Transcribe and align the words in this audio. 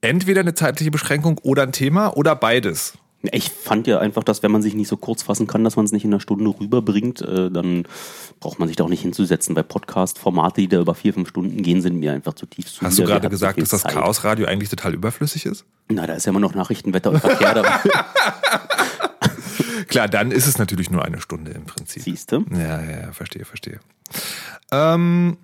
entweder 0.00 0.40
eine 0.40 0.54
zeitliche 0.54 0.90
Beschränkung 0.90 1.38
oder 1.42 1.62
ein 1.62 1.72
Thema 1.72 2.16
oder 2.16 2.34
beides. 2.36 2.94
Ich 3.22 3.50
fand 3.50 3.86
ja 3.86 3.98
einfach, 3.98 4.24
dass 4.24 4.42
wenn 4.42 4.50
man 4.50 4.62
sich 4.62 4.74
nicht 4.74 4.88
so 4.88 4.96
kurz 4.96 5.22
fassen 5.22 5.46
kann, 5.46 5.62
dass 5.62 5.76
man 5.76 5.84
es 5.84 5.92
nicht 5.92 6.04
in 6.04 6.12
einer 6.12 6.20
Stunde 6.20 6.54
rüberbringt, 6.58 7.20
äh, 7.20 7.50
dann 7.50 7.84
braucht 8.40 8.58
man 8.58 8.66
sich 8.66 8.78
da 8.78 8.84
auch 8.84 8.88
nicht 8.88 9.02
hinzusetzen. 9.02 9.54
Bei 9.54 9.62
Podcast-Formate, 9.62 10.62
die 10.62 10.68
da 10.68 10.80
über 10.80 10.94
vier, 10.94 11.12
fünf 11.12 11.28
Stunden 11.28 11.62
gehen, 11.62 11.82
sind 11.82 11.98
mir 11.98 12.12
einfach 12.14 12.32
zutiefst 12.32 12.76
zu 12.76 12.86
Hast 12.86 12.98
du 12.98 13.04
gerade 13.04 13.26
so 13.26 13.30
gesagt, 13.30 13.56
viel 13.56 13.64
dass 13.64 13.70
das? 13.70 13.84
Chaosradio 13.84 14.46
eigentlich 14.46 14.70
total 14.70 14.94
überflüssig 14.94 15.44
ist? 15.44 15.66
Na, 15.90 16.06
da 16.06 16.14
ist 16.14 16.24
ja 16.24 16.30
immer 16.30 16.40
noch 16.40 16.54
Nachrichtenwetter 16.54 17.10
und 17.10 17.20
Verkehr 17.20 17.52
dabei. 17.54 17.78
Klar, 19.88 20.08
dann 20.08 20.30
ist 20.30 20.46
es 20.46 20.56
natürlich 20.56 20.90
nur 20.90 21.04
eine 21.04 21.20
Stunde 21.20 21.50
im 21.50 21.64
Prinzip. 21.66 22.02
Siehst 22.02 22.32
du? 22.32 22.44
Ja, 22.52 22.80
ja, 22.82 23.00
ja, 23.02 23.12
verstehe, 23.12 23.44
verstehe. 23.44 23.80
Ähm, 24.72 25.36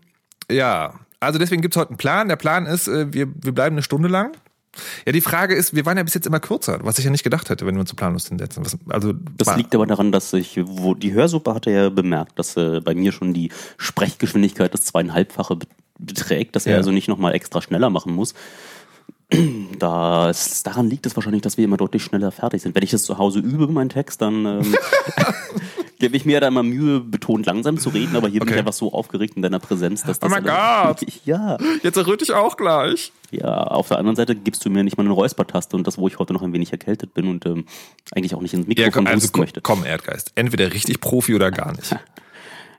ja, 0.50 0.94
also 1.20 1.38
deswegen 1.38 1.62
gibt's 1.62 1.76
heute 1.76 1.90
einen 1.90 1.98
Plan. 1.98 2.28
Der 2.28 2.36
Plan 2.36 2.64
ist, 2.66 2.88
äh, 2.88 3.12
wir, 3.12 3.26
wir 3.34 3.52
bleiben 3.52 3.74
eine 3.74 3.82
Stunde 3.82 4.08
lang. 4.08 4.36
Ja, 5.06 5.12
die 5.12 5.20
Frage 5.20 5.54
ist, 5.54 5.74
wir 5.74 5.84
waren 5.86 5.96
ja 5.96 6.02
bis 6.02 6.14
jetzt 6.14 6.26
immer 6.26 6.40
kürzer, 6.40 6.78
was 6.82 6.98
ich 6.98 7.04
ja 7.04 7.10
nicht 7.10 7.24
gedacht 7.24 7.48
hätte, 7.50 7.66
wenn 7.66 7.74
wir 7.74 7.80
uns 7.80 7.90
zu 7.90 7.96
planlos 7.96 8.28
hinsetzen. 8.28 8.64
Was, 8.64 8.76
also, 8.88 9.12
Das 9.36 9.56
liegt 9.56 9.74
aber 9.74 9.86
daran, 9.86 10.12
dass 10.12 10.32
ich, 10.32 10.60
wo 10.64 10.94
die 10.94 11.12
Hörsuppe 11.12 11.54
hatte 11.54 11.70
ja 11.70 11.88
bemerkt, 11.88 12.38
dass 12.38 12.56
äh, 12.56 12.80
bei 12.80 12.94
mir 12.94 13.12
schon 13.12 13.32
die 13.34 13.50
Sprechgeschwindigkeit 13.78 14.72
das 14.74 14.82
zweieinhalbfache 14.84 15.56
be- 15.56 15.66
beträgt, 15.98 16.54
dass 16.56 16.66
er 16.66 16.72
Ja. 16.72 16.78
also 16.78 16.90
nicht 16.90 17.08
nochmal 17.08 17.34
extra 17.34 17.62
schneller 17.62 17.90
machen 17.90 18.12
muss. 18.14 18.34
Das, 19.78 20.62
daran 20.62 20.88
liegt 20.88 21.04
es 21.06 21.16
wahrscheinlich, 21.16 21.42
dass 21.42 21.56
wir 21.56 21.64
immer 21.64 21.76
deutlich 21.76 22.02
schneller 22.04 22.30
fertig 22.30 22.62
sind. 22.62 22.74
Wenn 22.74 22.82
ich 22.84 22.90
das 22.92 23.02
zu 23.02 23.18
Hause 23.18 23.40
übe, 23.40 23.66
meinen 23.66 23.88
Text, 23.90 24.22
dann 24.22 24.46
ähm, 24.46 24.74
ich 25.98 26.24
mir 26.26 26.40
da 26.40 26.48
immer 26.48 26.62
Mühe, 26.62 27.00
betont 27.00 27.46
langsam 27.46 27.78
zu 27.78 27.88
reden, 27.88 28.16
aber 28.16 28.28
hier 28.28 28.40
bin 28.40 28.48
Okay. 28.48 28.54
ich 28.54 28.58
einfach 28.60 28.72
so 28.72 28.92
aufgeregt 28.92 29.34
in 29.36 29.42
deiner 29.42 29.58
Präsenz, 29.58 30.02
dass 30.02 30.18
das. 30.18 30.30
Oh 30.30 30.34
mein 30.34 30.44
Gott. 30.44 31.00
Ja, 31.24 31.56
Jetzt 31.82 31.96
erröte 31.96 32.24
ich 32.24 32.32
auch 32.32 32.56
gleich. 32.56 33.12
ja. 33.30 33.46
Auf 33.64 33.88
der 33.88 33.98
anderen 33.98 34.16
Seite 34.16 34.34
gibst 34.36 34.64
du 34.64 34.70
mir 34.70 34.84
nicht 34.84 34.96
mal 34.96 35.04
eine 35.04 35.12
Räuspertaste 35.12 35.76
und 35.76 35.86
das, 35.86 35.98
wo 35.98 36.06
ich 36.08 36.18
heute 36.18 36.32
noch 36.32 36.42
ein 36.42 36.52
wenig 36.52 36.70
erkältet 36.72 37.14
bin 37.14 37.26
und 37.28 37.46
ähm, 37.46 37.64
eigentlich 38.14 38.34
auch 38.34 38.42
nicht 38.42 38.52
ins 38.54 38.64
Ja, 38.64 38.68
Mikrofon 38.68 38.92
komm, 38.92 39.06
also 39.06 39.28
komm, 39.32 39.40
möchte. 39.40 39.60
komm, 39.60 39.84
Erdgeist. 39.84 40.32
Entweder 40.34 40.72
richtig 40.72 41.00
Profi 41.00 41.34
oder 41.34 41.50
gar 41.50 41.72
nicht. 41.72 41.96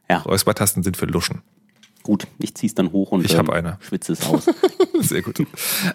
Ja. 0.09 0.19
Räuspertasten 0.19 0.83
sind 0.83 0.95
für 0.95 1.05
Luschen. 1.05 1.41
Gut, 2.07 2.25
ich 2.39 2.55
zieh's 2.55 2.73
dann 2.73 2.93
hoch 2.93 3.11
und 3.11 3.25
Ich 3.25 3.37
eine. 3.37 3.77
schwitze 3.81 4.13
es 4.13 4.25
aus. 4.29 4.45
Sehr 5.01 5.21
gut. 5.21 5.45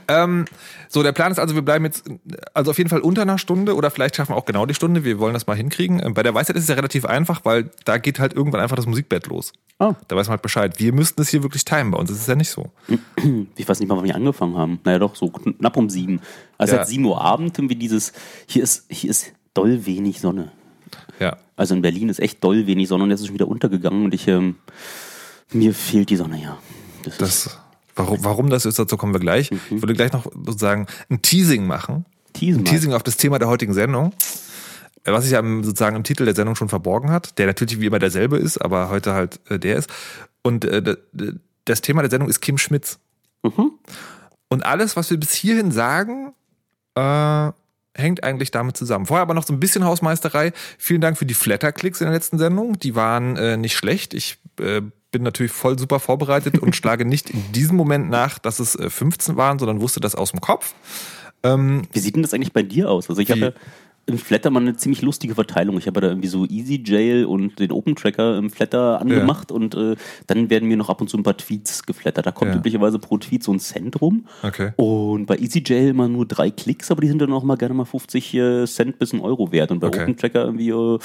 ähm, 0.09 0.45
so, 0.91 1.03
der 1.03 1.13
Plan 1.13 1.33
ist 1.33 1.39
also, 1.39 1.55
wir 1.55 1.63
bleiben 1.63 1.87
jetzt, 1.87 2.05
also 2.53 2.71
auf 2.71 2.77
jeden 2.77 2.91
Fall 2.91 3.01
unter 3.01 3.23
einer 3.23 3.39
Stunde 3.39 3.75
oder 3.77 3.91
vielleicht 3.91 4.17
schaffen 4.17 4.33
wir 4.33 4.37
auch 4.37 4.45
genau 4.45 4.67
die 4.67 4.75
Stunde. 4.75 5.05
Wir 5.05 5.19
wollen 5.19 5.33
das 5.33 5.47
mal 5.47 5.57
hinkriegen. 5.57 6.03
Ähm, 6.05 6.13
Bei 6.13 6.23
der 6.23 6.35
Weisheit 6.35 6.55
ist 6.57 6.65
es 6.65 6.69
ja 6.69 6.75
relativ 6.75 7.07
einfach, 7.07 7.47
weil 7.47 7.71
da 7.87 7.97
geht 7.97 8.19
halt 8.19 8.35
irgendwann 8.35 8.61
einfach 8.61 8.77
das 8.77 8.85
Musikbett 8.85 9.27
los. 9.29 9.55
Ah. 9.79 9.95
Da 10.09 10.15
weiß 10.15 10.27
man 10.27 10.33
halt 10.33 10.43
Bescheid. 10.43 10.79
Wir 10.79 10.93
müssten 10.93 11.23
es 11.23 11.31
hier 11.31 11.43
wirklich 11.43 11.65
timen. 11.65 11.93
Bei 11.93 11.99
uns 11.99 12.11
ist 12.11 12.21
es 12.21 12.27
ja 12.27 12.35
nicht 12.35 12.51
so. 12.51 12.71
Ich 13.57 13.67
weiß 13.67 13.81
nicht 13.81 13.89
mal, 13.89 13.97
wann 13.97 14.05
wir 14.05 14.15
angefangen 14.15 14.59
haben. 14.59 14.81
Naja, 14.85 14.99
doch, 14.99 15.17
so 15.17 15.31
knapp 15.31 15.79
um 15.79 15.89
sieben. 15.89 16.21
Also 16.59 16.75
Ja. 16.75 16.81
seit 16.81 16.89
sieben 16.89 17.07
Uhr 17.07 17.23
Abend 17.23 17.57
irgendwie 17.59 17.77
dieses, 17.77 18.13
hier 18.47 18.63
ist, 18.63 18.85
hier 18.91 19.09
ist 19.09 19.33
doll 19.55 19.87
wenig 19.87 20.21
Sonne. 20.21 20.53
Ja. 21.21 21.39
Also 21.57 21.75
in 21.75 21.81
Berlin 21.81 22.11
ist 22.11 22.21
echt 22.21 22.45
doll 22.45 22.67
wenig 22.67 22.89
Sonne 22.89 23.05
und 23.05 23.11
jetzt 23.11 23.21
ist 23.21 23.29
schon 23.29 23.35
wieder 23.35 23.49
untergegangen 23.49 24.05
und 24.05 24.13
ich, 24.13 24.29
ähm, 24.29 24.57
mir 25.53 25.75
fehlt 25.75 26.11
die 26.11 26.17
Sonne, 26.17 26.41
ja. 26.43 26.59
Das, 27.05 27.19
Das, 27.19 27.59
warum, 27.95 28.25
warum 28.25 28.51
das 28.51 28.65
ist, 28.65 28.79
dazu 28.79 28.97
kommen 28.97 29.13
wir 29.13 29.21
gleich. 29.21 29.51
Ich 29.51 29.83
würde 29.83 29.95
gleich 29.95 30.13
noch 30.13 30.25
sozusagen 30.25 30.87
ein 31.11 31.23
Teasing 31.23 31.67
machen. 31.67 32.07
Teasen 32.33 32.63
Ein. 32.63 32.65
Teasing 32.65 32.93
auf 32.93 33.03
das 33.03 33.17
Thema 33.17 33.39
der 33.39 33.49
heutigen 33.49 33.75
Sendung. 33.75 34.13
Was 35.05 35.25
sich 35.25 35.33
ja 35.33 35.43
sozusagen 35.43 35.97
im 35.97 36.05
Titel 36.05 36.25
der 36.25 36.35
Sendung 36.35 36.55
schon 36.55 36.69
verborgen 36.69 37.11
hat, 37.11 37.39
der 37.39 37.47
natürlich 37.47 37.81
wie 37.81 37.87
immer 37.87 37.99
derselbe 37.99 38.37
ist, 38.37 38.59
aber 38.59 38.89
heute 38.89 39.15
halt 39.15 39.41
äh, 39.51 39.59
der 39.59 39.77
ist. 39.77 39.91
Und 40.43 40.65
äh, 40.65 40.97
das 41.65 41.81
Thema 41.81 42.03
der 42.03 42.11
Sendung 42.11 42.29
ist 42.29 42.41
Kim 42.41 42.57
Schmitz. 42.57 42.99
Mhm. 43.43 43.73
Und 44.49 44.65
alles, 44.65 44.97
was 44.97 45.11
wir 45.11 45.19
bis 45.19 45.33
hierhin 45.33 45.73
sagen, 45.73 46.35
äh, 46.95 47.51
hängt 47.95 48.25
eigentlich 48.25 48.51
damit 48.51 48.77
zusammen. 48.77 49.07
Vorher 49.07 49.23
aber 49.23 49.35
noch 49.35 49.47
so 49.47 49.53
ein 49.53 49.61
bisschen 49.61 49.85
Hausmeisterei. 49.85 50.53
Vielen 50.79 51.01
Dank 51.01 51.19
für 51.19 51.27
die 51.27 51.35
Flatterklicks 51.35 52.01
in 52.01 52.07
der 52.07 52.15
letzten 52.15 52.39
Sendung. 52.39 52.79
Die 52.79 52.95
waren 52.95 53.37
äh, 53.37 53.57
nicht 53.57 53.77
schlecht. 53.77 54.15
Ich 54.15 54.39
äh, 54.61 54.83
bin 55.11 55.23
natürlich 55.23 55.53
voll 55.53 55.79
super 55.79 56.01
vorbereitet 56.01 56.59
und 56.59 56.75
schlage 56.77 57.05
nicht 57.05 57.31
in 57.31 57.53
diesem 57.53 57.77
Moment 57.77 58.09
nach, 58.09 58.39
dass 58.39 58.59
es 58.59 58.75
äh, 58.77 58.91
15 58.91 59.37
waren, 59.37 59.59
sondern 59.59 59.81
wusste 59.81 60.01
das 60.01 60.15
aus 60.15 60.31
dem 60.31 60.41
Kopf. 60.41 60.75
Ähm, 61.43 61.83
Wie 61.93 61.99
sieht 61.99 62.17
denn 62.17 62.23
das 62.23 62.35
eigentlich 62.35 62.53
bei 62.53 62.63
dir 62.63 62.91
aus? 62.91 63.09
Also 63.09 63.21
ich 63.21 63.31
habe 63.31 63.41
ja 63.41 63.53
im 64.07 64.19
Flatter 64.19 64.51
mal 64.51 64.61
eine 64.61 64.77
ziemlich 64.77 65.01
lustige 65.03 65.35
Verteilung. 65.37 65.79
Ich 65.79 65.87
habe 65.87 65.99
ja 65.99 66.01
da 66.03 66.09
irgendwie 66.09 66.29
so 66.29 66.45
Easy 66.47 66.83
Jail 66.85 67.25
und 67.25 67.59
den 67.61 67.71
Open 67.71 67.95
Tracker 67.95 68.37
im 68.37 68.51
Flatter 68.51 69.01
angemacht 69.01 69.53
und 69.53 69.77
äh, 69.77 69.95
dann 70.27 70.51
werden 70.51 70.69
mir 70.69 70.77
noch 70.77 70.89
ab 70.89 71.01
und 71.01 71.09
zu 71.09 71.17
ein 71.17 71.23
paar 71.23 71.37
Tweets 71.37 71.85
geflattert. 71.87 72.27
Da 72.27 72.33
kommt 72.33 72.51
Ja. 72.53 72.59
üblicherweise 72.59 72.99
pro 72.99 73.19
Tweet 73.19 73.45
so 73.45 73.53
ein 73.53 73.61
Cent 73.61 74.01
rum. 74.01 74.27
Okay. 74.43 74.73
Und 74.77 75.27
bei 75.27 75.37
Easy 75.39 75.63
Jail 75.65 75.89
immer 75.91 76.09
nur 76.09 76.27
drei 76.27 76.51
Klicks, 76.51 76.91
aber 76.91 77.01
die 77.01 77.09
sind 77.09 77.21
dann 77.23 77.33
auch 77.33 77.45
mal 77.45 77.57
gerne 77.57 77.75
mal 77.75 77.85
50 77.85 78.35
äh, 78.35 78.65
Cent 78.67 78.99
bis 78.99 79.13
ein 79.13 79.21
Euro 79.21 79.53
wert. 79.53 79.71
Und 79.71 79.79
bei 79.79 79.87
Okay. 79.87 80.03
Open 80.03 80.17
Tracker 80.17 80.45
irgendwie, 80.47 80.71
äh, 80.71 80.99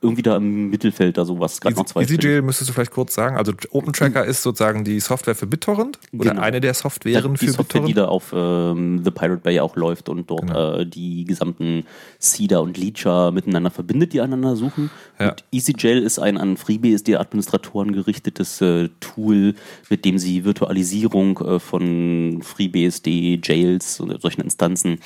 irgendwie 0.00 0.22
da 0.22 0.36
im 0.36 0.70
Mittelfeld 0.70 1.16
da 1.16 1.24
sowas. 1.24 1.60
Gerade 1.60 1.76
noch 1.76 1.86
zwei. 1.86 2.02
EasyJail 2.02 2.42
müsstest 2.42 2.70
du 2.70 2.74
vielleicht 2.74 2.90
kurz 2.90 3.14
sagen. 3.14 3.36
Also 3.36 3.52
OpenTracker 3.70 4.24
ist 4.24 4.42
sozusagen 4.42 4.84
die 4.84 5.00
Software 5.00 5.34
für 5.34 5.46
BitTorrent 5.46 5.98
oder 6.12 6.30
Genau. 6.30 6.42
eine 6.42 6.60
der 6.60 6.74
Softwaren 6.74 7.34
die 7.34 7.46
für 7.46 7.52
Software, 7.52 7.82
die 7.82 7.94
BitTorrent. 7.94 7.96
da 7.96 8.04
auf 8.06 8.32
ähm, 8.34 9.02
The 9.04 9.10
Pirate 9.10 9.42
Bay 9.42 9.60
auch 9.60 9.76
läuft 9.76 10.08
und 10.08 10.30
dort 10.30 10.46
Genau. 10.48 10.78
äh, 10.78 10.86
die 10.86 11.24
gesamten 11.24 11.84
Seeder 12.18 12.62
und 12.62 12.76
Leecher 12.76 13.30
miteinander 13.32 13.70
verbindet, 13.70 14.12
die 14.12 14.20
einander 14.20 14.56
suchen. 14.56 14.90
Ja. 15.18 15.30
Und 15.30 15.44
EasyJail 15.52 16.02
ist 16.02 16.18
ein 16.18 16.36
an 16.38 16.56
FreeBSD-Administratoren 16.56 17.92
gerichtetes 17.92 18.60
äh, 18.60 18.88
Tool, 19.00 19.54
mit 19.90 20.04
dem 20.04 20.18
sie 20.18 20.44
Virtualisierung 20.44 21.38
äh, 21.38 21.58
von 21.60 22.40
FreeBSD, 22.42 23.40
Jails 23.42 24.00
und 24.00 24.20
solchen 24.20 24.40
Instanzen 24.42 24.98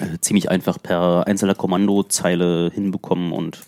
äh, 0.00 0.18
ziemlich 0.20 0.50
einfach 0.50 0.82
per 0.82 1.26
einzelner 1.26 1.54
Kommandozeile 1.54 2.70
hinbekommen 2.72 3.32
und 3.32 3.60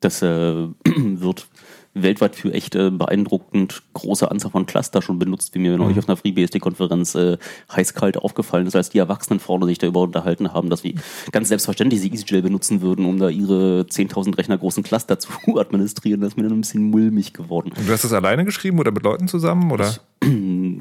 das 0.00 0.22
äh, 0.22 0.26
wird 0.84 1.46
weltweit 1.94 2.36
für 2.36 2.52
echt 2.52 2.74
äh, 2.74 2.90
beeindruckend 2.90 3.82
große 3.94 4.30
Anzahl 4.30 4.50
von 4.50 4.66
Cluster 4.66 5.02
schon 5.02 5.18
benutzt, 5.18 5.54
wie 5.54 5.58
mir 5.58 5.76
neulich 5.76 5.98
auf 5.98 6.08
einer 6.08 6.16
FreeBSD-Konferenz 6.16 7.14
äh, 7.16 7.36
heiß-kalt 7.74 8.16
aufgefallen 8.16 8.66
ist, 8.66 8.76
als 8.76 8.90
die 8.90 8.98
Erwachsenen 8.98 9.40
vorne 9.40 9.66
sich 9.66 9.78
darüber 9.78 10.00
unterhalten 10.02 10.52
haben, 10.52 10.70
dass 10.70 10.84
wir 10.84 10.94
ganz 11.32 11.48
selbstverständlich 11.48 12.00
sie 12.00 12.12
EasyJail 12.12 12.42
benutzen 12.42 12.80
würden, 12.80 13.04
um 13.04 13.18
da 13.18 13.28
ihre 13.28 13.86
10.000 13.88 14.38
Rechner 14.38 14.58
großen 14.58 14.82
Cluster 14.82 15.18
zu 15.18 15.30
administrieren. 15.58 16.20
Das 16.20 16.30
ist 16.30 16.36
mir 16.36 16.44
dann 16.44 16.52
ein 16.52 16.60
bisschen 16.60 16.90
mulmig 16.90 17.32
geworden. 17.32 17.72
Und 17.76 17.88
du 17.88 17.92
hast 17.92 18.04
das 18.04 18.12
alleine 18.12 18.44
geschrieben 18.44 18.78
oder 18.78 18.92
mit 18.92 19.02
Leuten 19.02 19.26
zusammen? 19.26 19.72
Oder? 19.72 19.94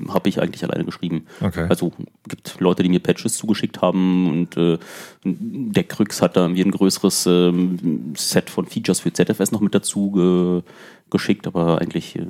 Habe 0.09 0.29
ich 0.29 0.41
eigentlich 0.41 0.63
alleine 0.63 0.85
geschrieben. 0.85 1.25
Okay. 1.41 1.65
Also 1.69 1.91
gibt 2.27 2.59
Leute, 2.59 2.83
die 2.83 2.89
mir 2.89 2.99
Patches 2.99 3.37
zugeschickt 3.37 3.81
haben 3.81 4.29
und 4.29 4.57
äh, 4.57 4.77
der 5.23 5.83
Krux 5.83 6.21
hat 6.21 6.37
da 6.37 6.41
irgendwie 6.41 6.63
ein 6.63 6.71
größeres 6.71 7.25
ähm, 7.25 8.13
Set 8.15 8.49
von 8.49 8.65
Features 8.65 8.99
für 8.99 9.13
ZFS 9.13 9.51
noch 9.51 9.61
mit 9.61 9.75
dazu 9.75 10.11
ge 10.11 10.61
geschickt, 11.11 11.47
aber 11.47 11.81
eigentlich 11.81 12.15
äh, 12.15 12.25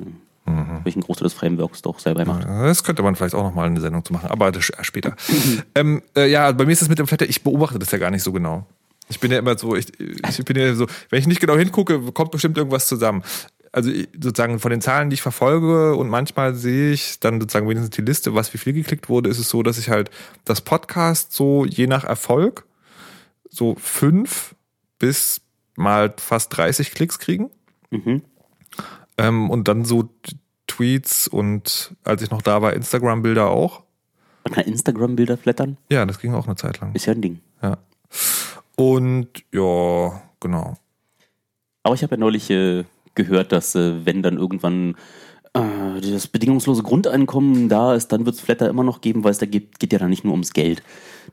habe 0.46 0.88
ich 0.88 0.94
einen 0.94 1.02
Großteil 1.02 1.24
des 1.24 1.34
Frameworks 1.34 1.82
doch 1.82 1.98
selber 1.98 2.24
gemacht. 2.24 2.46
Das 2.48 2.82
könnte 2.82 3.02
man 3.02 3.14
vielleicht 3.14 3.34
auch 3.34 3.42
noch 3.42 3.54
mal 3.54 3.66
eine 3.66 3.80
Sendung 3.80 4.04
zu 4.04 4.12
machen, 4.12 4.30
aber 4.30 4.50
das 4.52 4.70
äh, 4.70 4.82
später. 4.82 5.14
ähm, 5.74 6.02
äh, 6.16 6.30
ja, 6.30 6.50
bei 6.52 6.64
mir 6.64 6.72
ist 6.72 6.82
das 6.82 6.88
mit 6.88 6.98
dem 6.98 7.06
Flatter, 7.06 7.28
ich 7.28 7.42
beobachte 7.42 7.78
das 7.78 7.90
ja 7.90 7.98
gar 7.98 8.10
nicht 8.10 8.22
so 8.22 8.32
genau. 8.32 8.66
Ich 9.08 9.18
bin 9.18 9.32
ja 9.32 9.38
immer 9.38 9.58
so, 9.58 9.74
ich, 9.74 9.86
ich 9.98 10.44
bin 10.44 10.56
ja 10.56 10.74
so, 10.74 10.86
wenn 11.10 11.18
ich 11.18 11.26
nicht 11.26 11.40
genau 11.40 11.56
hingucke, 11.56 12.00
kommt 12.12 12.30
bestimmt 12.30 12.56
irgendwas 12.56 12.86
zusammen. 12.86 13.22
Also 13.72 13.90
sozusagen 14.20 14.58
von 14.58 14.70
den 14.72 14.80
Zahlen, 14.80 15.10
die 15.10 15.14
ich 15.14 15.22
verfolge 15.22 15.94
und 15.94 16.08
manchmal 16.08 16.54
sehe 16.54 16.90
ich 16.92 17.20
dann 17.20 17.40
sozusagen 17.40 17.68
wenigstens 17.68 17.94
die 17.94 18.02
Liste, 18.02 18.34
was 18.34 18.52
wie 18.52 18.58
viel 18.58 18.72
geklickt 18.72 19.08
wurde, 19.08 19.30
ist 19.30 19.38
es 19.38 19.48
so, 19.48 19.62
dass 19.62 19.78
ich 19.78 19.88
halt 19.90 20.10
das 20.44 20.60
Podcast 20.60 21.32
so 21.32 21.64
je 21.64 21.86
nach 21.86 22.02
Erfolg 22.04 22.66
so 23.48 23.76
fünf 23.76 24.54
bis 24.98 25.40
mal 25.76 26.12
fast 26.18 26.56
30 26.56 26.90
Klicks 26.92 27.18
kriegen. 27.20 27.50
Mhm. 27.90 28.22
Ähm, 29.18 29.50
und 29.50 29.68
dann 29.68 29.84
so 29.84 30.08
Tweets 30.66 31.28
und 31.28 31.94
als 32.04 32.22
ich 32.22 32.30
noch 32.30 32.42
da 32.42 32.62
war, 32.62 32.72
Instagram-Bilder 32.72 33.48
auch. 33.48 33.82
Man 34.44 34.54
kann 34.54 34.64
Instagram-Bilder 34.64 35.36
flattern, 35.36 35.76
Ja, 35.90 36.04
das 36.06 36.18
ging 36.18 36.34
auch 36.34 36.46
eine 36.46 36.56
Zeit 36.56 36.80
lang. 36.80 36.94
ist 36.94 37.06
ja 37.06 37.12
ein 37.12 37.20
Ding. 37.22 37.40
Ja. 37.62 37.78
Und 38.76 39.28
ja, 39.52 40.22
genau. 40.40 40.76
Aber 41.82 41.94
ich 41.94 42.02
habe 42.02 42.14
ja 42.14 42.16
neulich 42.18 42.50
äh, 42.50 42.84
gehört, 43.24 43.52
dass 43.52 43.74
äh, 43.74 44.04
wenn 44.04 44.22
dann 44.22 44.36
irgendwann 44.36 44.96
äh, 45.54 46.00
das 46.00 46.26
bedingungslose 46.26 46.82
Grundeinkommen 46.82 47.68
da 47.68 47.94
ist, 47.94 48.08
dann 48.08 48.26
wird 48.26 48.36
es 48.36 48.40
Flatter 48.40 48.68
immer 48.68 48.84
noch 48.84 49.00
geben, 49.00 49.24
weil 49.24 49.32
es 49.32 49.38
da 49.38 49.46
geht, 49.46 49.78
geht 49.78 49.92
ja 49.92 49.98
dann 49.98 50.10
nicht 50.10 50.24
nur 50.24 50.32
ums 50.32 50.52
Geld. 50.52 50.82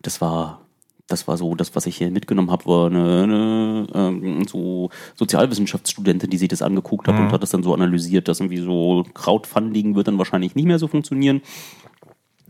Das 0.02 0.22
war 0.22 0.62
das 1.08 1.28
war 1.28 1.38
so 1.38 1.56
das, 1.56 1.74
was 1.74 1.86
ich 1.86 1.98
hier 1.98 2.12
mitgenommen 2.12 2.52
habe, 2.52 2.66
war 2.66 2.88
eine, 2.88 3.24
eine 3.24 3.88
ähm, 3.94 4.46
so 4.46 4.90
Sozialwissenschaftsstudentin, 5.16 6.30
die 6.30 6.38
sich 6.38 6.50
das 6.50 6.62
angeguckt 6.62 7.08
hat 7.08 7.18
und 7.18 7.32
hat 7.32 7.42
das 7.42 7.52
dann 7.52 7.64
so 7.64 7.74
analysiert, 7.74 8.28
dass 8.28 8.42
irgendwie 8.42 8.58
so 8.58 9.06
Crowdfunding 9.14 9.96
wird 9.96 10.10
dann 10.10 10.18
wahrscheinlich 10.18 10.56
nicht 10.56 10.66
mehr 10.66 10.80
so 10.80 10.88
funktionieren. 10.88 11.42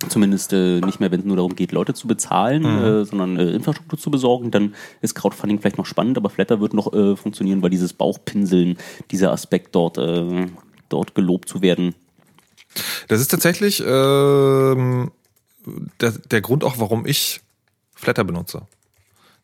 Zumindest 0.10 0.54
äh, 0.54 0.80
nicht 0.82 1.00
mehr, 1.00 1.12
wenn 1.12 1.22
es 1.22 1.26
nur 1.26 1.38
darum 1.38 1.56
geht, 1.56 1.72
Leute 1.72 1.96
zu 1.96 2.08
bezahlen, 2.08 2.64
äh, 2.66 3.04
sondern 3.04 3.38
äh, 3.38 3.50
Infrastruktur 3.50 3.98
zu 3.98 4.12
besorgen. 4.12 4.52
Dann 4.52 4.76
ist 5.02 5.16
Crowdfunding 5.16 5.60
vielleicht 5.60 5.80
noch 5.80 5.88
spannend, 5.88 6.18
aber 6.18 6.30
Flatter 6.30 6.62
wird 6.62 6.76
noch 6.76 6.94
äh, 6.94 7.16
funktionieren, 7.16 7.64
weil 7.64 7.72
dieses 7.72 7.94
Bauchpinseln, 7.94 8.78
dieser 9.10 9.32
Aspekt 9.32 9.74
dort, 9.74 9.98
äh, 9.98 10.46
dort 10.90 11.16
gelobt 11.16 11.50
zu 11.50 11.64
werden. 11.64 11.96
Das 13.08 13.20
ist 13.20 13.30
tatsächlich 13.30 13.84
ähm, 13.86 15.12
der, 16.00 16.12
der 16.12 16.42
Grund 16.42 16.64
auch, 16.64 16.78
warum 16.78 17.08
ich 17.08 17.42
Flatter 17.96 18.24
benutze. 18.24 18.68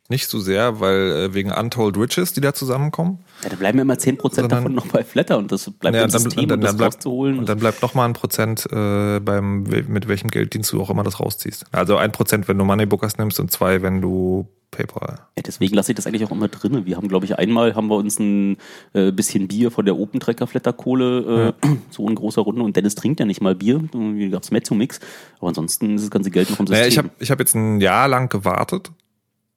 Nicht 0.10 0.28
so 0.28 0.40
sehr, 0.40 0.80
weil 0.82 1.12
äh, 1.12 1.34
wegen 1.34 1.52
Untold 1.52 1.98
Riches, 1.98 2.34
die 2.34 2.42
da 2.42 2.54
zusammenkommen. 2.54 3.20
Ja, 3.42 3.50
da 3.50 3.56
bleiben 3.56 3.80
immer 3.80 3.94
10% 3.94 4.20
Sondern- 4.22 4.50
davon 4.50 4.76
noch 4.76 4.88
bei 4.88 5.04
Flatter 5.04 5.38
und 5.38 5.52
das 5.52 5.70
bleibt 5.72 5.96
Ja, 5.96 6.04
im 6.04 6.10
System, 6.10 6.52
und 6.52 6.62
das 6.62 6.76
bleibt, 6.76 6.96
rauszuholen. 6.96 7.40
und 7.40 7.48
dann 7.48 7.58
bleibt 7.60 7.82
noch 7.82 7.94
mal 7.94 8.06
ein 8.06 8.14
Prozent 8.14 8.66
äh, 8.72 9.20
beim 9.22 9.64
mit 9.64 10.08
welchem 10.10 10.30
Gelddienst 10.30 10.72
du 10.74 10.82
auch 10.82 10.90
immer 10.90 11.04
das 11.04 11.20
rausziehst. 11.22 11.66
Also 11.72 11.96
ein 11.96 12.12
Prozent, 12.12 12.48
wenn 12.50 12.58
du 12.58 12.66
Moneybookers 12.66 13.18
nimmst 13.18 13.40
und 13.40 13.50
zwei, 13.52 13.82
wenn 13.82 14.02
du 14.02 14.48
PayPal. 14.72 15.20
Ja, 15.38 15.44
deswegen 15.46 15.76
lasse 15.76 15.92
ich 15.92 15.96
das 15.96 16.06
eigentlich 16.08 16.26
auch 16.26 16.32
immer 16.32 16.48
drin. 16.48 16.86
Wir 16.86 16.98
haben, 16.98 17.08
glaube 17.08 17.26
ich, 17.26 17.38
einmal 17.38 17.76
haben 17.76 17.88
wir 17.88 17.96
uns 17.96 18.20
ein 18.20 18.58
äh, 18.94 19.12
bisschen 19.12 19.48
Bier 19.48 19.72
von 19.72 19.86
der 19.86 19.98
Open 19.98 20.20
Tracker 20.20 20.48
Flatterkohle 20.48 21.54
äh, 21.64 21.68
so 21.92 22.10
in 22.10 22.16
großer 22.16 22.42
Runde 22.42 22.64
und 22.64 22.76
Dennis 22.76 22.96
trinkt 22.96 23.20
ja 23.20 23.26
nicht 23.26 23.40
mal 23.40 23.56
Bier. 23.56 23.76
Irgendwie 23.94 24.30
gab's 24.30 24.52
Mezzo-Mix. 24.52 25.00
Aber 25.40 25.50
ansonsten 25.50 25.96
ist 25.96 26.02
das 26.04 26.12
ganze 26.12 26.32
Geld 26.32 26.50
noch 26.50 26.60
im 26.60 26.68
System. 26.68 26.80
Naja, 26.82 26.88
ich 26.88 26.98
habe 26.98 27.10
ich 27.20 27.32
hab 27.32 27.40
jetzt 27.40 27.56
ein 27.56 27.80
Jahr 27.82 28.08
lang 28.08 28.30
gewartet 28.30 28.92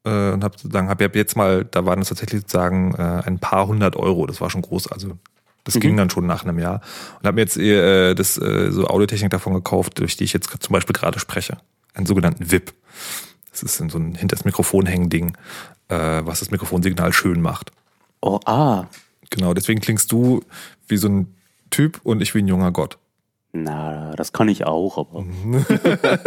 äh, 0.06 0.32
und 0.32 0.44
habe 0.44 0.56
sozusagen 0.56 0.88
hab 0.88 1.00
jetzt 1.00 1.36
mal, 1.36 1.64
da 1.64 1.84
waren 1.84 2.00
es 2.00 2.08
tatsächlich 2.08 2.42
sozusagen 2.42 2.94
äh, 2.94 3.22
ein 3.26 3.38
paar 3.38 3.66
hundert 3.66 3.96
Euro. 3.96 4.26
Das 4.26 4.40
war 4.40 4.48
schon 4.48 4.62
groß, 4.62 4.90
also 4.92 5.18
das 5.64 5.80
ging 5.80 5.96
dann 5.96 6.08
schon 6.10 6.26
nach 6.26 6.44
einem 6.44 6.60
Jahr 6.60 6.80
und 7.18 7.26
habe 7.26 7.34
mir 7.34 7.40
jetzt 7.40 7.56
äh, 7.56 8.14
das 8.14 8.38
äh, 8.38 8.70
so 8.70 8.86
Audiotechnik 8.86 9.30
davon 9.30 9.52
gekauft, 9.52 9.98
durch 9.98 10.16
die 10.16 10.24
ich 10.24 10.32
jetzt 10.32 10.48
zum 10.60 10.72
Beispiel 10.72 10.94
gerade 10.94 11.18
spreche, 11.18 11.58
einen 11.92 12.06
sogenannten 12.06 12.52
VIP. 12.52 12.72
Das 13.50 13.62
ist 13.64 13.76
so 13.76 13.98
ein 13.98 14.14
hinter 14.14 14.36
das 14.36 14.44
Mikrofon 14.44 14.86
hängen 14.86 15.10
Ding, 15.10 15.36
äh, 15.88 15.96
was 16.24 16.38
das 16.38 16.50
Mikrofonsignal 16.50 17.12
schön 17.12 17.40
macht. 17.40 17.72
oh, 18.20 18.38
ah. 18.44 18.86
Genau, 19.30 19.54
deswegen 19.54 19.80
klingst 19.80 20.12
du 20.12 20.44
wie 20.86 20.98
so 20.98 21.08
ein 21.08 21.34
Typ 21.70 22.00
und 22.04 22.22
ich 22.22 22.32
wie 22.34 22.38
ein 22.38 22.46
junger 22.46 22.70
Gott. 22.70 22.96
Na, 23.62 24.12
das 24.16 24.32
kann 24.32 24.48
ich 24.48 24.64
auch, 24.66 24.98
aber 24.98 25.24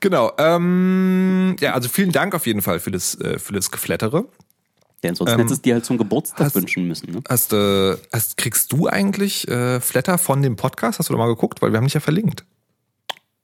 Genau. 0.00 0.32
Ähm, 0.38 1.56
ja, 1.60 1.74
also 1.74 1.88
vielen 1.88 2.12
Dank 2.12 2.34
auf 2.34 2.46
jeden 2.46 2.62
Fall 2.62 2.80
für 2.80 2.90
das, 2.90 3.18
äh, 3.20 3.38
für 3.38 3.52
das 3.52 3.70
Geflattere. 3.70 4.24
ja, 5.04 5.10
ansonsten 5.10 5.34
Ähm, 5.34 5.40
hättest 5.44 5.64
du 5.64 5.68
dir 5.68 5.74
halt 5.74 5.84
zum 5.84 5.98
Geburtstag 5.98 6.46
hast- 6.46 6.54
wünschen 6.54 6.86
müssen. 6.88 7.12
Ne? 7.12 7.22
Hast, 7.28 7.52
äh, 7.52 7.96
hast, 8.12 8.36
kriegst 8.36 8.72
du 8.72 8.88
eigentlich 8.88 9.46
äh, 9.48 9.80
Flatter 9.80 10.18
von 10.18 10.42
dem 10.42 10.56
Podcast? 10.56 10.98
Hast 10.98 11.08
du 11.08 11.14
da 11.14 11.18
mal 11.18 11.28
geguckt? 11.28 11.62
Weil 11.62 11.72
wir 11.72 11.76
haben 11.78 11.84
nicht 11.84 11.94
ja 11.94 12.00
verlinkt. 12.00 12.44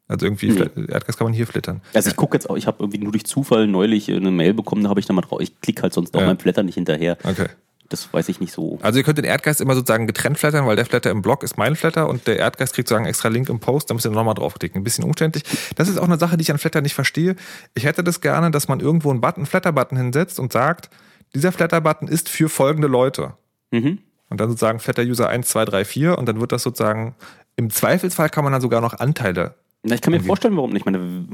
Also 0.08 0.26
irgendwie, 0.26 0.50
Nee. 0.50 0.68
Erdgas 0.88 1.16
kann 1.16 1.26
man 1.26 1.32
hier 1.32 1.46
flattern. 1.46 1.80
Also 1.94 2.10
ich 2.10 2.16
gucke 2.16 2.36
jetzt 2.36 2.50
auch, 2.50 2.56
ich 2.56 2.66
habe 2.66 2.78
irgendwie 2.80 2.98
nur 2.98 3.12
durch 3.12 3.24
Zufall 3.24 3.66
neulich 3.66 4.10
eine 4.10 4.30
Mail 4.30 4.52
bekommen, 4.52 4.82
da 4.82 4.90
habe 4.90 5.00
ich 5.00 5.06
da 5.06 5.14
mal 5.14 5.22
drauf. 5.22 5.40
Ich 5.40 5.58
klicke 5.60 5.82
halt 5.82 5.94
sonst 5.94 6.14
auch 6.14 6.20
Ja. 6.20 6.26
beim 6.26 6.38
Flatter 6.38 6.62
nicht 6.62 6.74
hinterher. 6.74 7.16
Okay. 7.24 7.46
Das 7.92 8.10
weiß 8.10 8.30
ich 8.30 8.40
nicht 8.40 8.54
so. 8.54 8.78
Also 8.80 8.98
ihr 8.98 9.04
könnt 9.04 9.18
den 9.18 9.26
Erdgeist 9.26 9.60
immer 9.60 9.74
sozusagen 9.74 10.06
getrennt 10.06 10.38
flattern, 10.38 10.66
weil 10.66 10.76
der 10.76 10.86
Flatter 10.86 11.10
im 11.10 11.20
Blog 11.20 11.42
ist 11.42 11.58
mein 11.58 11.76
Flatter 11.76 12.08
und 12.08 12.26
der 12.26 12.38
Erdgeist 12.38 12.74
kriegt 12.74 12.88
sozusagen 12.88 13.06
extra 13.06 13.28
Link 13.28 13.50
im 13.50 13.60
Post, 13.60 13.90
da 13.90 13.94
müsst 13.94 14.06
ihr 14.06 14.10
nochmal 14.10 14.34
draufklicken. 14.34 14.80
Ein 14.80 14.84
bisschen 14.84 15.04
umständlich. 15.04 15.44
Das 15.76 15.88
ist 15.88 15.98
auch 15.98 16.04
eine 16.04 16.16
Sache, 16.16 16.38
die 16.38 16.42
ich 16.42 16.50
an 16.50 16.56
Flatter 16.56 16.80
nicht 16.80 16.94
verstehe. 16.94 17.36
Ich 17.74 17.84
hätte 17.84 18.02
das 18.02 18.22
gerne, 18.22 18.50
dass 18.50 18.66
man 18.66 18.80
irgendwo 18.80 19.10
einen 19.10 19.20
Button, 19.20 19.40
einen 19.40 19.46
Flatter-Button 19.46 19.98
hinsetzt 19.98 20.40
und 20.40 20.54
sagt, 20.54 20.88
dieser 21.34 21.52
Flatter-Button 21.52 22.08
ist 22.08 22.30
für 22.30 22.48
folgende 22.48 22.88
Leute. 22.88 23.34
Mhm. 23.72 23.98
Und 24.30 24.40
dann 24.40 24.48
sozusagen 24.48 24.80
Flatter-User 24.80 25.28
1, 25.28 25.46
2, 25.48 25.64
3, 25.66 25.84
4 25.84 26.18
und 26.18 26.26
dann 26.26 26.40
wird 26.40 26.52
das 26.52 26.62
sozusagen, 26.62 27.14
im 27.56 27.68
Zweifelsfall 27.68 28.30
kann 28.30 28.44
man 28.44 28.54
dann 28.54 28.62
sogar 28.62 28.80
noch 28.80 28.98
Anteile. 29.00 29.54
Na, 29.84 29.96
ich 29.96 30.00
kann 30.00 30.12
mir 30.12 30.18
Irgendwie. 30.18 30.28
vorstellen, 30.28 30.56
warum 30.56 30.70
nicht. 30.70 30.82
Ich 30.82 30.86
meine, 30.86 31.26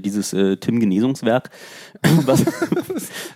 dieses 0.00 0.32
äh, 0.32 0.56
Tim-Genesungswerk 0.56 1.50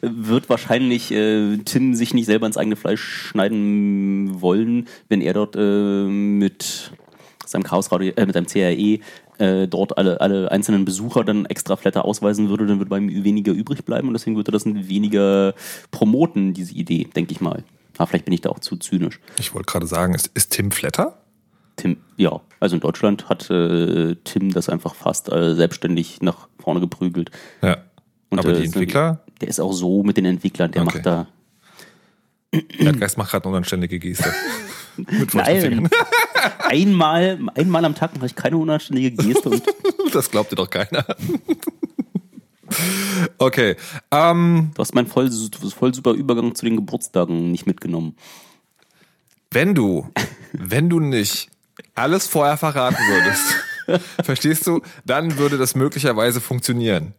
wird 0.02 0.48
wahrscheinlich 0.48 1.10
äh, 1.10 1.58
Tim 1.58 1.94
sich 1.96 2.14
nicht 2.14 2.26
selber 2.26 2.46
ins 2.46 2.56
eigene 2.56 2.76
Fleisch 2.76 3.02
schneiden 3.02 4.40
wollen, 4.40 4.86
wenn 5.08 5.20
er 5.20 5.32
dort 5.32 5.56
äh, 5.56 6.04
mit 6.04 6.92
seinem 7.44 7.64
Chaosradio, 7.64 8.12
äh, 8.16 8.24
mit 8.24 8.34
seinem 8.34 8.46
CRE 8.46 9.00
äh, 9.38 9.66
dort 9.66 9.98
alle, 9.98 10.20
alle 10.20 10.50
einzelnen 10.52 10.84
Besucher 10.84 11.24
dann 11.24 11.46
extra 11.46 11.74
Flatter 11.74 12.04
ausweisen 12.04 12.48
würde, 12.48 12.66
dann 12.66 12.78
würde 12.78 12.88
bei 12.88 12.98
ihm 12.98 13.24
weniger 13.24 13.52
übrig 13.52 13.84
bleiben 13.84 14.06
und 14.06 14.14
deswegen 14.14 14.36
würde 14.36 14.50
er 14.50 14.52
das 14.52 14.64
weniger 14.64 15.54
promoten, 15.90 16.54
diese 16.54 16.74
Idee, 16.74 17.08
denke 17.16 17.32
ich 17.32 17.40
mal. 17.40 17.64
Aber 17.98 18.06
vielleicht 18.06 18.26
bin 18.26 18.34
ich 18.34 18.42
da 18.42 18.50
auch 18.50 18.60
zu 18.60 18.76
zynisch. 18.76 19.20
Ich 19.38 19.54
wollte 19.54 19.66
gerade 19.66 19.86
sagen, 19.86 20.14
ist, 20.14 20.30
ist 20.34 20.52
Tim 20.52 20.70
Flatter? 20.70 21.18
Tim, 21.76 21.98
ja, 22.16 22.40
also 22.58 22.76
in 22.76 22.80
Deutschland 22.80 23.28
hat 23.28 23.50
äh, 23.50 24.16
Tim 24.24 24.50
das 24.52 24.68
einfach 24.68 24.94
fast 24.94 25.30
äh, 25.30 25.54
selbstständig 25.54 26.22
nach 26.22 26.48
vorne 26.58 26.80
geprügelt. 26.80 27.30
Ja. 27.62 27.78
Und, 28.30 28.38
Aber 28.38 28.48
äh, 28.50 28.56
die 28.56 28.64
ist 28.64 28.74
Entwickler, 28.74 29.20
Der 29.40 29.48
ist 29.48 29.60
auch 29.60 29.72
so 29.72 30.02
mit 30.02 30.16
den 30.16 30.24
Entwicklern, 30.24 30.72
der 30.72 30.82
Okay. 30.82 30.94
macht 30.96 31.06
da. 31.06 31.26
Erdgeist 32.78 33.18
macht 33.18 33.30
gerade 33.32 33.44
eine 33.44 33.52
unanständige 33.56 33.98
Geste. 33.98 34.32
Nein, 35.34 35.90
einmal, 36.60 37.38
einmal 37.54 37.84
am 37.84 37.94
Tag 37.94 38.14
mache 38.16 38.26
ich 38.26 38.34
keine 38.34 38.56
unanständige 38.56 39.10
Geste 39.10 39.50
und 39.50 39.62
Das 40.14 40.30
glaubt 40.30 40.50
dir 40.52 40.56
doch 40.56 40.70
keiner. 40.70 41.04
Okay. 43.38 43.76
Ähm, 44.10 44.70
du 44.74 44.80
hast 44.80 44.94
meinen 44.94 45.06
voll, 45.06 45.30
voll 45.30 45.94
super 45.94 46.12
Übergang 46.12 46.54
zu 46.54 46.64
den 46.64 46.76
Geburtstagen 46.76 47.50
nicht 47.52 47.66
mitgenommen. 47.66 48.16
wenn 49.50 49.74
du, 49.74 50.10
wenn 50.52 50.88
du 50.88 51.00
nicht 51.00 51.48
alles 51.94 52.26
vorher 52.26 52.56
verraten 52.56 52.96
würdest, 53.08 54.04
verstehst 54.24 54.66
du, 54.66 54.80
dann 55.04 55.38
würde 55.38 55.58
das 55.58 55.74
möglicherweise 55.74 56.40
funktionieren. 56.40 57.14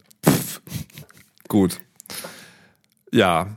Gut. 1.48 1.80
Ja. 3.12 3.48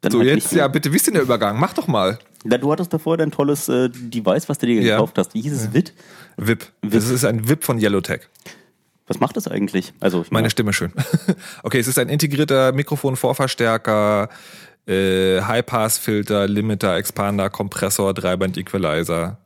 Dann 0.00 0.12
So, 0.12 0.22
jetzt, 0.22 0.52
ja, 0.52 0.66
bitte, 0.68 0.92
wie 0.92 0.96
ist 0.96 1.06
denn 1.06 1.14
der 1.14 1.22
Übergang? 1.22 1.58
Mach 1.60 1.74
doch 1.74 1.86
mal. 1.86 2.18
Na, 2.44 2.56
du 2.56 2.72
hattest 2.72 2.92
davor 2.92 3.18
dein 3.18 3.30
tolles 3.30 3.68
äh, 3.68 3.90
Device, 3.90 4.48
was 4.48 4.56
du 4.58 4.66
dir 4.66 4.80
Ja. 4.80 4.94
gekauft 4.96 5.18
hast. 5.18 5.34
Wie 5.34 5.42
hieß 5.42 5.52
es? 5.52 5.72
WIT? 5.74 5.92
VIP. 6.38 6.72
Das 6.80 7.08
ist 7.10 7.24
ein 7.24 7.46
VIP 7.48 7.64
von 7.64 7.78
Yellowtech. 7.78 8.22
Was 9.06 9.20
macht 9.20 9.36
das 9.36 9.46
eigentlich? 9.48 9.92
Also, 10.00 10.22
ich 10.22 10.30
Meine 10.30 10.44
meine, 10.44 10.50
Stimme 10.50 10.72
schön. 10.72 10.92
Okay, 11.62 11.80
es 11.80 11.86
ist 11.88 11.98
ein 11.98 12.08
integrierter 12.08 12.72
Mikrofon-Vorverstärker 12.72 14.30
äh, 14.86 15.42
High-Pass-Filter, 15.42 16.48
Limiter, 16.48 16.96
Expander, 16.96 17.50
Kompressor, 17.50 18.14
Dreiband-Equalizer. 18.14 19.36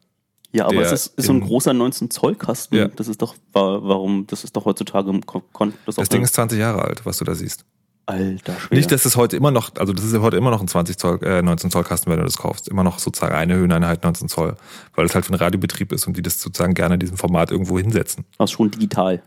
Ja, 0.55 0.67
aber 0.67 0.83
es 0.83 0.93
ist, 0.93 1.19
ist 1.19 1.27
so 1.27 1.33
ein 1.33 1.41
in- 1.41 1.47
großer 1.47 1.73
19 1.75 2.11
Zoll 2.11 2.37
Kasten. 2.37 2.77
Ja. 2.77 2.89
Das 2.89 3.09
ist 3.09 3.21
doch, 3.21 3.35
wa- 3.53 3.81
warum, 3.83 4.27
das 4.29 4.45
ist 4.45 4.55
doch 4.57 4.65
heutzutage, 4.65 5.13
kon- 5.27 5.43
kon- 5.53 5.75
das, 5.85 5.97
Das 5.97 6.09
Ding 6.09 6.23
ist 6.23 6.35
20 6.35 6.59
Jahre 6.59 6.83
alt, 6.83 7.05
was 7.05 7.19
du 7.19 7.25
da 7.25 7.35
siehst. 7.35 7.65
alter 8.07 8.55
Schwede. 8.61 8.75
Nicht, 8.77 8.93
dass 8.93 9.05
es 9.05 9.17
heute 9.17 9.37
immer 9.37 9.51
noch, 9.51 9.73
also 9.77 9.93
das 9.93 10.05
ist 10.05 10.13
ja 10.13 10.21
heute 10.21 10.37
immer 10.37 10.51
noch 10.51 10.61
ein 10.61 10.69
20 10.69 10.97
Zoll, 10.99 11.19
äh, 11.25 11.43
19 11.43 11.71
Zoll 11.71 11.83
Kasten, 11.85 12.11
wenn 12.11 12.19
du 12.19 12.25
das 12.25 12.37
kaufst. 12.37 12.69
Immer 12.69 12.85
noch 12.85 12.99
sozusagen 13.01 13.35
eine 13.35 13.55
Höheneinheit 13.57 14.05
19 14.05 14.29
Zoll, 14.29 14.57
weil 14.95 15.07
es 15.07 15.15
halt 15.15 15.25
für 15.25 15.33
einen 15.33 15.41
Radiobetrieb 15.43 15.91
ist 15.91 16.07
und 16.07 16.17
die 16.17 16.23
das 16.23 16.41
sozusagen 16.41 16.75
gerne 16.75 16.95
in 16.95 17.01
diesem 17.01 17.17
Format 17.17 17.51
irgendwo 17.51 17.79
hinsetzen. 17.79 18.25
Aber 18.39 18.47
schon 18.47 18.71
digital. 18.71 19.23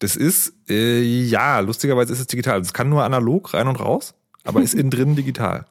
Das 0.00 0.16
ist, 0.16 0.52
äh, 0.68 1.00
ja, 1.00 1.60
lustigerweise 1.60 2.12
ist 2.12 2.18
es 2.20 2.26
digital. 2.26 2.60
Es 2.60 2.72
kann 2.74 2.88
nur 2.88 3.04
analog 3.04 3.54
rein 3.54 3.68
und 3.68 3.76
raus, 3.80 4.14
aber 4.44 4.60
ist 4.62 4.74
innen 4.74 4.90
drin 4.90 5.14
digital. 5.16 5.64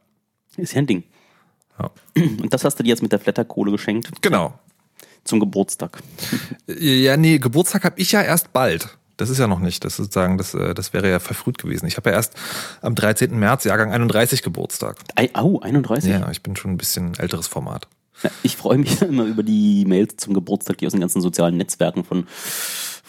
Ist 0.58 0.74
ja 0.74 0.80
ein 0.80 0.88
Ding. 0.88 1.04
Ja. 1.80 1.92
Und 2.16 2.54
das 2.54 2.64
hast 2.64 2.80
du 2.80 2.84
dir 2.84 2.90
jetzt 2.90 3.02
mit 3.02 3.12
der 3.12 3.20
Flatterkohle 3.20 3.72
geschenkt 3.72 4.10
Genau. 4.22 4.54
Zum 5.24 5.40
Geburtstag. 5.40 6.00
Ja, 6.68 7.18
nee, 7.18 7.40
Geburtstag 7.40 7.84
habe 7.84 8.00
ich 8.00 8.12
ja 8.12 8.22
erst 8.22 8.54
bald. 8.54 8.98
Das 9.18 9.30
ist 9.30 9.38
ja 9.38 9.48
noch 9.48 9.60
nicht. 9.60 9.86
Das 9.86 9.98
sozusagen, 9.98 10.38
das, 10.38 10.54
äh, 10.56 10.74
das 10.74 10.94
wäre 10.94 11.10
ja 11.10 11.20
verfrüht 11.20 11.60
gewesen. 11.60 11.86
Ich 11.86 11.98
habe 11.98 12.10
ja 12.10 12.16
erst 12.16 12.34
am 12.82 12.96
13. 12.96 13.38
März, 13.38 13.66
Jahrgang 13.66 13.92
31 13.92 14.42
Geburtstag. 14.42 14.98
Au, 15.34 15.60
31. 15.60 16.10
Ja, 16.10 16.32
ich 16.32 16.42
bin 16.42 16.56
schon 16.56 16.72
ein 16.72 16.78
bisschen 16.78 17.13
älteres 17.20 17.48
Format. 17.48 17.88
Ja, 18.24 18.32
Ich 18.42 18.58
freue 18.58 18.80
mich 18.80 19.01
immer 19.04 19.25
über 19.25 19.44
die 19.44 19.86
Mails 19.86 20.16
zum 20.18 20.34
Geburtstag, 20.34 20.80
die 20.80 20.88
aus 20.88 20.94
den 20.94 21.01
ganzen 21.01 21.22
sozialen 21.22 21.58
Netzwerken 21.58 22.04
von, 22.04 22.25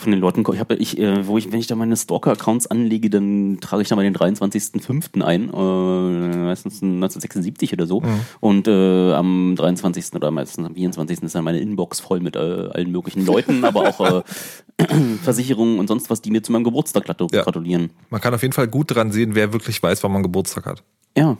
von 0.02 0.12
den 0.12 0.20
Leuten. 0.20 0.44
Ich 0.52 0.58
habe, 0.60 0.74
ich, 0.76 0.98
äh, 0.98 1.26
wo 1.26 1.38
ich, 1.38 1.50
wenn 1.52 1.58
ich 1.60 1.66
da 1.66 1.74
meine 1.74 1.96
Stalker-Accounts 1.96 2.66
anlege, 2.66 3.08
dann 3.10 3.58
trage 3.60 3.82
ich 3.82 3.88
da 3.88 3.96
mal 3.96 4.02
den 4.02 4.14
23.05. 4.16 5.22
ein, 5.22 5.48
äh, 5.52 6.36
meistens 6.44 6.82
1976 6.82 7.72
oder 7.72 7.86
so. 7.86 8.02
Und 8.40 8.68
äh, 8.68 9.12
am 9.14 9.54
23. 9.56 10.12
oder 10.14 10.30
meistens 10.30 10.66
am 10.66 10.74
24. 10.74 11.22
ist 11.22 11.34
dann 11.34 11.44
meine 11.44 11.60
Inbox 11.60 12.00
voll 12.00 12.20
mit 12.20 12.36
äh, 12.36 12.38
allen 12.38 12.90
möglichen 12.92 13.24
Leuten, 13.24 13.64
aber 13.64 13.88
auch 13.88 14.00
äh, 14.18 14.22
Versicherungen 15.22 15.78
und 15.78 15.86
sonst 15.88 16.10
was, 16.10 16.20
die 16.22 16.30
mir 16.30 16.42
zu 16.42 16.52
meinem 16.52 16.64
Geburtstag 16.64 17.08
gratu- 17.08 17.32
Ja. 17.34 17.42
gratulieren. 17.42 17.90
Man 18.10 18.20
kann 18.20 18.34
auf 18.34 18.42
jeden 18.42 18.52
Fall 18.54 18.68
gut 18.68 18.94
dran 18.94 19.12
sehen, 19.12 19.34
wer 19.34 19.52
wirklich 19.52 19.82
weiß, 19.82 20.02
wann 20.02 20.12
man 20.12 20.22
Geburtstag 20.22 20.66
hat. 20.66 20.82
Ja. 21.16 21.36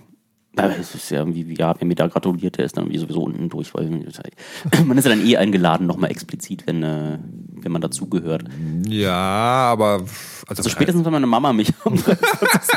Es 0.80 0.94
ist 0.94 1.10
ja 1.10 1.18
irgendwie, 1.18 1.54
ja, 1.58 1.74
wer 1.78 1.86
mir 1.86 1.94
da 1.94 2.06
gratuliert, 2.08 2.58
der 2.58 2.66
ist 2.66 2.76
dann 2.76 2.84
irgendwie 2.84 2.98
sowieso 2.98 3.22
unten 3.22 3.48
durch, 3.48 3.74
weil 3.74 3.88
man 4.84 4.98
ist 4.98 5.04
ja 5.04 5.10
dann 5.10 5.26
eh 5.26 5.36
eingeladen, 5.36 5.86
nochmal 5.86 6.10
explizit, 6.10 6.66
wenn, 6.66 6.82
äh, 6.82 7.18
wenn 7.54 7.72
man 7.72 7.80
dazugehört. 7.80 8.44
Ja, 8.86 9.12
aber 9.12 10.04
also, 10.46 10.62
Also 10.62 10.68
spätestens, 10.68 11.04
wenn 11.04 11.12
meine 11.12 11.26
Mama 11.26 11.52
mich 11.52 11.72
am 11.84 11.96
23. 11.96 12.76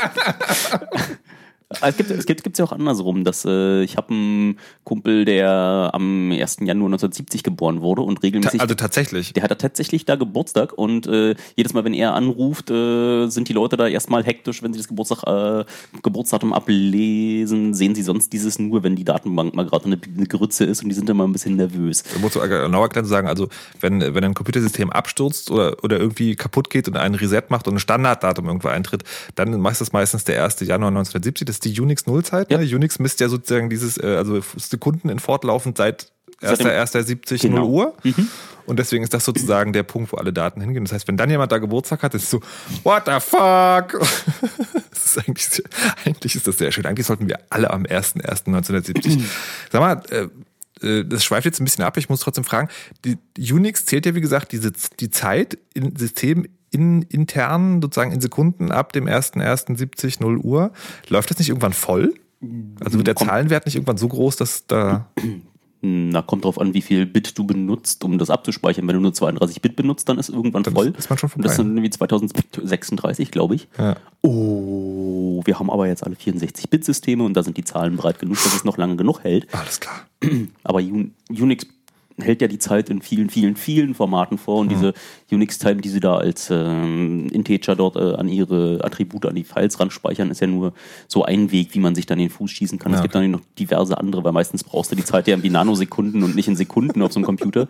Es 1.69 1.97
gibt 1.97 2.11
es 2.11 2.25
gibt, 2.27 2.43
gibt's 2.43 2.59
ja 2.59 2.65
auch 2.65 2.71
andersrum, 2.71 3.23
dass 3.23 3.43
äh, 3.43 3.81
ich 3.81 3.97
habe 3.97 4.13
einen 4.13 4.59
Kumpel, 4.83 5.25
der 5.25 5.89
am 5.93 6.31
1. 6.31 6.57
Januar 6.61 6.89
1970 6.89 7.41
geboren 7.41 7.81
wurde 7.81 8.03
und 8.03 8.17
ta 8.17 8.21
regelmäßig 8.21 8.61
also 8.61 8.75
tatsächlich. 8.75 9.33
der 9.33 9.43
hat 9.43 9.49
da 9.49 9.55
tatsächlich 9.55 10.05
da 10.05 10.15
Geburtstag 10.15 10.73
und 10.73 11.07
äh, 11.07 11.33
jedes 11.55 11.73
Mal, 11.73 11.83
wenn 11.83 11.95
er 11.95 12.13
anruft, 12.13 12.69
äh, 12.69 13.27
sind 13.27 13.49
die 13.49 13.53
Leute 13.53 13.77
da 13.77 13.87
erstmal 13.87 14.23
hektisch, 14.23 14.61
wenn 14.61 14.73
sie 14.73 14.79
das 14.79 14.87
Geburtstag, 14.87 15.23
äh, 15.25 15.65
Geburtsdatum 16.03 16.53
ablesen, 16.53 17.73
sehen 17.73 17.95
sie 17.95 18.03
sonst 18.03 18.31
dieses 18.31 18.59
nur, 18.59 18.83
wenn 18.83 18.95
die 18.95 19.03
Datenbank 19.03 19.55
mal 19.55 19.65
gerade 19.65 19.85
eine, 19.85 19.99
eine 20.15 20.27
Grütze 20.27 20.65
ist 20.65 20.83
und 20.83 20.89
die 20.89 20.95
sind 20.95 21.09
immer 21.09 21.27
ein 21.27 21.33
bisschen 21.33 21.55
nervös. 21.55 22.03
Da 22.03 22.19
musst 22.19 22.35
du 22.35 22.41
genau 22.41 22.83
erklären 22.83 23.05
zu 23.05 23.09
sagen, 23.09 23.27
also 23.27 23.49
wenn, 23.79 24.01
wenn 24.01 24.23
ein 24.23 24.33
Computersystem 24.35 24.91
abstürzt 24.91 25.49
oder, 25.49 25.83
oder 25.83 25.97
irgendwie 25.97 26.35
kaputt 26.35 26.69
geht 26.69 26.87
und 26.87 26.95
einen 26.95 27.15
Reset 27.15 27.43
macht 27.49 27.67
und 27.67 27.75
ein 27.75 27.79
Standarddatum 27.79 28.45
irgendwo 28.45 28.67
eintritt, 28.67 29.03
dann 29.33 29.59
meist 29.59 29.81
das 29.81 29.93
meistens 29.93 30.25
der 30.25 30.43
1. 30.43 30.59
Januar 30.59 30.89
1970, 30.89 31.45
das 31.45 31.54
ist 31.55 31.65
die 31.65 31.79
Unix-Nullzeit. 31.79 32.51
Ja. 32.51 32.57
Ne? 32.57 32.75
Unix 32.75 32.99
misst 32.99 33.19
ja 33.19 33.29
sozusagen 33.29 33.69
dieses, 33.69 33.97
äh, 33.97 34.15
also 34.17 34.41
Sekunden 34.57 35.09
in 35.09 35.19
fortlaufend 35.19 35.77
seit 35.77 36.11
Seit 36.41 36.59
dem- 36.59 36.67
1.1.70 36.67 37.41
Genau. 37.41 37.59
0 37.61 37.65
Uhr. 37.69 37.93
Und 38.65 38.77
deswegen 38.79 39.03
ist 39.03 39.13
das 39.13 39.23
sozusagen 39.23 39.71
der 39.73 39.83
Punkt, 39.83 40.11
wo 40.11 40.17
alle 40.17 40.33
Daten 40.33 40.59
hingehen. 40.59 40.83
Das 40.83 40.91
heißt, 40.91 41.07
wenn 41.07 41.17
dann 41.17 41.29
jemand 41.29 41.51
da 41.51 41.59
Geburtstag 41.59 42.03
hat, 42.03 42.13
ist 42.13 42.23
es 42.23 42.29
so, 42.29 42.41
what 42.83 43.03
the 43.05 43.19
fuck? 43.19 44.01
ist 44.91 45.17
eigentlich, 45.19 45.63
eigentlich 46.03 46.35
ist 46.35 46.45
das 46.47 46.57
sehr 46.57 46.71
schön. 46.71 46.85
Eigentlich 46.85 47.05
sollten 47.07 47.27
wir 47.27 47.39
alle 47.49 47.71
am 47.71 47.83
1.1.1970. 47.85 49.21
Sag 49.71 49.81
mal, 49.81 50.01
äh, 50.09 50.27
äh, 50.85 51.05
das 51.05 51.23
schweift 51.23 51.45
jetzt 51.45 51.61
ein 51.61 51.63
bisschen 51.63 51.85
ab. 51.85 51.95
Ich 51.97 52.09
muss 52.09 52.19
trotzdem 52.19 52.43
fragen, 52.43 52.69
die 53.05 53.17
Unix 53.53 53.85
zählt 53.85 54.05
ja, 54.05 54.13
wie 54.15 54.21
gesagt, 54.21 54.51
diese, 54.51 54.73
die 54.99 55.09
Zeit 55.09 55.57
in 55.73 55.95
System 55.95 56.47
in, 56.75 57.01
intern, 57.03 57.81
sozusagen 57.81 58.11
in 58.11 58.21
Sekunden 58.21 58.71
ab 58.71 58.93
dem 58.93 59.05
1.1.70 59.07 60.21
0 60.21 60.37
Uhr. 60.37 60.71
Läuft 61.09 61.29
das 61.31 61.39
nicht 61.39 61.49
irgendwann 61.49 61.73
voll? 61.73 62.13
Also 62.83 62.97
wird 62.97 63.07
der 63.07 63.15
Kommt- 63.15 63.29
Zahlenwert 63.31 63.65
nicht 63.65 63.75
irgendwann 63.75 63.97
so 63.97 64.07
groß, 64.07 64.35
dass 64.35 64.67
da. 64.67 65.09
Na, 65.87 66.23
kommt 66.23 66.45
drauf 66.45 66.59
an, 66.59 66.73
wie 66.73 66.81
viel 66.81 67.05
Bit 67.05 67.37
du 67.37 67.45
benutzt, 67.45 68.03
um 68.03 68.17
das 68.17 68.31
abzuspeichern. 68.31 68.87
Wenn 68.87 68.95
du 68.95 69.01
nur 69.01 69.13
32 69.13 69.61
Bit 69.61 69.75
benutzt, 69.75 70.09
dann 70.09 70.17
ist 70.17 70.29
irgendwann 70.29 70.63
Dann 70.63 70.73
voll. 70.73 70.93
ist 70.97 71.09
man 71.11 71.19
schon 71.19 71.29
Und 71.35 71.45
das 71.45 71.55
vorbei. 71.57 71.67
sind 71.69 71.77
irgendwie 71.77 71.89
2036, 71.91 73.29
glaube 73.29 73.53
ich. 73.55 73.67
Ja. 73.77 73.95
Oh, 74.21 75.41
wir 75.45 75.59
haben 75.59 75.69
aber 75.69 75.87
jetzt 75.87 76.03
alle 76.03 76.15
64-Bit-Systeme 76.15 77.23
und 77.23 77.35
da 77.35 77.43
sind 77.43 77.57
die 77.57 77.63
Zahlen 77.63 77.97
breit 77.97 78.17
genug, 78.19 78.37
dass 78.43 78.55
es 78.55 78.63
noch 78.63 78.77
lange 78.77 78.95
genug 78.95 79.23
hält. 79.23 79.47
Alles 79.53 79.79
klar. 79.79 80.07
Aber 80.63 80.79
Un 80.79 81.13
Unix 81.29 81.67
hält 82.17 82.41
ja 82.41 82.47
die 82.47 82.59
Zeit 82.59 82.89
in 82.89 83.01
vielen, 83.01 83.29
vielen, 83.29 83.55
vielen 83.55 83.93
Formaten 83.93 84.37
vor 84.37 84.59
und 84.59 84.69
diese 84.69 84.93
Unix-Time, 85.31 85.81
die 85.81 85.89
sie 85.89 85.99
da 85.99 86.15
als 86.15 86.49
ähm, 86.49 87.27
Integer 87.27 87.75
dort 87.75 87.97
äh, 87.97 88.15
an 88.15 88.29
ihre 88.29 88.79
Attribute, 88.83 89.25
an 89.25 89.35
die 89.35 89.43
Files 89.43 89.79
ranspeichern, 89.79 90.31
ist 90.31 90.39
ja 90.39 90.47
nur 90.47 90.73
so 91.07 91.25
ein 91.25 91.51
Weg, 91.51 91.73
wie 91.73 91.79
man 91.79 91.93
sich 91.93 92.05
dann 92.05 92.19
in 92.19 92.27
den 92.27 92.31
Fuß 92.31 92.51
schießen 92.51 92.79
kann. 92.79 92.93
Ja, 92.93 92.99
es 92.99 93.01
gibt 93.01 93.15
dann 93.15 93.29
noch 93.31 93.41
diverse 93.59 93.97
andere, 93.97 94.23
weil 94.23 94.31
meistens 94.31 94.63
brauchst 94.63 94.91
du 94.91 94.95
die 94.95 95.03
Zeit 95.03 95.27
ja 95.27 95.33
irgendwie 95.33 95.49
Nanosekunden 95.49 96.23
und 96.23 96.35
nicht 96.35 96.47
in 96.47 96.55
Sekunden 96.55 97.01
auf 97.01 97.11
so 97.11 97.19
einem 97.19 97.25
Computer. 97.25 97.67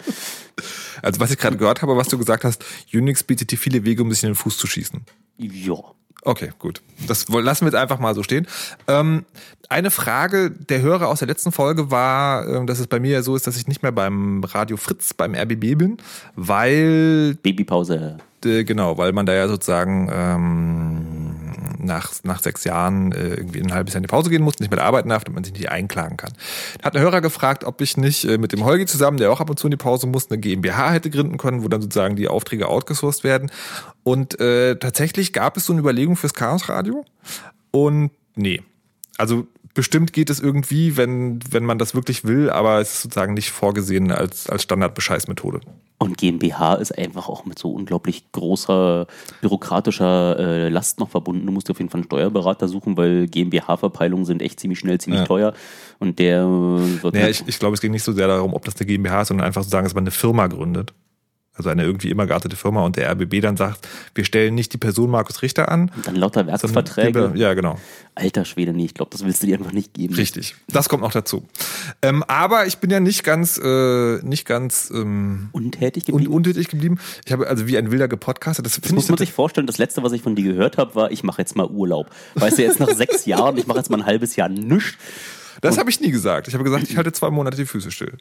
Also 1.02 1.20
was 1.20 1.32
ich 1.32 1.38
gerade 1.38 1.58
gehört 1.58 1.82
habe, 1.82 1.98
was 1.98 2.08
du 2.08 2.18
gesagt 2.18 2.44
hast, 2.44 2.64
Unix 2.94 3.24
bietet 3.24 3.52
dir 3.52 3.58
viele 3.58 3.84
Wege, 3.84 4.04
um 4.04 4.12
sich 4.12 4.24
in 4.24 4.30
den 4.30 4.36
Fuß 4.36 4.58
zu 4.58 4.68
schießen. 4.68 5.02
Ja. 5.38 5.95
Okay, 6.26 6.52
gut. 6.58 6.82
Das 7.08 7.28
lassen 7.30 7.66
wir 7.66 7.72
jetzt 7.72 7.80
einfach 7.80 8.00
mal 8.00 8.16
so 8.16 8.24
stehen. 8.24 8.48
Ähm, 8.88 9.26
eine 9.70 9.92
Frage 9.92 10.50
der 10.50 10.82
Hörer 10.82 11.08
aus 11.08 11.20
der 11.20 11.28
letzten 11.28 11.52
Folge 11.52 11.92
war, 11.92 12.48
ähm, 12.48 12.66
dass 12.66 12.80
es 12.80 12.88
bei 12.88 13.00
mir 13.00 13.12
ja 13.12 13.22
so 13.22 13.36
ist, 13.36 13.46
dass 13.46 13.58
ich 13.58 13.68
nicht 13.68 13.84
mehr 13.84 13.92
beim 13.92 14.44
Radio 14.44 14.76
Fritz, 14.76 15.14
beim 15.14 15.36
RBB 15.36 15.78
bin, 15.78 15.98
weil 16.36 17.36
Babypause. 17.44 18.18
äh, 18.44 18.64
genau, 18.64 18.98
weil 18.98 19.12
man 19.14 19.28
da 19.28 19.34
ja 19.34 19.48
sozusagen 19.48 20.10
ähm, 20.12 21.05
nach, 21.86 22.14
nach 22.24 22.42
sechs 22.42 22.64
Jahren 22.64 23.12
äh, 23.12 23.36
irgendwie 23.36 23.62
ein 23.62 23.74
halbes 23.74 23.94
Jahr 23.94 24.00
in 24.00 24.04
die 24.04 24.12
Pause 24.12 24.30
gehen 24.30 24.44
muss, 24.44 24.60
nicht 24.60 24.72
mehr 24.72 24.84
arbeiten 24.84 25.10
darf, 25.10 25.24
damit 25.24 25.36
man 25.36 25.44
sich 25.44 25.54
nicht 25.54 25.70
einklagen 25.70 26.18
kann. 26.18 26.34
Da 26.80 26.86
hat 26.86 26.96
ein 26.96 27.02
Hörer 27.02 27.22
gefragt, 27.22 27.64
ob 27.64 27.82
ich 27.82 27.98
nicht 27.98 28.26
äh, 28.26 28.38
mit 28.38 28.52
dem 28.52 28.66
Holgi 28.66 28.86
zusammen, 28.86 29.18
der 29.18 29.32
auch 29.32 29.40
ab 29.40 29.50
und 29.50 29.58
zu 29.58 29.68
in 29.68 29.72
die 29.72 29.78
Pause 29.78 30.08
muss, 30.08 30.30
eine 30.30 30.40
GmbH 30.40 30.92
hätte 30.92 31.10
gründen 31.10 31.38
können, 31.38 31.64
wo 31.64 31.68
dann 31.68 31.82
sozusagen 31.82 32.16
die 32.16 32.28
Aufträge 32.28 32.68
outgesourced 32.68 33.24
werden. 33.24 33.52
Und 34.04 34.40
äh, 34.40 34.76
tatsächlich 34.76 35.34
gab 35.34 35.58
es 35.58 35.66
so 35.66 35.74
eine 35.74 35.80
Überlegung 35.80 36.16
fürs 36.16 36.34
Chaos 36.34 36.70
Radio. 36.70 37.06
Und 37.72 38.12
nee. 38.36 38.62
Also 39.18 39.48
bestimmt 39.76 40.12
geht 40.14 40.32
es 40.32 40.40
irgendwie, 40.40 40.98
wenn, 40.98 41.40
wenn 41.52 41.64
man 41.66 41.78
das 41.78 41.94
wirklich 41.94 42.24
will, 42.26 42.50
aber 42.50 42.82
es 42.82 42.94
ist 42.94 43.02
sozusagen 43.04 43.36
nicht 43.36 43.52
vorgesehen 43.52 44.12
als, 44.12 44.50
als 44.50 44.64
Standardbescheißmethode. 44.64 45.62
Und 45.98 46.18
GmbH 46.18 46.74
ist 46.76 46.98
einfach 46.98 47.30
auch 47.30 47.46
mit 47.46 47.58
so 47.58 47.72
unglaublich 47.72 48.30
großer 48.34 49.08
bürokratischer 49.42 50.38
äh, 50.40 50.70
Last 50.70 51.00
noch 51.00 51.10
verbunden. 51.10 51.46
Du 51.46 51.52
musst 51.54 51.68
dir 51.70 51.72
auf 51.72 51.80
jeden 51.80 51.90
Fall 51.90 52.00
einen 52.00 52.06
Steuerberater 52.06 52.68
suchen, 52.68 52.98
weil 52.98 53.28
GmbH-Verpeilungen 53.28 54.26
sind 54.26 54.42
echt 54.42 54.60
ziemlich 54.60 54.80
schnell, 54.80 55.00
ziemlich 55.00 55.22
Ja. 55.22 55.26
teuer. 55.26 55.54
Und 56.00 56.20
der 56.20 56.46
wird 56.48 57.14
Naja, 57.14 57.26
halt- 57.28 57.42
ich, 57.42 57.48
ich 57.48 57.60
glaube, 57.60 57.76
es 57.76 57.82
geht 57.82 57.92
nicht 57.92 58.04
so 58.04 58.12
sehr 58.12 58.28
darum, 58.28 58.54
ob 58.54 58.66
das 58.66 58.76
eine 58.78 58.86
GmbH 58.88 59.22
ist, 59.22 59.30
sondern 59.30 59.48
einfach 59.48 59.64
zu 59.64 59.70
sagen, 59.70 59.86
dass 59.86 59.94
man 59.96 60.04
eine 60.04 60.12
Firma 60.12 60.48
gründet. 60.48 60.94
Also 61.58 61.70
eine 61.70 61.84
irgendwie 61.84 62.10
immer 62.10 62.26
geartete 62.28 62.56
Firma 62.58 62.84
und 62.84 62.98
der 62.98 63.10
RBB 63.12 63.42
dann 63.42 63.56
sagt, 63.56 63.88
wir 64.14 64.26
stellen 64.26 64.56
nicht 64.56 64.74
die 64.74 64.78
Person 64.78 65.10
Markus 65.10 65.42
Richter 65.42 65.70
an. 65.70 65.90
dann 66.04 66.16
lauter 66.16 66.46
Werksverträge. 66.48 67.32
Ja, 67.36 67.54
genau. 67.54 67.80
Alter 68.14 68.44
Schwede, 68.46 68.74
nee, 68.74 68.86
ich 68.86 68.94
glaube, 68.94 69.12
das 69.12 69.24
willst 69.26 69.42
du 69.42 69.48
dir 69.48 69.58
einfach 69.58 69.72
nicht 69.72 69.94
geben. 69.94 70.16
Richtig. 70.16 70.56
Das 70.68 70.90
kommt 70.90 71.04
noch 71.04 71.12
dazu. 71.14 71.46
Ähm, 72.02 72.24
aber 72.28 72.66
ich 72.68 72.78
bin 72.80 72.90
ja 72.90 73.00
nicht 73.00 73.24
ganz, 73.24 73.58
äh, 73.58 74.18
nicht 74.24 74.46
ganz 74.46 74.92
ähm, 74.94 75.50
Untätig 75.54 76.08
un 76.10 76.14
geblieben. 76.18 76.34
untätig 76.34 76.68
geblieben. 76.70 77.00
Ich 77.26 77.32
habe 77.32 77.48
also 77.48 77.68
wie 77.68 77.78
ein 77.78 77.90
wilder 77.92 78.08
gepodcastet. 78.08 78.66
Das 78.66 78.80
Das 78.80 78.92
muss 78.92 79.06
ich 79.06 79.10
man 79.10 79.18
sich 79.18 79.32
vorstellen, 79.34 79.68
das 79.68 79.78
letzte, 79.78 80.04
was 80.04 80.12
ich 80.12 80.22
von 80.22 80.36
dir 80.36 80.44
gehört 80.52 80.78
habe, 80.78 80.94
war, 80.96 81.12
ich 81.12 81.24
mache 81.24 81.42
jetzt 81.42 81.56
mal 81.56 81.68
Urlaub. 81.68 82.10
Weißt 82.36 82.58
du, 82.58 82.64
jetzt 82.64 82.80
nach 82.80 82.90
sechs 82.90 83.26
Jahren, 83.26 83.58
ich 83.58 83.68
mache 83.68 83.78
jetzt 83.78 83.90
mal 83.90 83.98
ein 84.02 84.06
halbes 84.06 84.36
Jahr 84.36 84.50
nichts. 84.50 84.94
das 85.62 85.78
habe 85.78 85.90
ich 85.90 86.00
nie 86.02 86.12
gesagt. 86.12 86.48
Ich 86.48 86.54
habe 86.54 86.64
gesagt, 86.64 86.84
ich 86.90 86.98
halte 86.98 87.12
zwei 87.14 87.30
Monate 87.30 87.58
die 87.58 87.66
Füße 87.66 87.92
still. 87.92 88.18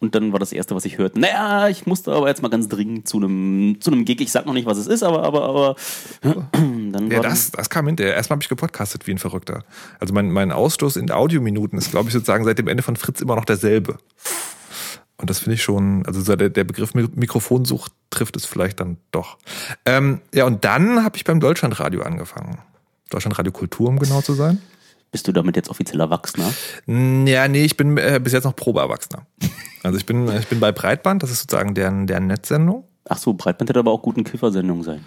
Und 0.00 0.14
dann 0.14 0.32
war 0.32 0.38
das 0.38 0.52
erste, 0.52 0.74
was 0.74 0.86
ich 0.86 0.96
hörte. 0.96 1.20
Naja, 1.20 1.68
ich 1.68 1.84
musste 1.86 2.12
aber 2.12 2.26
jetzt 2.28 2.40
mal 2.42 2.48
ganz 2.48 2.68
dringend 2.68 3.06
zu 3.06 3.18
einem, 3.18 3.76
zu 3.80 3.92
einem 3.92 4.06
Gig. 4.06 4.20
Ich 4.22 4.32
sag 4.32 4.46
noch 4.46 4.54
nicht, 4.54 4.64
was 4.66 4.78
es 4.78 4.86
ist, 4.86 5.02
aber, 5.02 5.22
aber, 5.22 5.44
aber. 5.44 5.76
Dann 6.52 7.10
Ja, 7.10 7.18
war 7.18 7.22
das, 7.22 7.50
das 7.50 7.68
kam 7.68 7.86
hinterher. 7.86 8.14
Erstmal 8.14 8.36
habe 8.36 8.42
ich 8.42 8.48
gepodcastet 8.48 9.06
wie 9.06 9.10
ein 9.12 9.18
Verrückter. 9.18 9.62
Also 9.98 10.14
mein, 10.14 10.30
mein 10.30 10.52
Ausstoß 10.52 10.96
in 10.96 11.10
Audiominuten 11.10 11.78
ist, 11.78 11.90
glaube 11.90 12.08
ich, 12.08 12.14
sozusagen 12.14 12.44
seit 12.44 12.58
dem 12.58 12.66
Ende 12.66 12.82
von 12.82 12.96
Fritz 12.96 13.20
immer 13.20 13.36
noch 13.36 13.44
derselbe. 13.44 13.98
Und 15.18 15.28
das 15.28 15.40
finde 15.40 15.56
ich 15.56 15.62
schon, 15.62 16.06
also 16.06 16.22
so 16.22 16.34
der, 16.34 16.48
der 16.48 16.64
Begriff 16.64 16.94
Mi- 16.94 17.10
Mikrofonsucht 17.14 17.92
trifft 18.08 18.36
es 18.36 18.46
vielleicht 18.46 18.80
dann 18.80 18.96
doch. 19.10 19.36
Ähm, 19.84 20.22
ja, 20.32 20.46
und 20.46 20.64
dann 20.64 21.04
habe 21.04 21.18
ich 21.18 21.24
beim 21.24 21.40
Deutschlandradio 21.40 22.00
angefangen. 22.00 22.56
Deutschlandradio 23.10 23.52
Kultur, 23.52 23.88
um 23.90 23.98
genau 23.98 24.22
zu 24.22 24.32
sein. 24.32 24.62
Bist 25.12 25.26
du 25.26 25.32
damit 25.32 25.56
jetzt 25.56 25.68
offiziell 25.68 26.00
Erwachsener? 26.00 26.52
Ja, 26.86 27.48
nee, 27.48 27.64
ich 27.64 27.76
bin 27.76 27.96
äh, 27.96 28.20
bis 28.22 28.32
jetzt 28.32 28.44
noch 28.44 28.54
Probeerwachsener. 28.54 29.26
Also 29.82 29.98
ich 29.98 30.06
bin, 30.06 30.28
ich 30.36 30.46
bin 30.46 30.60
bei 30.60 30.72
Breitband, 30.72 31.22
das 31.22 31.30
ist 31.30 31.40
sozusagen 31.40 31.74
deren, 31.74 32.06
deren 32.06 32.26
Netzsendung. 32.26 32.84
Ach 33.08 33.18
so, 33.18 33.34
Breitband 33.34 33.70
hätte 33.70 33.80
aber 33.80 33.90
auch 33.90 34.02
gut 34.02 34.16
eine 34.16 34.24
Kiffersendung 34.24 34.82
sein. 34.82 35.04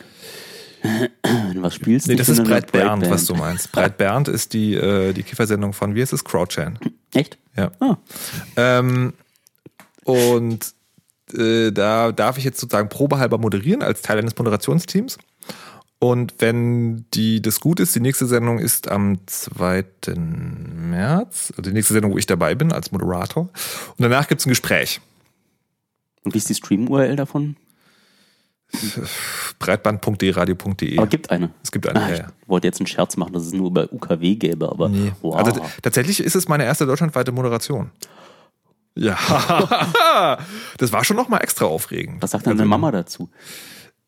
Wenn 1.24 1.54
du 1.54 1.62
was 1.62 1.76
spielst? 1.76 2.08
Nee, 2.08 2.16
das 2.16 2.28
ist 2.28 2.38
nur 2.38 2.48
eine 2.48 2.56
Breit 2.56 2.72
Bernd, 2.72 2.90
Breitband. 3.02 3.12
was 3.12 3.26
du 3.26 3.36
meinst. 3.36 3.72
Breit 3.72 3.98
Bernd 3.98 4.28
ist 4.28 4.54
die, 4.54 4.74
äh, 4.74 5.14
die 5.14 5.24
Kiffersendung 5.24 5.72
von, 5.72 5.96
wie 5.96 6.02
ist 6.02 6.12
es, 6.12 6.26
Crowdchan. 6.26 6.78
Echt? 7.14 7.38
Ja. 7.56 7.72
Ah. 7.80 7.98
Ähm, 8.58 9.14
und 10.04 10.74
äh, 11.34 11.72
da 11.72 12.12
darf 12.12 12.38
ich 12.38 12.44
jetzt 12.44 12.60
sozusagen 12.60 12.90
probehalber 12.90 13.38
moderieren 13.38 13.82
als 13.82 14.02
Teil 14.02 14.20
eines 14.20 14.38
Moderationsteams. 14.38 15.18
Und 16.04 16.34
wenn 16.40 17.06
die 17.14 17.42
das 17.42 17.62
gut 17.62 17.80
ist, 17.80 17.96
die 17.96 18.02
nächste 18.02 18.26
Sendung 18.26 18.60
ist 18.60 18.90
am 18.90 19.20
2. 19.26 19.86
März, 20.18 21.52
also 21.52 21.62
die 21.62 21.72
nächste 21.72 21.94
Sendung, 21.94 22.12
wo 22.12 22.18
ich 22.18 22.26
dabei 22.26 22.56
bin 22.56 22.74
als 22.74 22.92
Moderator. 22.92 23.44
Und 23.44 23.52
danach 24.00 24.28
gibt's 24.28 24.46
ein 24.46 24.50
Gespräch. 24.50 25.00
Und 26.26 26.34
wie 26.34 26.40
ist 26.40 26.50
die 26.50 26.56
Stream-URL 26.56 27.16
davon? 27.16 27.56
Breitband.de, 29.60 30.32
radio.de. 30.32 30.98
Aber 30.98 31.08
gibt 31.08 31.30
eine. 31.32 31.52
Es 31.64 31.72
gibt 31.72 31.88
eine, 31.88 32.02
Ah, 32.02 32.12
ich 32.12 32.20
ja. 32.20 32.28
wollte 32.48 32.68
jetzt 32.68 32.80
einen 32.80 32.88
Scherz 32.88 33.16
machen, 33.18 33.32
dass 33.34 33.44
es 33.46 33.54
nur 33.54 33.68
über 33.68 33.92
UKW 33.94 34.36
gäbe, 34.36 34.70
aber 34.70 34.90
Nee. 34.90 35.14
wow. 35.22 35.36
Also 35.36 35.62
tatsächlich 35.82 36.20
ist 36.20 36.36
es 36.36 36.48
meine 36.48 36.66
erste 36.66 36.86
deutschlandweite 36.86 37.32
Moderation. 37.32 37.92
Ja, 38.96 39.18
das 40.78 40.92
war 40.92 41.04
schon 41.04 41.18
noch 41.18 41.30
mal 41.30 41.38
extra 41.40 41.66
aufregend. 41.66 42.22
was 42.22 42.32
sagt 42.32 42.46
denn 42.46 42.52
Also, 42.52 42.58
deine 42.60 42.70
Mama 42.70 42.92
dazu? 42.92 43.30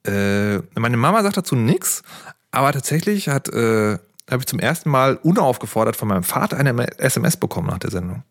Äh, 0.05 0.59
meine 0.79 0.97
Mama 0.97 1.23
sagt 1.23 1.37
dazu 1.37 1.55
nix, 1.55 2.03
aber 2.51 2.71
tatsächlich 2.71 3.29
hat 3.29 3.49
äh, 3.49 3.97
habe 4.29 4.41
ich 4.41 4.47
zum 4.47 4.59
ersten 4.59 4.89
Mal 4.89 5.17
unaufgefordert 5.17 5.95
von 5.95 6.07
meinem 6.07 6.23
Vater 6.23 6.57
eine 6.57 6.99
SMS 6.99 7.37
bekommen 7.37 7.67
nach 7.67 7.79
der 7.79 7.91
Sendung. 7.91 8.23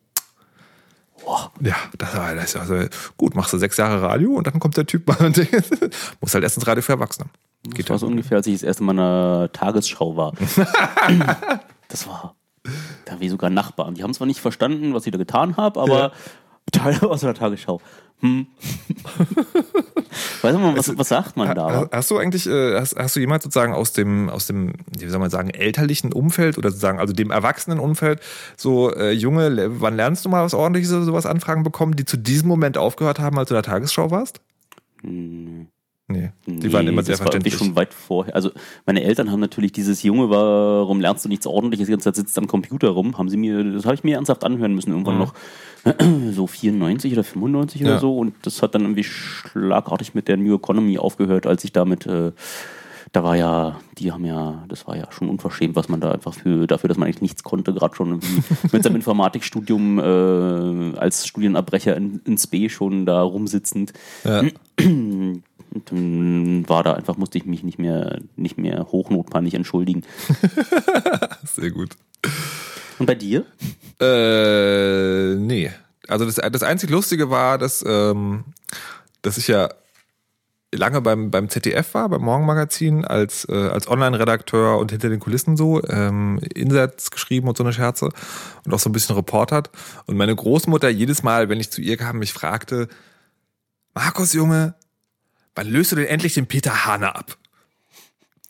Ja, 1.60 1.76
das 1.96 2.16
war 2.16 2.34
das, 2.34 2.54
also, 2.56 2.86
gut, 3.16 3.34
machst 3.34 3.52
du 3.52 3.58
sechs 3.58 3.76
Jahre 3.78 4.02
Radio 4.02 4.32
und 4.32 4.46
dann 4.46 4.60
kommt 4.60 4.76
der 4.76 4.84
Typ 4.84 5.06
mal 5.08 5.16
und 5.24 5.36
muss 6.20 6.34
halt 6.34 6.44
erst 6.44 6.56
ins 6.56 6.66
Radio 6.66 6.82
für 6.82 6.92
Erwachsene. 6.92 7.28
Das 7.76 7.88
war 7.88 7.98
so 7.98 8.06
ungefähr, 8.06 8.38
als 8.38 8.46
ich 8.46 8.54
das 8.54 8.62
erste 8.62 8.82
Mal 8.82 8.92
in 8.92 8.98
einer 8.98 9.50
Tagesschau 9.52 10.16
war. 10.16 10.32
das 11.88 12.06
war 12.06 12.34
da 13.06 13.20
wie 13.20 13.28
sogar 13.28 13.48
Nachbarn. 13.48 13.94
Die 13.94 14.02
haben 14.02 14.12
zwar 14.12 14.26
nicht 14.26 14.40
verstanden, 14.40 14.92
was 14.92 15.06
ich 15.06 15.12
da 15.12 15.18
getan 15.18 15.56
habe, 15.56 15.80
aber 15.80 16.12
Teil 16.72 16.98
aus 17.00 17.20
der 17.20 17.34
Tagesschau. 17.34 17.80
Hm. 18.20 18.46
Weiß 20.42 20.54
man, 20.56 20.76
was, 20.76 20.96
was 20.96 21.08
sagt 21.08 21.36
man 21.36 21.54
da? 21.54 21.70
Ha- 21.70 21.88
Hast 21.92 22.10
du 22.10 22.18
eigentlich, 22.18 22.46
äh, 22.46 22.78
hast, 22.78 22.96
hast 22.96 23.16
du 23.16 23.20
jemals 23.20 23.44
sozusagen 23.44 23.72
aus 23.74 23.92
dem, 23.92 24.28
aus 24.30 24.46
dem, 24.46 24.72
wie 24.98 25.06
soll 25.08 25.18
man 25.20 25.30
sagen, 25.30 25.50
elterlichen 25.50 26.12
Umfeld 26.12 26.56
oder 26.56 26.70
sozusagen, 26.70 26.98
also 27.00 27.12
dem 27.12 27.30
erwachsenen 27.30 27.78
Umfeld, 27.80 28.20
so 28.56 28.92
äh, 28.94 29.10
junge, 29.10 29.80
wann 29.80 29.96
lernst 29.96 30.24
du 30.24 30.28
mal 30.28 30.44
was 30.44 30.54
ordentliches 30.54 30.92
oder 30.92 31.04
sowas 31.04 31.26
Anfragen 31.26 31.64
bekommen, 31.64 31.96
die 31.96 32.04
zu 32.04 32.16
diesem 32.16 32.48
Moment 32.48 32.78
aufgehört 32.78 33.18
haben, 33.18 33.38
als 33.38 33.48
du 33.48 33.54
in 33.54 33.62
der 33.62 33.70
Tagesschau 33.70 34.10
warst? 34.10 34.40
Nee. 36.06 36.32
Die 36.46 36.70
waren 36.72 36.86
immer 36.86 37.02
sehr 37.02 37.14
das 37.14 37.20
war 37.20 37.26
verständlich. 37.26 37.54
schon 37.54 37.76
weit 37.76 37.94
vorher. 37.94 38.34
Also 38.34 38.50
meine 38.84 39.02
Eltern 39.02 39.30
haben 39.32 39.40
natürlich 39.40 39.72
dieses 39.72 40.02
Junge, 40.02 40.28
warum 40.28 41.00
lernst 41.00 41.24
du 41.24 41.30
nichts 41.30 41.46
ordentliches, 41.46 41.86
die 41.86 41.92
ganze 41.92 42.04
Zeit 42.04 42.16
sitzt 42.16 42.36
am 42.38 42.46
Computer 42.46 42.88
rum, 42.90 43.16
haben 43.16 43.30
sie 43.30 43.38
mir, 43.38 43.64
das 43.64 43.86
habe 43.86 43.94
ich 43.94 44.04
mir 44.04 44.16
ernsthaft 44.16 44.44
anhören 44.44 44.74
müssen, 44.74 44.90
irgendwann 44.90 45.16
noch 45.18 45.32
so 46.32 46.46
94 46.46 47.12
oder 47.14 47.24
95 47.24 47.80
Mhm. 47.80 47.86
Ja. 47.86 47.92
oder 47.92 48.00
so 48.00 48.18
und 48.18 48.34
das 48.42 48.60
hat 48.62 48.74
dann 48.74 48.82
irgendwie 48.82 49.04
schlagartig 49.04 50.14
mit 50.14 50.28
der 50.28 50.36
New 50.36 50.54
Economy 50.56 50.98
aufgehört, 50.98 51.46
als 51.46 51.64
ich 51.64 51.72
damit, 51.72 52.06
äh, 52.06 52.32
da 53.12 53.22
war 53.24 53.36
ja, 53.36 53.80
die 53.96 54.12
haben 54.12 54.26
ja, 54.26 54.64
das 54.68 54.86
war 54.86 54.96
ja 54.98 55.10
schon 55.10 55.30
unverschämt, 55.30 55.74
was 55.76 55.88
man 55.88 56.00
da 56.00 56.10
einfach 56.12 56.34
für, 56.34 56.66
dafür, 56.66 56.88
dass 56.88 56.98
man 56.98 57.06
eigentlich 57.06 57.22
nichts 57.22 57.44
konnte, 57.44 57.72
gerade 57.72 57.94
schon 57.94 58.08
irgendwie 58.10 58.42
mit 58.72 58.82
seinem 58.82 58.96
Informatikstudium 58.96 59.98
äh, 60.00 60.98
als 60.98 61.26
Studienabbrecher 61.26 61.96
in, 61.96 62.20
ins 62.26 62.46
B 62.46 62.68
schon 62.68 63.06
da 63.06 63.22
rumsitzend. 63.22 63.94
Ja. 64.24 64.42
Und 65.74 65.90
dann 65.90 66.68
war 66.68 66.82
da 66.82 66.94
einfach, 66.94 67.16
musste 67.16 67.38
ich 67.38 67.46
mich 67.46 67.64
nicht 67.64 67.78
mehr, 67.78 68.20
nicht 68.36 68.58
mehr 68.58 68.86
hochnotpeinlich 68.92 69.54
entschuldigen. 69.54 70.02
Sehr 71.44 71.70
gut. 71.70 71.96
Und 72.98 73.06
bei 73.06 73.16
dir? 73.16 73.44
Äh, 74.00 75.34
nee. 75.34 75.70
Also 76.06 76.24
das, 76.26 76.36
das 76.36 76.62
einzig 76.62 76.90
Lustige 76.90 77.30
war, 77.30 77.58
dass, 77.58 77.84
ähm, 77.86 78.44
dass 79.22 79.36
ich 79.36 79.48
ja 79.48 79.68
lange 80.74 81.00
beim, 81.00 81.30
beim 81.30 81.48
ZDF 81.48 81.94
war, 81.94 82.08
beim 82.08 82.22
Morgenmagazin, 82.22 83.04
als, 83.04 83.46
äh, 83.48 83.68
als 83.68 83.88
Online-Redakteur 83.88 84.78
und 84.78 84.90
hinter 84.90 85.08
den 85.08 85.20
Kulissen 85.20 85.56
so, 85.56 85.82
ähm, 85.84 86.40
Inserts 86.54 87.10
geschrieben 87.10 87.48
und 87.48 87.56
so 87.56 87.64
eine 87.64 87.72
Scherze 87.72 88.10
und 88.64 88.74
auch 88.74 88.78
so 88.78 88.90
ein 88.90 88.92
bisschen 88.92 89.16
reportert. 89.16 89.70
Und 90.06 90.16
meine 90.16 90.34
Großmutter 90.34 90.88
jedes 90.88 91.22
Mal, 91.22 91.48
wenn 91.48 91.60
ich 91.60 91.70
zu 91.70 91.80
ihr 91.80 91.96
kam, 91.96 92.18
mich 92.18 92.32
fragte, 92.32 92.88
Markus 93.94 94.32
Junge, 94.32 94.74
wann 95.54 95.66
löst 95.68 95.92
du 95.92 95.96
denn 95.96 96.06
endlich 96.06 96.34
den 96.34 96.46
Peter 96.46 96.86
Hane 96.86 97.14
ab? 97.14 97.36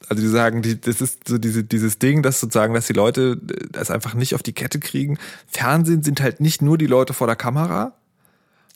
Also 0.08 0.22
die 0.22 0.28
sagen, 0.28 0.62
die, 0.62 0.80
das 0.80 1.00
ist 1.00 1.28
so 1.28 1.38
diese, 1.38 1.64
dieses 1.64 1.98
Ding, 1.98 2.22
dass 2.22 2.40
sozusagen, 2.40 2.74
dass 2.74 2.86
die 2.86 2.92
Leute 2.92 3.40
äh, 3.48 3.66
das 3.70 3.90
einfach 3.90 4.14
nicht 4.14 4.34
auf 4.34 4.42
die 4.42 4.52
Kette 4.52 4.78
kriegen. 4.78 5.18
Fernsehen 5.46 6.02
sind 6.02 6.20
halt 6.20 6.40
nicht 6.40 6.60
nur 6.60 6.76
die 6.76 6.86
Leute 6.86 7.14
vor 7.14 7.26
der 7.26 7.36
Kamera, 7.36 7.94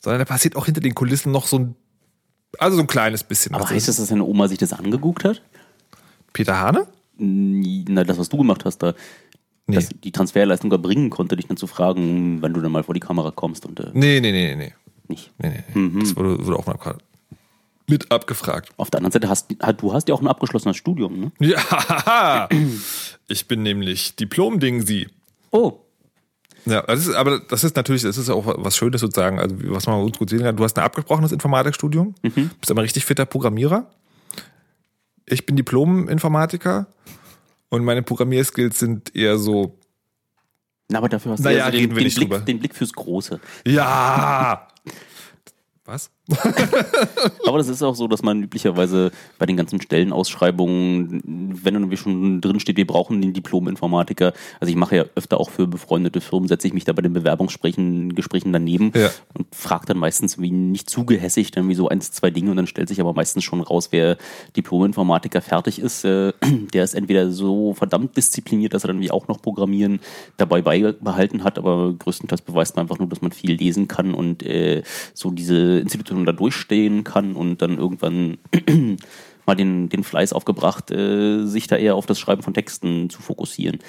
sondern 0.01 0.19
da 0.19 0.25
passiert 0.25 0.55
auch 0.55 0.65
hinter 0.65 0.81
den 0.81 0.95
Kulissen 0.95 1.31
noch 1.31 1.45
so 1.45 1.59
ein, 1.59 1.75
also 2.57 2.77
so 2.77 2.81
ein 2.81 2.87
kleines 2.87 3.23
bisschen. 3.23 3.53
Aber 3.53 3.69
heißt 3.69 3.87
das, 3.87 3.97
dass 3.97 4.09
deine 4.09 4.23
Oma 4.23 4.47
sich 4.47 4.57
das 4.57 4.73
angeguckt 4.73 5.23
hat? 5.23 5.41
Peter 6.33 6.59
Hane? 6.59 6.87
Na, 7.17 8.03
das, 8.03 8.17
was 8.17 8.29
du 8.29 8.37
gemacht 8.37 8.65
hast, 8.65 8.79
da. 8.79 8.93
Nee. 9.67 9.75
Dass 9.75 9.89
die 9.89 10.11
Transferleistung 10.11 10.71
erbringen 10.71 11.11
konnte, 11.11 11.35
dich 11.35 11.45
dann 11.45 11.57
zu 11.57 11.67
fragen, 11.67 12.41
wann 12.41 12.53
du 12.55 12.61
dann 12.61 12.71
mal 12.71 12.81
vor 12.81 12.95
die 12.95 12.99
Kamera 12.99 13.29
kommst 13.29 13.67
und 13.67 13.79
äh, 13.79 13.91
Nee, 13.93 14.19
nee, 14.19 14.31
nee, 14.31 14.55
nee, 14.55 14.55
nee. 14.55 14.73
nicht. 15.07 15.31
nee, 15.37 15.63
nee, 15.75 15.89
nee. 15.93 15.99
Das 15.99 16.15
wurde, 16.15 16.43
wurde 16.43 16.57
auch 16.57 16.65
mal 16.65 16.73
gerade 16.73 16.97
mit 17.89 18.11
abgefragt. 18.11 18.69
Auf 18.77 18.89
der 18.89 18.99
anderen 18.99 19.11
Seite 19.11 19.29
hast 19.29 19.47
du 19.81 19.93
hast 19.93 20.07
ja 20.07 20.15
auch 20.15 20.21
ein 20.21 20.27
abgeschlossenes 20.27 20.77
Studium, 20.77 21.19
ne? 21.19 21.31
Ja, 21.39 22.47
ich 23.27 23.47
bin 23.47 23.63
nämlich 23.63 24.15
Diplom-Ding-Sie. 24.15 25.07
Oh. 25.51 25.79
Ja, 26.65 26.81
das 26.83 27.07
ist, 27.07 27.15
aber 27.15 27.39
das 27.39 27.63
ist 27.63 27.75
natürlich, 27.75 28.03
das 28.03 28.17
ist 28.17 28.29
auch 28.29 28.43
was 28.45 28.75
Schönes 28.77 29.01
sozusagen, 29.01 29.39
also 29.39 29.55
was 29.73 29.87
man 29.87 30.01
uns 30.01 30.17
gut 30.17 30.29
sehen 30.29 30.41
kann. 30.41 30.55
Du 30.57 30.63
hast 30.63 30.77
ein 30.77 30.83
abgebrochenes 30.83 31.31
Informatikstudium, 31.31 32.13
bist 32.21 32.69
aber 32.69 32.83
richtig 32.83 33.05
fitter 33.05 33.25
Programmierer. 33.25 33.89
Ich 35.25 35.45
bin 35.45 35.55
Diplom-Informatiker 35.55 36.87
und 37.69 37.83
meine 37.85 38.03
Programmierskills 38.03 38.79
sind 38.79 39.15
eher 39.15 39.37
so, 39.37 39.77
Na, 40.89 40.97
aber 40.97 41.07
dafür 41.09 41.31
hast 41.33 41.39
du 41.39 41.43
Naja, 41.43 41.59
ja 41.59 41.65
so 41.65 41.71
den, 41.71 41.89
den, 41.89 41.95
Blick, 41.95 42.45
den 42.45 42.59
Blick 42.59 42.75
fürs 42.75 42.93
Große. 42.93 43.39
ja. 43.65 44.67
Was? 45.85 46.11
Aber 47.47 47.57
das 47.57 47.67
ist 47.67 47.81
auch 47.83 47.95
so, 47.95 48.07
dass 48.07 48.21
man 48.21 48.43
üblicherweise 48.43 49.11
bei 49.37 49.45
den 49.45 49.57
ganzen 49.57 49.81
Stellenausschreibungen, 49.81 51.21
wenn 51.63 51.73
irgendwie 51.73 51.97
schon 51.97 52.41
drin 52.41 52.59
steht, 52.59 52.77
wir 52.77 52.87
brauchen 52.87 53.21
den 53.21 53.33
Diplom-Informatiker. 53.33 54.33
Also 54.59 54.69
ich 54.71 54.75
mache 54.77 54.95
ja 54.95 55.05
öfter 55.15 55.39
auch 55.39 55.49
für 55.49 55.67
befreundete 55.67 56.21
Firmen, 56.21 56.47
setze 56.47 56.67
ich 56.67 56.73
mich 56.73 56.85
da 56.85 56.93
bei 56.93 57.01
den 57.01 57.13
Bewerbungsgesprächen 57.13 58.15
Gesprächen 58.15 58.53
daneben 58.53 58.91
Ja. 58.95 59.09
und 59.33 59.47
frage 59.53 59.85
dann 59.87 59.97
meistens 59.97 60.39
wie 60.39 60.51
nicht 60.51 60.89
zu 60.89 61.05
gehässig, 61.05 61.51
dann 61.51 61.67
wie 61.69 61.75
so 61.75 61.89
eins, 61.89 62.11
zwei 62.11 62.29
Dinge 62.29 62.51
und 62.51 62.57
dann 62.57 62.67
stellt 62.67 62.89
sich 62.89 62.99
aber 63.01 63.13
meistens 63.13 63.43
schon 63.43 63.61
raus, 63.61 63.89
wer 63.91 64.17
Diplom-Informatiker 64.55 65.41
fertig 65.41 65.79
ist. 65.79 66.03
Äh, 66.05 66.33
der 66.73 66.83
ist 66.83 66.93
entweder 66.95 67.31
so 67.31 67.73
verdammt 67.73 68.17
diszipliniert, 68.17 68.73
dass 68.73 68.83
er 68.83 68.87
dann 68.89 69.01
wie 69.01 69.11
auch 69.11 69.27
noch 69.27 69.41
Programmieren 69.41 69.99
dabei 70.37 70.61
beibehalten 70.61 71.43
hat, 71.43 71.57
aber 71.57 71.93
größtenteils 71.93 72.41
beweist 72.41 72.75
man 72.75 72.83
einfach 72.85 72.99
nur, 72.99 73.07
dass 73.09 73.21
man 73.21 73.31
viel 73.31 73.53
lesen 73.53 73.87
kann 73.87 74.13
und 74.13 74.43
äh, 74.43 74.83
so 75.13 75.31
diese 75.31 75.79
Institution 76.19 76.25
da 76.25 76.31
durchstehen 76.31 77.03
kann 77.03 77.35
und 77.35 77.61
dann 77.61 77.77
irgendwann 77.77 78.37
mal 79.45 79.55
den, 79.55 79.89
den 79.89 80.03
Fleiß 80.03 80.33
aufgebracht, 80.33 80.91
äh, 80.91 81.45
sich 81.45 81.67
da 81.67 81.75
eher 81.75 81.95
auf 81.95 82.05
das 82.05 82.19
Schreiben 82.19 82.43
von 82.43 82.53
Texten 82.53 83.09
zu 83.09 83.21
fokussieren. 83.21 83.79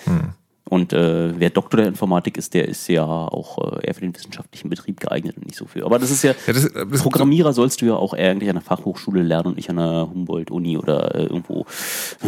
Und 0.70 0.92
äh, 0.92 1.38
wer 1.38 1.50
Doktor 1.50 1.78
der 1.78 1.88
Informatik 1.88 2.38
ist, 2.38 2.54
der 2.54 2.68
ist 2.68 2.88
ja 2.88 3.04
auch 3.04 3.58
äh, 3.76 3.86
eher 3.88 3.92
für 3.94 4.00
den 4.02 4.14
wissenschaftlichen 4.14 4.70
Betrieb 4.70 5.00
geeignet 5.00 5.36
und 5.36 5.44
nicht 5.46 5.56
so 5.56 5.66
für. 5.66 5.84
Aber 5.84 5.98
das 5.98 6.10
ist 6.12 6.22
ja, 6.22 6.32
Ja, 6.46 6.52
das- 6.52 6.70
das- 6.72 7.02
Programmierer 7.02 7.52
sollst 7.52 7.82
du 7.82 7.86
ja 7.86 7.94
auch 7.96 8.14
eigentlich 8.14 8.48
an 8.48 8.54
der 8.54 8.62
Fachhochschule 8.62 9.22
lernen 9.22 9.48
und 9.48 9.56
nicht 9.56 9.68
an 9.68 9.76
der 9.76 10.08
Humboldt-Uni 10.08 10.78
oder 10.78 11.12
äh, 11.16 11.22
irgendwo. 11.24 11.66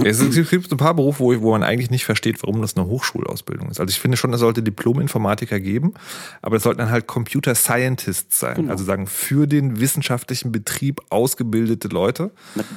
Es 0.05 0.51
gibt 0.51 0.73
ein 0.73 0.77
paar 0.77 0.95
Berufe, 0.95 1.21
wo, 1.21 1.41
wo 1.41 1.51
man 1.53 1.63
eigentlich 1.63 1.91
nicht 1.91 2.05
versteht, 2.05 2.43
warum 2.43 2.61
das 2.63 2.77
eine 2.77 2.87
Hochschulausbildung 2.87 3.71
ist. 3.71 3.79
Also 3.79 3.91
ich 3.91 4.01
finde 4.01 4.17
schon, 4.17 4.33
es 4.35 4.41
sollte 4.41 4.63
Diplom-Informatiker 4.63 5.61
geben, 5.61 5.95
aber 6.43 6.57
es 6.57 6.65
sollten 6.65 6.79
dann 6.79 6.91
halt 6.91 7.07
Computer 7.07 7.55
Scientists 7.55 8.41
sein. 8.41 8.57
Genau. 8.57 8.73
Also 8.73 8.83
sagen, 8.85 9.07
für 9.07 9.47
den 9.47 9.79
wissenschaftlichen 9.79 10.51
Betrieb 10.51 11.01
ausgebildete 11.11 11.89
Leute. 11.89 12.33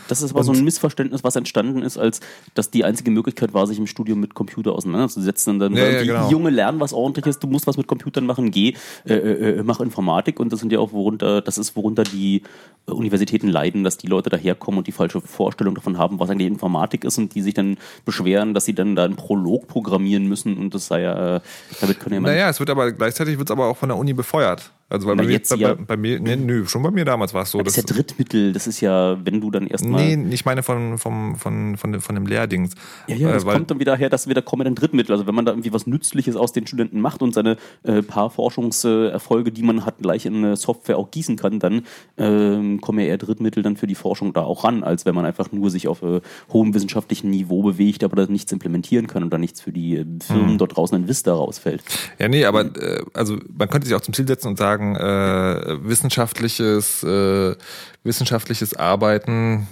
Das 0.08 0.22
ist 0.22 0.32
aber 0.32 0.44
so 0.44 0.52
ein 0.52 0.64
Missverständnis, 0.64 1.24
was 1.24 1.36
entstanden 1.36 1.82
ist, 1.82 1.98
als 1.98 2.20
dass 2.54 2.70
die 2.70 2.84
einzige 2.86 3.10
Möglichkeit 3.10 3.54
war, 3.56 3.66
sich 3.66 3.80
im 3.80 3.88
Studium 3.88 4.20
mit 4.20 4.36
Computer 4.36 4.74
auseinanderzusetzen. 4.74 5.55
Dann 5.60 5.76
Ja, 5.76 5.90
ja, 5.90 6.04
genau. 6.04 6.30
Junge 6.30 6.50
lernen 6.50 6.80
was 6.80 6.94
ordentliches, 6.94 7.40
du 7.40 7.48
musst 7.48 7.68
was 7.68 7.78
mit 7.78 7.88
Computern 7.88 8.26
machen, 8.26 8.52
geh, 8.52 8.74
äh, 9.06 9.14
äh, 9.14 9.60
äh, 9.60 9.64
mach 9.64 9.80
Informatik 9.80 10.40
und 10.40 10.52
das 10.52 10.60
sind 10.60 10.72
ja 10.72 10.80
auch 10.80 10.92
worunter, 10.92 11.42
das 11.42 11.58
ist 11.58 11.76
worunter 11.76 12.04
die 12.04 12.44
äh, 12.88 12.92
Universitäten 12.92 13.48
leiden, 13.48 13.84
dass 13.84 13.98
die 13.98 14.08
Leute 14.08 14.30
daherkommen 14.30 14.80
und 14.80 14.88
die 14.88 14.92
falsche 14.92 15.22
Vorstellung 15.22 15.76
davon 15.76 15.98
haben, 15.98 16.20
was 16.20 16.30
eigentlich 16.30 16.48
Informatik 16.48 17.04
ist 17.04 17.18
und 17.18 17.36
die 17.36 17.42
sich 17.42 17.54
dann 17.54 17.78
beschweren, 18.06 18.54
dass 18.54 18.66
sie 18.66 18.74
dann 18.74 18.96
da 18.96 19.06
einen 19.06 19.16
Prolog 19.16 19.68
programmieren 19.68 20.28
müssen 20.28 20.58
und 20.58 20.74
das 20.74 20.88
sei 20.88 21.02
ja, 21.02 21.38
äh, 21.38 21.40
damit 21.82 22.00
können 22.00 22.16
ja 22.16 22.22
Naja, 22.22 22.50
es 22.50 22.60
wird 22.60 22.70
aber 22.70 22.92
gleichzeitig 22.92 23.38
wird 23.38 23.50
es 23.50 23.52
aber 23.52 23.68
auch 23.68 23.78
von 23.78 23.90
der 23.90 23.98
Uni 23.98 24.14
befeuert. 24.14 24.72
Also 24.88 25.08
weil 25.08 25.16
Na, 25.16 25.24
bei, 25.24 25.28
mir, 25.28 25.34
jetzt 25.34 25.50
bei, 25.50 25.56
ja. 25.56 25.74
bei, 25.74 25.84
bei 25.84 25.98
mir, 25.98 26.20
nee, 26.20 26.36
nö, 26.36 26.68
schon 26.68 26.84
bei 26.84 26.92
mir 26.92 27.06
damals 27.06 27.34
war 27.34 27.42
es 27.42 27.52
so. 27.52 27.58
Das 27.62 27.76
ist 27.76 27.90
ja 27.90 27.96
Drittmittel, 27.96 28.54
das 28.54 28.68
ist 28.68 28.82
ja, 28.82 29.18
wenn 29.26 29.42
du 29.42 29.50
dann 29.50 29.66
erstmal. 29.66 30.16
nee, 30.16 30.34
ich 30.34 30.46
meine 30.46 30.62
von, 30.62 31.00
von, 31.00 31.36
von, 31.38 31.76
dem, 31.92 32.02
von 32.02 32.14
dem 32.16 32.28
Lehrdings. 32.28 32.74
Ja, 33.08 33.16
ja, 33.16 33.32
das 33.34 33.44
Äh, 33.46 33.52
kommt 33.52 33.72
dann 33.72 33.80
wieder 33.80 33.96
her, 33.96 34.10
dass 34.10 34.28
wieder 34.28 34.44
kommen 34.44 34.66
dann 34.66 34.76
Drittmittel. 34.76 35.12
Also 35.14 35.26
wenn 35.26 35.34
man 35.34 35.46
da 35.46 35.54
irgendwie 35.54 35.74
was 35.74 35.88
Nützliches 35.88 36.36
aus 36.36 36.52
den 36.54 36.68
Studenten 36.68 37.02
macht 37.02 37.22
und 37.24 37.34
seine 37.34 37.58
äh, 37.84 38.04
paar 38.04 38.30
Forschungserfolge, 38.30 39.52
die 39.52 39.64
man 39.64 39.86
hat, 39.86 39.96
gleich 40.00 40.26
in 40.26 40.36
eine 40.36 40.56
Software 40.56 40.98
auch 40.98 41.10
gießen 41.10 41.36
kann, 41.36 41.60
dann 41.60 41.84
ähm, 42.18 42.80
kommen 42.82 43.00
ja 43.00 43.06
eher 43.06 43.18
Drittmittel 43.18 43.64
dann 43.64 43.78
für 43.78 43.88
die 43.88 43.96
Forschung 43.96 44.34
da 44.34 44.42
auch 44.44 44.64
ran, 44.64 44.84
als 44.84 45.06
wenn 45.06 45.16
man 45.16 45.26
einfach 45.26 45.52
nur 45.52 45.70
sich 45.72 45.88
auf 45.88 46.04
äh, 46.04 46.22
hohem 46.54 46.74
wissenschaftlichen 46.74 47.30
Niveau 47.30 47.64
bewegt, 47.64 48.04
aber 48.04 48.16
da 48.16 48.26
nichts 48.32 48.52
implementieren 48.52 49.08
kann 49.08 49.24
und 49.24 49.32
da 49.32 49.38
nichts 49.38 49.62
für 49.62 49.72
die 49.72 49.96
äh, 49.98 50.06
Firmen 50.24 50.54
Mhm. 50.54 50.58
dort 50.60 50.76
draußen 50.78 50.96
ein 50.96 51.08
Wiss 51.08 51.24
daraus 51.24 51.58
fällt. 51.58 51.82
Ja, 52.20 52.28
nee, 52.28 52.46
aber 52.46 52.66
äh, 52.66 53.04
also 53.14 53.38
man 53.58 53.70
könnte 53.70 53.88
sich 53.88 53.96
auch 53.96 54.02
zum 54.02 54.14
Ziel 54.14 54.28
setzen 54.28 54.50
und 54.50 54.58
sagen, 54.58 54.75
äh, 54.80 55.88
wissenschaftliches, 55.88 57.04
äh, 57.04 57.56
wissenschaftliches 58.04 58.76
Arbeiten 58.76 59.68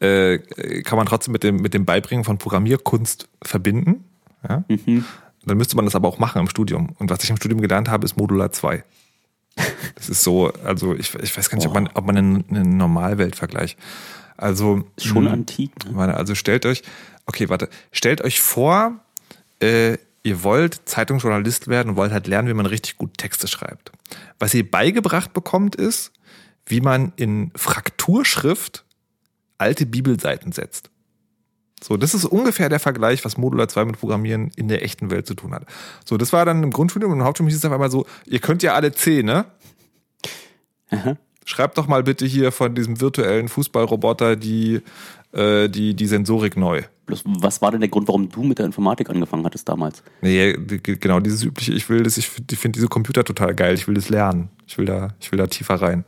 äh, 0.00 0.38
kann 0.82 0.96
man 0.96 1.06
trotzdem 1.06 1.32
mit 1.32 1.42
dem, 1.42 1.56
mit 1.56 1.74
dem 1.74 1.84
Beibringen 1.84 2.24
von 2.24 2.38
Programmierkunst 2.38 3.28
verbinden. 3.42 4.04
Ja? 4.48 4.64
Dann 5.44 5.56
müsste 5.56 5.76
man 5.76 5.84
das 5.84 5.94
aber 5.94 6.08
auch 6.08 6.18
machen 6.18 6.40
im 6.40 6.48
Studium. 6.48 6.94
Und 6.98 7.10
was 7.10 7.22
ich 7.24 7.30
im 7.30 7.36
Studium 7.36 7.60
gelernt 7.60 7.88
habe, 7.88 8.04
ist 8.04 8.16
Modular 8.16 8.52
2. 8.52 8.84
Das 9.96 10.08
ist 10.08 10.22
so, 10.22 10.50
also 10.64 10.94
ich, 10.94 11.14
ich 11.16 11.36
weiß 11.36 11.50
gar 11.50 11.56
nicht, 11.56 11.66
ob 11.66 11.74
man, 11.74 11.90
ob 11.92 12.06
man 12.06 12.16
eine, 12.16 12.44
eine 12.48 12.64
Normalwelt 12.64 13.36
vergleicht. 13.36 13.78
Also 14.38 14.84
schon 14.96 15.24
mh, 15.24 15.30
antik. 15.30 15.72
Ne? 15.90 16.14
Also 16.14 16.34
stellt 16.34 16.64
euch, 16.64 16.82
okay, 17.26 17.50
warte, 17.50 17.68
stellt 17.92 18.22
euch 18.22 18.40
vor, 18.40 18.94
äh, 19.60 19.98
ihr 20.22 20.42
wollt 20.42 20.88
Zeitungsjournalist 20.88 21.68
werden 21.68 21.90
und 21.90 21.96
wollt 21.96 22.12
halt 22.12 22.26
lernen, 22.26 22.48
wie 22.48 22.54
man 22.54 22.66
richtig 22.66 22.96
gut 22.96 23.16
Texte 23.18 23.48
schreibt. 23.48 23.92
Was 24.38 24.54
ihr 24.54 24.68
beigebracht 24.68 25.32
bekommt, 25.32 25.76
ist, 25.76 26.12
wie 26.66 26.80
man 26.80 27.12
in 27.16 27.50
Frakturschrift 27.56 28.84
alte 29.58 29.86
Bibelseiten 29.86 30.52
setzt. 30.52 30.90
So, 31.82 31.96
das 31.96 32.14
ist 32.14 32.26
ungefähr 32.26 32.68
der 32.68 32.80
Vergleich, 32.80 33.24
was 33.24 33.38
Modular 33.38 33.68
2 33.68 33.86
mit 33.86 33.98
Programmieren 33.98 34.50
in 34.56 34.68
der 34.68 34.82
echten 34.82 35.10
Welt 35.10 35.26
zu 35.26 35.34
tun 35.34 35.54
hat. 35.54 35.64
So, 36.04 36.18
das 36.18 36.32
war 36.32 36.44
dann 36.44 36.62
im 36.62 36.72
Grundstudium 36.72 37.12
und 37.12 37.18
im 37.18 37.24
Hauptstudium 37.24 37.48
hieß 37.48 37.58
es 37.58 37.64
auf 37.64 37.72
einmal 37.72 37.90
so, 37.90 38.06
ihr 38.26 38.38
könnt 38.38 38.62
ja 38.62 38.74
alle 38.74 38.92
C, 38.92 39.22
ne? 39.22 39.46
Schreibt 41.46 41.78
doch 41.78 41.86
mal 41.86 42.02
bitte 42.02 42.26
hier 42.26 42.52
von 42.52 42.74
diesem 42.74 43.00
virtuellen 43.00 43.48
Fußballroboter 43.48 44.36
die, 44.36 44.82
äh, 45.32 45.68
die, 45.68 45.94
die 45.94 46.06
Sensorik 46.06 46.56
neu. 46.56 46.82
Bloß, 47.10 47.24
was 47.24 47.60
war 47.60 47.72
denn 47.72 47.80
der 47.80 47.90
Grund, 47.90 48.06
warum 48.06 48.28
du 48.28 48.44
mit 48.44 48.60
der 48.60 48.66
Informatik 48.66 49.10
angefangen 49.10 49.44
hattest 49.44 49.68
damals? 49.68 50.04
Nee, 50.22 50.52
genau, 50.52 51.18
dieses 51.18 51.42
übliche, 51.42 51.72
ich 51.72 51.88
will 51.88 52.04
das, 52.04 52.16
ich 52.16 52.28
finde 52.28 52.76
diese 52.76 52.86
Computer 52.86 53.24
total 53.24 53.52
geil, 53.54 53.74
ich 53.74 53.88
will 53.88 53.94
das 53.94 54.10
lernen. 54.10 54.48
Ich 54.68 54.78
will 54.78 54.84
da, 54.84 55.08
ich 55.18 55.32
will 55.32 55.38
da 55.38 55.48
tiefer 55.48 55.74
rein. 55.74 56.04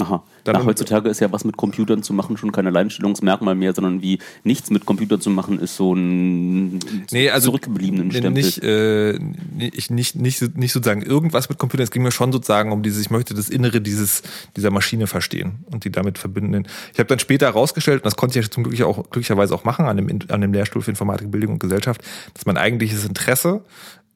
Aha. 0.00 0.24
Dann- 0.44 0.56
Na, 0.58 0.64
heutzutage 0.66 1.08
ist 1.08 1.20
ja 1.20 1.32
was 1.32 1.44
mit 1.44 1.56
Computern 1.56 2.02
zu 2.02 2.12
machen 2.12 2.36
schon 2.36 2.52
kein 2.52 2.66
Alleinstellungsmerkmal 2.66 3.54
mehr, 3.54 3.72
sondern 3.72 4.02
wie 4.02 4.18
nichts 4.44 4.70
mit 4.70 4.84
Computern 4.84 5.20
zu 5.20 5.30
machen 5.30 5.58
ist 5.58 5.76
so 5.76 5.94
ein 5.94 6.78
Nee, 7.10 7.30
also 7.30 7.46
zurückgebliebenen 7.46 8.10
Stempel. 8.10 8.30
nicht, 8.32 8.62
äh, 8.62 9.14
ich 9.58 9.90
nicht, 9.90 10.16
nicht, 10.16 10.38
so- 10.38 10.46
nicht 10.54 10.72
sozusagen 10.72 11.00
irgendwas 11.02 11.48
mit 11.48 11.58
Computern. 11.58 11.84
Es 11.84 11.90
ging 11.90 12.02
mir 12.02 12.12
schon 12.12 12.30
sozusagen 12.30 12.72
um 12.72 12.82
dieses, 12.82 13.00
ich 13.00 13.10
möchte 13.10 13.32
das 13.34 13.48
Innere 13.48 13.80
dieses, 13.80 14.22
dieser 14.56 14.70
Maschine 14.70 15.06
verstehen 15.06 15.64
und 15.72 15.84
die 15.84 15.90
damit 15.90 16.18
verbinden. 16.18 16.66
Ich 16.92 16.98
habe 16.98 17.08
dann 17.08 17.18
später 17.18 17.46
herausgestellt, 17.46 18.02
und 18.02 18.06
das 18.06 18.16
konnte 18.16 18.38
ich 18.38 18.44
ja 18.44 18.50
zum 18.50 18.64
Glück 18.64 18.80
auch, 18.82 18.96
glücklicherweise 19.10 19.54
auch 19.54 19.64
machen 19.64 19.86
an 19.86 19.96
dem, 19.96 20.08
an 20.28 20.40
dem 20.42 20.52
Lehrstuhl 20.52 20.82
für 20.82 20.90
Informatik, 20.90 21.30
Bildung 21.30 21.54
und 21.54 21.58
Gesellschaft, 21.60 22.02
dass 22.34 22.44
mein 22.44 22.58
eigentliches 22.58 23.04
Interesse, 23.06 23.62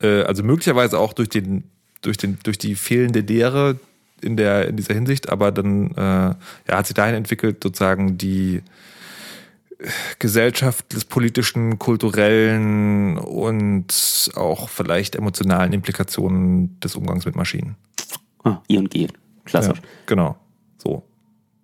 äh, 0.03 0.23
also 0.25 0.43
möglicherweise 0.43 0.99
auch 0.99 1.14
durch 1.14 1.31
den, 1.31 1.64
durch 2.03 2.17
den, 2.19 2.38
durch 2.43 2.59
die 2.59 2.75
fehlende 2.75 3.21
Lehre 3.21 3.77
in 4.22 4.37
der, 4.37 4.68
in 4.68 4.76
dieser 4.76 4.94
Hinsicht, 4.94 5.28
aber 5.28 5.52
dann, 5.52 5.90
äh, 5.92 5.96
ja, 5.96 6.37
hat 6.70 6.87
sich 6.87 6.94
dahin 6.94 7.14
entwickelt, 7.14 7.62
sozusagen 7.62 8.18
die, 8.18 8.62
gesellschaftlich-politischen, 10.18 11.78
kulturellen 11.78 13.16
und 13.16 14.31
auch 14.35 14.68
vielleicht 14.68 15.14
emotionalen 15.14 15.72
Implikationen 15.72 16.78
des 16.81 16.96
Umgangs 16.96 17.24
mit 17.26 17.37
Maschinen. 17.37 17.76
ah, 18.44 18.61
I 18.68 18.78
und 18.78 18.90
G. 18.90 19.02
Ja, 19.02 19.09
Klassisch. 19.44 19.81
genau. 20.07 20.37
So. 20.78 21.08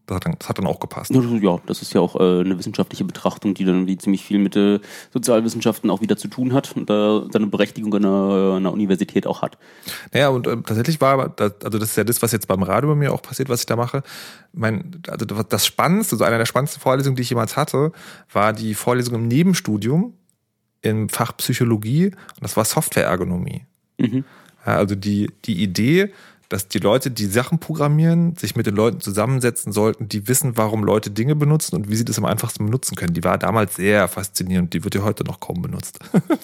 Das 0.07 0.17
hat 0.17 0.27
dann, 0.27 0.37
das 0.39 0.49
hat 0.49 0.59
dann 0.59 0.67
auch 0.67 0.81
gepasst. 0.81 1.11
Ja. 1.15 1.59
das 1.67 1.81
ist 1.81 1.95
ja 1.95 2.01
auch 2.01 2.17
äh, 2.17 2.41
eine 2.41 2.59
wissenschaftliche 2.59 3.05
Betrachtung, 3.05 3.55
die 3.55 3.65
dann 3.65 3.77
irgendwie 3.77 3.97
ziemlich 3.97 4.23
viel 4.23 4.39
mit 4.39 4.55
äh, 4.55 4.81
Sozialwissenschaften 5.13 5.89
auch 5.89 6.03
wieder 6.03 6.19
zu 6.19 6.29
tun 6.29 6.53
hat 6.53 6.77
und 6.77 6.91
da 6.91 7.25
seine 7.33 7.47
Berechtigung 7.47 7.95
an 7.95 8.05
einer, 8.05 8.55
einer 8.57 8.73
Universität 8.73 9.27
auch 9.27 9.41
hat. 9.41 9.57
Naja, 10.13 10.29
und 10.29 10.47
ähm, 10.47 10.63
tatsächlich 10.65 11.01
war 11.01 11.15
aber, 11.15 11.29
das, 11.31 11.55
also 11.65 11.79
das 11.79 11.91
ist 11.91 11.97
ja 11.97 12.05
das, 12.05 12.21
was 12.21 12.33
jetzt 12.33 12.49
beim 12.49 12.63
Radio 12.63 12.91
bei 12.91 12.97
mir 12.97 13.13
auch 13.13 13.23
passiert, 13.23 13.49
was 13.49 13.61
ich 13.61 13.67
da 13.67 13.77
mache. 13.77 14.03
Mein, 14.53 15.01
also 15.09 15.25
das 15.25 15.65
Spannendste, 15.65 16.17
so 16.17 16.25
einer 16.25 16.39
der 16.39 16.47
spannendsten 16.47 16.83
Vorlesungen, 16.83 17.17
die 17.17 17.23
ich 17.23 17.31
jemals 17.31 17.57
hatte, 17.57 17.93
war 18.31 18.53
die 18.53 18.75
Vorlesung 18.75 19.15
im 19.15 19.27
Nebenstudium 19.27 20.15
im 20.83 21.09
Fach 21.09 21.35
Psychologie 21.39 22.07
und 22.07 22.43
das 22.43 22.57
war 22.57 22.67
Softwareergonomie. 22.67 23.65
Mhm. 23.99 24.25
Ja, 24.67 24.77
also 24.77 24.95
die, 24.95 25.31
die 25.45 25.63
Idee, 25.63 26.13
dass 26.55 26.69
die 26.69 26.79
Leute, 26.79 27.11
die 27.11 27.27
Sachen 27.27 27.59
programmieren, 27.59 28.37
sich 28.37 28.55
mit 28.55 28.67
den 28.67 28.77
Leuten 28.77 29.01
zusammensetzen 29.01 29.73
sollten, 29.73 30.09
die 30.09 30.29
wissen, 30.29 30.57
warum 30.57 30.85
Leute 30.85 31.11
Dinge 31.11 31.35
benutzen 31.35 31.75
und 31.75 31.91
wie 31.91 31.97
sie 31.97 32.05
das 32.05 32.17
am 32.17 32.25
einfachsten 32.25 32.65
benutzen 32.65 32.95
können. 32.95 33.13
Die 33.13 33.25
war 33.25 33.39
damals 33.39 33.75
sehr 33.75 34.07
faszinierend. 34.07 34.73
Die 34.73 34.85
wird 34.85 34.95
ja 34.95 35.03
heute 35.03 35.25
noch 35.25 35.41
kaum 35.41 35.63
benutzt. 35.63 35.99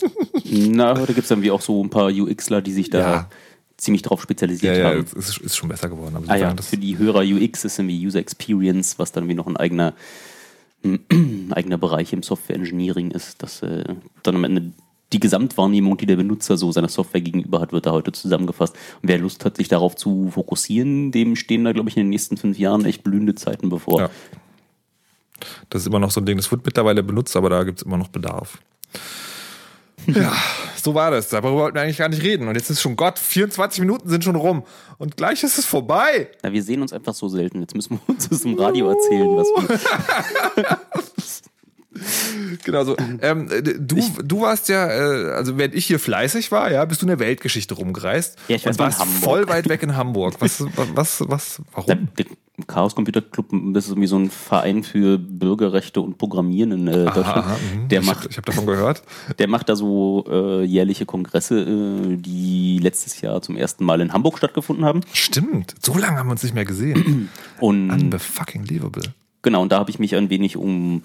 Na, 0.45 0.99
heute 0.99 1.15
gibt 1.15 1.23
es 1.25 1.29
dann 1.29 1.43
wie 1.43 1.53
auch 1.53 1.61
so 1.61 1.83
ein 1.85 1.91
paar 1.91 2.07
UXler, 2.11 2.61
die 2.61 2.73
sich 2.73 2.91
da 2.91 2.99
Ja. 2.99 3.31
ziemlich 3.77 4.03
drauf 4.03 4.19
ja, 4.19 4.23
spezialisiert 4.25 4.77
ja, 4.79 4.85
haben. 4.91 5.05
es 5.05 5.13
ist, 5.13 5.39
ist 5.39 5.57
schon 5.57 5.69
besser 5.69 5.89
geworden. 5.89 6.17
Aber 6.17 6.29
Ah 6.29 6.37
ja, 6.37 6.53
das- 6.55 6.67
für 6.67 6.77
die 6.77 6.99
Hörer 6.99 7.21
UX 7.23 7.65
ist 7.65 7.79
irgendwie 7.79 8.05
User 8.05 8.19
Experience, 8.19 8.99
was 8.99 9.13
dann 9.13 9.29
wie 9.29 9.35
noch 9.35 9.47
ein 9.47 9.57
eigener, 9.57 9.95
ein 10.85 11.53
eigener 11.53 11.79
Bereich 11.79 12.13
im 12.13 12.25
Software 12.25 12.57
Engineering 12.57 13.13
ist, 13.13 13.43
dass 13.45 13.63
äh, 13.63 13.85
dann 14.25 14.35
am 14.35 14.43
Ende 14.43 14.73
die 15.13 15.21
Gesamtwahrnehmung, 15.21 15.97
die 15.97 16.07
der 16.07 16.17
Benutzer 16.17 16.57
so 16.57 16.71
seiner 16.73 16.89
Software 16.89 17.21
gegenüber 17.21 17.61
hat, 17.61 17.73
wird 17.73 17.87
da 17.87 17.93
heute 17.93 18.13
zusammengefasst. 18.13 18.75
Und 19.03 19.09
wer 19.09 19.19
Lust 19.19 19.45
hat, 19.45 19.57
sich 19.57 19.69
darauf 19.69 19.97
zu 19.97 20.31
fokussieren, 20.31 21.11
dem 21.11 21.37
stehen 21.37 21.65
da, 21.65 21.73
glaube 21.73 21.89
ich, 21.89 21.97
in 21.97 22.05
den 22.05 22.11
nächsten 22.11 22.37
fünf 22.37 22.59
Jahren 22.59 22.85
echt 22.85 23.03
blühende 23.03 23.35
Zeiten 23.35 23.69
bevor. 23.69 24.01
Ja. 24.01 24.11
Das 25.71 25.83
ist 25.83 25.89
immer 25.89 25.99
noch 25.99 26.11
so 26.11 26.21
ein 26.21 26.27
Ding, 26.27 26.37
das 26.37 26.51
wird 26.51 26.65
mittlerweile 26.65 27.03
benutzt, 27.03 27.35
aber 27.35 27.49
da 27.51 27.65
gibt 27.65 27.79
es 27.79 27.87
immer 27.87 27.97
noch 27.97 28.09
Bedarf. 28.09 28.59
Ja, 30.07 30.33
so 30.83 30.95
war 30.95 31.11
das. 31.11 31.29
Darüber 31.29 31.53
wollten 31.53 31.75
wir 31.75 31.83
eigentlich 31.83 31.99
gar 31.99 32.09
nicht 32.09 32.23
reden. 32.23 32.49
Und 32.49 32.55
jetzt 32.55 32.71
ist 32.71 32.81
schon 32.81 32.97
Gott, 32.97 33.19
24 33.19 33.81
Minuten 33.81 34.09
sind 34.09 34.25
schon 34.25 34.35
rum. 34.35 34.65
Und 34.97 35.17
gleich 35.19 35.43
ist 35.43 35.59
es 35.59 35.67
vorbei. 35.67 36.31
Na, 36.43 36.53
wir 36.53 36.63
sehen 36.63 36.81
uns 36.81 36.95
einfach 36.95 37.13
so 37.13 37.29
selten. 37.29 37.61
Jetzt 37.61 37.75
müssen 37.75 38.01
wir 38.01 38.15
uns 38.15 38.27
das 38.27 38.45
im 38.47 38.55
Radio 38.55 38.89
erzählen, 38.89 39.29
was 39.37 39.49
wir. 40.57 40.79
Genau 42.65 42.85
so. 42.85 42.97
Ähm, 43.23 43.51
äh, 43.51 43.63
du, 43.63 44.01
du 44.25 44.41
warst 44.43 44.69
ja, 44.69 44.89
äh, 44.89 45.33
also 45.33 45.59
wenn 45.59 45.73
ich 45.75 45.87
hier 45.87 45.99
fleißig 45.99 46.51
war, 46.53 46.71
ja, 46.71 46.85
bist 46.85 47.03
du 47.03 47.07
in 47.07 47.09
der 47.09 47.19
Weltgeschichte 47.19 47.75
rumgereist. 47.75 48.39
Ja, 48.49 48.57
ich 48.57 48.67
und 48.67 48.79
warst 48.79 49.03
voll 49.03 49.49
weit 49.49 49.69
weg 49.69 49.83
in 49.83 49.97
Hamburg. 49.97 50.37
Was, 50.39 50.65
was, 50.95 51.23
was, 51.29 51.57
Der, 51.57 51.65
warum? 51.75 52.09
der 52.17 52.27
Chaos 52.67 52.95
Computer 52.95 53.21
Club, 53.23 53.49
das 53.73 53.85
ist 53.85 53.91
irgendwie 53.91 54.07
so 54.07 54.19
ein 54.19 54.31
Verein 54.31 54.83
für 54.83 55.19
Bürgerrechte 55.19 56.01
und 56.01 56.19
Programmieren 56.19 56.73
in 56.73 56.89
äh, 56.89 57.05
Deutschland. 57.05 57.27
Aha, 57.27 57.57
mhm. 57.75 57.89
der 57.89 58.01
ich 58.01 58.07
macht 58.07 58.25
habe 58.25 58.37
hab 58.37 58.47
davon 58.47 58.67
gehört. 58.67 59.03
Der 59.39 59.49
macht 59.49 59.69
da 59.69 59.77
so 59.77 60.25
äh, 60.29 60.65
jährliche 60.65 61.07
Kongresse, 61.07 61.61
äh, 61.61 62.17
die 62.17 62.79
letztes 62.83 63.21
Jahr 63.21 63.43
zum 63.43 63.57
ersten 63.57 63.85
Mal 63.85 64.01
in 64.01 64.13
Hamburg 64.13 64.39
stattgefunden 64.39 64.85
haben. 64.85 65.01
Stimmt. 65.13 65.75
So 65.81 65.97
lange 65.97 66.19
haben 66.19 66.29
wir 66.29 66.33
uns 66.33 66.43
nicht 66.43 66.55
mehr 66.55 66.65
gesehen. 66.65 67.29
Und 67.61 67.91
Unbefucking 67.91 68.65
lievable. 68.65 69.15
Genau, 69.43 69.63
und 69.63 69.73
da 69.73 69.79
habe 69.79 69.91
ich 69.91 69.99
mich 69.99 70.15
ein 70.17 70.31
wenig 70.31 70.57
um 70.57 71.03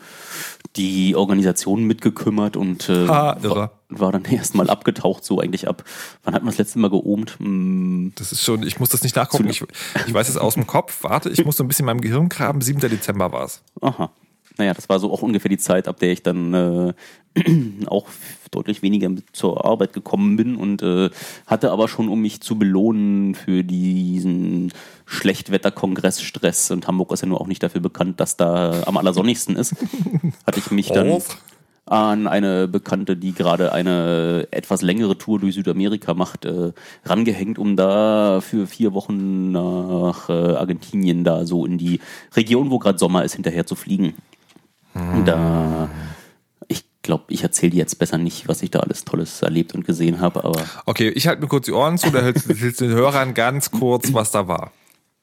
die 0.75 1.15
Organisation 1.15 1.83
mitgekümmert 1.85 2.57
und 2.57 2.89
äh, 2.89 3.07
Ha, 3.07 3.37
war, 3.41 3.71
war 3.89 4.11
dann 4.11 4.25
erstmal 4.29 4.69
abgetaucht, 4.69 5.23
so 5.23 5.39
eigentlich 5.39 5.67
ab. 5.67 5.83
Wann 6.23 6.33
hat 6.33 6.41
man 6.43 6.51
das 6.51 6.57
letzte 6.57 6.79
Mal 6.79 6.89
geohmt? 6.89 7.37
Hm, 7.39 8.11
Das 8.15 8.31
ist 8.31 8.43
schon, 8.43 8.63
ich 8.63 8.79
muss 8.79 8.89
das 8.89 9.03
nicht 9.03 9.15
nachgucken. 9.15 9.47
Ich, 9.49 9.63
ich 10.07 10.13
weiß 10.13 10.27
es 10.29 10.37
aus 10.37 10.55
dem 10.55 10.67
Kopf. 10.67 11.03
Warte, 11.03 11.29
ich 11.29 11.45
muss 11.45 11.57
so 11.57 11.63
ein 11.63 11.67
bisschen 11.67 11.83
in 11.83 11.87
meinem 11.87 12.01
Gehirn 12.01 12.29
graben. 12.29 12.61
7. 12.61 12.79
Dezember 12.81 13.31
war 13.31 13.45
es. 13.45 13.61
aha. 13.81 14.11
Naja, 14.57 14.73
das 14.73 14.87
war 14.89 14.99
so 14.99 15.11
auch 15.11 15.21
ungefähr 15.21 15.49
die 15.49 15.57
Zeit, 15.57 15.87
ab 15.87 15.99
der 15.99 16.11
ich 16.11 16.23
dann 16.23 16.53
äh, 16.53 16.93
auch 17.87 18.07
deutlich 18.51 18.81
weniger 18.81 19.09
zur 19.33 19.65
Arbeit 19.65 19.93
gekommen 19.93 20.37
bin 20.37 20.55
und 20.55 20.81
äh, 20.81 21.09
hatte 21.45 21.71
aber 21.71 21.87
schon, 21.87 22.07
um 22.07 22.21
mich 22.21 22.41
zu 22.41 22.57
belohnen 22.57 23.35
für 23.35 23.63
diesen 23.63 24.71
Schlechtwetter-Kongressstress, 25.05 26.71
und 26.71 26.87
Hamburg 26.87 27.11
ist 27.11 27.21
ja 27.21 27.27
nur 27.27 27.41
auch 27.41 27.47
nicht 27.47 27.63
dafür 27.63 27.81
bekannt, 27.81 28.19
dass 28.19 28.37
da 28.37 28.83
am 28.85 28.97
allersonnigsten 28.97 29.55
ist, 29.55 29.75
hatte 30.45 30.59
ich 30.59 30.71
mich 30.71 30.87
dann 30.87 31.21
an 31.87 32.25
eine 32.25 32.67
Bekannte, 32.67 33.15
die 33.15 33.33
gerade 33.33 33.71
eine 33.71 34.47
etwas 34.49 34.81
längere 34.81 35.17
Tour 35.17 35.39
durch 35.39 35.53
Südamerika 35.53 36.15
macht, 36.15 36.45
äh, 36.45 36.71
rangehängt, 37.05 37.59
um 37.59 37.75
da 37.75 38.41
für 38.41 38.65
vier 38.65 38.93
Wochen 38.93 39.51
nach 39.51 40.29
äh, 40.29 40.33
Argentinien 40.33 41.23
da 41.23 41.45
so 41.45 41.65
in 41.65 41.77
die 41.77 41.99
Region, 42.35 42.71
wo 42.71 42.79
gerade 42.79 42.97
Sommer 42.97 43.23
ist, 43.23 43.35
hinterher 43.35 43.67
zu 43.67 43.75
fliegen. 43.75 44.15
Und 44.95 45.25
Da, 45.25 45.89
ich 46.67 46.85
glaube, 47.01 47.25
ich 47.29 47.43
erzähle 47.43 47.71
dir 47.71 47.77
jetzt 47.77 47.99
besser 47.99 48.17
nicht, 48.17 48.47
was 48.47 48.63
ich 48.63 48.71
da 48.71 48.79
alles 48.79 49.05
Tolles 49.05 49.41
erlebt 49.41 49.75
und 49.75 49.85
gesehen 49.85 50.19
habe, 50.19 50.43
aber 50.43 50.63
Okay, 50.85 51.09
ich 51.09 51.27
halte 51.27 51.41
mir 51.41 51.47
kurz 51.47 51.65
die 51.65 51.73
Ohren 51.73 51.97
zu, 51.97 52.09
da 52.09 52.21
hältst 52.21 52.49
du 52.49 52.53
den 52.53 52.91
Hörern 52.91 53.33
ganz 53.33 53.71
kurz, 53.71 54.13
was 54.13 54.31
da 54.31 54.47
war. 54.47 54.71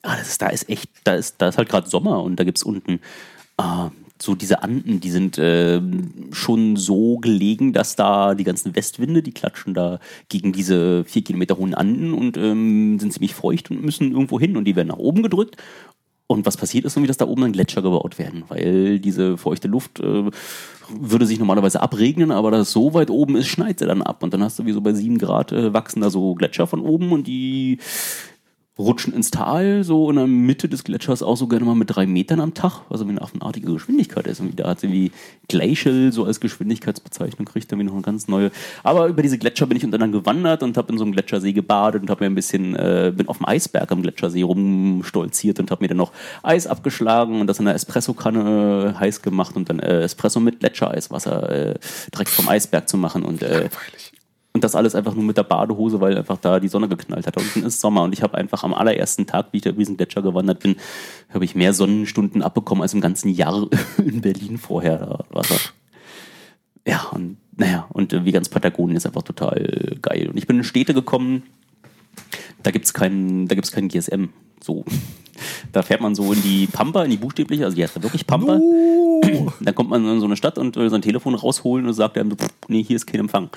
Ah, 0.03 0.17
das 0.17 0.29
ist, 0.29 0.43
da 0.43 0.49
ist 0.49 0.69
echt, 0.69 0.91
da 1.05 1.15
ist, 1.15 1.37
da 1.39 1.49
ist 1.49 1.59
halt 1.59 1.69
gerade 1.69 1.89
Sommer 1.89 2.23
und 2.23 2.37
da 2.37 2.45
gibt's 2.45 2.65
unten 2.65 3.01
äh, 3.57 3.89
so 4.23 4.35
diese 4.35 4.63
Anden, 4.63 5.01
die 5.01 5.11
sind 5.11 5.37
äh, 5.39 5.81
schon 6.31 6.77
so 6.77 7.19
gelegen, 7.19 7.73
dass 7.73 7.97
da 7.97 8.35
die 8.35 8.45
ganzen 8.45 8.75
Westwinde, 8.77 9.23
die 9.23 9.33
klatschen 9.33 9.75
da 9.75 9.99
gegen 10.29 10.53
diese 10.53 11.05
vier 11.05 11.25
Kilometer 11.25 11.57
hohen 11.57 11.75
Anden 11.75 12.15
und 12.15 12.37
ähm, 12.37 12.99
sind 13.01 13.13
ziemlich 13.13 13.35
feucht 13.35 13.71
und 13.71 13.83
müssen 13.83 14.13
irgendwo 14.13 14.39
hin 14.39 14.57
und 14.57 14.65
die 14.65 14.77
werden 14.77 14.89
nach 14.89 14.99
oben 14.99 15.23
gedrückt. 15.23 15.57
Und 16.33 16.47
was 16.47 16.57
passiert 16.57 16.85
ist 16.85 16.97
irgendwie, 16.97 17.09
dass 17.09 17.18
da 17.18 17.27
oben 17.27 17.42
dann 17.42 17.53
Gletscher 17.53 17.83
gebaut 17.83 18.18
werden, 18.18 18.45
weil 18.49 18.99
diese 18.99 19.37
feuchte 19.37 19.68
Luft 19.68 20.01
äh, 20.01 20.31
würde 20.88 21.27
sich 21.27 21.38
normalerweise 21.38 21.81
abregnen, 21.81 22.31
aber 22.31 22.51
da 22.51 22.61
es 22.61 22.73
so 22.73 22.95
weit 22.95 23.11
oben 23.11 23.37
ist, 23.37 23.49
schneit 23.49 23.79
sie 23.79 23.87
dann 23.87 24.03
ab. 24.03 24.23
Und 24.23 24.33
dann 24.33 24.42
hast 24.42 24.59
du 24.59 24.64
wie 24.64 24.73
so 24.73 24.81
bei 24.81 24.95
sieben 24.95 25.18
Grad 25.18 25.53
äh, 25.53 25.73
wachsen 25.73 26.01
da 26.01 26.11
so 26.11 26.35
Gletscher 26.35 26.66
von 26.66 26.81
oben 26.81 27.12
und 27.12 27.27
die 27.27 27.79
rutschen 28.79 29.13
ins 29.13 29.31
Tal, 29.31 29.85
so 29.85 30.09
in 30.09 30.17
der 30.17 30.27
Mitte 30.27 30.69
des 30.69 30.83
Gletschers 30.85 31.23
auch 31.23 31.37
so 31.37 31.47
gerne 31.47 31.67
mal 31.67 31.75
mit 31.75 31.95
drei 31.95 32.07
Metern 32.07 32.41
am 32.41 32.55
Tag, 32.55 32.81
was 32.89 33.01
irgendwie 33.01 33.19
eine 33.19 33.23
affenartige 33.23 33.71
Geschwindigkeit 33.71 34.27
ist. 34.27 34.41
Und 34.41 34.59
da 34.59 34.69
hat 34.69 34.81
sie 34.81 34.91
wie 34.91 35.13
Glacial 35.49 36.11
so 36.11 36.25
als 36.25 36.41
Geschwindigkeitsbezeichnung, 36.41 37.45
kriegt 37.45 37.71
dann 37.71 37.79
wie 37.79 37.85
noch 37.85 37.93
eine 37.93 38.03
ganz 38.03 38.29
neue. 38.29 38.51
Aber 38.83 39.09
über 39.09 39.21
diese 39.21 39.37
Gletscher 39.37 39.67
bin 39.67 39.77
ich 39.77 39.85
unter 39.85 39.99
dann 39.99 40.11
gewandert 40.11 40.63
und 40.63 40.79
habe 40.79 40.91
in 40.91 40.99
so 40.99 41.05
einem 41.05 41.13
Gletschersee 41.13 41.53
gebadet 41.53 42.01
und 42.03 42.09
habe 42.09 42.25
mir 42.25 42.31
ein 42.31 42.35
bisschen, 42.35 42.75
äh, 42.75 43.13
bin 43.15 43.29
auf 43.29 43.39
dem 43.39 43.47
Eisberg 43.47 43.93
am 43.93 44.03
Gletschersee 44.03 44.43
rumstolziert 44.43 45.61
und 45.61 45.71
habe 45.71 45.85
mir 45.85 45.89
dann 45.89 45.99
noch 45.99 46.13
Eis 46.43 46.67
abgeschlagen 46.67 47.41
und 47.41 47.47
das 47.47 47.59
in 47.59 47.67
einer 47.67 47.75
Espressokanne 47.75 48.95
äh, 48.97 48.99
heiß 48.99 49.21
gemacht 49.21 49.55
und 49.55 49.69
dann 49.69 49.81
äh, 49.81 50.01
Espresso 50.01 50.41
mit 50.41 50.61
Gletschereiswasser 50.61 51.51
äh, 51.51 51.75
direkt 52.13 52.31
vom 52.31 52.49
Eisberg 52.49 52.89
zu 52.89 52.97
machen 52.97 53.23
und 53.23 53.43
äh, 53.43 53.69
und 54.55 54.62
das 54.65 54.75
alles 54.75 54.95
einfach 54.95 55.15
nur 55.15 55.25
mit 55.25 55.37
der 55.37 55.45
Badehose, 55.45 56.01
weil 56.01 56.17
einfach 56.19 56.37
da 56.37 56.61
die 56.61 56.69
Sonne 56.69 56.88
geknallt 56.88 57.27
hat. 57.27 57.37
Unten 57.38 57.62
ist 57.65 57.81
Sommer 57.81 58.03
und 58.03 58.12
ich 58.12 58.23
habe 58.23 58.37
einfach 58.37 58.65
am 58.65 58.75
allerersten 58.75 59.27
Tag, 59.27 59.47
wie 59.53 59.59
ich 59.59 59.62
da 59.62 59.71
über 59.71 59.79
diesen 59.79 59.97
Gletscher 59.97 60.21
gewandert 60.21 60.61
bin, 60.61 60.77
habe 61.33 61.45
ich 61.45 61.55
mehr 61.55 61.73
Sonnenstunden 61.73 62.43
abbekommen 62.43 62.83
als 62.83 62.93
im 62.93 63.01
ganzen 63.01 63.31
Jahr 63.31 63.67
in 63.99 64.21
Berlin 64.21 64.59
vorher. 64.59 65.25
Da 65.33 65.43
Ja, 66.87 67.09
und 67.12 67.38
naja, 67.57 67.87
und 67.91 68.25
wie 68.25 68.33
ganz 68.33 68.49
Patagonien 68.49 68.97
ist 68.97 69.07
einfach 69.07 69.23
total 69.23 69.97
geil. 70.03 70.29
Und 70.29 70.37
ich 70.37 70.47
bin 70.47 70.59
in 70.59 70.65
Städte 70.65 70.95
gekommen, 70.95 71.45
da 72.62 72.71
gibt's 72.71 72.93
kein, 72.93 73.49
da 73.49 73.55
gibt's 73.55 73.73
kein 73.73 73.88
GSM. 73.88 74.29
So. 74.62 74.85
Da 75.73 75.83
fährt 75.83 76.01
man 76.01 76.14
so 76.14 76.33
in 76.33 76.42
die 76.42 76.66
Pampa, 76.66 77.05
in 77.05 77.11
die 77.11 77.16
buchstäbliche, 77.16 77.64
also 77.64 77.75
die 77.75 77.83
heißt 77.83 77.97
da 77.97 78.03
wirklich 78.03 78.27
Pampa. 78.27 78.59
Dann 79.61 79.75
kommt 79.75 79.90
man 79.90 80.07
in 80.07 80.21
so 80.21 80.27
eine 80.27 80.37
Stadt 80.37 80.59
und 80.59 80.77
will 80.77 80.90
sein 80.90 81.03
Telefon 81.03 81.35
rausholen 81.35 81.87
und 81.87 81.95
sagt 81.95 82.18
einem, 82.18 82.37
nee, 82.68 82.83
hier 82.83 82.97
ist 82.97 83.07
kein 83.07 83.21
Empfang. 83.21 83.51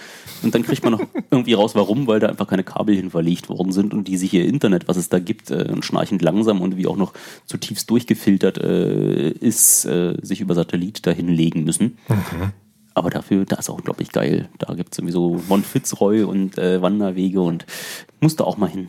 Und 0.43 0.53
dann 0.53 0.63
kriegt 0.63 0.83
man 0.83 0.93
noch 0.93 1.01
irgendwie 1.31 1.53
raus, 1.53 1.75
warum, 1.75 2.07
weil 2.07 2.19
da 2.19 2.27
einfach 2.27 2.47
keine 2.47 2.63
Kabel 2.63 2.95
hin 2.95 3.09
verlegt 3.09 3.49
worden 3.49 3.71
sind 3.71 3.93
und 3.93 4.07
die 4.07 4.17
sich 4.17 4.33
ihr 4.33 4.45
Internet, 4.45 4.87
was 4.87 4.97
es 4.97 5.09
da 5.09 5.19
gibt, 5.19 5.51
äh, 5.51 5.67
und 5.71 5.83
schnarchend 5.83 6.21
langsam 6.21 6.61
und 6.61 6.77
wie 6.77 6.87
auch 6.87 6.97
noch 6.97 7.13
zutiefst 7.45 7.89
durchgefiltert 7.89 8.57
äh, 8.59 9.29
ist, 9.29 9.85
äh, 9.85 10.15
sich 10.21 10.41
über 10.41 10.53
Satellit 10.53 11.05
dahin 11.05 11.29
legen 11.29 11.63
müssen. 11.63 11.97
Aber 12.93 13.09
dafür, 13.09 13.45
da 13.45 13.57
ist 13.57 13.69
auch 13.69 13.77
unglaublich 13.77 14.11
geil. 14.11 14.49
Da 14.57 14.73
gibt 14.73 14.93
es 14.93 14.99
irgendwie 14.99 15.13
so 15.13 15.41
Mont 15.49 15.65
Fitzroy 15.65 16.23
und 16.23 16.57
äh, 16.57 16.81
Wanderwege 16.81 17.41
und 17.41 17.65
musste 18.21 18.45
auch 18.47 18.57
mal 18.57 18.69
hin. 18.69 18.87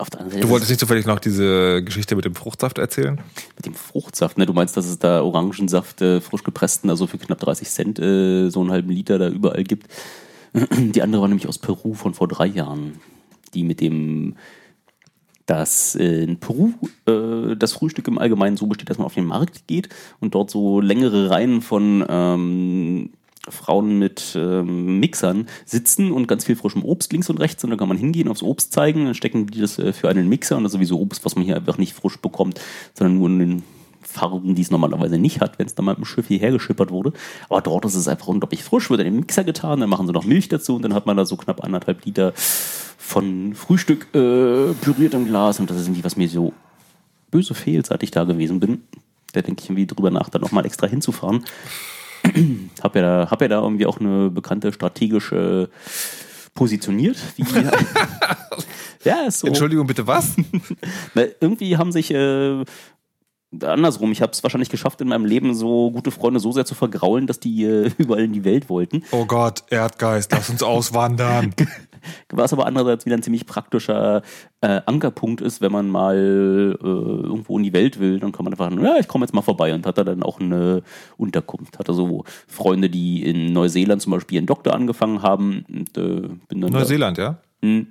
Auf 0.00 0.10
der 0.10 0.20
anderen 0.20 0.32
Seite 0.32 0.46
Du 0.46 0.50
wolltest 0.50 0.70
nicht 0.70 0.80
zufällig 0.80 1.06
noch 1.06 1.18
diese 1.18 1.82
Geschichte 1.84 2.16
mit 2.16 2.24
dem 2.24 2.34
Fruchtsaft 2.34 2.78
erzählen? 2.78 3.20
mit 3.56 3.66
dem 3.66 3.74
Fruchtsaft, 3.74 4.38
ne? 4.38 4.46
Du 4.46 4.52
meinst, 4.52 4.76
dass 4.76 4.86
es 4.86 4.98
da 4.98 5.22
Orangensaft, 5.22 6.00
äh, 6.00 6.20
frisch 6.20 6.42
gepressten, 6.42 6.88
also 6.88 7.06
für 7.06 7.18
knapp 7.18 7.38
30 7.40 7.68
Cent 7.68 7.98
äh, 7.98 8.48
so 8.48 8.60
einen 8.60 8.70
halben 8.70 8.90
Liter 8.90 9.18
da 9.18 9.28
überall 9.28 9.64
gibt. 9.64 9.88
Die 10.54 11.02
andere 11.02 11.20
war 11.22 11.28
nämlich 11.28 11.46
aus 11.46 11.58
Peru 11.58 11.94
von 11.94 12.14
vor 12.14 12.28
drei 12.28 12.46
Jahren. 12.46 13.00
Die 13.54 13.62
mit 13.62 13.80
dem, 13.80 14.36
dass 15.46 15.94
äh, 15.96 16.22
in 16.22 16.38
Peru 16.38 16.72
äh, 17.06 17.56
das 17.56 17.72
Frühstück 17.72 18.08
im 18.08 18.18
Allgemeinen 18.18 18.56
so 18.56 18.66
besteht, 18.66 18.88
dass 18.88 18.98
man 18.98 19.06
auf 19.06 19.14
den 19.14 19.26
Markt 19.26 19.66
geht 19.66 19.88
und 20.20 20.34
dort 20.34 20.50
so 20.50 20.80
längere 20.80 21.28
Reihen 21.28 21.60
von 21.60 22.04
ähm, 22.08 23.10
Frauen 23.48 23.98
mit 23.98 24.34
ähm, 24.36 25.00
Mixern 25.00 25.46
sitzen 25.64 26.12
und 26.12 26.28
ganz 26.28 26.44
viel 26.44 26.56
frischem 26.56 26.84
Obst 26.84 27.12
links 27.12 27.30
und 27.30 27.40
rechts 27.40 27.64
und 27.64 27.70
dann 27.70 27.78
kann 27.78 27.88
man 27.88 27.96
hingehen, 27.96 28.28
aufs 28.28 28.42
Obst 28.42 28.72
zeigen, 28.72 29.06
dann 29.06 29.14
stecken 29.14 29.46
die 29.46 29.60
das 29.60 29.78
äh, 29.78 29.92
für 29.92 30.08
einen 30.08 30.28
Mixer 30.28 30.56
und 30.56 30.64
das 30.64 30.72
ist 30.72 30.74
sowieso 30.74 31.00
Obst, 31.00 31.24
was 31.24 31.36
man 31.36 31.44
hier 31.44 31.56
einfach 31.56 31.78
nicht 31.78 31.94
frisch 31.94 32.18
bekommt, 32.18 32.60
sondern 32.94 33.18
nur 33.18 33.28
in 33.28 33.38
den 33.38 33.62
Farben, 34.02 34.54
die 34.54 34.62
es 34.62 34.70
normalerweise 34.70 35.18
nicht 35.18 35.40
hat, 35.40 35.58
wenn 35.58 35.66
es 35.66 35.74
dann 35.74 35.84
mal 35.84 35.96
im 35.96 36.04
Schiff 36.04 36.26
hierher 36.28 36.50
geschippert 36.50 36.90
wurde. 36.90 37.12
Aber 37.48 37.60
dort 37.60 37.84
ist 37.84 37.94
es 37.94 38.08
einfach 38.08 38.28
unglaublich 38.28 38.62
frisch, 38.62 38.90
wird 38.90 39.00
in 39.00 39.06
den 39.06 39.16
Mixer 39.16 39.44
getan, 39.44 39.80
dann 39.80 39.90
machen 39.90 40.06
sie 40.06 40.12
noch 40.12 40.24
Milch 40.24 40.48
dazu 40.48 40.76
und 40.76 40.82
dann 40.82 40.94
hat 40.94 41.06
man 41.06 41.16
da 41.16 41.24
so 41.24 41.36
knapp 41.36 41.64
anderthalb 41.64 42.04
Liter 42.04 42.32
von 42.36 43.54
Frühstück 43.54 44.08
äh, 44.14 44.74
püriert 44.74 45.14
im 45.14 45.26
Glas 45.26 45.60
und 45.60 45.70
das 45.70 45.78
ist 45.78 45.86
irgendwie, 45.86 46.04
was 46.04 46.16
mir 46.16 46.28
so 46.28 46.52
böse 47.30 47.54
fehlt, 47.54 47.86
seit 47.86 48.02
ich 48.02 48.10
da 48.10 48.24
gewesen 48.24 48.60
bin. 48.60 48.82
Da 49.32 49.42
denke 49.42 49.62
ich 49.62 49.68
irgendwie 49.68 49.86
drüber 49.86 50.10
nach, 50.10 50.28
da 50.28 50.38
nochmal 50.38 50.66
extra 50.66 50.86
hinzufahren. 50.86 51.44
Hab 52.82 52.96
ja, 52.96 53.02
da, 53.02 53.30
hab 53.30 53.40
ja 53.40 53.48
da 53.48 53.60
irgendwie 53.62 53.86
auch 53.86 53.98
eine 53.98 54.30
bekannte 54.30 54.72
strategische 54.72 55.68
positioniert. 56.54 57.16
Wie, 57.36 57.44
ja, 59.04 59.22
ist 59.26 59.40
so. 59.40 59.46
Entschuldigung, 59.46 59.86
bitte 59.86 60.06
was? 60.06 60.36
Weil 61.14 61.34
irgendwie 61.40 61.76
haben 61.76 61.92
sich 61.92 62.12
äh, 62.12 62.64
andersrum, 63.62 64.12
ich 64.12 64.22
habe 64.22 64.32
es 64.32 64.42
wahrscheinlich 64.42 64.68
geschafft, 64.68 65.00
in 65.00 65.08
meinem 65.08 65.24
Leben 65.24 65.54
so 65.54 65.90
gute 65.90 66.10
Freunde 66.10 66.40
so 66.40 66.52
sehr 66.52 66.64
zu 66.64 66.74
vergraulen, 66.74 67.26
dass 67.26 67.40
die 67.40 67.64
äh, 67.64 67.90
überall 67.98 68.24
in 68.24 68.32
die 68.32 68.44
Welt 68.44 68.68
wollten. 68.68 69.04
Oh 69.10 69.24
Gott, 69.24 69.64
Erdgeist, 69.70 70.32
lass 70.32 70.50
uns 70.50 70.62
auswandern. 70.62 71.54
Was 72.30 72.52
aber 72.52 72.66
andererseits 72.66 73.06
wieder 73.06 73.16
ein 73.16 73.22
ziemlich 73.22 73.46
praktischer 73.46 74.22
äh, 74.60 74.80
Ankerpunkt 74.86 75.40
ist, 75.40 75.60
wenn 75.60 75.72
man 75.72 75.88
mal 75.88 76.76
äh, 76.80 76.84
irgendwo 76.84 77.56
in 77.58 77.64
die 77.64 77.72
Welt 77.72 77.98
will, 78.00 78.20
dann 78.20 78.32
kann 78.32 78.44
man 78.44 78.52
einfach, 78.52 78.70
ja, 78.82 78.96
ich 78.98 79.08
komme 79.08 79.24
jetzt 79.24 79.32
mal 79.34 79.42
vorbei 79.42 79.74
und 79.74 79.86
hat 79.86 79.98
da 79.98 80.04
dann 80.04 80.22
auch 80.22 80.40
eine 80.40 80.82
Unterkunft. 81.16 81.78
Hatte 81.78 81.92
so 81.94 82.24
Freunde, 82.46 82.90
die 82.90 83.24
in 83.24 83.52
Neuseeland 83.52 84.02
zum 84.02 84.12
Beispiel 84.12 84.36
ihren 84.36 84.46
Doktor 84.46 84.74
angefangen 84.74 85.22
haben. 85.22 85.64
Und, 85.68 85.96
äh, 85.98 86.28
bin 86.48 86.60
dann 86.60 86.72
da- 86.72 86.78
Neuseeland, 86.80 87.18
ja? 87.18 87.38
Hm. 87.62 87.86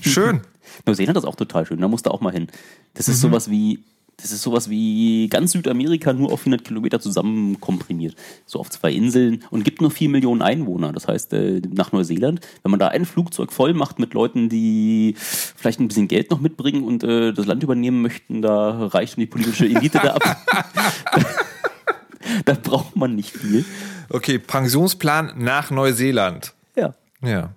Schön. 0.00 0.40
Neuseeland 0.86 1.16
ist 1.18 1.24
auch 1.24 1.36
total 1.36 1.66
schön, 1.66 1.80
da 1.80 1.88
musst 1.88 2.06
du 2.06 2.10
auch 2.10 2.20
mal 2.20 2.32
hin. 2.32 2.48
Das 2.94 3.08
ist 3.08 3.20
sowas 3.20 3.50
wie, 3.50 3.80
das 4.16 4.32
ist 4.32 4.42
sowas 4.42 4.70
wie 4.70 5.28
ganz 5.28 5.52
Südamerika 5.52 6.12
nur 6.12 6.32
auf 6.32 6.40
100 6.40 6.64
Kilometer 6.64 7.00
zusammen 7.00 7.60
komprimiert. 7.60 8.14
So 8.46 8.60
auf 8.60 8.70
zwei 8.70 8.92
Inseln 8.92 9.44
und 9.50 9.64
gibt 9.64 9.80
nur 9.80 9.90
4 9.90 10.08
Millionen 10.08 10.42
Einwohner. 10.42 10.92
Das 10.92 11.08
heißt, 11.08 11.32
äh, 11.32 11.60
nach 11.72 11.92
Neuseeland, 11.92 12.40
wenn 12.62 12.70
man 12.70 12.80
da 12.80 12.88
ein 12.88 13.04
Flugzeug 13.04 13.52
voll 13.52 13.74
macht 13.74 13.98
mit 13.98 14.14
Leuten, 14.14 14.48
die 14.48 15.14
vielleicht 15.18 15.80
ein 15.80 15.88
bisschen 15.88 16.08
Geld 16.08 16.30
noch 16.30 16.40
mitbringen 16.40 16.84
und 16.84 17.02
äh, 17.04 17.32
das 17.32 17.46
Land 17.46 17.62
übernehmen 17.62 18.02
möchten, 18.02 18.42
da 18.42 18.86
reicht 18.86 19.14
schon 19.14 19.22
die 19.22 19.26
politische 19.26 19.66
Elite 19.66 20.00
da 20.02 20.14
ab. 20.14 20.36
da 22.44 22.54
braucht 22.54 22.96
man 22.96 23.14
nicht 23.14 23.36
viel. 23.36 23.64
Okay, 24.10 24.38
Pensionsplan 24.38 25.32
nach 25.36 25.70
Neuseeland. 25.70 26.54
Ja. 26.76 26.94
Ja. 27.22 27.50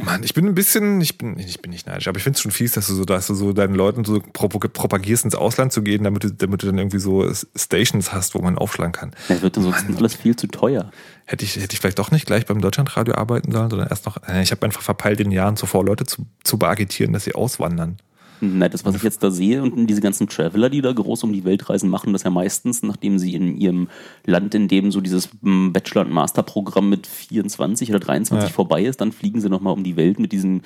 Mann, 0.00 0.22
ich 0.22 0.32
bin 0.32 0.46
ein 0.46 0.54
bisschen, 0.54 1.00
ich 1.02 1.18
bin, 1.18 1.38
ich 1.38 1.60
bin 1.60 1.70
nicht 1.70 1.86
neidisch, 1.86 2.08
aber 2.08 2.16
ich 2.16 2.24
finde 2.24 2.36
es 2.36 2.40
schon 2.40 2.50
fies, 2.50 2.72
dass 2.72 2.86
du 2.86 2.94
so, 2.94 3.04
dass 3.04 3.26
du 3.26 3.34
so 3.34 3.52
deinen 3.52 3.74
Leuten 3.74 4.04
so 4.04 4.22
propagierst, 4.32 5.24
ins 5.24 5.34
Ausland 5.34 5.72
zu 5.72 5.82
gehen, 5.82 6.04
damit 6.04 6.24
du, 6.24 6.32
damit 6.32 6.62
du 6.62 6.66
dann 6.66 6.78
irgendwie 6.78 6.98
so 6.98 7.30
Stations 7.54 8.12
hast, 8.12 8.34
wo 8.34 8.40
man 8.40 8.56
aufschlagen 8.56 8.92
kann. 8.92 9.12
Das 9.28 9.42
wird 9.42 9.56
ansonsten 9.58 9.94
alles 9.96 10.14
viel 10.14 10.34
zu 10.34 10.46
teuer. 10.46 10.90
Hätte 11.26 11.44
ich, 11.44 11.56
hätte 11.56 11.74
ich 11.74 11.80
vielleicht 11.80 11.98
doch 11.98 12.10
nicht 12.10 12.26
gleich 12.26 12.46
beim 12.46 12.60
Deutschlandradio 12.60 13.14
arbeiten 13.14 13.52
sollen, 13.52 13.68
sondern 13.68 13.88
erst 13.88 14.06
noch, 14.06 14.16
äh, 14.26 14.42
ich 14.42 14.50
habe 14.50 14.64
einfach 14.64 14.82
verpeilt, 14.82 15.20
in 15.20 15.28
den 15.28 15.32
Jahren 15.32 15.56
zuvor 15.56 15.84
Leute 15.84 16.06
zu, 16.06 16.26
zu 16.42 16.58
beagitieren, 16.58 17.12
dass 17.12 17.24
sie 17.24 17.34
auswandern. 17.34 17.98
Nein, 18.44 18.72
das, 18.72 18.84
was 18.84 18.96
ich 18.96 19.04
jetzt 19.04 19.22
da 19.22 19.30
sehe 19.30 19.62
und 19.62 19.86
diese 19.86 20.00
ganzen 20.00 20.26
Traveler, 20.26 20.68
die 20.68 20.82
da 20.82 20.90
groß 20.90 21.22
um 21.22 21.32
die 21.32 21.44
Welt 21.44 21.70
reisen, 21.70 21.88
machen 21.88 22.12
das 22.12 22.24
ja 22.24 22.30
meistens, 22.30 22.82
nachdem 22.82 23.20
sie 23.20 23.34
in 23.34 23.56
ihrem 23.56 23.86
Land, 24.26 24.56
in 24.56 24.66
dem 24.66 24.90
so 24.90 25.00
dieses 25.00 25.28
mm, 25.42 25.70
Bachelor- 25.70 26.00
und 26.06 26.10
Masterprogramm 26.10 26.88
mit 26.88 27.06
24 27.06 27.90
oder 27.90 28.00
23 28.00 28.48
Ja. 28.48 28.52
vorbei 28.52 28.82
ist, 28.82 29.00
dann 29.00 29.12
fliegen 29.12 29.40
sie 29.40 29.48
nochmal 29.48 29.72
um 29.72 29.84
die 29.84 29.94
Welt 29.96 30.18
mit 30.18 30.32
diesem 30.32 30.62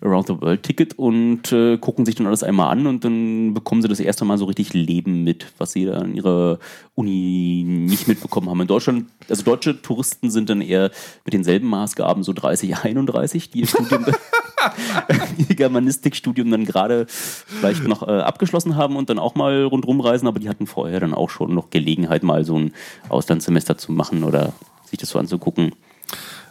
Around-the-World-Ticket 0.00 0.98
und 0.98 1.52
äh, 1.52 1.78
gucken 1.78 2.04
sich 2.06 2.16
dann 2.16 2.26
alles 2.26 2.42
einmal 2.42 2.72
an 2.72 2.88
und 2.88 3.04
dann 3.04 3.54
bekommen 3.54 3.82
sie 3.82 3.88
das 3.88 4.00
erste 4.00 4.24
Mal 4.24 4.36
so 4.36 4.46
richtig 4.46 4.72
Leben 4.74 5.22
mit, 5.22 5.46
was 5.58 5.70
sie 5.70 5.84
da 5.84 6.02
in 6.02 6.16
ihrer 6.16 6.58
Uni 6.94 7.64
nicht 7.66 8.06
mitbekommen 8.06 8.50
haben. 8.50 8.60
In 8.60 8.66
Deutschland, 8.66 9.06
also 9.28 9.42
deutsche 9.42 9.80
Touristen 9.80 10.30
sind 10.30 10.50
dann 10.50 10.60
eher 10.60 10.90
mit 11.24 11.32
denselben 11.32 11.68
Maßgaben 11.68 12.22
so 12.22 12.32
30, 12.32 12.76
31, 12.76 13.50
die 13.52 13.60
ihr 13.60 13.66
Studium 13.66 14.06
ihr 15.48 15.56
Germanistikstudium 15.56 16.50
dann 16.50 16.64
gerade 16.64 17.06
vielleicht 17.08 17.82
noch 17.84 18.06
äh, 18.06 18.20
abgeschlossen 18.20 18.76
haben 18.76 18.96
und 18.96 19.10
dann 19.10 19.18
auch 19.18 19.34
mal 19.34 19.64
rundrum 19.64 20.00
reisen, 20.00 20.28
aber 20.28 20.38
die 20.38 20.48
hatten 20.48 20.66
vorher 20.66 21.00
dann 21.00 21.14
auch 21.14 21.30
schon 21.30 21.54
noch 21.54 21.70
Gelegenheit, 21.70 22.22
mal 22.22 22.44
so 22.44 22.58
ein 22.58 22.72
Auslandssemester 23.08 23.76
zu 23.76 23.90
machen 23.92 24.22
oder 24.22 24.52
sich 24.84 24.98
das 24.98 25.08
so 25.08 25.18
anzugucken. 25.18 25.74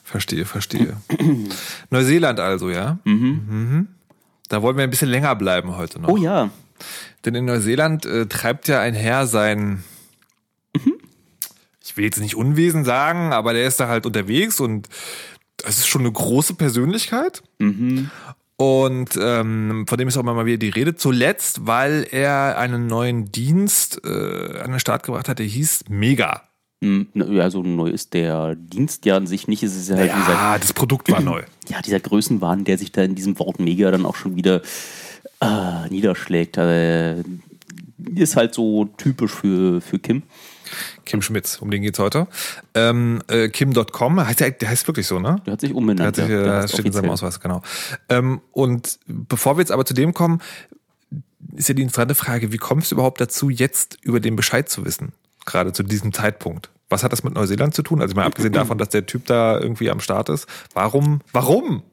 Verstehe, 0.03 0.45
verstehe. 0.45 0.97
Neuseeland 1.89 2.39
also, 2.39 2.69
ja? 2.69 2.99
Mhm. 3.05 3.87
Da 4.49 4.61
wollen 4.61 4.75
wir 4.75 4.83
ein 4.83 4.89
bisschen 4.89 5.07
länger 5.07 5.35
bleiben 5.35 5.77
heute 5.77 6.01
noch. 6.01 6.09
Oh 6.09 6.17
ja, 6.17 6.49
Denn 7.23 7.35
in 7.35 7.45
Neuseeland 7.45 8.05
äh, 8.05 8.25
treibt 8.25 8.67
ja 8.67 8.81
ein 8.81 8.93
Herr 8.93 9.27
sein, 9.27 9.83
ich 11.83 11.97
will 11.97 12.05
jetzt 12.05 12.19
nicht 12.19 12.35
Unwesen 12.35 12.85
sagen, 12.85 13.33
aber 13.33 13.53
der 13.53 13.67
ist 13.67 13.79
da 13.79 13.87
halt 13.87 14.05
unterwegs 14.05 14.59
und 14.59 14.87
das 15.57 15.77
ist 15.79 15.87
schon 15.87 16.01
eine 16.01 16.11
große 16.11 16.53
Persönlichkeit. 16.55 17.43
Und 17.59 19.09
ähm, 19.19 19.85
von 19.87 19.97
dem 19.97 20.07
ist 20.07 20.17
auch 20.17 20.21
immer 20.21 20.33
mal 20.33 20.45
wieder 20.45 20.57
die 20.57 20.69
Rede. 20.69 20.95
Zuletzt, 20.95 21.65
weil 21.67 22.07
er 22.11 22.57
einen 22.57 22.87
neuen 22.87 23.31
Dienst 23.31 24.01
äh, 24.05 24.59
an 24.59 24.71
den 24.71 24.79
Start 24.79 25.03
gebracht 25.03 25.27
hat, 25.27 25.39
der 25.39 25.45
hieß 25.47 25.85
Mega. 25.89 26.43
Mm, 26.79 27.01
na, 27.13 27.25
ja, 27.25 27.49
so 27.49 27.61
neu 27.63 27.89
ist 27.89 28.13
der 28.13 28.55
Dienst 28.55 29.05
ja 29.05 29.17
an 29.17 29.27
sich 29.27 29.47
nicht. 29.47 29.61
Es 29.63 29.75
ist 29.75 29.89
ja 29.89 29.97
halt 29.97 30.11
dieser, 30.15 30.33
Ja, 30.33 30.57
das 30.59 30.73
Produkt 30.73 31.11
war 31.11 31.21
neu. 31.21 31.41
ja, 31.69 31.81
dieser 31.81 31.99
Größenwahn, 31.99 32.63
der 32.63 32.77
sich 32.77 32.91
da 32.91 33.01
in 33.03 33.15
diesem 33.15 33.37
Wort 33.39 33.59
mega 33.59 33.91
dann 33.91 34.05
auch 34.05 34.15
schon 34.15 34.35
wieder 34.35 34.61
äh, 35.41 35.89
niederschlägt. 35.89 36.57
Äh, 36.57 37.23
ist 38.15 38.35
halt 38.35 38.53
so 38.53 38.85
typisch 38.97 39.31
für, 39.31 39.81
für 39.81 39.99
Kim. 39.99 40.23
Kim 41.05 41.21
Schmitz, 41.21 41.57
um 41.61 41.69
den 41.71 41.81
geht's 41.81 41.99
heute. 41.99 42.27
Ähm, 42.73 43.21
äh, 43.27 43.49
Kim.com, 43.49 44.25
heißt 44.25 44.39
der, 44.39 44.51
der 44.51 44.69
heißt 44.69 44.87
wirklich 44.87 45.05
so, 45.07 45.19
ne? 45.19 45.41
Der 45.45 45.53
hat 45.53 45.61
sich 45.61 45.71
Der 45.71 45.77
umbenannt. 45.77 46.07
hat 46.07 46.15
sich, 46.15 46.29
ja. 46.29 46.39
äh, 46.41 46.43
Der 46.61 46.67
steht 46.67 46.85
in 46.85 46.91
seinem 46.93 47.09
offiziell. 47.09 47.27
Ausweis, 47.29 47.39
genau. 47.41 47.61
Ähm, 48.09 48.41
und 48.51 48.99
bevor 49.07 49.57
wir 49.57 49.61
jetzt 49.61 49.71
aber 49.71 49.83
zu 49.85 49.93
dem 49.93 50.13
kommen, 50.13 50.39
ist 51.55 51.67
ja 51.67 51.75
die 51.75 51.81
interessante 51.81 52.15
Frage, 52.15 52.53
wie 52.53 52.57
kommst 52.57 52.91
du 52.91 52.95
überhaupt 52.95 53.19
dazu, 53.19 53.49
jetzt 53.49 53.97
über 54.01 54.19
den 54.21 54.35
Bescheid 54.37 54.69
zu 54.69 54.85
wissen? 54.85 55.11
Gerade 55.45 55.73
zu 55.73 55.83
diesem 55.83 56.13
Zeitpunkt. 56.13 56.69
Was 56.87 57.03
hat 57.03 57.11
das 57.11 57.23
mit 57.23 57.33
Neuseeland 57.33 57.73
zu 57.73 57.81
tun? 57.83 58.01
Also 58.01 58.15
mal 58.15 58.25
abgesehen 58.25 58.53
davon, 58.53 58.77
dass 58.77 58.89
der 58.89 59.05
Typ 59.05 59.25
da 59.25 59.59
irgendwie 59.59 59.89
am 59.89 59.99
Start 59.99 60.29
ist. 60.29 60.47
Warum? 60.73 61.21
Warum? 61.33 61.83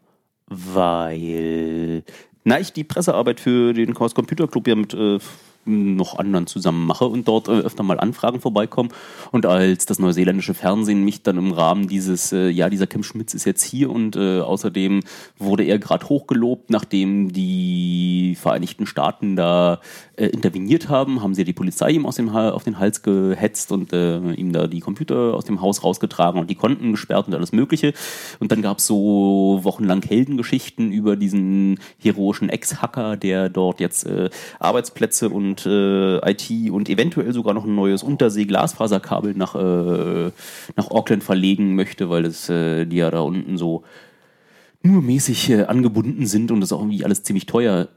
Weil, 0.49 2.05
na, 2.45 2.59
ich 2.61 2.73
die 2.73 2.85
Pressearbeit 2.85 3.41
für 3.41 3.73
den 3.73 3.95
Chaos 3.95 4.15
Computer 4.15 4.47
Club 4.49 4.67
ja 4.69 4.75
mit 4.75 4.95
äh, 4.95 5.19
noch 5.65 6.19
anderen 6.19 6.47
zusammen 6.47 6.87
mache 6.87 7.05
und 7.05 7.29
dort 7.29 7.49
äh, 7.49 7.53
öfter 7.53 7.83
mal 7.83 8.01
Anfragen 8.01 8.41
vorbeikommen. 8.41 8.91
Und 9.33 9.47
als 9.47 9.87
das 9.87 9.99
neuseeländische 9.99 10.55
Fernsehen 10.55 11.05
mich 11.05 11.23
dann 11.23 11.37
im 11.37 11.53
Rahmen 11.53 11.89
dieses, 11.89 12.33
äh, 12.33 12.49
ja, 12.49 12.71
dieser 12.71 12.87
Kim 12.87 13.03
Schmitz 13.03 13.35
ist 13.35 13.45
jetzt 13.45 13.63
hier 13.63 13.91
und 13.91 14.17
äh, 14.17 14.41
außerdem 14.41 15.01
wurde 15.39 15.65
er 15.65 15.79
gerade 15.79 16.09
hochgelobt, 16.09 16.71
nachdem 16.71 17.33
die 17.33 18.37
Vereinigten 18.41 18.87
Staaten 18.87 19.37
da 19.37 19.81
äh, 20.17 20.27
interveniert 20.27 20.89
haben, 20.89 21.23
haben 21.23 21.35
sie 21.35 21.45
die 21.45 21.53
Polizei 21.53 21.91
ihm 21.91 22.07
aus 22.07 22.17
dem 22.17 22.33
ha 22.33 22.51
auf 22.51 22.65
den 22.65 22.79
Hals 22.79 23.03
gehetzt 23.03 23.73
und 23.73 23.93
äh, 23.93 24.19
ihm 24.33 24.53
da 24.53 24.67
die 24.67 24.81
Computer 24.81 25.35
aus 25.35 25.45
dem 25.45 25.61
Haus 25.61 25.85
rausgetragen 25.85 26.41
und 26.41 26.49
die 26.51 26.55
Konten 26.55 26.93
gesperrt 26.93 27.29
und 27.29 27.35
alles 27.35 27.53
Mögliche. 27.53 27.93
Und 28.39 28.53
dann 28.53 28.63
gab 28.63 28.79
es 28.79 28.87
so 28.87 29.61
wochenlang 29.63 30.03
Heldengeschichten 30.03 30.93
über 30.93 31.17
diesen 31.17 31.79
heroischen 31.99 32.49
Ex-Hacker, 32.49 33.17
der 33.17 33.49
dort 33.49 33.81
jetzt 33.81 34.07
äh, 34.07 34.31
Arbeitsplätze 34.59 35.29
und 35.29 35.48
äh, 35.67 36.31
IT 36.31 36.71
und 36.71 36.89
eventuell 36.89 37.33
sogar 37.33 37.55
noch 37.55 37.65
ein 37.65 37.75
neues 37.75 38.03
Untersee-Glasfaserkabel 38.03 39.35
nach, 39.35 39.55
äh, 39.55 40.31
nach 40.77 40.91
Auckland 40.91 41.25
verlegen 41.25 41.75
möchte, 41.75 42.11
weil 42.11 42.25
es 42.25 42.49
äh, 42.49 42.87
die 42.87 42.97
ja 42.97 43.11
da 43.11 43.21
unten 43.21 43.57
so 43.57 43.85
nur 44.83 45.03
mäßig 45.03 45.51
äh, 45.51 45.65
angebunden 45.65 46.27
sind 46.27 46.51
und 46.51 46.61
das 46.61 46.73
auch 46.73 46.81
irgendwie 46.81 47.05
alles 47.05 47.23
ziemlich 47.23 47.47
teuer 47.47 47.89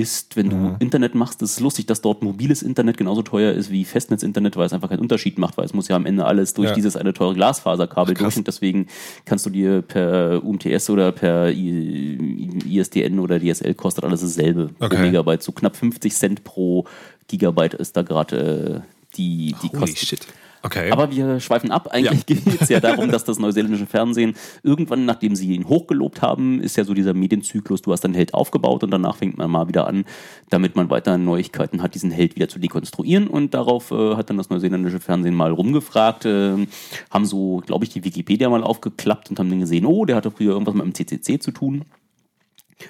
ist, 0.00 0.36
wenn 0.36 0.50
du 0.50 0.76
Internet 0.80 1.14
machst. 1.14 1.40
Das 1.42 1.52
ist 1.52 1.60
lustig, 1.60 1.86
dass 1.86 2.00
dort 2.00 2.22
mobiles 2.22 2.62
Internet 2.62 2.96
genauso 2.96 3.22
teuer 3.22 3.52
ist 3.52 3.70
wie 3.70 3.84
Festnetzinternet, 3.84 4.56
weil 4.56 4.66
es 4.66 4.72
einfach 4.72 4.88
keinen 4.88 5.00
Unterschied 5.00 5.38
macht, 5.38 5.56
weil 5.56 5.64
es 5.64 5.74
muss 5.74 5.88
ja 5.88 5.96
am 5.96 6.06
Ende 6.06 6.24
alles 6.24 6.54
durch 6.54 6.68
Ja. 6.70 6.74
dieses 6.74 6.96
eine 6.96 7.12
teure 7.12 7.34
Glasfaserkabel 7.34 8.14
Ach, 8.16 8.18
durch 8.22 8.36
und 8.36 8.46
deswegen 8.46 8.86
kannst 9.24 9.46
du 9.46 9.50
dir 9.50 9.82
per 9.82 10.44
UMTS 10.44 10.90
oder 10.90 11.12
per 11.12 11.50
ISDN 11.50 13.18
oder 13.18 13.38
DSL 13.40 13.74
kostet 13.74 14.04
alles 14.04 14.20
dasselbe 14.20 14.68
pro 14.78 14.86
Okay. 14.86 15.02
Megabyte. 15.02 15.42
So 15.42 15.52
knapp 15.52 15.76
50 15.76 16.12
Cent 16.14 16.44
pro 16.44 16.84
Gigabyte 17.28 17.74
ist 17.74 17.96
da 17.96 18.02
gerade 18.02 18.82
äh, 18.84 19.16
die, 19.16 19.54
die 19.62 19.68
Holy 19.68 19.78
Kosten. 19.80 19.96
shit. 19.96 20.26
Okay. 20.64 20.90
Aber 20.90 21.10
wir 21.10 21.40
schweifen 21.40 21.70
ab. 21.70 21.88
Eigentlich 21.90 22.24
geht 22.24 22.62
es 22.62 22.70
ja 22.70 22.80
darum, 22.80 23.10
dass 23.10 23.24
das 23.24 23.38
neuseeländische 23.38 23.84
Fernsehen 23.84 24.34
irgendwann, 24.62 25.04
nachdem 25.04 25.36
sie 25.36 25.54
ihn 25.54 25.68
hochgelobt 25.68 26.22
haben, 26.22 26.62
ist 26.62 26.76
ja 26.76 26.84
so 26.84 26.94
dieser 26.94 27.12
Medienzyklus, 27.12 27.82
du 27.82 27.92
hast 27.92 28.02
einen 28.06 28.14
Held 28.14 28.32
aufgebaut 28.32 28.82
und 28.82 28.90
danach 28.90 29.16
fängt 29.16 29.36
man 29.36 29.50
mal 29.50 29.68
wieder 29.68 29.86
an, 29.86 30.06
damit 30.48 30.74
man 30.74 30.88
weiter 30.88 31.18
Neuigkeiten 31.18 31.82
hat, 31.82 31.94
diesen 31.94 32.10
Held 32.10 32.34
wieder 32.34 32.48
zu 32.48 32.58
dekonstruieren. 32.58 33.26
Und 33.26 33.52
darauf 33.52 33.90
äh, 33.90 34.16
hat 34.16 34.30
dann 34.30 34.38
das 34.38 34.48
neuseeländische 34.48 35.00
Fernsehen 35.00 35.34
mal 35.34 35.50
rumgefragt, 35.50 36.24
äh, 36.24 36.66
haben 37.10 37.26
so, 37.26 37.62
glaube 37.66 37.84
ich, 37.84 37.90
die 37.90 38.02
Wikipedia 38.02 38.48
mal 38.48 38.64
aufgeklappt 38.64 39.28
und 39.28 39.38
haben 39.38 39.50
dann 39.50 39.60
gesehen, 39.60 39.84
oh, 39.84 40.06
der 40.06 40.16
hatte 40.16 40.30
früher 40.30 40.52
irgendwas 40.52 40.74
mit 40.74 40.84
dem 40.84 40.94
CCC 40.94 41.40
zu 41.40 41.50
tun 41.50 41.84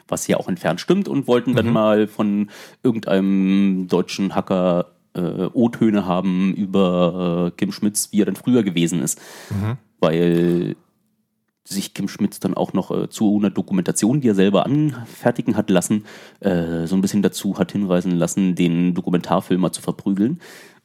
was 0.08 0.26
ja 0.26 0.38
auch 0.38 0.48
entfernt 0.48 0.80
stimmt 0.80 1.08
und 1.08 1.28
wollten 1.28 1.54
dann 1.54 1.70
mal 1.70 2.06
von 2.08 2.50
irgendeinem 2.82 3.86
deutschen 3.86 4.34
Hacker 4.34 4.93
äh, 5.14 5.48
O-Töne 5.52 6.06
haben 6.06 6.54
über 6.54 7.48
äh, 7.48 7.56
Kim 7.56 7.72
Schmitz, 7.72 8.08
wie 8.12 8.22
er 8.22 8.26
dann 8.26 8.36
früher 8.36 8.62
gewesen 8.62 9.02
ist. 9.02 9.20
Weil 10.00 10.76
sich 11.66 11.94
Kim 11.94 12.08
Schmitz 12.08 12.40
dann 12.40 12.54
auch 12.54 12.72
noch 12.74 12.90
äh, 12.90 13.08
zu 13.08 13.38
einer 13.38 13.50
Dokumentation, 13.50 14.20
die 14.20 14.28
er 14.28 14.34
selber 14.34 14.66
anfertigen 14.66 15.56
hat 15.56 15.70
lassen, 15.70 16.04
äh, 16.40 16.86
so 16.86 16.94
ein 16.94 17.00
bisschen 17.00 17.22
dazu 17.22 17.58
hat 17.58 17.72
hinweisen 17.72 18.12
lassen, 18.12 18.54
den 18.54 18.94
Dokumentarfilmer 18.94 19.72
zu 19.72 19.80
verprügeln. 19.80 20.40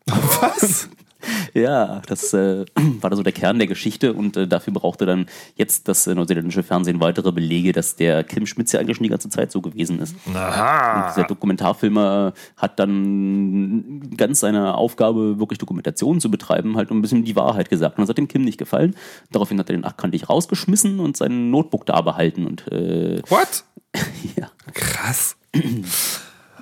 Was? 0.06 0.89
Ja, 1.53 2.01
das 2.08 2.34
äh, 2.34 2.65
war 3.01 3.10
da 3.10 3.15
so 3.15 3.23
der 3.23 3.34
Kern 3.34 3.58
der 3.58 3.67
Geschichte 3.67 4.13
und 4.13 4.38
äh, 4.38 4.47
dafür 4.47 4.73
brauchte 4.73 5.05
dann 5.05 5.25
jetzt 5.55 5.88
das 5.88 6.08
äh, 6.08 6.15
neuseeländische 6.15 6.63
Fernsehen 6.63 6.99
weitere 6.99 7.32
Belege, 7.32 7.71
dass 7.71 7.95
der 7.95 8.23
Kim 8.23 8.45
Schmitz 8.45 8.71
ja 8.71 8.79
eigentlich 8.79 8.97
schon 8.97 9.03
die 9.03 9.10
ganze 9.10 9.29
Zeit 9.29 9.51
so 9.51 9.62
gewesen 9.62 9.99
ist. 9.99 10.15
Und 10.25 10.36
Aha. 10.36 11.10
dieser 11.10 11.27
Dokumentarfilmer 11.27 12.34
hat 12.58 12.79
dann 12.79 14.15
ganz 14.15 14.41
seine 14.41 14.75
Aufgabe, 14.75 15.39
wirklich 15.39 15.60
Dokumentationen 15.60 16.21
zu 16.21 16.29
betreiben, 16.29 16.77
halt 16.77 16.91
ein 16.91 17.01
bisschen 17.01 17.23
die 17.23 17.36
Wahrheit 17.36 17.69
gesagt. 17.69 17.97
Und 17.97 18.03
das 18.03 18.10
hat 18.10 18.17
dem 18.17 18.27
Kim 18.27 18.43
nicht 18.43 18.58
gefallen. 18.58 18.95
Daraufhin 19.32 19.60
hat 19.60 19.69
er 19.69 19.75
den 19.75 19.86
achtkantig 19.86 20.29
rausgeschmissen 20.29 20.99
und 20.99 21.17
sein 21.17 21.49
Notebook 21.49 21.86
da 21.86 22.01
behalten. 22.01 22.45
Und 22.45 22.71
äh, 22.71 23.21
What? 23.29 23.63
ja, 24.36 24.49
Krass. 24.73 25.36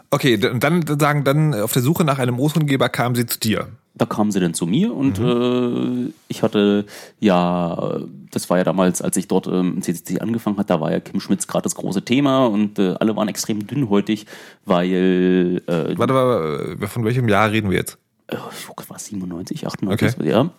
Okay, 0.09 0.35
und 0.47 0.63
dann 0.63 0.85
sagen, 0.97 1.25
dann 1.25 1.53
auf 1.53 1.73
der 1.73 1.81
Suche 1.81 2.05
nach 2.05 2.17
einem 2.17 2.39
Otongeber 2.39 2.87
kamen 2.87 3.13
sie 3.13 3.25
zu 3.25 3.39
dir. 3.39 3.67
Da 3.97 4.05
kamen 4.05 4.31
sie 4.31 4.39
dann 4.39 4.53
zu 4.53 4.65
mir 4.65 4.93
und 4.93 5.19
äh, 5.19 6.12
ich 6.27 6.43
hatte 6.43 6.86
ja, 7.19 7.99
das 8.31 8.49
war 8.49 8.57
ja 8.57 8.63
damals, 8.63 9.01
als 9.01 9.17
ich 9.17 9.27
dort 9.27 9.47
ähm, 9.47 9.75
im 9.75 9.81
CCC 9.81 10.19
angefangen 10.21 10.57
hat, 10.57 10.69
da 10.69 10.79
war 10.79 10.91
ja 10.91 10.99
Kim 10.99 11.19
Schmitz 11.19 11.47
gerade 11.47 11.63
das 11.63 11.75
große 11.75 12.03
Thema 12.03 12.45
und 12.45 12.79
äh, 12.79 12.95
alle 12.99 13.15
waren 13.15 13.27
extrem 13.27 13.65
dünnhäutig, 13.65 14.25
weil 14.65 15.62
äh, 15.67 15.97
Warte 15.97 16.13
mal, 16.13 16.77
äh, 16.81 16.88
von 16.88 17.03
welchem 17.05 17.27
Jahr 17.27 17.51
reden 17.51 17.69
wir 17.69 17.77
jetzt? 17.77 17.97
äh, 18.27 18.36
was 18.75 18.89
war 18.89 18.99
97, 18.99 19.65
98, 19.65 20.19
Okay. 20.19 20.29
ja. 20.29 20.49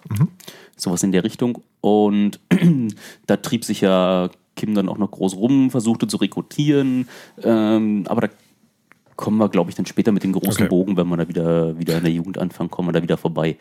Sowas 0.77 1.03
in 1.03 1.13
der 1.13 1.25
Richtung. 1.25 1.63
Und 1.81 2.41
da 3.27 3.37
trieb 3.37 3.65
sich 3.65 3.81
ja 3.83 4.31
Kim 4.57 4.75
dann 4.75 4.89
auch 4.89 4.99
noch 4.99 5.11
groß 5.11 5.37
rum, 5.37 5.71
versuchte 5.71 6.07
zu 6.07 6.17
rekrutieren. 6.17 7.09
Ähm, 7.43 8.05
aber 8.09 8.23
da 8.23 8.29
kommen 9.19 9.37
wir, 9.37 9.49
glaube 9.49 9.69
ich, 9.69 9.77
dann 9.77 9.85
später 9.85 10.13
mit 10.13 10.23
dem 10.23 10.33
großen 10.33 10.63
Okay. 10.63 10.69
Bogen, 10.69 10.97
wenn 10.97 11.09
wir 11.09 11.17
da 11.17 11.29
wieder, 11.29 11.79
wieder 11.79 11.99
in 11.99 12.05
der 12.05 12.13
Jugend 12.13 12.39
anfangen, 12.39 12.71
kommen 12.71 12.89
wir 12.89 12.93
da 12.93 13.03
wieder 13.03 13.19
vorbei. 13.19 13.59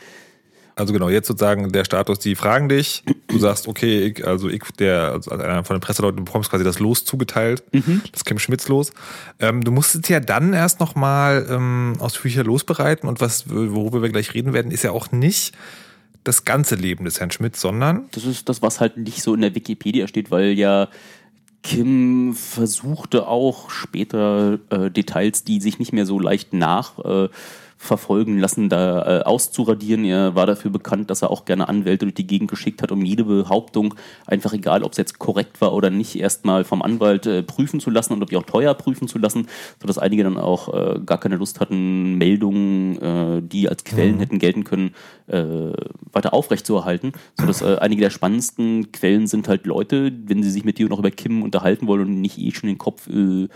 Also 0.75 0.93
genau, 0.93 1.09
jetzt 1.09 1.27
sozusagen 1.27 1.71
der 1.71 1.83
Status, 1.83 2.19
die 2.19 2.35
fragen 2.35 2.69
dich, 2.69 3.03
du 3.27 3.39
sagst, 3.39 3.67
okay, 3.67 4.05
ich, 4.09 4.27
also 4.27 4.47
ich, 4.47 4.61
der, 4.77 5.13
also 5.13 5.31
einer 5.31 5.63
von 5.63 5.75
den 5.75 5.81
Presseleuten, 5.81 6.17
du 6.17 6.23
bekommst 6.25 6.51
quasi 6.51 6.63
das 6.63 6.77
Los 6.77 7.03
zugeteilt, 7.03 7.63
das 8.11 8.23
Kim 8.23 8.37
Schmitz 8.37 8.67
Los. 8.67 8.91
Ähm, 9.39 9.63
du 9.63 9.71
musstest 9.71 10.07
ja 10.09 10.19
dann 10.19 10.53
erst 10.53 10.79
nochmal 10.79 11.47
ähm, 11.49 11.95
ausführlicher 11.97 12.43
losbereiten 12.43 13.09
und 13.09 13.19
was, 13.19 13.49
worüber 13.49 14.03
wir 14.03 14.09
gleich 14.09 14.35
reden 14.35 14.53
werden, 14.53 14.69
ist 14.69 14.83
ja 14.83 14.91
auch 14.91 15.11
nicht 15.11 15.55
das 16.23 16.45
ganze 16.45 16.75
Leben 16.75 17.05
des 17.05 17.19
Herrn 17.19 17.31
Schmitz, 17.31 17.59
sondern 17.59 18.05
Das 18.11 18.25
ist 18.25 18.47
das, 18.47 18.61
was 18.61 18.79
halt 18.79 18.97
nicht 18.97 19.23
so 19.23 19.33
in 19.33 19.41
der 19.41 19.55
Wikipedia 19.55 20.07
steht, 20.07 20.29
weil 20.29 20.51
ja 20.51 20.89
Kim 21.63 22.33
versuchte 22.33 23.27
auch 23.27 23.69
später 23.69 24.59
äh, 24.69 24.89
Details, 24.89 25.43
die 25.43 25.59
sich 25.59 25.79
nicht 25.79 25.93
mehr 25.93 26.05
so 26.05 26.19
leicht 26.19 26.53
nach 26.53 26.99
äh, 26.99 27.29
verfolgen 27.77 28.39
lassen, 28.39 28.69
da 28.69 29.19
äh, 29.19 29.23
auszuradieren. 29.23 30.03
Er 30.03 30.35
war 30.35 30.45
dafür 30.45 30.71
bekannt, 30.71 31.09
dass 31.09 31.21
er 31.21 31.29
auch 31.31 31.45
gerne 31.45 31.69
Anwälte 31.69 32.05
durch 32.05 32.15
die 32.15 32.27
Gegend 32.27 32.49
geschickt 32.49 32.81
hat, 32.81 32.91
um 32.91 33.05
jede 33.05 33.23
Behauptung, 33.23 33.93
einfach 34.25 34.53
egal, 34.53 34.83
ob 34.83 34.91
es 34.91 34.97
jetzt 34.97 35.19
korrekt 35.19 35.61
war 35.61 35.73
oder 35.73 35.89
nicht, 35.89 36.15
erstmal 36.19 36.63
vom 36.63 36.81
Anwalt 36.81 37.25
äh, 37.25 37.43
prüfen 37.43 37.79
zu 37.79 37.89
lassen 37.89 38.13
und 38.13 38.23
ob 38.23 38.29
die 38.29 38.37
auch 38.37 38.43
teuer 38.43 38.73
prüfen 38.73 39.07
zu 39.07 39.19
lassen, 39.19 39.47
sodass 39.79 39.97
einige 39.97 40.23
dann 40.23 40.37
auch 40.37 40.73
äh, 40.73 40.99
gar 41.05 41.19
keine 41.19 41.35
Lust 41.37 41.59
hatten, 41.59 42.15
Meldungen, 42.15 43.01
äh, 43.01 43.41
die 43.41 43.69
als 43.69 43.83
Quellen 43.83 44.15
Mhm. 44.15 44.19
hätten 44.19 44.39
gelten 44.39 44.63
können, 44.63 44.95
äh, 45.27 45.71
weiter 46.11 46.33
aufrechtzuerhalten. 46.33 47.13
Sodass 47.39 47.61
äh, 47.61 47.77
einige 47.79 48.01
der 48.01 48.09
spannendsten 48.09 48.91
Quellen 48.91 49.27
sind 49.27 49.47
halt 49.47 49.65
Leute, 49.65 50.11
wenn 50.25 50.43
sie 50.43 50.51
sich 50.51 50.65
mit 50.65 50.77
dir 50.77 50.87
noch 50.89 50.99
über 50.99 51.11
Kim 51.11 51.43
unterhalten 51.43 51.87
wollen 51.87 52.01
und 52.01 52.21
nicht 52.21 52.37
eh 52.39 52.51
schon 52.51 52.67
den 52.67 52.77
Kopf 52.77 53.07
äh, 53.07 53.47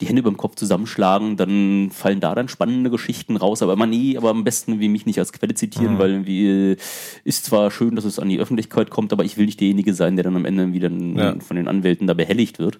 die 0.00 0.06
Hände 0.06 0.20
über 0.20 0.30
dem 0.30 0.36
Kopf 0.36 0.56
zusammenschlagen, 0.56 1.36
dann 1.36 1.90
fallen 1.90 2.20
da 2.20 2.34
dann 2.34 2.48
spannende 2.48 2.90
Geschichten 2.90 3.36
raus, 3.36 3.62
aber 3.62 3.76
man 3.76 3.90
nie, 3.90 4.16
aber 4.18 4.30
am 4.30 4.44
besten 4.44 4.78
wie 4.80 4.88
mich 4.88 5.06
nicht 5.06 5.18
als 5.18 5.32
Quelle 5.32 5.54
zitieren, 5.54 5.94
Mhm. 5.94 5.98
weil 5.98 6.10
irgendwie 6.10 6.46
äh, 6.72 6.76
ist 7.24 7.44
zwar 7.44 7.70
schön, 7.70 7.96
dass 7.96 8.04
es 8.04 8.18
an 8.18 8.28
die 8.28 8.38
Öffentlichkeit 8.38 8.90
kommt, 8.90 9.12
aber 9.12 9.24
ich 9.24 9.36
will 9.36 9.46
nicht 9.46 9.60
derjenige 9.60 9.94
sein, 9.94 10.16
der 10.16 10.24
dann 10.24 10.36
am 10.36 10.44
Ende 10.44 10.72
wieder 10.72 10.90
Ja. 10.90 11.36
von 11.40 11.56
den 11.56 11.68
Anwälten 11.68 12.06
da 12.06 12.14
behelligt 12.14 12.58
wird. 12.58 12.78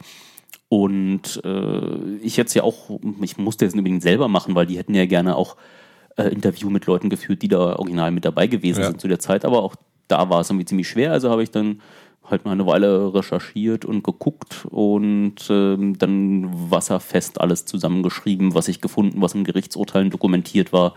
Und 0.69 1.41
äh, 1.45 2.17
ich 2.23 2.37
jetzt 2.37 2.55
ja 2.55 2.63
auch, 2.65 2.99
ich 3.23 3.39
musste 3.39 3.65
jetzt 3.65 3.75
nicht 3.75 3.81
unbedingt 3.81 4.03
selber 4.03 4.29
machen, 4.29 4.55
weil 4.55 4.67
die 4.67 4.77
hätten 4.79 4.95
ja 4.95 5.07
gerne 5.07 5.37
auch 5.37 5.57
äh, 6.17 6.29
Interview 6.29 6.71
mit 6.71 6.87
Leuten 6.87 7.09
geführt, 7.11 7.43
die 7.43 7.49
da 7.49 7.77
original 7.77 8.11
mit 8.11 8.25
dabei 8.25 8.47
gewesen 8.47 8.81
Ja. 8.81 8.89
sind 8.89 9.01
zu 9.01 9.07
der 9.09 9.21
Zeit, 9.21 9.45
aber 9.45 9.63
auch 9.63 9.77
da 10.09 10.29
war 10.31 10.41
es 10.41 10.51
irgendwie 10.51 10.65
ziemlich 10.67 10.89
schwer, 10.89 11.13
also 11.13 11.31
habe 11.31 11.43
ich 11.43 11.51
dann 11.51 11.81
halt 12.31 12.45
mal 12.45 12.53
eine 12.53 12.67
Weile 12.67 13.15
recherchiert 13.15 13.85
und 13.85 14.03
geguckt 14.03 14.67
und 14.71 15.35
ähm, 15.49 15.99
dann 15.99 16.71
wasserfest 16.71 17.41
alles 17.41 17.65
zusammengeschrieben, 17.65 18.55
was 18.55 18.69
ich 18.69 18.81
gefunden, 18.81 19.21
was 19.21 19.35
in 19.35 19.45
Gerichtsurteilen 19.45 20.11
dokumentiert 20.11 20.73
war. 20.73 20.95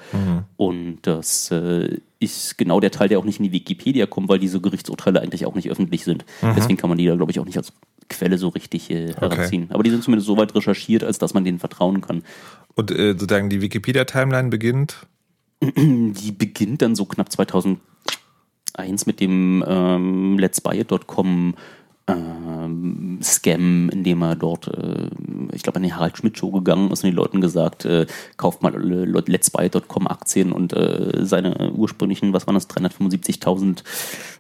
Und 0.58 1.00
das 1.04 1.52
äh, 1.52 2.00
ist 2.20 2.58
genau 2.58 2.80
der 2.80 2.92
Teil, 2.92 3.10
der 3.10 3.20
auch 3.20 3.26
nicht 3.26 3.40
in 3.40 3.46
die 3.46 3.52
Wikipedia 3.52 4.06
kommt, 4.06 4.30
weil 4.30 4.40
diese 4.40 4.60
Gerichtsurteile 4.60 5.22
eigentlich 5.22 5.46
auch 5.46 5.56
nicht 5.56 5.70
öffentlich 5.70 6.04
sind. 6.04 6.26
Deswegen 6.56 6.78
kann 6.78 6.90
man 6.90 6.98
die 6.98 7.06
da, 7.06 7.16
glaube 7.16 7.32
ich, 7.32 7.40
auch 7.40 7.46
nicht 7.46 7.58
als 7.58 7.74
Quelle 8.10 8.38
so 8.38 8.50
richtig 8.50 8.90
äh, 8.90 9.14
heranziehen. 9.14 9.68
Aber 9.72 9.84
die 9.84 9.92
sind 9.92 10.04
zumindest 10.04 10.28
so 10.28 10.38
weit 10.38 10.54
recherchiert, 10.56 11.04
als 11.04 11.20
dass 11.20 11.34
man 11.34 11.44
denen 11.44 11.60
vertrauen 11.60 12.02
kann. 12.02 12.24
Und 12.76 12.92
äh, 12.92 13.12
sozusagen 13.12 13.50
die 13.50 13.62
Wikipedia-Timeline 13.62 14.50
beginnt. 14.50 15.08
Die 15.62 16.32
beginnt 16.32 16.82
dann 16.82 16.96
so 16.96 17.04
knapp 17.04 17.30
2001 18.80 19.06
mit 19.06 19.20
dem 19.20 19.64
ähm, 19.68 20.40
Let's 20.40 20.62
Buy 20.62 20.80
It.com 20.80 21.56
ähm, 22.08 23.20
Scam, 23.22 23.90
in 23.90 24.04
dem 24.04 24.24
er 24.24 24.36
dort, 24.36 24.68
äh, 24.68 25.10
ich 25.54 25.62
glaube, 25.62 25.78
an 25.78 25.84
die 25.84 25.94
Harald 25.94 26.18
Schmidt 26.18 26.38
Show 26.38 26.50
gegangen 26.50 26.92
ist 26.92 27.04
und 27.04 27.10
den 27.10 27.16
Leuten 27.16 27.42
gesagt, 27.42 27.86
äh, 27.86 28.08
kauft 28.38 28.64
mal 28.64 28.74
alle 28.74 29.06
Leute 29.06 29.32
Let's 29.32 29.52
Buy 29.52 29.68
It.com 29.68 30.08
Aktien 30.08 30.52
und 30.52 30.74
äh, 30.74 31.26
seine 31.26 31.72
ursprünglichen, 31.72 32.34
was 32.34 32.48
waren 32.48 32.56
das, 32.56 32.70
375.000, 32.70 33.84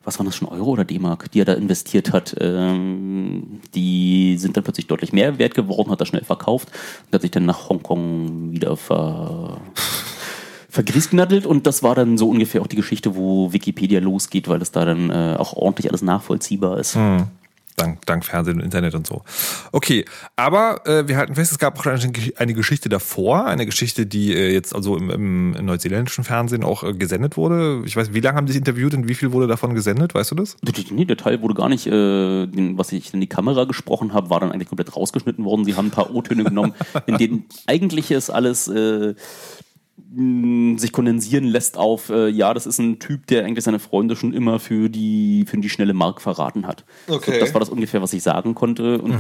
was 0.03 0.17
waren 0.17 0.25
das 0.25 0.35
schon 0.35 0.47
Euro 0.47 0.71
oder 0.71 0.85
D-Mark, 0.85 1.31
die 1.31 1.41
er 1.41 1.45
da 1.45 1.53
investiert 1.53 2.11
hat, 2.11 2.35
ähm, 2.39 3.59
die 3.75 4.37
sind 4.37 4.57
dann 4.57 4.63
plötzlich 4.63 4.87
deutlich 4.87 5.13
mehr 5.13 5.37
wert 5.37 5.53
geworden, 5.53 5.91
hat 5.91 5.99
er 5.99 6.07
schnell 6.07 6.23
verkauft 6.23 6.69
und 7.05 7.13
hat 7.13 7.21
sich 7.21 7.31
dann 7.31 7.45
nach 7.45 7.69
Hongkong 7.69 8.51
wieder 8.51 8.77
ver 8.77 9.61
vergriesgnattelt 10.69 11.45
und 11.45 11.67
das 11.67 11.83
war 11.83 11.95
dann 11.95 12.17
so 12.17 12.29
ungefähr 12.29 12.61
auch 12.61 12.67
die 12.67 12.75
Geschichte, 12.75 13.15
wo 13.15 13.51
Wikipedia 13.53 13.99
losgeht, 13.99 14.47
weil 14.47 14.61
es 14.61 14.71
da 14.71 14.85
dann 14.85 15.09
äh, 15.09 15.35
auch 15.37 15.53
ordentlich 15.53 15.89
alles 15.89 16.01
nachvollziehbar 16.01 16.79
ist. 16.79 16.95
Dank, 17.79 18.05
dank 18.05 18.25
Fernsehen 18.25 18.57
und 18.57 18.63
Internet 18.63 18.93
und 18.93 19.07
so. 19.07 19.21
Okay, 19.71 20.03
aber 20.35 20.85
äh, 20.85 21.07
wir 21.07 21.15
halten 21.15 21.35
fest, 21.35 21.53
es 21.53 21.59
gab 21.59 21.79
auch 21.79 21.85
eine, 21.85 22.11
eine 22.35 22.53
Geschichte 22.53 22.89
davor, 22.89 23.45
eine 23.45 23.65
Geschichte, 23.65 24.05
die 24.05 24.33
äh, 24.33 24.51
jetzt 24.51 24.75
also 24.75 24.97
im, 24.97 25.09
im, 25.09 25.65
neuseeländischen 25.65 26.25
Fernsehen 26.25 26.65
auch 26.65 26.83
äh, 26.83 26.93
gesendet 26.93 27.37
wurde. 27.37 27.81
Ich 27.85 27.95
weiß, 27.95 28.13
wie 28.13 28.19
lange 28.19 28.35
haben 28.35 28.47
die 28.47 28.51
sich 28.51 28.59
interviewt 28.59 28.93
und 28.95 29.07
wie 29.07 29.15
viel 29.15 29.31
wurde 29.31 29.47
davon 29.47 29.75
gesendet, 29.75 30.13
weißt 30.13 30.31
du 30.31 30.35
das? 30.35 30.57
Nee, 30.91 31.05
der 31.05 31.15
Teil 31.15 31.41
wurde 31.41 31.53
gar 31.53 31.69
nicht, 31.69 31.87
äh, 31.87 32.47
den, 32.47 32.77
was 32.77 32.91
ich 32.91 33.13
in 33.13 33.21
die 33.21 33.27
Kamera 33.27 33.63
gesprochen 33.63 34.11
habe, 34.11 34.29
war 34.29 34.41
dann 34.41 34.51
eigentlich 34.51 34.67
komplett 34.67 34.93
rausgeschnitten 34.93 35.45
worden. 35.45 35.63
Sie 35.63 35.75
haben 35.75 35.87
ein 35.87 35.91
paar 35.91 36.13
O-Töne 36.13 36.43
genommen, 36.43 36.73
in 37.05 37.17
denen 37.17 37.45
eigentlich 37.65 38.11
es 38.11 38.29
alles 38.29 38.67
äh, 38.67 39.15
sich 40.77 40.91
kondensieren 40.91 41.45
lässt 41.45 41.77
auf, 41.77 42.09
äh, 42.09 42.27
ja, 42.29 42.53
das 42.53 42.65
ist 42.65 42.79
ein 42.79 42.99
Typ, 42.99 43.27
der 43.27 43.45
eigentlich 43.45 43.65
seine 43.65 43.79
Freunde 43.79 44.15
schon 44.15 44.33
immer 44.33 44.59
für 44.59 44.89
die, 44.89 45.45
für 45.47 45.57
die 45.57 45.69
schnelle 45.69 45.93
Mark 45.93 46.21
verraten 46.21 46.67
hat. 46.67 46.85
Okay. 47.07 47.33
So, 47.33 47.39
das 47.39 47.53
war 47.53 47.59
das 47.59 47.69
ungefähr, 47.69 48.01
was 48.01 48.13
ich 48.13 48.23
sagen 48.23 48.55
konnte. 48.55 49.01
Und 49.01 49.19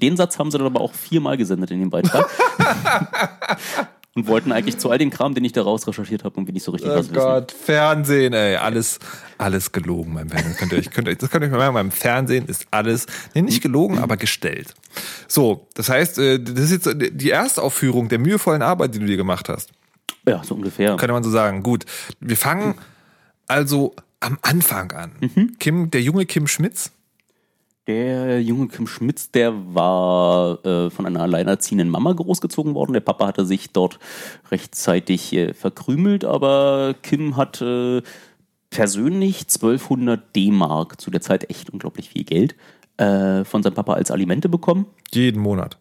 den 0.00 0.16
Satz 0.16 0.38
haben 0.38 0.50
sie 0.50 0.58
dann 0.58 0.66
aber 0.66 0.80
auch 0.80 0.94
viermal 0.94 1.36
gesendet 1.36 1.70
in 1.70 1.80
dem 1.80 1.90
Beitrag. 1.90 2.28
Und 4.14 4.26
wollten 4.26 4.52
eigentlich 4.52 4.76
zu 4.76 4.90
all 4.90 4.98
dem 4.98 5.08
Kram, 5.08 5.34
den 5.34 5.42
ich 5.42 5.52
da 5.52 5.62
raus 5.62 5.86
recherchiert 5.86 6.22
habe, 6.24 6.34
irgendwie 6.36 6.52
nicht 6.52 6.64
so 6.64 6.72
richtig 6.72 6.90
Oh 6.90 6.96
was 6.96 7.08
wissen. 7.08 7.46
Fernsehen, 7.64 8.34
ey, 8.34 8.56
alles, 8.56 8.98
alles 9.38 9.72
gelogen, 9.72 10.12
mein 10.12 10.28
Fernsehen. 10.28 10.54
Könnt 10.58 10.72
ihr 10.72 10.78
euch, 10.78 10.90
könnt 10.90 11.08
ihr, 11.08 11.16
das 11.16 11.30
könnt 11.30 11.44
ihr 11.44 11.46
euch 11.46 11.52
mal 11.52 11.58
merken, 11.58 11.74
beim 11.74 11.90
Fernsehen 11.90 12.44
ist 12.44 12.66
alles, 12.70 13.06
nee, 13.32 13.40
nicht 13.40 13.62
gelogen, 13.62 13.98
aber 13.98 14.18
gestellt. 14.18 14.74
So, 15.28 15.66
das 15.72 15.88
heißt, 15.88 16.18
äh, 16.18 16.38
das 16.38 16.70
ist 16.70 16.84
jetzt 16.84 16.96
die 17.12 17.30
Erstaufführung 17.30 18.10
der 18.10 18.18
mühevollen 18.18 18.60
Arbeit, 18.60 18.94
die 18.94 18.98
du 18.98 19.06
dir 19.06 19.16
gemacht 19.16 19.48
hast. 19.48 19.70
Ja, 20.26 20.42
so 20.44 20.54
ungefähr. 20.54 20.96
könnte 20.96 21.12
man 21.12 21.24
so 21.24 21.30
sagen. 21.30 21.62
Gut, 21.62 21.84
wir 22.20 22.36
fangen 22.36 22.74
also 23.48 23.94
am 24.20 24.38
Anfang 24.42 24.92
an. 24.92 25.12
Kim, 25.58 25.90
der 25.90 26.02
junge 26.02 26.26
Kim 26.26 26.46
Schmitz. 26.46 26.92
Der 27.88 28.40
junge 28.40 28.68
Kim 28.68 28.86
Schmitz, 28.86 29.32
der 29.32 29.52
war 29.74 30.64
äh, 30.64 30.88
von 30.90 31.04
einer 31.04 31.22
alleinerziehenden 31.22 31.88
Mama 31.88 32.12
großgezogen 32.12 32.74
worden. 32.74 32.92
Der 32.92 33.00
Papa 33.00 33.26
hatte 33.26 33.44
sich 33.44 33.72
dort 33.72 33.98
rechtzeitig 34.52 35.32
äh, 35.32 35.52
verkrümelt, 35.52 36.24
aber 36.24 36.94
Kim 37.02 37.36
hat 37.36 37.60
äh, 37.60 38.02
persönlich 38.70 39.40
1200 39.40 40.34
D-Mark, 40.36 41.00
zu 41.00 41.10
der 41.10 41.20
Zeit 41.20 41.50
echt 41.50 41.70
unglaublich 41.70 42.10
viel 42.10 42.22
Geld, 42.22 42.54
äh, 42.98 43.44
von 43.44 43.64
seinem 43.64 43.74
Papa 43.74 43.94
als 43.94 44.12
Alimente 44.12 44.48
bekommen. 44.48 44.86
Jeden 45.12 45.42
Monat. 45.42 45.76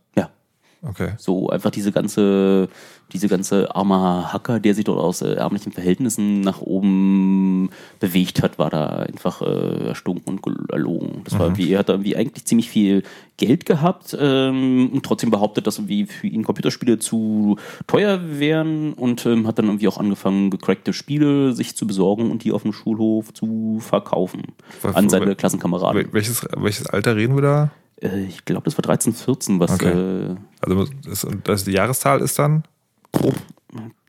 Okay. 0.84 1.10
so 1.18 1.50
einfach 1.50 1.70
diese 1.70 1.92
ganze, 1.92 2.68
diese 3.12 3.28
ganze 3.28 3.76
arme 3.76 4.34
Hacker, 4.34 4.60
der 4.60 4.74
sich 4.74 4.84
dort 4.86 5.00
aus 5.00 5.22
äh, 5.22 5.34
ärmlichen 5.34 5.72
Verhältnissen 5.72 6.42
nach 6.42 6.60
oben 6.62 7.70
bewegt 8.00 8.42
hat, 8.42 8.58
war 8.58 8.72
da 8.72 8.88
einfach 8.98 9.42
äh, 9.44 9.88
erstunken 9.90 10.40
und 10.40 10.70
erlogen. 10.72 11.22
Das 11.24 11.34
war 11.38 11.46
irgendwie, 11.48 11.72
er 11.72 11.80
hat 11.80 11.90
da 11.90 11.94
irgendwie 11.94 12.16
eigentlich 12.16 12.46
ziemlich 12.46 12.70
viel 12.70 13.04
Geld 13.38 13.66
gehabt 13.68 14.18
ähm, 14.20 14.90
und 14.94 15.04
trotzdem 15.06 15.30
behauptet, 15.30 15.68
dass 15.68 15.78
irgendwie 15.78 16.06
für 16.08 16.26
ihn 16.28 16.44
Computerspiele 16.44 16.98
zu 17.00 17.58
teuer 17.86 18.20
wären 18.40 18.94
und 18.94 19.24
ähm, 19.28 19.46
hat 19.48 19.60
dann 19.60 19.66
irgendwie 19.66 19.88
auch 19.88 19.98
angefangen, 20.00 20.50
gecrackte 20.50 20.94
Spiele 20.94 21.54
sich 21.54 21.76
zu 21.76 21.86
besorgen 21.86 22.32
und 22.32 22.44
die 22.44 22.52
auf 22.52 22.64
dem 22.64 22.74
Schulhof 22.74 23.34
zu 23.34 23.78
verkaufen 23.82 24.44
Was- 24.82 24.96
an 24.96 25.10
seine 25.10 25.36
Klassenkameraden. 25.36 26.02
Wel- 26.02 26.14
Welches, 26.14 26.46
welches 26.58 26.88
Alter 26.88 27.16
reden 27.16 27.36
wir 27.36 27.42
da? 27.44 27.72
Äh, 28.02 28.24
ich 28.26 28.46
glaube, 28.46 28.64
das 28.66 28.78
war 28.78 28.82
13, 28.84 29.14
14, 29.14 29.60
was 29.60 29.72
Okay. 29.72 29.90
äh, 29.90 30.36
Also 30.62 30.86
das, 31.06 31.28
das 31.44 31.64
die 31.64 31.72
Jahreszahl 31.72 32.22
ist 32.22 32.38
dann? 32.40 32.64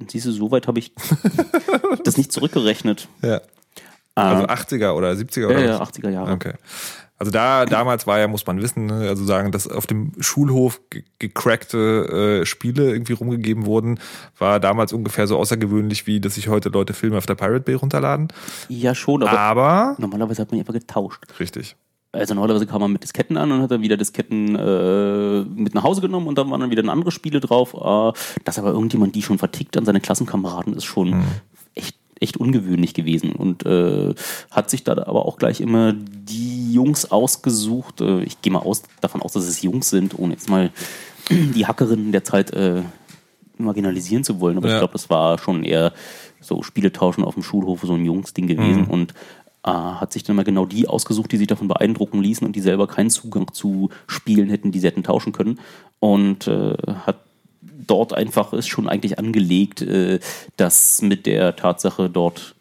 Siehst 0.08 0.26
du, 0.26 0.32
soweit 0.32 0.66
habe 0.66 0.78
ich 0.78 0.92
das 2.04 2.16
nicht 2.16 2.32
zurückgerechnet. 2.32 3.08
Ja. 3.22 3.40
Also 4.14 4.44
80er 4.46 4.92
oder 4.92 5.12
70er 5.12 5.40
Ja, 5.40 5.46
oder 5.48 5.64
ja, 5.64 5.80
was? 5.80 5.90
80er 5.92 6.10
Jahre. 6.10 6.32
Okay. 6.32 6.52
Also 7.18 7.30
da 7.30 7.66
damals 7.66 8.06
war 8.08 8.18
ja, 8.18 8.26
muss 8.26 8.44
man 8.46 8.60
wissen, 8.60 8.86
ne, 8.86 9.08
also 9.08 9.24
sagen, 9.24 9.52
dass 9.52 9.68
auf 9.68 9.86
dem 9.86 10.12
Schulhof 10.18 10.80
ge 10.90 11.04
gecrackte 11.20 12.40
äh, 12.42 12.46
Spiele 12.46 12.90
irgendwie 12.90 13.12
rumgegeben 13.12 13.64
wurden, 13.64 14.00
war 14.38 14.58
damals 14.58 14.92
ungefähr 14.92 15.28
so 15.28 15.38
außergewöhnlich, 15.38 16.08
wie 16.08 16.20
dass 16.20 16.34
sich 16.34 16.48
heute 16.48 16.68
Leute 16.70 16.94
Filme 16.94 17.16
auf 17.18 17.26
der 17.26 17.36
Pirate 17.36 17.60
Bay 17.60 17.74
runterladen. 17.76 18.26
Ja, 18.68 18.94
schon, 18.96 19.22
aber 19.22 19.38
Aber 19.38 19.94
normalerweise 19.98 20.42
hat 20.42 20.50
man 20.50 20.56
die 20.56 20.62
einfach 20.62 20.74
getauscht. 20.74 21.22
richtig. 21.38 21.76
Also 22.12 22.34
normalerweise 22.34 22.66
kam 22.66 22.82
man 22.82 22.92
mit 22.92 23.02
Disketten 23.02 23.36
an 23.38 23.50
und 23.52 23.62
hat 23.62 23.70
dann 23.70 23.80
wieder 23.82 23.96
Disketten 23.96 24.54
äh, 24.54 25.40
mit 25.42 25.74
nach 25.74 25.82
Hause 25.82 26.02
genommen 26.02 26.26
und 26.26 26.36
dann 26.36 26.50
waren 26.50 26.60
dann 26.60 26.70
wieder 26.70 26.86
andere 26.90 27.10
Spiele 27.10 27.40
drauf. 27.40 27.72
Äh, 27.74 28.18
dass 28.44 28.58
aber 28.58 28.70
irgendjemand 28.70 29.14
die 29.14 29.22
schon 29.22 29.38
vertickt 29.38 29.76
an 29.78 29.84
seine 29.86 30.00
Klassenkameraden 30.00 30.74
ist 30.74 30.84
schon 30.84 31.22
echt, 31.74 31.96
echt 32.20 32.36
ungewöhnlich 32.36 32.92
gewesen 32.92 33.32
und 33.32 33.64
äh, 33.64 34.14
hat 34.50 34.68
sich 34.68 34.84
da 34.84 34.92
aber 34.92 35.24
auch 35.24 35.38
gleich 35.38 35.60
immer 35.62 35.94
die 35.94 36.74
Jungs 36.74 37.10
ausgesucht. 37.10 38.02
Äh, 38.02 38.22
ich 38.24 38.42
gehe 38.42 38.52
mal 38.52 38.58
aus, 38.60 38.82
davon 39.00 39.22
aus, 39.22 39.32
dass 39.32 39.44
es 39.48 39.62
Jungs 39.62 39.88
sind, 39.88 40.18
ohne 40.18 40.34
jetzt 40.34 40.50
mal 40.50 40.70
die 41.30 41.66
Hackerinnen 41.66 42.12
der 42.12 42.24
Zeit 42.24 42.50
äh, 42.52 42.82
marginalisieren 43.56 44.24
zu 44.24 44.38
wollen. 44.40 44.58
Aber 44.58 44.68
Ja. 44.68 44.74
ich 44.74 44.80
glaube, 44.80 44.92
das 44.92 45.08
war 45.08 45.38
schon 45.38 45.64
eher 45.64 45.92
so 46.40 46.62
Spiele 46.62 46.92
tauschen 46.92 47.24
auf 47.24 47.34
dem 47.34 47.42
Schulhof 47.42 47.80
so 47.82 47.94
ein 47.94 48.04
Jungsding 48.04 48.48
gewesen 48.48 48.84
und 48.90 49.12
äh, 49.12 49.14
hat 49.70 50.12
sich 50.12 50.24
dann 50.24 50.36
mal 50.36 50.44
genau 50.44 50.66
die 50.66 50.88
ausgesucht, 50.88 51.30
die 51.32 51.36
sich 51.36 51.46
davon 51.46 51.68
beeindrucken 51.68 52.20
ließen 52.20 52.46
und 52.46 52.56
die 52.56 52.60
selber 52.60 52.86
keinen 52.86 53.10
Zugang 53.10 53.52
zu 53.52 53.90
Spielen 54.06 54.48
hätten, 54.48 54.72
die 54.72 54.80
sie 54.80 54.88
hätten 54.88 55.04
tauschen 55.04 55.32
können. 55.32 55.60
Und 56.00 56.48
äh, 56.48 56.74
hat 57.06 57.18
dort 57.86 58.12
einfach 58.12 58.52
ist 58.52 58.68
schon 58.68 58.88
eigentlich 58.88 59.18
angelegt, 59.18 59.82
äh, 59.82 60.18
dass 60.56 61.02
mit 61.02 61.26
der 61.26 61.56
Tatsache 61.56 62.10
dort 62.10 62.54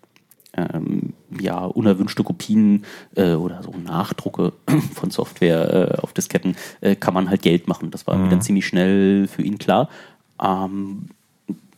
ähm, 0.56 1.14
ja, 1.40 1.66
unerwünschte 1.66 2.24
Kopien 2.24 2.86
äh, 3.16 3.34
oder 3.34 3.64
so 3.64 3.74
Nachdrucke 3.84 4.54
von 4.94 5.10
Software 5.10 5.96
äh, 5.96 6.02
auf 6.02 6.14
Disketten 6.14 6.56
äh, 6.82 6.96
kann 6.96 7.14
man 7.14 7.30
halt 7.30 7.42
Geld 7.42 7.68
machen. 7.68 7.92
Das 7.92 8.06
war 8.06 8.16
irgendwie 8.16 8.32
dann 8.32 8.42
ziemlich 8.42 8.68
schnell 8.68 9.28
für 9.28 9.42
ihn 9.42 9.58
klar. 9.58 9.90
Ähm, 10.42 11.08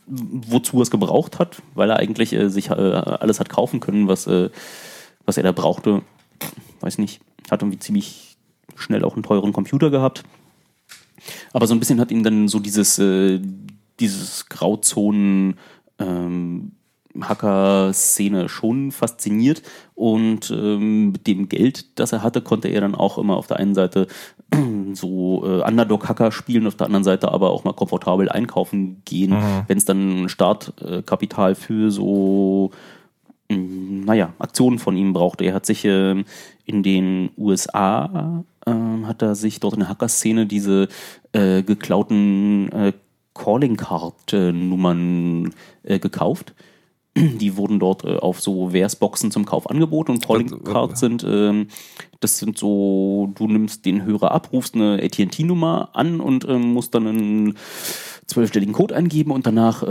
wozu 0.06 0.78
er 0.78 0.82
es 0.82 0.90
gebraucht 0.90 1.38
hat, 1.38 1.62
weil 1.74 1.88
er 1.90 1.96
eigentlich 1.96 2.32
äh, 2.32 2.50
sich 2.50 2.70
äh, 2.70 2.74
alles 2.74 3.40
hat 3.40 3.48
kaufen 3.48 3.80
können, 3.80 4.08
was, 4.08 4.26
äh, 4.26 4.50
was 5.26 5.36
er 5.36 5.42
da 5.42 5.52
brauchte. 5.52 6.02
Weiß 6.80 6.98
nicht, 6.98 7.20
hat 7.50 7.62
irgendwie 7.62 7.78
ziemlich 7.78 8.36
schnell 8.74 9.04
auch 9.04 9.14
einen 9.14 9.22
teuren 9.22 9.52
Computer 9.52 9.90
gehabt. 9.90 10.24
Aber 11.52 11.66
so 11.66 11.74
ein 11.74 11.80
bisschen 11.80 12.00
hat 12.00 12.10
ihn 12.10 12.22
dann 12.22 12.48
so 12.48 12.58
dieses, 12.58 12.98
äh, 12.98 13.40
dieses 14.00 14.48
Grauzonen 14.48 15.58
ähm, 15.98 16.72
Hacker-Szene 17.20 18.48
schon 18.48 18.90
fasziniert 18.90 19.62
und 19.94 20.50
ähm, 20.50 21.12
mit 21.12 21.26
dem 21.26 21.48
Geld, 21.48 21.98
das 21.98 22.12
er 22.12 22.22
hatte, 22.22 22.42
konnte 22.42 22.68
er 22.68 22.80
dann 22.80 22.94
auch 22.94 23.18
immer 23.18 23.36
auf 23.36 23.46
der 23.46 23.58
einen 23.58 23.74
Seite 23.74 24.08
so 24.92 25.44
äh, 25.44 25.62
Underdog-Hacker 25.62 26.32
spielen, 26.32 26.66
auf 26.66 26.74
der 26.74 26.86
anderen 26.86 27.04
Seite 27.04 27.30
aber 27.30 27.50
auch 27.50 27.64
mal 27.64 27.72
komfortabel 27.72 28.28
einkaufen 28.28 29.02
gehen, 29.04 29.32
wenn 29.68 29.78
es 29.78 29.84
dann 29.84 30.28
Startkapital 30.28 31.54
für 31.54 31.90
so 31.90 32.72
naja, 33.48 34.32
Aktionen 34.38 34.78
von 34.78 34.96
ihm 34.96 35.12
brauchte. 35.12 35.44
Er 35.44 35.54
hat 35.54 35.66
sich 35.66 35.84
ähm, 35.84 36.24
in 36.64 36.82
den 36.82 37.30
USA 37.36 38.44
ähm, 38.66 39.06
hat 39.06 39.22
er 39.22 39.34
sich 39.34 39.60
dort 39.60 39.74
in 39.74 39.80
der 39.80 39.88
Hacker-Szene 39.90 40.46
diese 40.46 40.88
äh, 41.32 41.62
geklauten 41.62 42.70
äh, 42.72 42.92
Calling 43.34 43.76
Card-Nummern 43.76 45.54
äh, 45.82 45.98
gekauft. 45.98 46.54
Die 47.16 47.56
wurden 47.56 47.78
dort 47.78 48.04
äh, 48.04 48.16
auf 48.16 48.40
so 48.40 48.70
Versboxen 48.70 49.30
zum 49.30 49.44
Kauf 49.44 49.68
angeboten 49.68 50.12
und 50.12 50.26
Calling 50.26 50.52
Und, 50.52 50.68
äh, 50.68 50.72
Cards 50.72 51.00
sind, 51.00 51.24
ähm, 51.28 51.68
das 52.24 52.38
sind 52.38 52.58
so, 52.58 53.30
du 53.34 53.46
nimmst 53.46 53.84
den 53.84 54.04
Hörer 54.04 54.32
ab, 54.32 54.48
rufst 54.52 54.74
eine 54.74 55.00
AT&T-Nummer 55.02 55.90
an 55.92 56.20
und 56.20 56.48
ähm, 56.48 56.72
musst 56.72 56.94
dann 56.94 57.06
einen 57.06 57.54
zwölfstelligen 58.26 58.72
Code 58.72 58.96
eingeben 58.96 59.30
und 59.30 59.46
danach 59.46 59.82
äh, 59.82 59.86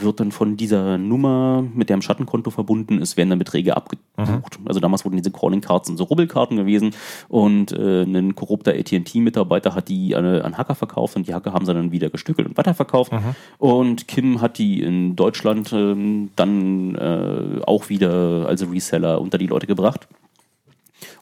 wird 0.00 0.20
dann 0.20 0.32
von 0.32 0.56
dieser 0.56 0.96
Nummer, 0.96 1.62
mit 1.74 1.90
der 1.90 1.94
im 1.94 2.02
Schattenkonto 2.02 2.50
verbunden 2.50 2.98
ist, 3.00 3.18
werden 3.18 3.28
dann 3.28 3.38
Beträge 3.38 3.76
abgebucht. 3.76 4.58
Also 4.64 4.80
damals 4.80 5.04
wurden 5.04 5.18
diese 5.18 5.30
Calling 5.30 5.60
Cards 5.60 5.88
so 5.94 6.04
Rubbelkarten 6.04 6.56
gewesen 6.56 6.92
und 7.28 7.72
äh, 7.72 8.04
ein 8.04 8.34
korrupter 8.34 8.72
AT&T-Mitarbeiter 8.72 9.74
hat 9.74 9.88
die 9.88 10.16
an, 10.16 10.24
an 10.24 10.56
Hacker 10.56 10.74
verkauft 10.74 11.16
und 11.16 11.28
die 11.28 11.34
Hacker 11.34 11.52
haben 11.52 11.66
sie 11.66 11.74
dann 11.74 11.92
wieder 11.92 12.08
gestückelt 12.08 12.48
und 12.48 12.56
weiterverkauft. 12.56 13.12
Und 13.58 14.08
Kim 14.08 14.40
hat 14.40 14.56
die 14.56 14.80
in 14.80 15.14
Deutschland 15.14 15.72
ähm, 15.74 16.30
dann 16.36 16.94
äh, 16.94 17.60
auch 17.66 17.90
wieder 17.90 18.46
als 18.48 18.62
Reseller 18.62 19.20
unter 19.20 19.36
die 19.36 19.46
Leute 19.46 19.66
gebracht. 19.66 20.08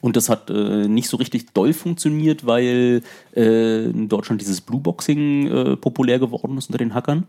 Und 0.05 0.15
das 0.15 0.29
hat 0.29 0.51
äh, 0.51 0.87
nicht 0.87 1.09
so 1.09 1.17
richtig 1.17 1.51
doll 1.55 1.73
funktioniert, 1.73 2.45
weil 2.45 3.01
äh, 3.35 3.85
in 3.85 4.07
Deutschland 4.07 4.39
dieses 4.39 4.61
Blueboxing 4.61 5.47
äh, 5.47 5.75
populär 5.77 6.19
geworden 6.19 6.59
ist 6.59 6.67
unter 6.67 6.77
den 6.77 6.93
Hackern. 6.93 7.23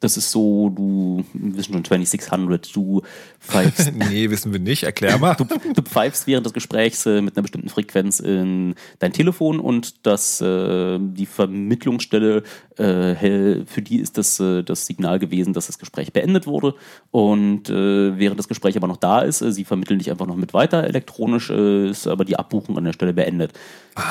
Das 0.00 0.18
ist 0.18 0.30
so, 0.30 0.68
du, 0.68 1.24
wir 1.32 1.56
wissen 1.56 1.72
schon 1.72 1.84
2600, 1.84 2.76
du 2.76 3.00
pfeifst, 3.40 3.92
nee, 4.10 4.28
wissen 4.28 4.52
wir 4.52 4.60
nicht. 4.60 4.82
Erklär 4.82 5.16
mal. 5.16 5.34
du, 5.34 5.44
du 5.44 5.82
pfeifst 5.82 6.26
während 6.26 6.44
des 6.44 6.52
Gesprächs 6.52 7.06
äh, 7.06 7.22
mit 7.22 7.34
einer 7.34 7.42
bestimmten 7.42 7.70
Frequenz 7.70 8.20
in 8.20 8.74
dein 8.98 9.14
Telefon 9.14 9.58
und 9.58 10.06
das, 10.06 10.42
äh, 10.42 10.98
die 11.00 11.24
Vermittlungsstelle, 11.24 12.42
äh, 12.76 13.64
für 13.64 13.80
die 13.82 13.96
ist 13.96 14.18
das 14.18 14.38
äh, 14.38 14.62
das 14.62 14.84
Signal 14.84 15.18
gewesen, 15.18 15.54
dass 15.54 15.66
das 15.66 15.78
Gespräch 15.78 16.12
beendet 16.12 16.46
wurde. 16.46 16.74
Und 17.10 17.70
äh, 17.70 18.18
während 18.18 18.38
das 18.38 18.48
Gespräch 18.48 18.76
aber 18.76 18.88
noch 18.88 18.98
da 18.98 19.20
ist, 19.20 19.40
äh, 19.40 19.50
sie 19.50 19.64
vermitteln 19.64 19.98
dich 19.98 20.10
einfach 20.10 20.26
noch 20.26 20.36
mit 20.36 20.52
weiter 20.52 20.84
elektronisch, 20.84 21.48
ist 21.48 22.06
aber 22.06 22.24
die 22.24 22.38
Abbuchung 22.38 22.76
an 22.76 22.84
der 22.84 22.92
Stelle 22.92 23.14
beendet. 23.14 23.52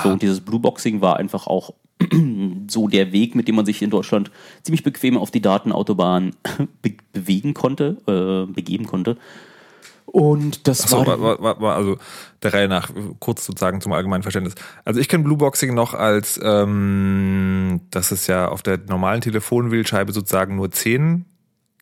So, 0.03 0.09
und 0.09 0.21
dieses 0.21 0.41
Blueboxing 0.41 1.01
war 1.01 1.17
einfach 1.17 1.45
auch 1.45 1.73
so 2.67 2.87
der 2.87 3.11
Weg, 3.11 3.35
mit 3.35 3.47
dem 3.47 3.55
man 3.55 3.65
sich 3.65 3.81
in 3.81 3.89
Deutschland 3.89 4.31
ziemlich 4.63 4.83
bequem 4.83 5.17
auf 5.17 5.31
die 5.31 5.41
Datenautobahn 5.41 6.35
be 6.81 6.95
bewegen 7.13 7.53
konnte, 7.53 7.97
äh, 8.07 8.51
begeben 8.51 8.85
konnte. 8.85 9.17
Und 10.05 10.67
das 10.67 10.83
Achso, 10.83 11.05
war. 11.05 11.19
war, 11.19 11.41
war, 11.41 11.59
war, 11.59 11.75
also 11.75 11.97
der 12.43 12.53
Reihe 12.53 12.67
nach, 12.67 12.89
kurz 13.19 13.45
sozusagen 13.45 13.81
zum 13.81 13.91
allgemeinen 13.91 14.23
Verständnis. 14.23 14.55
Also 14.85 14.99
ich 14.99 15.09
kenne 15.09 15.23
Blueboxing 15.23 15.73
noch 15.73 15.93
als, 15.93 16.39
ähm, 16.41 17.81
dass 17.91 18.11
es 18.11 18.27
ja 18.27 18.47
auf 18.47 18.61
der 18.61 18.79
normalen 18.87 19.21
Telefonwählscheibe 19.21 20.13
sozusagen 20.13 20.55
nur 20.55 20.71
zehn, 20.71 21.25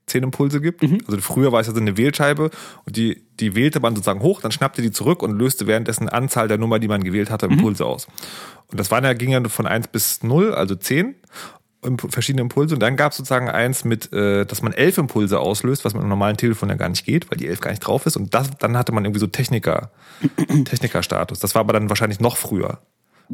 zehn 0.05 0.23
Impulse 0.23 0.59
gibt. 0.61 0.81
Also 1.07 1.21
früher 1.21 1.51
war 1.51 1.61
es 1.61 1.67
ja 1.67 1.73
so 1.73 1.79
eine 1.79 1.97
Wählscheibe 1.97 2.49
und 2.85 2.95
die, 2.97 3.23
die 3.39 3.55
wählte 3.55 3.79
man 3.79 3.95
sozusagen 3.95 4.21
hoch, 4.21 4.41
dann 4.41 4.51
schnappte 4.51 4.81
die 4.81 4.91
zurück 4.91 5.23
und 5.23 5.37
löste 5.37 5.65
währenddessen 5.67 6.09
Anzahl 6.09 6.47
der 6.47 6.57
Nummer, 6.57 6.79
die 6.79 6.87
man 6.87 7.03
gewählt 7.03 7.29
hatte, 7.29 7.45
Impulse 7.47 7.85
aus. 7.85 8.07
Und 8.71 8.79
das 8.79 8.91
waren 8.91 9.03
ja, 9.03 9.13
ging 9.13 9.31
ja 9.31 9.43
von 9.47 9.67
1 9.67 9.87
bis 9.87 10.23
0, 10.23 10.53
also 10.53 10.75
10 10.75 11.15
Imp- 11.83 12.11
verschiedene 12.11 12.41
Impulse 12.41 12.75
und 12.75 12.79
dann 12.79 12.95
gab 12.95 13.11
es 13.11 13.17
sozusagen 13.17 13.49
eins 13.49 13.83
mit, 13.83 14.11
äh, 14.13 14.45
dass 14.45 14.61
man 14.61 14.71
elf 14.71 14.97
Impulse 14.97 15.39
auslöst, 15.39 15.83
was 15.83 15.93
mit 15.93 16.01
einem 16.01 16.09
normalen 16.09 16.37
Telefon 16.37 16.69
ja 16.69 16.75
gar 16.75 16.87
nicht 16.89 17.05
geht, 17.05 17.29
weil 17.29 17.37
die 17.37 17.47
elf 17.47 17.59
gar 17.59 17.71
nicht 17.71 17.81
drauf 17.81 18.05
ist 18.05 18.15
und 18.15 18.33
das, 18.33 18.49
dann 18.59 18.77
hatte 18.77 18.93
man 18.93 19.03
irgendwie 19.03 19.19
so 19.19 19.27
Techniker, 19.27 19.91
Techniker-Status. 20.65 21.39
Das 21.39 21.55
war 21.55 21.59
aber 21.61 21.73
dann 21.73 21.89
wahrscheinlich 21.89 22.19
noch 22.19 22.37
früher. 22.37 22.79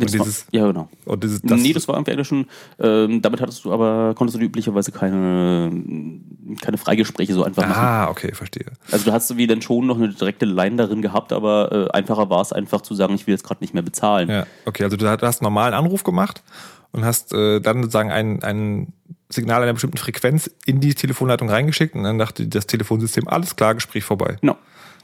Und 0.01 0.19
war, 0.19 0.25
dieses, 0.25 0.45
ja, 0.51 0.67
genau. 0.67 0.89
und 1.05 1.23
dieses, 1.23 1.41
das, 1.41 1.61
nee, 1.61 1.73
das 1.73 1.87
war 1.87 1.95
irgendwie 1.95 2.11
eigentlich 2.11 2.27
schon, 2.27 2.45
ähm, 2.79 3.21
damit 3.21 3.41
hattest 3.41 3.65
du 3.65 3.73
aber, 3.73 4.13
konntest 4.15 4.39
du 4.39 4.43
üblicherweise 4.43 4.91
keine, 4.91 5.71
keine 6.61 6.77
Freigespräche 6.77 7.33
so 7.33 7.43
einfach 7.43 7.67
machen. 7.67 7.81
ah, 7.81 8.09
okay, 8.09 8.33
verstehe. 8.33 8.65
Also 8.91 9.05
du 9.05 9.11
hast 9.11 9.35
wie 9.37 9.47
dann 9.47 9.61
schon 9.61 9.87
noch 9.87 9.97
eine 9.97 10.09
direkte 10.09 10.45
Line 10.45 10.75
darin 10.75 11.01
gehabt, 11.01 11.33
aber 11.33 11.71
äh, 11.71 11.97
einfacher 11.97 12.29
war 12.29 12.41
es 12.41 12.53
einfach 12.53 12.81
zu 12.81 12.93
sagen, 12.95 13.15
ich 13.15 13.27
will 13.27 13.33
jetzt 13.33 13.43
gerade 13.43 13.63
nicht 13.63 13.73
mehr 13.73 13.83
bezahlen. 13.83 14.29
Ja, 14.29 14.45
okay, 14.65 14.83
also 14.83 14.97
du 14.97 15.07
hast 15.07 15.41
einen 15.41 15.45
normalen 15.45 15.73
Anruf 15.73 16.03
gemacht 16.03 16.43
und 16.91 17.05
hast 17.05 17.33
äh, 17.33 17.59
dann 17.59 17.83
sozusagen 17.83 18.11
ein, 18.11 18.43
ein 18.43 18.93
Signal 19.29 19.61
einer 19.61 19.73
bestimmten 19.73 19.97
Frequenz 19.97 20.49
in 20.65 20.79
die 20.79 20.95
Telefonleitung 20.95 21.49
reingeschickt 21.49 21.93
und 21.93 22.03
dann 22.03 22.17
dachte 22.17 22.47
das 22.47 22.65
Telefonsystem, 22.65 23.27
alles 23.27 23.55
klar, 23.55 23.75
Gespräch 23.75 24.03
vorbei. 24.03 24.37
Genau. 24.41 24.57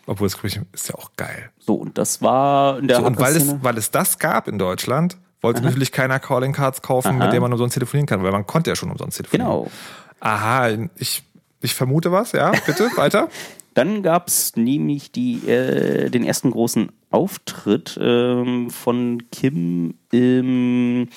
Obwohl 0.07 0.29
das 0.29 0.39
ist 0.71 0.89
ja 0.89 0.95
auch 0.95 1.11
geil. 1.17 1.49
So, 1.59 1.75
und 1.75 1.97
das 1.97 2.21
war 2.21 2.79
in 2.79 2.87
der 2.87 2.97
So, 2.97 3.05
und 3.05 3.19
weil 3.19 3.35
es, 3.35 3.63
weil 3.63 3.77
es 3.77 3.91
das 3.91 4.19
gab 4.19 4.47
in 4.47 4.59
Deutschland, 4.59 5.17
wollte 5.41 5.61
natürlich 5.61 5.91
keiner 5.91 6.19
Calling 6.19 6.53
Cards 6.53 6.81
kaufen, 6.81 7.09
Aha. 7.09 7.25
mit 7.25 7.33
der 7.33 7.41
man 7.41 7.51
umsonst 7.51 7.73
telefonieren 7.73 8.07
kann, 8.07 8.23
weil 8.23 8.31
man 8.31 8.45
konnte 8.45 8.69
ja 8.69 8.75
schon 8.75 8.91
umsonst 8.91 9.17
telefonieren. 9.17 9.49
Genau. 9.49 9.71
Aha, 10.19 10.69
ich, 10.97 11.23
ich 11.61 11.73
vermute 11.73 12.11
was, 12.11 12.31
ja, 12.31 12.51
bitte, 12.65 12.89
weiter. 12.95 13.29
Dann 13.75 14.03
gab 14.03 14.29
es 14.29 14.55
nämlich 14.55 15.11
die, 15.11 15.47
äh, 15.47 16.09
den 16.09 16.23
ersten 16.23 16.49
großen 16.51 16.91
Auftritt 17.15 17.97
ähm, 18.01 18.69
von 18.69 19.23
Kim 19.31 19.95
im 20.11 21.07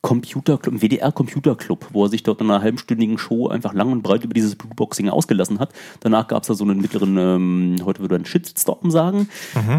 Computerclub, 0.00 0.72
im 0.74 0.80
WDR 0.80 1.12
Computerclub, 1.12 1.88
wo 1.92 2.04
er 2.04 2.08
sich 2.08 2.22
dort 2.22 2.40
in 2.40 2.50
einer 2.50 2.62
halbstündigen 2.62 3.18
Show 3.18 3.48
einfach 3.48 3.74
lang 3.74 3.92
und 3.92 4.02
breit 4.02 4.24
über 4.24 4.34
dieses 4.34 4.56
Blueboxing 4.56 5.08
ausgelassen 5.08 5.58
hat. 5.58 5.72
Danach 6.00 6.28
gab 6.28 6.42
es 6.42 6.48
da 6.48 6.54
so 6.54 6.64
einen 6.64 6.80
mittleren, 6.80 7.16
ähm, 7.18 7.76
heute 7.84 8.00
würde 8.00 8.14
man 8.14 8.24
Shitstorm 8.24 8.90
sagen. 8.90 9.28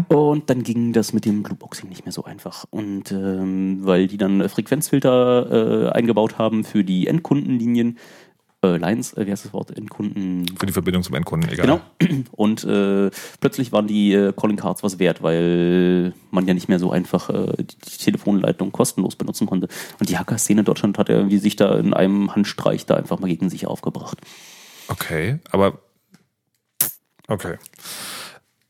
Und 0.08 0.50
dann 0.50 0.62
ging 0.62 0.92
das 0.92 1.12
mit 1.12 1.24
dem 1.24 1.42
Blueboxing 1.42 1.88
nicht 1.88 2.04
mehr 2.04 2.12
so 2.12 2.24
einfach. 2.24 2.66
Und 2.70 3.10
ähm, 3.12 3.78
weil 3.80 4.06
die 4.06 4.18
dann 4.18 4.48
Frequenzfilter 4.48 5.88
äh, 5.88 5.90
eingebaut 5.90 6.38
haben 6.38 6.64
für 6.64 6.84
die 6.84 7.06
Endkundenlinien, 7.06 7.98
äh, 8.62 8.76
Lines, 8.76 9.14
äh, 9.14 9.26
wie 9.26 9.30
heißt 9.30 9.44
das 9.44 9.52
Wort, 9.52 9.76
Endkunden, 9.76 10.46
Für 10.58 10.66
die 10.66 10.72
Verbindung 10.72 11.02
zum 11.02 11.14
Endkunden, 11.14 11.50
egal. 11.50 11.66
Genau. 11.98 12.24
Und 12.32 12.64
äh, 12.64 13.10
plötzlich 13.40 13.72
waren 13.72 13.86
die 13.86 14.12
äh, 14.12 14.32
Calling 14.32 14.56
Cards 14.56 14.82
was 14.82 14.98
wert, 14.98 15.22
weil 15.22 16.12
man 16.30 16.46
ja 16.46 16.54
nicht 16.54 16.68
mehr 16.68 16.78
so 16.78 16.90
einfach 16.90 17.30
äh, 17.30 17.56
die, 17.58 17.76
die 17.76 17.98
Telefonleitung 17.98 18.72
kostenlos 18.72 19.16
benutzen 19.16 19.46
konnte. 19.46 19.68
Und 19.98 20.08
die 20.10 20.18
Hacker-Szene 20.18 20.60
in 20.60 20.64
Deutschland 20.66 20.98
hat 20.98 21.08
ja 21.08 21.16
irgendwie 21.16 21.38
sich 21.38 21.56
da 21.56 21.78
in 21.78 21.94
einem 21.94 22.34
Handstreich 22.34 22.86
da 22.86 22.96
einfach 22.96 23.18
mal 23.18 23.28
gegen 23.28 23.48
sich 23.48 23.66
aufgebracht. 23.66 24.18
Okay, 24.88 25.38
aber 25.50 25.78
okay. 27.28 27.56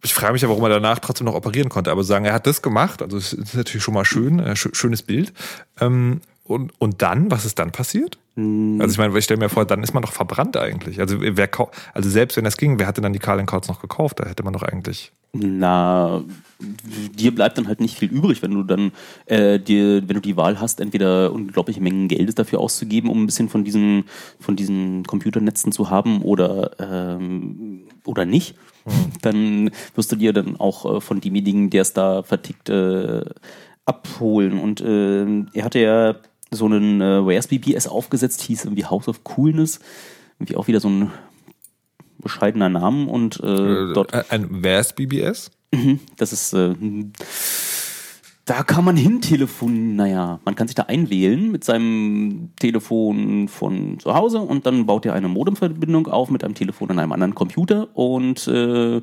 Ich 0.03 0.15
frage 0.15 0.33
mich 0.33 0.43
ja, 0.43 0.49
warum 0.49 0.63
er 0.63 0.71
danach 0.71 0.99
trotzdem 1.01 1.27
noch 1.27 1.35
operieren 1.35 1.69
konnte. 1.69 1.91
Aber 1.91 2.05
sagen, 2.05 2.25
er 2.25 2.33
hat 2.33 2.47
das 2.47 2.63
gemacht, 2.63 3.03
also 3.03 3.17
es 3.17 3.33
ist 3.33 3.55
natürlich 3.55 3.83
schon 3.83 3.95
mal 3.95 4.05
schön, 4.05 4.39
äh, 4.39 4.55
sch 4.55 4.69
schönes 4.73 5.03
Bild. 5.03 5.33
Ähm, 5.81 6.21
und, 6.45 6.73
und 6.79 7.03
dann, 7.03 7.31
was 7.31 7.45
ist 7.45 7.59
dann 7.59 7.71
passiert? 7.71 8.19
Hm. 8.41 8.81
Also 8.81 8.93
ich 8.93 8.99
meine, 8.99 9.17
ich 9.17 9.25
stelle 9.25 9.41
mir 9.41 9.49
vor, 9.49 9.65
dann 9.65 9.83
ist 9.83 9.93
man 9.93 10.03
doch 10.03 10.13
verbrannt 10.13 10.57
eigentlich. 10.57 11.01
Also 11.01 11.17
wer 11.21 11.49
also 11.95 12.09
selbst 12.09 12.37
wenn 12.37 12.45
das 12.45 12.57
ging, 12.57 12.79
wer 12.79 12.87
hatte 12.87 13.01
dann 13.01 13.13
die 13.13 13.19
Calling 13.19 13.47
Cards 13.47 13.69
noch 13.69 13.81
gekauft? 13.81 14.21
Da 14.21 14.27
hätte 14.27 14.43
man 14.43 14.53
doch 14.53 14.63
eigentlich. 14.63 15.13
Na, 15.33 16.25
dir 16.59 17.33
bleibt 17.33 17.57
dann 17.57 17.69
halt 17.69 17.81
nicht 17.81 17.97
viel 17.97 18.11
übrig, 18.11 18.43
wenn 18.43 18.51
du 18.51 18.65
dann 18.65 18.91
äh, 19.27 19.61
dir, 19.61 20.09
wenn 20.09 20.15
du 20.15 20.21
die 20.21 20.37
Wahl 20.37 20.59
hast, 20.59 20.81
entweder 20.81 21.33
unglaubliche 21.33 21.81
Mengen 21.81 22.09
Geldes 22.09 22.35
dafür 22.35 22.59
auszugeben, 22.59 23.11
um 23.11 23.23
ein 23.23 23.27
bisschen 23.27 23.49
von 23.49 23.63
diesen, 23.63 24.05
von 24.41 24.57
diesen 24.57 25.05
Computernetzen 25.05 25.71
zu 25.71 25.89
haben 25.89 26.23
oder, 26.23 26.73
ähm, 26.81 27.83
oder 28.05 28.25
nicht. 28.25 28.57
Dann 29.23 29.71
wirst 29.95 30.11
du 30.11 30.17
dir 30.17 30.33
dann 30.33 30.59
auch 30.59 30.97
äh, 30.97 31.01
von 31.01 31.21
demjenigen, 31.21 31.71
der 31.71 31.83
es 31.83 31.93
da 31.93 32.23
vertickt, 32.23 32.71
äh, 32.71 33.23
abholen. 33.85 34.59
Und 34.59 34.81
äh, 34.81 35.45
er 35.53 35.65
hatte 35.65 35.79
ja 35.79 36.17
so 36.51 36.67
einen 36.67 37.01
äh, 37.01 37.25
Where's 37.27 37.47
BBS 37.49 37.87
aufgesetzt, 37.87 38.43
hieß 38.43 38.65
irgendwie 38.65 38.85
House 38.85 39.09
of 39.09 39.23
Coolness. 39.25 39.81
Irgendwie 40.39 40.57
auch 40.57 40.69
wieder 40.69 40.81
so 40.81 40.89
ein 40.89 41.11
bescheidener 42.19 42.69
Namen 42.69 43.09
und 43.09 43.39
äh, 43.41 43.93
dort 43.95 44.13
Äh, 44.13 44.25
ein 44.31 44.47
wer 44.51 44.81
ist 44.81 44.97
BBS? 44.97 45.51
das 46.17 46.33
ist, 46.33 46.53
äh, 46.53 46.75
Da 48.47 48.65
kann 48.65 48.85
man 48.85 48.97
hin 48.97 49.21
telefonieren. 49.21 49.95
Naja, 49.97 50.41
man 50.45 50.57
kann 50.57 50.67
sich 50.67 50.75
da 50.75 50.85
einwählen 50.85 51.53
mit 51.53 51.63
seinem 51.63 52.51
Telefon 52.59 53.47
von 53.49 54.01
zu 54.01 54.15
Hause 54.15 54.41
und 54.41 54.67
dann 54.67 54.87
baut 54.87 55.05
ihr 55.05 55.13
eine 55.15 55.29
Modemverbindung 55.29 56.09
auf 56.09 56.31
mit 56.31 56.43
einem 56.43 56.55
Telefon 56.55 56.91
an 56.91 56.99
einem 56.99 57.13
anderen 57.13 57.35
Computer 57.37 57.97
und 57.97 58.49
äh, 58.49 59.01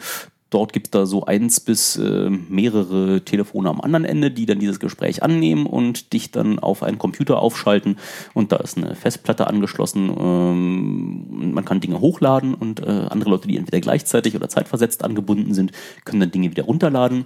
Dort 0.49 0.71
gibt 0.71 0.87
es 0.87 0.91
da 0.91 1.05
so 1.05 1.25
eins 1.25 1.59
bis 1.59 1.97
äh, 1.97 2.29
mehrere 2.29 3.21
Telefone 3.25 3.69
am 3.69 3.81
anderen 3.81 4.05
Ende, 4.05 4.31
die 4.31 4.45
dann 4.45 4.59
dieses 4.59 4.79
Gespräch 4.79 5.21
annehmen 5.21 5.65
und 5.65 6.13
dich 6.13 6.31
dann 6.31 6.59
auf 6.59 6.83
einen 6.83 6.97
Computer 6.97 7.39
aufschalten. 7.39 7.97
Und 8.33 8.53
da 8.53 8.57
ist 8.57 8.77
eine 8.77 8.95
Festplatte 8.95 9.47
angeschlossen. 9.47 10.09
Ähm, 10.17 11.53
man 11.53 11.65
kann 11.65 11.81
Dinge 11.81 11.99
hochladen 11.99 12.53
und 12.53 12.79
äh, 12.79 13.07
andere 13.09 13.31
Leute, 13.31 13.49
die 13.49 13.57
entweder 13.57 13.81
gleichzeitig 13.81 14.35
oder 14.35 14.47
zeitversetzt 14.47 15.03
angebunden 15.03 15.53
sind, 15.53 15.73
können 16.05 16.21
dann 16.21 16.31
Dinge 16.31 16.49
wieder 16.49 16.63
runterladen. 16.63 17.25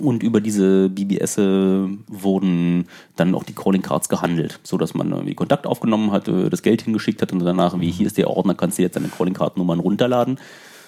Und 0.00 0.22
über 0.22 0.40
diese 0.42 0.90
BBS 0.90 1.38
wurden 1.38 2.86
dann 3.16 3.34
auch 3.34 3.44
die 3.44 3.54
Calling 3.54 3.80
Cards 3.80 4.08
gehandelt, 4.10 4.60
so 4.62 4.76
dass 4.76 4.92
man 4.92 5.10
irgendwie 5.10 5.34
Kontakt 5.34 5.66
aufgenommen 5.66 6.12
hat, 6.12 6.28
äh, 6.28 6.50
das 6.50 6.62
Geld 6.62 6.82
hingeschickt 6.82 7.22
hat 7.22 7.32
und 7.32 7.38
danach, 7.38 7.78
wie 7.80 7.90
hier 7.90 8.06
ist 8.06 8.18
der 8.18 8.28
Ordner, 8.28 8.54
kannst 8.54 8.78
du 8.78 8.82
jetzt 8.82 8.96
deine 8.96 9.08
Calling 9.08 9.34
Card 9.34 9.56
Nummern 9.56 9.80
runterladen. 9.80 10.38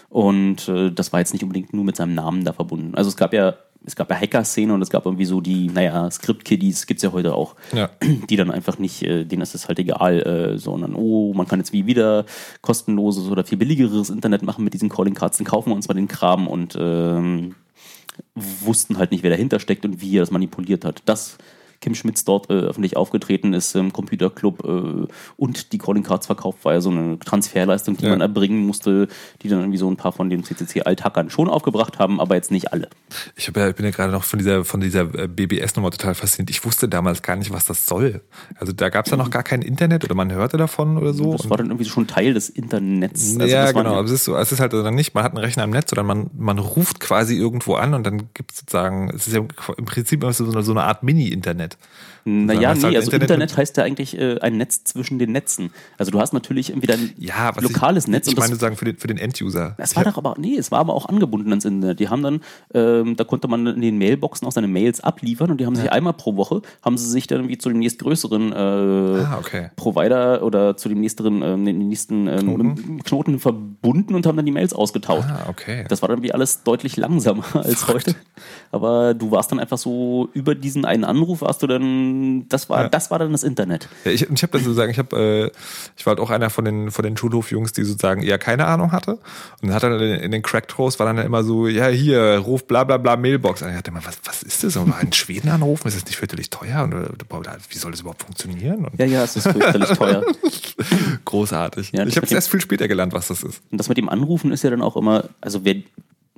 Und 0.09 0.69
äh, 0.69 0.91
das 0.91 1.13
war 1.13 1.21
jetzt 1.21 1.33
nicht 1.33 1.43
unbedingt 1.43 1.73
nur 1.75 1.85
mit 1.85 1.97
seinem 1.97 2.15
Namen 2.15 2.45
da 2.45 2.53
verbunden. 2.53 2.95
Also 2.95 3.09
es 3.09 3.17
gab 3.17 3.35
ja, 3.35 3.57
es 3.85 3.95
gab 3.95 4.11
ja 4.11 4.17
Hacker-Szenen 4.17 4.75
und 4.75 4.83
es 4.83 4.91
gab 4.91 5.05
irgendwie 5.07 5.27
so 5.27 5.41
die, 5.41 5.69
naja, 5.69 6.11
Script-Kiddies 6.11 6.87
gibt's 6.87 7.03
ja 7.03 7.13
heute 7.13 7.35
auch, 7.35 7.55
Ja. 7.75 7.91
die 8.29 8.37
dann 8.37 8.51
einfach 8.51 8.79
nicht, 8.79 9.03
äh, 9.03 9.25
denen 9.25 9.43
ist 9.43 9.55
es 9.55 9.69
halt 9.69 9.79
egal, 9.79 10.21
äh, 10.23 10.59
sondern, 10.59 10.95
oh, 10.95 11.33
man 11.35 11.47
kann 11.47 11.61
jetzt 11.61 11.73
wie 11.73 11.87
wieder 11.87 12.25
kostenloses 12.63 13.29
oder 13.29 13.45
viel 13.45 13.59
billigeres 13.59 14.11
Internet 14.11 14.43
machen 14.43 14.65
mit 14.65 14.75
diesen 14.75 14.89
Calling-Cards, 14.89 15.39
dann 15.39 15.47
kaufen 15.47 15.71
wir 15.71 15.77
uns 15.77 15.89
mal 15.89 15.95
den 15.95 16.09
Kram 16.09 16.49
und 16.49 16.77
ähm, 16.81 17.55
wussten 18.35 18.99
halt 18.99 19.11
nicht, 19.13 19.23
wer 19.23 19.31
dahinter 19.31 19.61
steckt 19.61 19.85
und 19.85 20.01
wie 20.01 20.17
er 20.17 20.23
das 20.23 20.31
manipuliert 20.31 20.85
hat. 20.85 21.03
Das 21.05 21.39
Kim 21.81 21.95
Schmitz 21.95 22.25
dort 22.25 22.51
äh, 22.51 22.55
öffentlich 22.55 22.97
aufgetreten 22.97 23.55
ist 23.55 23.75
im 23.77 23.93
Computerclub 23.93 24.65
äh, 24.65 25.07
und 25.37 25.73
die 25.73 25.79
Calling 25.79 26.03
Cards 26.03 26.27
verkauft, 26.27 26.65
war 26.65 26.73
ja 26.73 26.81
so 26.81 26.91
eine 26.91 27.19
Transferleistung, 27.19 27.97
die 27.97 28.05
Ja. 28.05 28.11
man 28.11 28.21
erbringen 28.21 28.67
musste, 28.67 29.09
die 29.43 29.49
dann 29.49 29.61
irgendwie 29.61 29.79
so 29.79 29.89
ein 29.91 29.97
paar 29.97 30.13
von 30.13 30.29
den 30.31 30.43
CCC-Althackern 30.45 31.31
schon 31.31 31.49
aufgebracht 31.49 31.99
haben, 31.99 32.21
aber 32.21 32.35
jetzt 32.35 32.51
nicht 32.51 32.73
alle. 32.73 32.89
Ich, 33.37 33.51
ja, 33.55 33.69
ich 33.69 33.75
bin 33.77 33.85
ja 33.85 33.91
gerade 33.93 34.13
noch 34.13 34.25
von 34.25 34.39
dieser, 34.39 34.65
von 34.65 34.81
dieser 34.81 35.03
äh, 35.15 35.29
BBS-Nummer 35.29 35.91
total 35.91 36.15
fasziniert. 36.15 36.51
Ich 36.51 36.65
wusste 36.65 36.89
damals 36.89 37.23
gar 37.23 37.37
nicht, 37.37 37.53
was 37.53 37.65
das 37.65 37.87
soll. 37.87 38.23
Also 38.57 38.73
da 38.73 38.89
gab 38.89 39.07
es 39.07 39.11
ja 39.11 39.17
noch 39.17 39.31
gar 39.31 39.43
kein 39.43 39.63
Internet 39.63 40.05
oder 40.05 40.15
man 40.15 40.33
hörte 40.33 40.57
davon 40.57 40.97
oder 40.99 41.13
so. 41.13 41.33
Das 41.37 41.49
war 41.51 41.57
dann 41.59 41.67
irgendwie 41.67 41.85
schon 41.85 42.07
Teil 42.07 42.35
des 42.35 42.49
Internets. 42.49 43.37
Also 43.39 43.47
ja, 43.53 43.71
genau. 43.73 43.95
Aber 43.95 44.05
es 44.05 44.11
ist 44.11 44.25
so, 44.25 44.37
es 44.37 44.53
ist 44.53 44.61
halt 44.61 44.73
dann 44.73 44.95
nicht, 44.95 45.15
man 45.15 45.25
hat 45.25 45.33
einen 45.33 45.45
Rechner 45.45 45.65
im 45.65 45.71
Netz, 45.71 45.91
sondern 45.91 46.07
man, 46.07 46.31
man 46.37 46.59
ruft 46.59 47.01
quasi 47.01 47.37
irgendwo 47.37 47.75
an 47.75 47.95
und 47.95 48.05
dann 48.05 48.31
gibt 48.35 48.53
es 48.53 48.59
sozusagen, 48.59 49.11
es 49.15 49.27
ist 49.29 49.35
ja 49.35 49.41
im 49.77 49.85
Prinzip 49.85 50.23
immer 50.23 50.33
so 50.33 50.45
eine, 50.51 50.63
so 50.63 50.73
eine 50.73 50.85
Art 50.85 51.03
Mini-Internet. 51.03 51.68
Naja, 52.25 52.71
hast 52.71 52.79
nee, 52.79 52.85
halt 52.85 52.97
also 52.97 53.11
Internet 53.11 53.31
Internet, 53.31 53.57
heißt 53.57 53.77
ja 53.79 53.85
eigentlich 53.85 54.19
äh, 54.19 54.39
ein 54.41 54.59
Netz 54.59 54.85
zwischen 54.85 55.19
den 55.19 55.33
Netzen. 55.33 55.71
Also 55.97 56.11
du 56.11 56.21
hast 56.21 56.35
natürlich 56.35 56.71
entweder 56.73 56.95
ein 56.95 57.13
Ja, 57.17 57.53
lokales 57.59 58.05
ich, 58.05 58.11
Netz 58.11 58.27
Ich 58.27 58.33
und 58.33 58.39
das 58.39 58.49
meine 58.49 58.59
sagen 58.61 58.77
für 58.77 58.85
den, 58.85 58.99
für 58.99 59.07
den 59.07 59.17
End-User. 59.17 59.75
Es 59.79 59.97
war 59.97 60.05
doch 60.05 60.19
aber, 60.19 60.35
nee, 60.39 60.57
es 60.57 60.71
war 60.71 60.81
aber 60.81 60.93
auch 60.95 61.07
angebunden 61.07 61.49
ans 61.51 61.65
Internet. 61.65 62.01
Die 62.01 62.09
haben 62.11 62.23
dann, 62.23 62.41
ähm, 62.75 63.17
da 63.17 63.25
konnte 63.25 63.49
man 63.49 63.67
in 63.67 63.81
den 63.81 63.97
Mailboxen 63.97 64.47
auch 64.47 64.53
seine 64.53 64.69
Mails 64.69 65.01
abliefern 65.01 65.51
und 65.51 65.59
die 65.61 65.65
haben 65.67 65.75
sich 65.75 65.91
einmal 65.91 66.13
pro 66.13 66.37
Woche, 66.37 66.61
haben 66.83 66.99
sie 66.99 67.09
sich 67.09 67.27
dann 67.29 67.39
irgendwie 67.39 67.57
zu 67.59 67.71
dem 67.71 67.79
nächstgrößeren 67.79 68.53
äh, 68.53 68.57
Ah, 68.57 69.39
okay. 69.39 69.71
Provider 69.77 70.43
oder 70.43 70.77
zu 70.77 70.89
dem 70.89 71.01
nächsten, 71.01 71.41
den 71.41 71.89
nächsten 71.89 72.27
ähm, 72.27 73.01
Knoten. 73.05 73.39
verbunden 73.39 74.15
und 74.15 74.27
haben 74.27 74.37
dann 74.37 74.47
die 74.47 74.53
Mails 74.53 74.73
ausgetauscht. 74.75 75.29
Ah, 75.31 75.47
okay. 75.49 75.85
Das 75.89 76.03
war 76.03 76.09
dann 76.09 76.23
wie 76.23 76.33
alles 76.33 76.63
deutlich 76.63 76.97
langsamer 76.97 77.45
als 77.55 77.89
heute. 77.89 78.15
Aber 78.71 79.15
du 79.15 79.31
warst 79.31 79.51
dann 79.51 79.61
einfach 79.61 79.79
so, 79.79 80.29
über 80.35 80.55
diesen 80.55 80.85
einen 80.85 81.05
Anruf 81.05 81.41
warst 81.41 81.58
du 81.59 81.67
dann, 81.67 82.49
das 82.49 82.69
war, 82.71 82.83
Ja. 82.83 82.89
das 82.89 83.11
war 83.11 83.19
dann 83.19 83.33
das 83.33 83.43
Internet. 83.43 83.89
Ja, 84.05 84.11
ich 84.11 84.23
ich 84.23 84.43
habe 84.43 84.53
dann 84.53 84.63
sozusagen, 84.63 84.91
ich 84.91 84.99
habe, 84.99 85.17
äh, 85.17 85.51
ich 85.97 86.07
war 86.07 86.13
halt 86.13 86.21
auch 86.21 86.31
einer 86.31 86.51
von 86.51 86.65
den 86.65 86.91
von 86.91 87.05
den 87.05 87.17
Schulhofjungs, 87.17 87.73
die 87.73 87.85
sozusagen 87.85 88.23
eher 88.23 88.39
keine 88.39 88.67
Ahnung 88.67 88.93
hatte. 88.93 89.13
Und 89.61 89.69
dann 89.69 89.75
hat 89.75 89.83
er 89.83 89.91
dann 89.91 90.01
in 90.01 90.31
den 90.33 90.43
Crack 90.43 90.69
Throws 90.69 90.99
war 90.99 91.07
dann 91.07 91.19
immer 91.19 91.43
so, 91.45 91.67
ja 91.69 91.89
hier 91.89 92.39
ruf 92.39 92.67
bla 92.67 92.85
bla 92.85 92.97
bla 92.97 93.17
Mailbox. 93.17 93.63
Und 93.63 93.69
ich 93.71 93.75
dachte 93.75 93.91
immer, 93.91 94.05
was 94.05 94.19
was 94.25 94.43
ist 94.43 94.65
das? 94.65 94.77
Und 94.77 94.95
in 95.03 95.13
Schweden 95.13 95.49
anrufen, 95.51 95.89
ist 95.89 95.97
das 95.97 96.05
nicht 96.07 96.17
fürchterlich 96.17 96.51
teuer? 96.51 96.83
Und 96.85 96.93
äh, 96.93 97.09
wie 97.71 97.79
soll 97.79 97.91
das 97.91 98.01
überhaupt 98.01 98.23
funktionieren? 98.23 98.85
Und 98.87 98.99
Ja, 98.99 99.07
ja, 99.07 99.25
es 99.25 99.37
ist 99.37 99.49
fürchterlich 99.49 99.91
teuer. 99.91 100.23
großartig. 101.25 101.93
Ja, 101.93 102.05
das 102.05 102.13
ich 102.13 102.17
habe 102.17 102.27
es 102.27 102.33
erst 102.33 102.51
viel 102.51 102.61
später 102.61 102.89
gelernt, 102.89 103.13
was 103.13 103.29
das 103.29 103.43
ist. 103.43 103.63
Und 103.71 103.79
das 103.79 103.89
mit 103.89 103.99
dem 103.99 104.09
Anrufen 104.09 104.53
ist 104.53 104.63
ja 104.63 104.71
dann 104.71 104.83
auch 104.83 104.97
immer, 104.97 105.25
also 105.41 105.65
wer, 105.65 105.77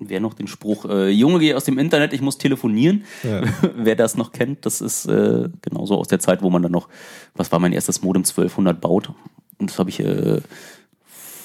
wer 0.01 0.19
noch 0.21 0.35
den 0.35 0.47
Spruch, 0.49 0.87
äh, 0.87 1.11
Junge, 1.11 1.39
geh 1.39 1.55
aus 1.55 1.65
dem 1.65 1.79
Internet, 1.79 2.13
ich 2.13 2.21
muss 2.23 2.39
telefonieren, 2.39 3.05
Ja. 3.23 3.43
wer 3.77 3.95
das 3.97 4.17
noch 4.17 4.33
kennt, 4.33 4.67
das 4.67 4.81
ist 4.81 5.07
äh, 5.07 5.49
genauso 5.63 5.97
aus 5.97 6.09
der 6.09 6.19
Zeit, 6.19 6.43
wo 6.43 6.51
man 6.51 6.63
dann 6.63 6.73
noch, 6.73 6.89
was 7.35 7.53
war 7.53 7.59
mein 7.59 7.73
erstes 7.73 8.03
Modem 8.03 8.23
1200 8.23 8.81
baut. 8.81 9.13
Und 9.59 9.71
das 9.71 9.79
habe 9.79 9.91
ich 9.91 10.01
äh, 10.01 10.41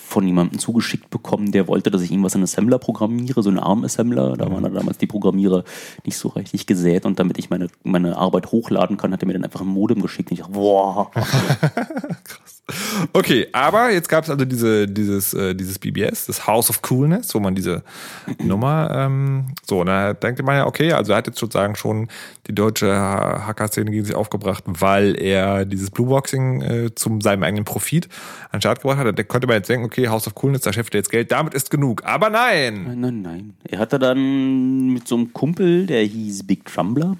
von 0.07 0.25
jemandem 0.25 0.59
zugeschickt 0.59 1.09
bekommen, 1.09 1.51
der 1.51 1.67
wollte, 1.67 1.91
dass 1.91 2.01
ich 2.01 2.11
ihm 2.11 2.23
was 2.23 2.35
in 2.35 2.43
Assembler 2.43 2.79
programmiere, 2.79 3.43
so 3.43 3.49
einen 3.49 3.59
ARM-Assembler. 3.59 4.37
Da 4.37 4.49
waren 4.49 4.63
da 4.63 4.69
damals 4.69 4.97
die 4.97 5.07
Programmierer 5.07 5.65
nicht 6.05 6.17
so 6.17 6.29
richtig 6.29 6.67
gesät 6.67 7.05
und 7.05 7.19
damit 7.19 7.37
ich 7.37 7.49
meine, 7.49 7.67
meine 7.83 8.15
Arbeit 8.15 8.51
hochladen 8.53 8.95
kann, 8.95 9.11
hat 9.11 9.21
er 9.23 9.27
mir 9.27 9.33
dann 9.33 9.43
einfach 9.43 9.59
ein 9.59 9.67
Modem 9.67 10.01
geschickt. 10.01 10.31
Und 10.31 10.35
ich 10.35 10.39
dachte, 10.39 10.53
boah, 10.53 11.11
Okay, 13.13 13.47
aber 13.51 13.91
jetzt 13.91 14.09
gab 14.09 14.23
es 14.23 14.29
also 14.31 14.43
diese, 14.43 14.87
dieses, 14.87 15.35
äh, 15.35 15.53
dieses 15.53 15.77
BBS, 15.77 16.25
das 16.25 16.47
House 16.47 16.71
of 16.71 16.81
Coolness, 16.81 17.35
wo 17.35 17.39
man 17.39 17.53
diese 17.53 17.83
Nummer, 18.43 18.89
ähm, 18.91 19.45
so, 19.67 19.81
und 19.81 19.85
da 19.87 20.13
denkt 20.13 20.41
man 20.43 20.55
ja, 20.55 20.65
okay, 20.65 20.91
also 20.91 21.11
er 21.11 21.19
hat 21.19 21.27
jetzt 21.27 21.37
sozusagen 21.37 21.75
schon 21.75 22.07
die 22.47 22.55
deutsche 22.55 22.91
Ha- 22.91 23.45
Hacker-Szene 23.45 23.91
gegen 23.91 24.03
sich 24.05 24.15
aufgebracht, 24.15 24.63
weil 24.65 25.15
er 25.21 25.65
dieses 25.65 25.91
Blueboxing 25.91 26.61
äh, 26.63 26.95
zum 26.95 27.21
seinem 27.21 27.43
eigenen 27.43 27.65
Profit 27.65 28.09
an 28.45 28.57
den 28.57 28.61
Start 28.61 28.81
gebracht 28.81 28.97
hat. 28.97 29.19
Da 29.19 29.23
könnte 29.23 29.45
man 29.45 29.57
jetzt 29.57 29.69
denken, 29.69 29.85
okay, 29.85 30.07
House 30.07 30.25
of 30.25 30.33
Coolness, 30.33 30.61
da 30.61 30.73
schäft 30.73 30.95
er 30.95 30.99
jetzt 30.99 31.11
Geld, 31.11 31.31
damit 31.31 31.53
ist 31.53 31.69
genug. 31.69 32.03
Aber 32.03 32.31
nein! 32.31 32.83
Nein, 32.85 32.99
nein, 32.99 33.21
nein. 33.21 33.53
Er 33.65 33.77
hatte 33.77 33.99
dann 33.99 34.87
mit 34.91 35.07
so 35.07 35.15
einem 35.17 35.31
Kumpel, 35.33 35.85
der 35.85 36.01
hieß 36.03 36.47
Big 36.47 36.65
Trumbler. 36.65 37.15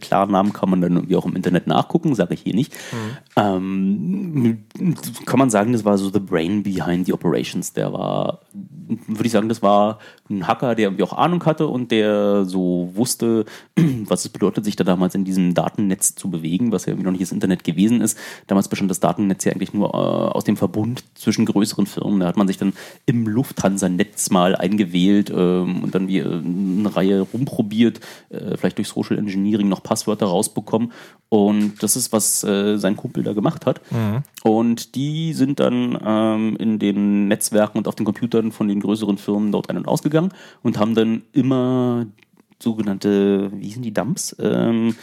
Klaren 0.00 0.30
Namen 0.30 0.52
kann 0.52 0.70
man 0.70 0.80
dann 0.80 0.94
irgendwie 0.94 1.16
auch 1.16 1.26
im 1.26 1.36
Internet 1.36 1.66
nachgucken, 1.66 2.14
sage 2.14 2.34
ich 2.34 2.42
hier 2.42 2.54
nicht. 2.54 2.74
Ähm, 3.36 4.64
kann 5.26 5.38
man 5.38 5.50
sagen, 5.50 5.72
das 5.72 5.84
war 5.84 5.98
so 5.98 6.10
the 6.10 6.20
brain 6.20 6.62
behind 6.62 7.06
the 7.06 7.12
operations. 7.12 7.72
Der 7.72 7.92
war, 7.92 8.40
würde 9.06 9.26
ich 9.26 9.32
sagen, 9.32 9.48
das 9.48 9.62
war 9.62 9.98
ein 10.30 10.46
Hacker, 10.46 10.74
der 10.74 10.86
irgendwie 10.86 11.04
auch 11.04 11.12
Ahnung 11.12 11.44
hatte 11.44 11.66
und 11.66 11.90
der 11.90 12.44
so 12.44 12.90
wusste, 12.94 13.44
was 13.76 14.24
es 14.24 14.28
bedeutet, 14.28 14.64
sich 14.64 14.76
da 14.76 14.84
damals 14.84 15.14
in 15.14 15.24
diesem 15.24 15.54
Datennetz 15.54 16.14
zu 16.14 16.30
bewegen, 16.30 16.72
was 16.72 16.86
ja 16.86 16.92
irgendwie 16.92 17.06
noch 17.06 17.12
nicht 17.12 17.22
das 17.22 17.32
Internet 17.32 17.64
gewesen 17.64 18.00
ist. 18.00 18.18
Damals 18.46 18.68
bestand 18.68 18.90
das 18.90 19.00
Datennetz 19.00 19.44
ja 19.44 19.52
eigentlich 19.52 19.74
nur 19.74 19.88
äh, 19.88 19.96
aus 19.96 20.44
dem 20.44 20.56
Verbund 20.56 21.04
zwischen 21.14 21.46
größeren 21.46 21.86
Firmen. 21.86 22.20
Da 22.20 22.26
hat 22.26 22.36
man 22.36 22.46
sich 22.46 22.58
dann 22.58 22.72
im 23.06 23.26
Lufthansa-Netz 23.26 24.30
mal 24.30 24.56
eingewählt 24.56 25.30
ähm, 25.34 25.82
und 25.82 25.94
dann 25.94 26.08
wie 26.08 26.18
äh, 26.18 26.24
eine 26.24 26.94
Reihe 26.94 27.20
rumprobiert, 27.20 28.00
äh, 28.30 28.56
vielleicht 28.56 28.78
durch 28.78 28.88
Social 28.88 29.18
Engineering 29.18 29.68
noch 29.68 29.82
Passwörter 29.82 30.26
rausbekommen. 30.26 30.92
Und 31.32 31.82
das 31.82 31.96
ist, 31.96 32.12
was 32.12 32.44
äh, 32.44 32.76
sein 32.76 32.94
Kumpel 32.94 33.22
da 33.22 33.32
gemacht 33.32 33.64
hat. 33.64 33.80
Und 34.42 34.94
die 34.96 35.32
sind 35.32 35.60
dann 35.60 35.98
ähm, 36.04 36.56
in 36.58 36.78
den 36.78 37.26
Netzwerken 37.26 37.78
und 37.78 37.88
auf 37.88 37.94
den 37.94 38.04
Computern 38.04 38.52
von 38.52 38.68
den 38.68 38.80
größeren 38.80 39.16
Firmen 39.16 39.50
dort 39.50 39.70
ein- 39.70 39.78
und 39.78 39.88
ausgegangen 39.88 40.34
und 40.62 40.78
haben 40.78 40.94
dann 40.94 41.22
immer 41.32 42.04
sogenannte, 42.58 43.50
wie 43.54 43.64
hießen 43.64 43.80
die 43.80 43.94
Dumps? 43.94 44.36
Ähm, 44.40 44.94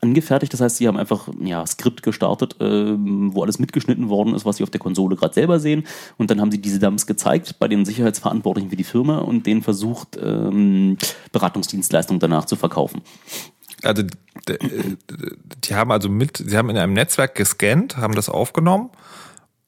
angefertigt. 0.00 0.52
Das 0.52 0.60
heißt, 0.60 0.76
sie 0.76 0.86
haben 0.88 0.96
einfach 0.96 1.28
ja, 1.42 1.66
Skript 1.66 2.02
gestartet, 2.02 2.56
ähm, 2.60 3.34
wo 3.34 3.42
alles 3.42 3.58
mitgeschnitten 3.58 4.08
worden 4.08 4.34
ist, 4.34 4.44
was 4.44 4.56
sie 4.56 4.62
auf 4.62 4.70
der 4.70 4.80
Konsole 4.80 5.16
gerade 5.16 5.34
selber 5.34 5.58
sehen. 5.60 5.84
Und 6.16 6.30
dann 6.30 6.40
haben 6.40 6.50
sie 6.50 6.60
diese 6.60 6.78
Dumps 6.78 7.06
gezeigt 7.06 7.58
bei 7.58 7.68
den 7.68 7.84
Sicherheitsverantwortlichen 7.84 8.70
für 8.70 8.76
die 8.76 8.84
Firma 8.84 9.18
und 9.18 9.46
denen 9.46 9.62
versucht, 9.62 10.18
ähm, 10.22 10.96
Beratungsdienstleistungen 11.32 12.20
danach 12.20 12.44
zu 12.44 12.56
verkaufen. 12.56 13.02
Also 13.84 14.02
äh, 14.02 14.56
die 15.64 15.74
haben 15.74 15.90
also 15.90 16.08
mit, 16.08 16.38
sie 16.38 16.56
haben 16.56 16.70
in 16.70 16.76
einem 16.76 16.92
Netzwerk 16.92 17.34
gescannt, 17.34 17.96
haben 17.96 18.14
das 18.14 18.28
aufgenommen 18.28 18.90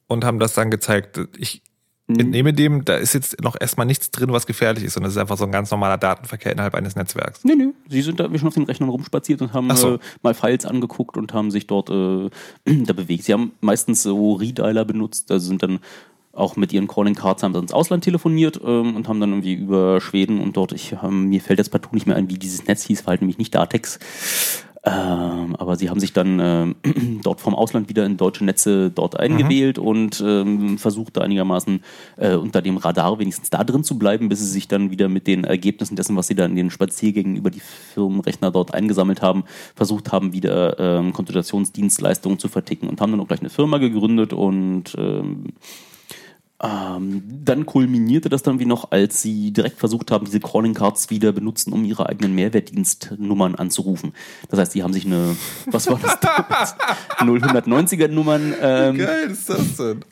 und 0.07 0.25
haben 0.25 0.39
das 0.39 0.53
dann 0.53 0.71
gezeigt. 0.71 1.19
Ich 1.37 1.61
entnehme 2.07 2.53
dem, 2.53 2.85
da 2.85 2.95
ist 2.95 3.13
jetzt 3.13 3.41
noch 3.41 3.57
erstmal 3.59 3.85
nichts 3.85 4.11
drin, 4.11 4.31
was 4.31 4.47
gefährlich 4.47 4.85
ist, 4.85 4.93
sondern 4.93 5.09
es 5.09 5.15
ist 5.15 5.21
einfach 5.21 5.37
so 5.37 5.43
ein 5.43 5.51
ganz 5.51 5.71
normaler 5.71 5.97
Datenverkehr 5.97 6.53
innerhalb 6.53 6.73
eines 6.73 6.95
Netzwerks. 6.95 7.43
Nee, 7.43 7.55
nee. 7.55 7.69
Sie 7.89 8.01
sind 8.01 8.19
da 8.19 8.31
wie 8.31 8.39
schon 8.39 8.47
auf 8.47 8.53
den 8.53 8.63
Rechnern 8.63 8.89
rumspaziert 8.89 9.41
und 9.41 9.53
haben 9.53 9.75
so. 9.75 9.95
äh, 9.95 9.99
mal 10.23 10.33
Files 10.33 10.65
angeguckt 10.65 11.17
und 11.17 11.33
haben 11.33 11.51
sich 11.51 11.67
dort 11.67 11.89
äh, 11.89 12.29
da 12.65 12.93
bewegt. 12.93 13.25
Sie 13.25 13.33
haben 13.33 13.51
meistens 13.59 14.03
so 14.03 14.33
Redialer 14.33 14.85
benutzt, 14.85 15.31
also 15.31 15.47
sind 15.47 15.63
dann 15.63 15.79
auch 16.37 16.55
mit 16.55 16.71
ihren 16.73 16.87
Calling 16.87 17.15
Cards 17.15 17.43
haben 17.43 17.53
sie 17.53 17.59
ins 17.59 17.73
Ausland 17.73 18.03
telefoniert 18.03 18.59
ähm, 18.63 18.95
und 18.95 19.07
haben 19.07 19.19
dann 19.19 19.31
irgendwie 19.31 19.53
über 19.53 19.99
Schweden 19.99 20.39
und 20.39 20.55
dort, 20.55 20.71
ich, 20.71 20.95
ähm, 21.03 21.29
mir 21.29 21.41
fällt 21.41 21.59
jetzt 21.59 21.69
partout 21.69 21.93
nicht 21.93 22.07
mehr 22.07 22.15
ein, 22.15 22.29
wie 22.29 22.37
dieses 22.37 22.67
Netz 22.67 22.83
hieß, 22.83 23.05
war 23.05 23.11
halt 23.11 23.21
nämlich 23.21 23.37
nicht 23.37 23.55
Datex. 23.55 23.99
Ähm, 24.87 25.55
aber 25.57 25.75
sie 25.75 25.89
haben 25.89 25.99
sich 25.99 26.13
dann 26.13 26.39
äh, 26.39 26.73
dort 27.23 27.41
vom 27.41 27.55
Ausland 27.55 27.89
wieder 27.89 28.05
in 28.05 28.15
deutsche 28.15 28.45
Netze 28.45 28.89
dort 28.89 29.19
eingewählt 29.19 29.79
und 29.79 30.23
ähm, 30.25 30.77
versucht 30.77 31.17
da 31.17 31.21
einigermaßen 31.21 31.83
äh, 32.15 32.35
unter 32.35 32.61
dem 32.61 32.77
Radar 32.77 33.19
wenigstens 33.19 33.49
da 33.49 33.65
drin 33.65 33.83
zu 33.83 33.97
bleiben, 33.97 34.29
bis 34.29 34.39
sie 34.39 34.45
sich 34.45 34.69
dann 34.69 34.89
wieder 34.89 35.09
mit 35.09 35.27
den 35.27 35.43
Ergebnissen 35.43 35.97
dessen, 35.97 36.15
was 36.15 36.27
sie 36.27 36.35
dann 36.35 36.51
in 36.51 36.57
den 36.57 36.69
Spaziergängen 36.69 37.35
über 37.35 37.49
die 37.49 37.59
Firmenrechner 37.59 38.51
dort 38.51 38.73
eingesammelt 38.73 39.21
haben, 39.21 39.43
versucht 39.75 40.13
haben, 40.13 40.31
wieder 40.31 40.79
ähm, 40.79 41.11
Konsultationsdienstleistungen 41.11 42.39
zu 42.39 42.47
verticken 42.47 42.87
und 42.87 43.01
haben 43.01 43.11
dann 43.11 43.19
auch 43.19 43.27
gleich 43.27 43.41
eine 43.41 43.49
Firma 43.49 43.79
gegründet 43.79 44.31
und 44.31 44.95
ähm, 46.61 47.21
dann 47.43 47.67
kulminierte 47.67 48.29
das 48.29 48.41
dann 48.41 48.59
wie 48.59 48.65
noch, 48.65 48.91
als 48.91 49.21
sie 49.21 49.51
direkt 49.51 49.77
versucht 49.77 50.09
haben, 50.09 50.25
diese 50.25 50.39
Calling 50.39 50.73
Cards 50.73 51.11
wieder 51.11 51.31
benutzen, 51.31 51.71
um 51.71 51.85
ihre 51.85 52.07
eigenen 52.09 52.33
Mehrwertdienstnummern 52.33 53.55
anzurufen. 53.55 54.13
Das 54.49 54.59
heißt, 54.59 54.71
sie 54.71 54.81
haben 54.81 54.93
sich 54.93 55.05
eine, 55.05 55.35
was 55.67 55.87
war 55.87 55.99
das 56.01 56.19
damals? 56.21 56.75
0190er 57.19 58.07
Nummern 58.07 58.55
ähm, 58.59 58.97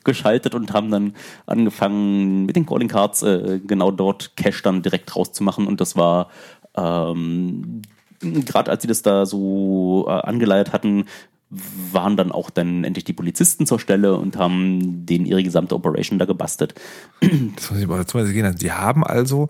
geschaltet 0.04 0.54
und 0.54 0.72
haben 0.72 0.90
dann 0.90 1.14
angefangen 1.46 2.46
mit 2.46 2.54
den 2.54 2.64
Calling 2.64 2.88
Cards 2.88 3.22
äh, 3.22 3.60
genau 3.66 3.90
dort 3.90 4.36
Cash 4.36 4.62
dann 4.62 4.82
direkt 4.82 5.16
rauszumachen 5.16 5.66
und 5.66 5.80
das 5.80 5.96
war 5.96 6.30
ähm, 6.76 7.82
gerade 8.20 8.70
als 8.70 8.82
sie 8.82 8.88
das 8.88 9.02
da 9.02 9.26
so 9.26 10.06
äh, 10.08 10.12
angeleiert 10.12 10.72
hatten, 10.72 11.06
waren 11.48 12.16
dann 12.16 12.32
auch 12.32 12.50
dann 12.50 12.82
endlich 12.84 13.04
die 13.04 13.12
Polizisten 13.12 13.66
zur 13.66 13.78
Stelle 13.78 14.16
und 14.16 14.36
haben 14.36 15.06
denen 15.06 15.26
ihre 15.26 15.42
gesamte 15.42 15.74
Operation 15.74 16.18
da 16.18 16.24
gebastelt. 16.24 16.74
Das 17.20 17.70
muss 17.70 17.80
ich 17.80 17.86
mal 17.86 17.98
dazu 17.98 18.18
gehen. 18.18 18.44
Also 18.44 18.58
die 18.58 18.72
haben 18.72 19.04
also 19.04 19.48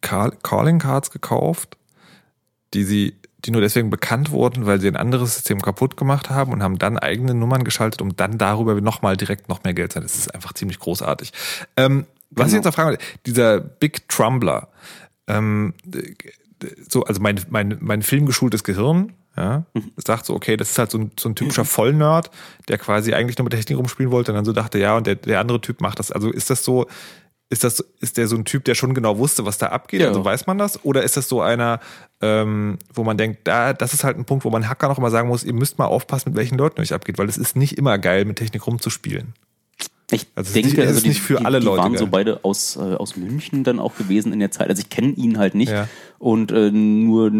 Call 0.00 0.32
Calling 0.42 0.78
Cards 0.80 1.10
gekauft, 1.10 1.76
die 2.74 2.82
sie, 2.84 3.14
die 3.44 3.52
nur 3.52 3.60
deswegen 3.60 3.88
bekannt 3.88 4.30
wurden, 4.32 4.66
weil 4.66 4.80
sie 4.80 4.88
ein 4.88 4.96
anderes 4.96 5.34
System 5.36 5.62
kaputt 5.62 5.96
gemacht 5.96 6.28
haben 6.28 6.52
und 6.52 6.62
haben 6.62 6.78
dann 6.78 6.98
eigene 6.98 7.34
Nummern 7.34 7.62
geschaltet, 7.62 8.02
um 8.02 8.16
dann 8.16 8.36
darüber 8.36 8.80
nochmal 8.80 9.16
direkt 9.16 9.48
noch 9.48 9.62
mehr 9.62 9.74
Geld 9.74 9.92
zu 9.92 9.96
haben. 9.96 10.04
Das 10.04 10.16
ist 10.16 10.34
einfach 10.34 10.54
ziemlich 10.54 10.80
großartig. 10.80 11.32
Ähm, 11.76 12.06
was 12.30 12.48
ich 12.48 12.52
Genau. 12.52 12.56
jetzt 12.58 12.64
noch 12.66 12.74
fragen 12.74 12.88
wollte, 12.90 13.04
dieser 13.26 13.60
Big 13.60 14.08
Trumbler, 14.08 14.68
ähm, 15.28 15.72
so, 16.88 17.04
also 17.04 17.20
mein, 17.20 17.40
mein, 17.48 17.78
mein 17.80 18.02
filmgeschultes 18.02 18.64
Gehirn, 18.64 19.12
ja, 19.38 19.64
sagt 19.96 20.26
so, 20.26 20.34
okay, 20.34 20.56
das 20.56 20.70
ist 20.70 20.78
halt 20.78 20.90
so 20.90 20.98
ein, 20.98 21.12
so 21.18 21.28
ein 21.28 21.36
typischer 21.36 21.64
Vollnerd, 21.64 22.30
der 22.68 22.76
quasi 22.76 23.14
eigentlich 23.14 23.38
nur 23.38 23.44
mit 23.44 23.52
Technik 23.52 23.78
rumspielen 23.78 24.10
wollte 24.10 24.32
und 24.32 24.36
dann 24.36 24.44
so 24.44 24.52
dachte, 24.52 24.78
ja, 24.78 24.96
und 24.96 25.06
der, 25.06 25.14
der 25.14 25.38
andere 25.38 25.60
Typ 25.60 25.80
macht 25.80 26.00
das. 26.00 26.10
Also 26.10 26.30
ist 26.32 26.50
das 26.50 26.64
so, 26.64 26.86
ist 27.50 27.62
das, 27.62 27.80
ist 28.00 28.16
der 28.16 28.26
so 28.26 28.36
ein 28.36 28.44
Typ, 28.44 28.64
der 28.64 28.74
schon 28.74 28.94
genau 28.94 29.18
wusste, 29.18 29.46
was 29.46 29.56
da 29.56 29.68
abgeht? 29.68 30.00
Ja. 30.00 30.08
Also 30.08 30.24
weiß 30.24 30.46
man 30.46 30.58
das? 30.58 30.84
Oder 30.84 31.04
ist 31.04 31.16
das 31.16 31.28
so 31.28 31.40
einer, 31.40 31.78
ähm, 32.20 32.78
wo 32.92 33.04
man 33.04 33.16
denkt, 33.16 33.46
da, 33.46 33.72
das 33.72 33.94
ist 33.94 34.02
halt 34.02 34.18
ein 34.18 34.24
Punkt, 34.24 34.44
wo 34.44 34.50
man 34.50 34.68
Hacker 34.68 34.88
noch 34.88 34.98
immer 34.98 35.10
sagen 35.10 35.28
muss, 35.28 35.44
ihr 35.44 35.54
müsst 35.54 35.78
mal 35.78 35.86
aufpassen, 35.86 36.30
mit 36.30 36.36
welchen 36.36 36.58
Leuten 36.58 36.80
euch 36.80 36.92
abgeht, 36.92 37.16
weil 37.16 37.28
es 37.28 37.38
ist 37.38 37.54
nicht 37.56 37.78
immer 37.78 37.96
geil, 37.98 38.24
mit 38.24 38.38
Technik 38.38 38.66
rumzuspielen. 38.66 39.34
Ich 40.10 40.26
Also 40.34 40.54
denke, 40.54 40.68
nicht- 40.70 40.78
also 40.80 40.96
ist 40.98 41.06
nicht 41.06 41.20
für 41.20 41.36
die, 41.36 41.44
alle 41.44 41.60
die 41.60 41.66
Leute 41.66 41.82
waren 41.82 41.96
so 41.98 42.06
beide 42.06 42.42
aus, 42.42 42.76
äh, 42.76 42.80
aus 42.80 43.16
München 43.16 43.62
dann 43.62 43.78
auch 43.78 43.94
gewesen 43.96 44.32
in 44.32 44.38
der 44.38 44.50
Zeit. 44.50 44.70
Also 44.70 44.80
ich 44.80 44.88
kenne 44.88 45.12
ihn 45.12 45.36
halt 45.38 45.54
nicht. 45.54 45.70
Ja. 45.70 45.86
Und 46.18 46.50
äh, 46.50 46.70
nur, 46.70 47.30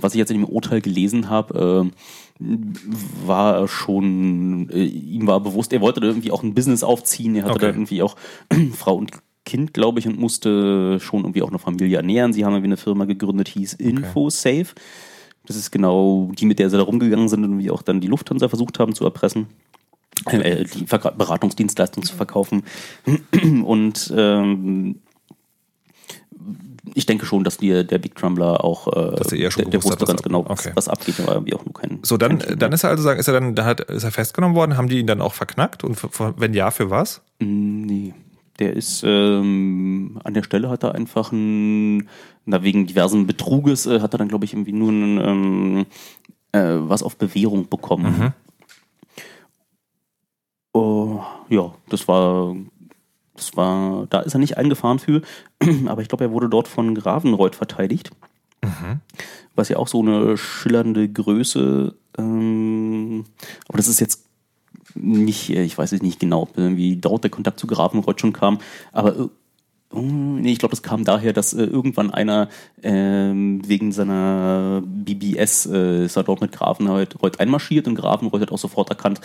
was 0.00 0.14
ich 0.14 0.18
jetzt 0.18 0.30
in 0.30 0.38
dem 0.38 0.46
Urteil 0.48 0.80
gelesen 0.80 1.28
habe, 1.28 1.92
äh, 2.40 2.46
war 3.26 3.56
er 3.58 3.68
schon, 3.68 4.70
äh, 4.70 4.84
ihm 4.84 5.26
war 5.26 5.40
bewusst, 5.40 5.72
er 5.72 5.80
wollte 5.82 6.00
da 6.00 6.06
irgendwie 6.06 6.30
auch 6.30 6.42
ein 6.42 6.54
Business 6.54 6.82
aufziehen. 6.82 7.34
Er 7.36 7.42
hatte 7.44 7.52
Okay. 7.54 7.60
da 7.60 7.68
irgendwie 7.68 8.02
auch 8.02 8.16
Frau 8.74 8.96
und 8.96 9.10
Kind, 9.44 9.74
glaube 9.74 9.98
ich, 9.98 10.06
und 10.06 10.18
musste 10.18 10.98
schon 11.00 11.22
irgendwie 11.22 11.42
auch 11.42 11.48
eine 11.48 11.58
Familie 11.58 11.96
ernähren. 11.98 12.32
Sie 12.32 12.44
haben 12.44 12.52
irgendwie 12.52 12.68
eine 12.68 12.76
Firma 12.76 13.04
gegründet, 13.04 13.48
hieß 13.48 13.74
InfoSafe. 13.74 14.74
Das 15.46 15.56
ist 15.56 15.72
genau 15.72 16.30
die, 16.38 16.46
mit 16.46 16.58
der 16.60 16.70
sie 16.70 16.76
da 16.76 16.84
rumgegangen 16.84 17.28
sind 17.28 17.44
und 17.44 17.58
wie 17.58 17.70
auch 17.70 17.82
dann 17.82 18.00
die 18.00 18.06
Lufthansa 18.06 18.48
versucht 18.48 18.78
haben 18.78 18.94
zu 18.94 19.04
erpressen 19.04 19.48
äh, 20.26 20.64
die 20.64 20.86
Verka- 20.86 21.14
Beratungsdienstleistung 21.16 22.02
zu 22.04 22.14
verkaufen. 22.16 22.62
Und 23.64 24.12
ähm, 24.16 24.96
ich 26.94 27.06
denke 27.06 27.24
schon, 27.26 27.44
dass 27.44 27.56
die, 27.58 27.86
der 27.86 27.98
Big 27.98 28.16
Trumbler 28.16 28.64
auch 28.64 28.86
äh, 28.88 29.16
Dass 29.16 29.32
er 29.32 29.38
eher 29.38 29.50
schon 29.50 29.62
der, 29.64 29.70
der 29.70 29.84
wusste 29.84 30.04
ganz 30.04 30.20
ab- 30.20 30.24
genau, 30.24 30.44
was, 30.48 30.60
okay. 30.60 30.72
was 30.74 30.88
abgeht, 30.88 31.20
aber 31.20 31.34
irgendwie 31.34 31.54
auch 31.54 31.64
nur 31.64 31.72
kein. 31.74 32.00
So, 32.02 32.16
dann, 32.16 32.38
kein 32.38 32.58
dann 32.58 32.72
ist 32.72 32.84
er 32.84 32.90
also 32.90 33.02
sagen, 33.02 33.18
ist 33.20 33.28
er 33.28 33.34
dann, 33.34 33.54
da 33.54 33.64
hat, 33.64 33.80
ist 33.80 34.04
er 34.04 34.10
festgenommen 34.10 34.56
worden, 34.56 34.76
haben 34.76 34.88
die 34.88 34.98
ihn 34.98 35.06
dann 35.06 35.20
auch 35.20 35.32
verknackt 35.34 35.84
und 35.84 35.94
für, 35.94 36.34
wenn 36.38 36.54
ja, 36.54 36.70
für 36.70 36.90
was? 36.90 37.22
Nee. 37.38 38.14
Der 38.58 38.74
ist 38.74 39.02
ähm, 39.06 40.20
an 40.24 40.34
der 40.34 40.42
Stelle 40.42 40.68
hat 40.68 40.82
er 40.84 40.94
einfach 40.94 41.32
ein, 41.32 42.08
na, 42.44 42.62
wegen 42.62 42.86
diversen 42.86 43.26
Betruges 43.26 43.86
äh, 43.86 44.00
hat 44.00 44.14
er 44.14 44.18
dann, 44.18 44.28
glaube 44.28 44.44
ich, 44.44 44.52
irgendwie 44.52 44.72
nur 44.72 44.90
ein, 44.92 45.18
ähm, 45.20 45.86
äh, 46.52 46.74
was 46.88 47.02
auf 47.02 47.16
Bewährung 47.16 47.68
bekommen. 47.70 48.14
Oh, 48.20 48.41
ja, 51.48 51.72
das 51.88 52.08
war, 52.08 52.56
das 53.34 53.56
war, 53.56 54.06
da 54.10 54.20
ist 54.20 54.34
er 54.34 54.40
nicht 54.40 54.58
eingefahren 54.58 54.98
für, 54.98 55.22
aber 55.86 56.02
ich 56.02 56.08
glaube, 56.08 56.24
er 56.24 56.30
wurde 56.30 56.48
dort 56.48 56.68
von 56.68 56.94
Gravenreuth 56.94 57.56
verteidigt. 57.56 58.10
Was 59.54 59.68
ja 59.68 59.76
auch 59.76 59.88
so 59.88 60.00
eine 60.00 60.36
schillernde 60.36 61.08
Größe, 61.08 61.94
ähm, 62.18 63.24
aber 63.68 63.78
das 63.78 63.88
ist 63.88 64.00
jetzt 64.00 64.26
nicht, 64.94 65.50
äh, 65.50 65.62
ich 65.62 65.76
weiß 65.76 65.92
es 65.92 66.02
nicht 66.02 66.20
genau, 66.20 66.48
irgendwie 66.54 66.96
dort 66.96 67.24
der 67.24 67.30
Kontakt 67.30 67.58
zu 67.58 67.66
Grafenreuth 67.66 68.20
schon 68.20 68.32
kam, 68.32 68.58
aber 68.92 69.30
oh, 69.92 70.00
nee, 70.00 70.52
ich 70.52 70.58
glaube, 70.58 70.72
das 70.72 70.82
kam 70.82 71.04
daher, 71.04 71.32
dass 71.32 71.52
äh, 71.52 71.64
irgendwann 71.64 72.10
einer 72.10 72.48
ähm, 72.82 73.60
wegen 73.66 73.92
seiner 73.92 74.82
BBS 74.84 75.66
äh, 75.66 76.04
ist 76.04 76.16
er 76.16 76.24
dort 76.24 76.40
mit 76.40 76.52
Grafenreuth 76.52 77.38
einmarschiert 77.38 77.86
und 77.86 77.94
Grafenreuth 77.94 78.42
hat 78.42 78.52
auch 78.52 78.58
sofort 78.58 78.90
erkannt, 78.90 79.20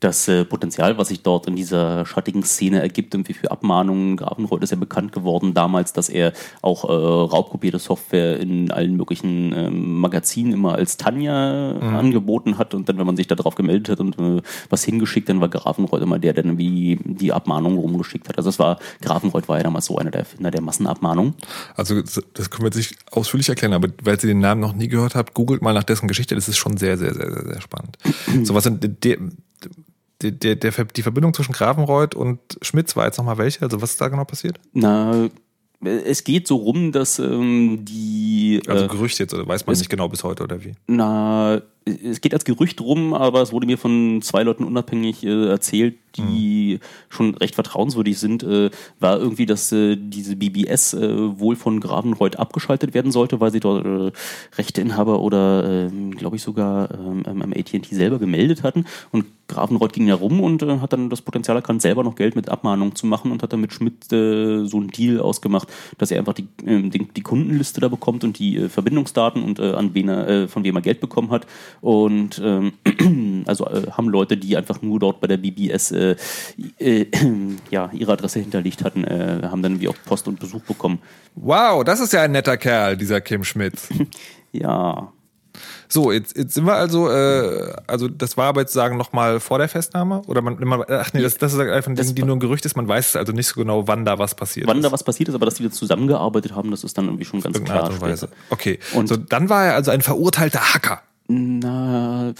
das 0.00 0.28
äh, 0.28 0.44
Potenzial, 0.44 0.98
was 0.98 1.08
sich 1.08 1.22
dort 1.22 1.46
in 1.46 1.56
dieser 1.56 2.06
schattigen 2.06 2.42
Szene 2.42 2.80
ergibt, 2.80 3.14
irgendwie 3.14 3.34
für 3.34 3.50
Abmahnungen. 3.50 4.16
Grafenreuth 4.16 4.62
ist 4.62 4.70
ja 4.70 4.76
bekannt 4.76 5.12
geworden 5.12 5.54
damals, 5.54 5.92
dass 5.92 6.08
er 6.08 6.32
auch 6.62 6.84
äh, 6.84 6.92
raubkopierte 6.92 7.78
Software 7.78 8.38
in 8.40 8.70
allen 8.70 8.96
möglichen 8.96 9.52
ähm, 9.52 10.00
Magazinen 10.00 10.52
immer 10.52 10.74
als 10.74 10.96
Tanja 10.96 11.78
angeboten 11.80 12.58
hat 12.58 12.74
und 12.74 12.88
dann, 12.88 12.98
wenn 12.98 13.06
man 13.06 13.16
sich 13.16 13.26
darauf 13.26 13.54
gemeldet 13.54 13.90
hat 13.90 14.00
und 14.00 14.18
äh, 14.18 14.42
was 14.70 14.84
hingeschickt, 14.84 15.28
dann 15.28 15.40
war 15.40 15.48
Grafenreuth 15.48 16.02
immer 16.02 16.18
der, 16.18 16.32
der 16.32 16.44
dann 16.44 16.58
wie 16.58 16.98
die 17.04 17.32
Abmahnung 17.32 17.78
rumgeschickt 17.78 18.28
hat. 18.28 18.36
Also 18.36 18.50
es 18.50 18.58
war, 18.58 18.78
Grafenreuth 19.02 19.48
war 19.48 19.56
ja 19.56 19.62
damals 19.62 19.86
so 19.86 19.98
einer 20.04 20.10
der 20.10 20.20
Erfinder 20.20 20.50
der 20.50 20.60
Massenabmahnung. 20.60 21.34
Also 21.74 22.00
das 22.02 22.50
können 22.50 22.62
wir 22.62 22.66
jetzt 22.66 22.76
nicht 22.76 22.96
ausführlich 23.10 23.48
erklären, 23.48 23.72
aber 23.72 23.88
weil 24.02 24.14
ihr 24.14 24.28
den 24.28 24.38
Namen 24.38 24.60
noch 24.60 24.74
nie 24.74 24.88
gehört 24.88 25.14
habt, 25.14 25.34
googelt 25.34 25.62
mal 25.62 25.74
nach 25.74 25.84
dessen 25.84 26.08
Geschichte, 26.08 26.34
das 26.34 26.48
ist 26.48 26.56
schon 26.56 26.76
sehr, 26.76 26.96
sehr, 26.96 27.14
sehr, 27.14 27.32
sehr, 27.32 27.44
sehr 27.44 27.60
spannend. 27.60 27.98
so 28.44 28.54
was 28.54 28.64
sind 28.64 29.04
der, 29.04 29.18
der, 30.22 30.56
der, 30.56 30.84
die 30.84 31.02
Verbindung 31.02 31.34
zwischen 31.34 31.52
Grafenreuth 31.52 32.14
und 32.14 32.38
Schmitz 32.62 32.96
war 32.96 33.06
jetzt 33.06 33.18
nochmal 33.18 33.38
welche? 33.38 33.62
Also 33.62 33.80
was 33.82 33.92
ist 33.92 34.00
da 34.00 34.08
genau 34.08 34.24
passiert? 34.24 34.60
Na, 34.72 35.28
es 35.84 36.24
geht 36.24 36.46
so 36.46 36.56
rum, 36.56 36.92
dass 36.92 37.18
ähm, 37.18 37.84
die 37.84 38.62
Also 38.66 38.84
äh, 38.84 38.88
Gerücht 38.88 39.18
jetzt, 39.18 39.34
oder 39.34 39.46
weiß 39.46 39.66
man 39.66 39.76
nicht 39.76 39.90
genau 39.90 40.08
bis 40.08 40.24
heute 40.24 40.42
oder 40.44 40.64
wie? 40.64 40.72
Na, 40.86 41.60
es 41.86 42.20
geht 42.20 42.32
als 42.32 42.44
Gerücht 42.44 42.80
rum, 42.80 43.12
aber 43.12 43.42
es 43.42 43.52
wurde 43.52 43.66
mir 43.66 43.76
von 43.76 44.22
zwei 44.22 44.42
Leuten 44.42 44.64
unabhängig 44.64 45.24
äh, 45.24 45.48
erzählt, 45.48 45.96
die 46.16 46.80
schon 47.08 47.34
recht 47.34 47.54
vertrauenswürdig 47.54 48.18
sind, 48.18 48.42
äh, 48.42 48.70
war 49.00 49.18
irgendwie, 49.18 49.46
dass 49.46 49.72
äh, 49.72 49.96
diese 49.96 50.36
BBS 50.36 50.94
äh, 50.94 51.38
wohl 51.38 51.56
von 51.56 51.80
Gravenreuth 51.80 52.36
abgeschaltet 52.36 52.94
werden 52.94 53.12
sollte, 53.12 53.40
weil 53.40 53.50
sie 53.50 53.60
dort 53.60 53.84
äh, 53.84 54.12
Rechteinhaber 54.56 55.20
oder, 55.20 55.88
ähm, 55.88 56.12
glaube 56.12 56.36
ich, 56.36 56.42
sogar 56.42 56.90
ähm, 56.92 57.22
am 57.26 57.52
AT&T 57.52 57.94
selber 57.94 58.18
gemeldet 58.18 58.62
hatten. 58.62 58.84
Und 59.10 59.26
Gravenreuth 59.48 59.92
ging 59.92 60.06
ja 60.06 60.14
rum 60.14 60.40
und 60.40 60.62
äh, 60.62 60.78
hat 60.78 60.92
dann 60.92 61.10
das 61.10 61.22
Potenzial 61.22 61.56
erkannt, 61.56 61.82
selber 61.82 62.02
noch 62.02 62.14
Geld 62.14 62.36
mit 62.36 62.48
Abmahnung 62.48 62.94
zu 62.94 63.06
machen 63.06 63.30
und 63.30 63.42
hat 63.42 63.52
dann 63.52 63.60
mit 63.60 63.72
Schmidt 63.72 64.04
so 64.08 64.16
einen 64.16 64.88
Deal 64.88 65.20
ausgemacht, 65.20 65.68
dass 65.98 66.10
er 66.10 66.18
einfach 66.18 66.32
die, 66.32 66.48
ähm, 66.64 66.90
die, 66.90 67.06
die 67.08 67.22
Kundenliste 67.22 67.80
da 67.80 67.88
bekommt 67.88 68.24
und 68.24 68.38
die 68.38 68.68
Verbindungsdaten 68.68 69.42
und 69.42 69.60
an 69.60 69.94
wen 69.94 70.08
er, 70.08 70.48
von 70.48 70.64
wem 70.64 70.76
er 70.76 70.82
Geld 70.82 71.00
bekommen 71.00 71.30
hat. 71.30 71.46
Und 71.80 72.40
ähm, 72.42 72.72
also 73.46 73.66
äh, 73.66 73.90
haben 73.92 74.08
Leute, 74.08 74.36
die 74.36 74.56
einfach 74.56 74.80
nur 74.82 74.98
dort 75.00 75.20
bei 75.20 75.26
der 75.26 75.36
BBS 75.36 75.90
äh, 75.92 76.16
äh, 76.78 77.06
ja, 77.70 77.90
ihre 77.92 78.12
Adresse 78.12 78.40
hinterlegt 78.40 78.84
hatten, 78.84 79.04
äh, 79.04 79.40
haben 79.44 79.62
dann 79.62 79.80
wie 79.80 79.88
auch 79.88 79.96
Post 80.06 80.28
und 80.28 80.40
Besuch 80.40 80.62
bekommen. 80.62 80.98
Wow, 81.34 81.84
das 81.84 82.00
ist 82.00 82.12
ja 82.12 82.22
ein 82.22 82.32
netter 82.32 82.56
Kerl, 82.56 82.96
dieser 82.96 83.20
Kim 83.20 83.44
Schmitz. 83.44 83.88
Ja, 84.52 85.12
So, 85.88 86.12
jetzt, 86.12 86.36
jetzt 86.36 86.54
sind 86.54 86.64
wir 86.64 86.74
also, 86.74 87.10
äh, 87.10 87.74
also 87.88 88.06
das 88.06 88.36
war 88.36 88.46
aber 88.46 88.60
jetzt 88.60 88.72
sagen 88.72 88.96
nochmal 88.96 89.40
vor 89.40 89.58
der 89.58 89.68
Festnahme? 89.68 90.22
Oder 90.28 90.42
man, 90.42 90.56
man 90.60 90.82
ach 90.88 91.12
nee, 91.12 91.22
das, 91.22 91.38
das 91.38 91.52
ist 91.52 91.58
einfach 91.58 91.90
ein 91.90 91.96
Ding, 91.96 92.14
die 92.14 92.22
nur 92.22 92.36
ein 92.36 92.40
Gerücht 92.40 92.64
ist, 92.64 92.76
man 92.76 92.86
weiß 92.86 93.08
es 93.10 93.16
also 93.16 93.32
nicht 93.32 93.48
so 93.48 93.60
genau, 93.60 93.88
wann 93.88 94.04
da 94.04 94.18
was 94.20 94.36
passiert 94.36 94.68
wann 94.68 94.78
ist. 94.78 94.84
da 94.84 94.92
was 94.92 95.02
passiert 95.02 95.28
ist, 95.28 95.34
aber 95.34 95.44
dass 95.46 95.54
die 95.54 95.64
da 95.64 95.70
zusammengearbeitet 95.72 96.54
haben, 96.54 96.70
das 96.70 96.84
ist 96.84 96.96
dann 96.96 97.06
irgendwie 97.06 97.24
schon 97.24 97.40
ganz 97.40 97.56
Irgendeine 97.56 97.80
klar. 97.80 97.90
Art 97.90 98.00
und 98.00 98.08
Weise. 98.08 98.28
Okay. 98.50 98.78
Und- 98.94 99.08
so, 99.08 99.16
dann 99.16 99.48
war 99.48 99.64
er 99.66 99.74
also 99.74 99.90
ein 99.90 100.02
verurteilter 100.02 100.72
Hacker. 100.74 101.02
Na, 101.60 102.32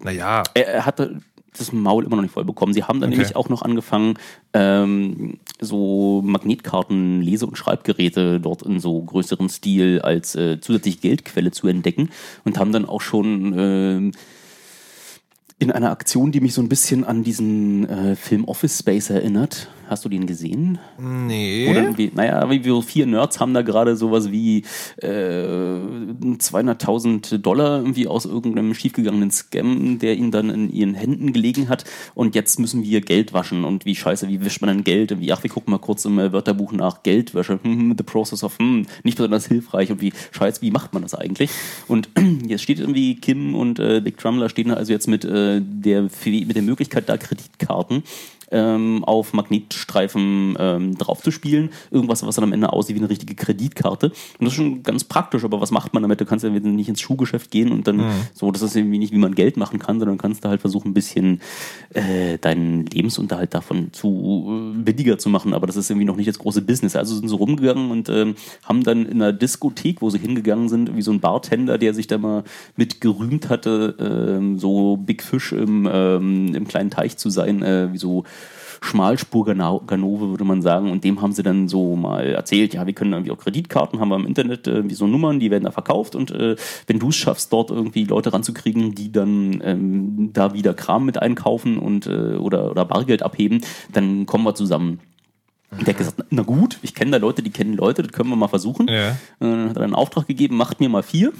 Naja, 0.00 0.42
er, 0.54 0.66
er 0.68 0.86
hatte 0.86 1.20
das 1.58 1.72
Maul 1.72 2.04
immer 2.04 2.16
noch 2.16 2.22
nicht 2.22 2.32
voll 2.34 2.44
bekommen. 2.44 2.74
Sie 2.74 2.84
haben 2.84 3.00
dann 3.00 3.08
Okay. 3.10 3.18
nämlich 3.18 3.34
auch 3.36 3.48
noch 3.48 3.62
angefangen, 3.62 4.14
ähm, 4.52 5.38
so 5.58 6.20
Magnetkarten, 6.22 7.22
Lese- 7.22 7.46
und 7.46 7.56
Schreibgeräte 7.56 8.40
dort 8.40 8.62
in 8.62 8.78
so 8.78 9.00
größerem 9.02 9.48
Stil 9.48 10.00
als 10.02 10.34
äh, 10.34 10.60
zusätzliche 10.60 10.98
Geldquelle 10.98 11.50
zu 11.52 11.66
entdecken 11.66 12.10
und 12.44 12.58
haben 12.58 12.72
dann 12.72 12.84
auch 12.84 13.00
schon 13.00 13.54
ähm, 13.56 14.12
in 15.58 15.72
einer 15.72 15.90
Aktion, 15.90 16.32
die 16.32 16.40
mich 16.40 16.52
so 16.52 16.60
ein 16.60 16.68
bisschen 16.68 17.04
an 17.04 17.22
diesen 17.22 17.88
äh, 17.88 18.14
Film 18.14 18.44
Office 18.44 18.78
Space 18.78 19.08
erinnert. 19.08 19.68
Hast 19.88 20.04
du 20.04 20.08
den 20.08 20.26
gesehen? 20.26 20.80
Nee. 20.98 21.68
Oder 21.70 21.82
irgendwie, 21.82 22.10
naja, 22.12 22.50
wie 22.50 22.64
wir 22.64 22.82
vier 22.82 23.06
Nerds 23.06 23.38
haben 23.38 23.54
da 23.54 23.62
gerade 23.62 23.96
sowas 23.96 24.32
wie 24.32 24.64
äh, 24.96 25.06
200.000 25.06 27.38
Dollar 27.38 27.78
irgendwie 27.78 28.08
aus 28.08 28.26
irgendeinem 28.26 28.74
schiefgegangenen 28.74 29.30
Scam, 29.30 30.00
der 30.00 30.16
ihnen 30.16 30.32
dann 30.32 30.50
in 30.50 30.70
ihren 30.70 30.94
Händen 30.94 31.32
gelegen 31.32 31.68
hat. 31.68 31.84
Und 32.14 32.34
jetzt 32.34 32.58
müssen 32.58 32.82
wir 32.82 33.00
Geld 33.00 33.32
waschen. 33.32 33.64
Und 33.64 33.84
wie 33.84 33.94
scheiße, 33.94 34.28
wie 34.28 34.44
wischt 34.44 34.60
man 34.60 34.68
denn 34.68 34.84
Geld? 34.84 35.12
Und 35.12 35.20
wie, 35.20 35.32
ach, 35.32 35.44
wir 35.44 35.50
gucken 35.50 35.70
mal 35.70 35.78
kurz 35.78 36.04
im 36.04 36.18
äh, 36.18 36.32
Wörterbuch 36.32 36.72
nach 36.72 37.04
Geldwäsche. 37.04 37.60
Hm, 37.62 37.94
the 37.96 38.04
process 38.04 38.42
of, 38.42 38.58
hm, 38.58 38.86
nicht 39.04 39.16
besonders 39.16 39.46
hilfreich. 39.46 39.92
Und 39.92 40.00
wie 40.00 40.12
scheiße, 40.32 40.62
wie 40.62 40.72
macht 40.72 40.94
man 40.94 41.02
das 41.02 41.14
eigentlich? 41.14 41.50
Und 41.86 42.08
jetzt 42.46 42.62
steht 42.62 42.80
irgendwie 42.80 43.14
Kim 43.14 43.54
und 43.54 43.78
äh, 43.78 44.02
Dick 44.02 44.18
Trumler 44.18 44.48
stehen 44.48 44.72
also 44.72 44.92
jetzt 44.92 45.06
mit, 45.06 45.24
äh, 45.24 45.45
der, 45.60 46.02
mit 46.02 46.54
der 46.56 46.62
Möglichkeit, 46.62 47.08
da 47.08 47.16
Kreditkarten 47.16 48.02
ähm, 48.50 49.04
auf 49.04 49.32
Magnetstreifen 49.32 50.56
ähm, 50.58 50.98
draufzuspielen. 50.98 51.70
Irgendwas, 51.90 52.26
was 52.26 52.36
dann 52.36 52.44
am 52.44 52.52
Ende 52.52 52.72
aussieht 52.72 52.96
wie 52.96 53.00
eine 53.00 53.10
richtige 53.10 53.34
Kreditkarte. 53.34 54.06
Und 54.06 54.40
das 54.40 54.48
ist 54.48 54.54
schon 54.54 54.82
ganz 54.82 55.04
praktisch, 55.04 55.44
aber 55.44 55.60
was 55.60 55.70
macht 55.70 55.94
man 55.94 56.02
damit? 56.02 56.20
Du 56.20 56.24
kannst 56.24 56.44
ja 56.44 56.50
nicht 56.50 56.88
ins 56.88 57.00
Schuhgeschäft 57.00 57.50
gehen 57.50 57.72
und 57.72 57.86
dann 57.86 58.00
so, 58.34 58.50
das 58.50 58.62
ist 58.62 58.76
irgendwie 58.76 58.98
nicht, 58.98 59.12
wie 59.12 59.18
man 59.18 59.34
Geld 59.34 59.56
machen 59.56 59.78
kann, 59.78 59.98
sondern 59.98 60.18
kannst 60.18 60.44
du 60.44 60.48
halt 60.48 60.60
versuchen, 60.60 60.90
ein 60.90 60.94
bisschen 60.94 61.40
äh, 61.94 62.38
deinen 62.38 62.86
Lebensunterhalt 62.86 63.54
davon 63.54 63.92
zu 63.92 64.72
äh, 64.74 64.78
billiger 64.82 65.18
zu 65.18 65.28
machen. 65.28 65.54
Aber 65.54 65.66
das 65.66 65.76
ist 65.76 65.90
irgendwie 65.90 66.06
noch 66.06 66.16
nicht 66.16 66.28
das 66.28 66.38
große 66.38 66.62
Business. 66.62 66.96
Also 66.96 67.16
sind 67.16 67.28
sie 67.28 67.36
rumgegangen 67.36 67.90
und 67.90 68.08
ähm, 68.08 68.34
haben 68.64 68.82
dann 68.82 69.06
in 69.06 69.22
einer 69.22 69.32
Diskothek, 69.32 70.02
wo 70.02 70.10
sie 70.10 70.18
hingegangen 70.18 70.68
sind, 70.68 70.96
wie 70.96 71.02
so 71.02 71.12
ein 71.12 71.20
Bartender, 71.20 71.78
der 71.78 71.94
sich 71.94 72.06
da 72.06 72.18
mal 72.18 72.44
mit 72.76 73.00
gerühmt 73.00 73.48
hatte, 73.48 73.94
ähm, 73.98 74.58
so 74.58 74.96
Big 74.96 75.22
Fish 75.22 75.52
im, 75.52 75.88
ähm, 75.90 76.54
im 76.54 76.66
kleinen 76.66 76.90
Teich 76.90 77.16
zu 77.16 77.30
sein, 77.30 77.62
äh, 77.62 77.92
wie 77.92 77.98
so 77.98 78.24
Schmalspur-Ganove, 78.80 80.28
würde 80.28 80.44
man 80.44 80.62
sagen. 80.62 80.90
Und 80.90 81.04
dem 81.04 81.20
haben 81.22 81.32
sie 81.32 81.42
dann 81.42 81.68
so 81.68 81.96
mal 81.96 82.26
erzählt, 82.26 82.74
ja, 82.74 82.86
wir 82.86 82.92
können 82.92 83.12
irgendwie 83.12 83.32
auch 83.32 83.38
Kreditkarten, 83.38 84.00
haben 84.00 84.08
wir 84.08 84.16
im 84.16 84.26
Internet 84.26 84.66
äh, 84.68 84.88
wie 84.88 84.94
so 84.94 85.06
Nummern, 85.06 85.40
die 85.40 85.50
werden 85.50 85.64
da 85.64 85.70
verkauft. 85.70 86.14
Und 86.14 86.30
äh, 86.30 86.56
wenn 86.86 86.98
du 86.98 87.08
es 87.08 87.16
schaffst, 87.16 87.52
dort 87.52 87.70
irgendwie 87.70 88.04
Leute 88.04 88.32
ranzukriegen, 88.32 88.94
die 88.94 89.12
dann 89.12 89.60
ähm, 89.64 90.30
da 90.32 90.54
wieder 90.54 90.74
Kram 90.74 91.04
mit 91.04 91.20
einkaufen 91.20 91.78
und 91.78 92.06
äh, 92.06 92.36
oder, 92.36 92.70
oder 92.70 92.84
Bargeld 92.84 93.22
abheben, 93.22 93.62
dann 93.92 94.26
kommen 94.26 94.44
wir 94.44 94.54
zusammen. 94.54 95.00
Und 95.70 95.86
der 95.86 95.94
hat 95.94 95.98
gesagt, 95.98 96.24
na 96.30 96.42
gut, 96.42 96.78
ich 96.82 96.94
kenne 96.94 97.10
da 97.10 97.16
Leute, 97.16 97.42
die 97.42 97.50
kennen 97.50 97.74
Leute, 97.74 98.02
das 98.02 98.12
können 98.12 98.30
wir 98.30 98.36
mal 98.36 98.48
versuchen. 98.48 98.86
Ja. 98.88 99.10
Äh, 99.10 99.14
Dann 99.40 99.70
hat 99.70 99.76
er 99.76 99.82
einen 99.82 99.94
Auftrag 99.94 100.26
gegeben, 100.26 100.56
macht 100.56 100.80
mir 100.80 100.88
mal 100.88 101.02
vier. 101.02 101.32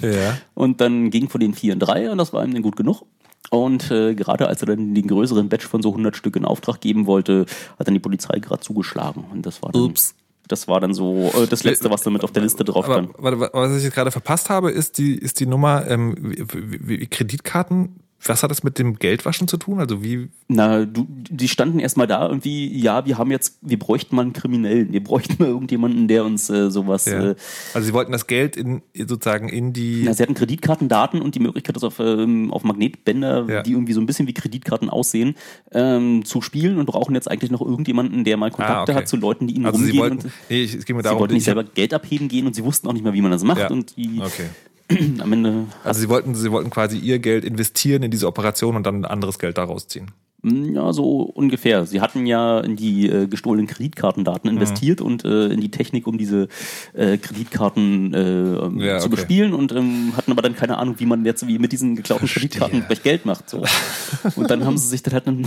Ja. 0.00 0.38
Und 0.54 0.80
dann 0.80 1.10
ging 1.10 1.28
von 1.28 1.40
den 1.40 1.54
vier 1.54 1.72
in 1.72 1.80
drei 1.80 2.10
und 2.10 2.18
das 2.18 2.32
war 2.32 2.44
ihm 2.44 2.52
dann 2.52 2.62
gut 2.62 2.76
genug. 2.76 3.04
Und 3.50 3.90
äh, 3.90 4.14
gerade 4.14 4.48
als 4.48 4.62
er 4.62 4.66
dann 4.66 4.94
den 4.94 5.06
größeren 5.06 5.48
Batch 5.48 5.66
von 5.66 5.82
so 5.82 5.90
100 5.90 6.16
Stück 6.16 6.36
in 6.36 6.44
Auftrag 6.44 6.80
geben 6.80 7.06
wollte, 7.06 7.46
hat 7.78 7.86
dann 7.86 7.94
die 7.94 8.00
Polizei 8.00 8.38
gerade 8.38 8.60
zugeschlagen. 8.60 9.24
Und 9.30 9.44
das 9.46 9.62
war 9.62 9.72
dann, 9.72 9.82
Ups. 9.82 10.14
das 10.48 10.66
war 10.68 10.80
dann 10.80 10.94
so 10.94 11.30
äh, 11.36 11.46
das 11.46 11.64
Letzte, 11.64 11.90
was 11.90 12.02
damit 12.02 12.24
auf 12.24 12.32
der 12.32 12.42
Liste 12.42 12.64
drauf 12.64 12.86
stand. 12.86 13.10
was 13.18 13.76
ich 13.76 13.84
jetzt 13.84 13.94
gerade 13.94 14.10
verpasst 14.10 14.50
habe, 14.50 14.70
ist 14.70 14.98
die, 14.98 15.16
ist 15.16 15.40
die 15.40 15.46
Nummer 15.46 15.86
ähm, 15.86 16.16
wie, 16.18 16.44
wie, 16.52 17.00
wie 17.00 17.06
Kreditkarten. 17.06 18.00
Was 18.26 18.42
hat 18.42 18.50
das 18.50 18.62
mit 18.62 18.78
dem 18.78 18.98
Geldwaschen 18.98 19.48
zu 19.48 19.58
tun? 19.58 19.80
Also 19.80 20.02
wie? 20.02 20.28
Na, 20.48 20.86
du, 20.86 21.06
die 21.08 21.46
standen 21.48 21.78
erstmal 21.78 22.06
da 22.06 22.26
irgendwie, 22.26 22.74
ja, 22.78 23.04
wir 23.04 23.18
haben 23.18 23.30
jetzt, 23.30 23.58
wir 23.60 23.78
bräuchten 23.78 24.16
mal 24.16 24.22
einen 24.22 24.32
Kriminellen, 24.32 24.92
wir 24.92 25.04
bräuchten 25.04 25.36
mal 25.38 25.48
irgendjemanden, 25.48 26.08
der 26.08 26.24
uns 26.24 26.48
äh, 26.48 26.70
sowas 26.70 27.04
Ja. 27.04 27.30
äh, 27.30 27.34
Also 27.74 27.86
sie 27.86 27.92
wollten 27.92 28.12
das 28.12 28.26
Geld 28.26 28.56
in 28.56 28.80
sozusagen 28.96 29.48
in 29.50 29.72
die. 29.74 30.02
Na, 30.06 30.14
sie 30.14 30.22
hatten 30.22 30.32
Kreditkartendaten 30.34 31.20
und 31.20 31.34
die 31.34 31.40
Möglichkeit, 31.40 31.76
das 31.76 31.84
auf, 31.84 32.00
ähm, 32.00 32.50
auf 32.50 32.64
Magnetbänder, 32.64 33.46
Ja. 33.48 33.62
die 33.62 33.72
irgendwie 33.72 33.92
so 33.92 34.00
ein 34.00 34.06
bisschen 34.06 34.26
wie 34.26 34.32
Kreditkarten 34.34 34.88
aussehen, 34.88 35.34
ähm, 35.72 36.24
zu 36.24 36.40
spielen 36.40 36.78
und 36.78 36.86
brauchen 36.86 37.14
jetzt 37.14 37.30
eigentlich 37.30 37.50
noch 37.50 37.60
irgendjemanden, 37.60 38.24
der 38.24 38.36
mal 38.38 38.50
Kontakte 38.50 38.74
Ah, 38.78 38.82
okay. 38.84 38.94
hat 38.94 39.08
zu 39.08 39.16
Leuten, 39.18 39.46
die 39.48 39.56
ihnen 39.56 39.66
also 39.66 39.78
sie 39.78 39.90
rumgehen. 39.98 40.00
wollten. 40.02 40.26
und 40.28 40.32
Nee, 40.48 40.62
ich, 40.62 40.74
es 40.74 40.84
ging 40.86 40.96
mir 40.96 41.02
sie 41.02 41.04
darum, 41.04 41.20
wollten 41.20 41.34
nicht 41.34 41.42
hab- 41.48 41.56
selber 41.56 41.70
Geld 41.74 41.92
abheben 41.92 42.28
gehen 42.28 42.46
und 42.46 42.54
sie 42.54 42.64
wussten 42.64 42.88
auch 42.88 42.92
nicht 42.94 43.02
mehr, 43.04 43.12
wie 43.12 43.20
man 43.22 43.30
das 43.32 43.44
macht. 43.44 43.58
Ja. 43.60 43.68
Und 43.70 43.96
die, 43.98 44.18
Okay. 44.22 44.46
am 45.20 45.32
Ende 45.32 45.66
Also 45.82 46.00
sie 46.00 46.08
wollten, 46.08 46.34
sie 46.34 46.50
wollten 46.52 46.70
quasi 46.70 46.98
ihr 46.98 47.18
Geld 47.18 47.44
investieren 47.44 48.02
in 48.02 48.10
diese 48.10 48.26
Operation 48.26 48.76
und 48.76 48.84
dann 48.86 49.04
anderes 49.04 49.38
Geld 49.38 49.56
daraus 49.58 49.86
ziehen. 49.88 50.10
Mm, 50.42 50.74
Ja, 50.74 50.92
so 50.92 51.22
ungefähr. 51.22 51.86
Sie 51.86 52.02
hatten 52.02 52.26
ja 52.26 52.60
in 52.60 52.76
die 52.76 53.08
äh, 53.08 53.26
gestohlenen 53.26 53.66
Kreditkartendaten 53.66 54.50
Mhm. 54.50 54.58
investiert 54.58 55.00
und 55.00 55.24
äh, 55.24 55.46
in 55.48 55.60
die 55.62 55.70
Technik, 55.70 56.06
um 56.06 56.18
diese 56.18 56.48
äh, 56.92 57.16
Kreditkarten 57.16 58.12
äh, 58.12 58.18
ähm, 58.20 58.78
Ja, 58.78 58.98
zu 58.98 59.06
okay. 59.06 59.16
bespielen 59.16 59.54
und 59.54 59.72
ähm, 59.72 60.12
hatten 60.16 60.30
aber 60.32 60.42
dann 60.42 60.54
keine 60.54 60.76
Ahnung, 60.76 60.96
wie 60.98 61.06
man 61.06 61.24
jetzt 61.24 61.46
wie 61.48 61.58
mit 61.58 61.72
diesen 61.72 61.96
geklauten 61.96 62.28
Kreditkarten 62.28 62.84
gleich 62.86 63.02
Geld 63.02 63.24
macht. 63.24 63.48
So. 63.48 63.64
Und 64.36 64.50
dann 64.50 64.64
haben 64.66 64.76
sie 64.76 64.88
sich 64.88 65.02
dann 65.02 65.14
halt 65.14 65.26
einen 65.26 65.46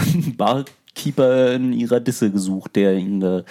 Barkeeper 0.97 1.53
in 1.53 1.73
ihrer 1.73 1.99
Disse 1.99 2.31
gesucht, 2.31 2.75
der 2.75 2.95
ihnen 2.95 3.19
da. 3.19 3.43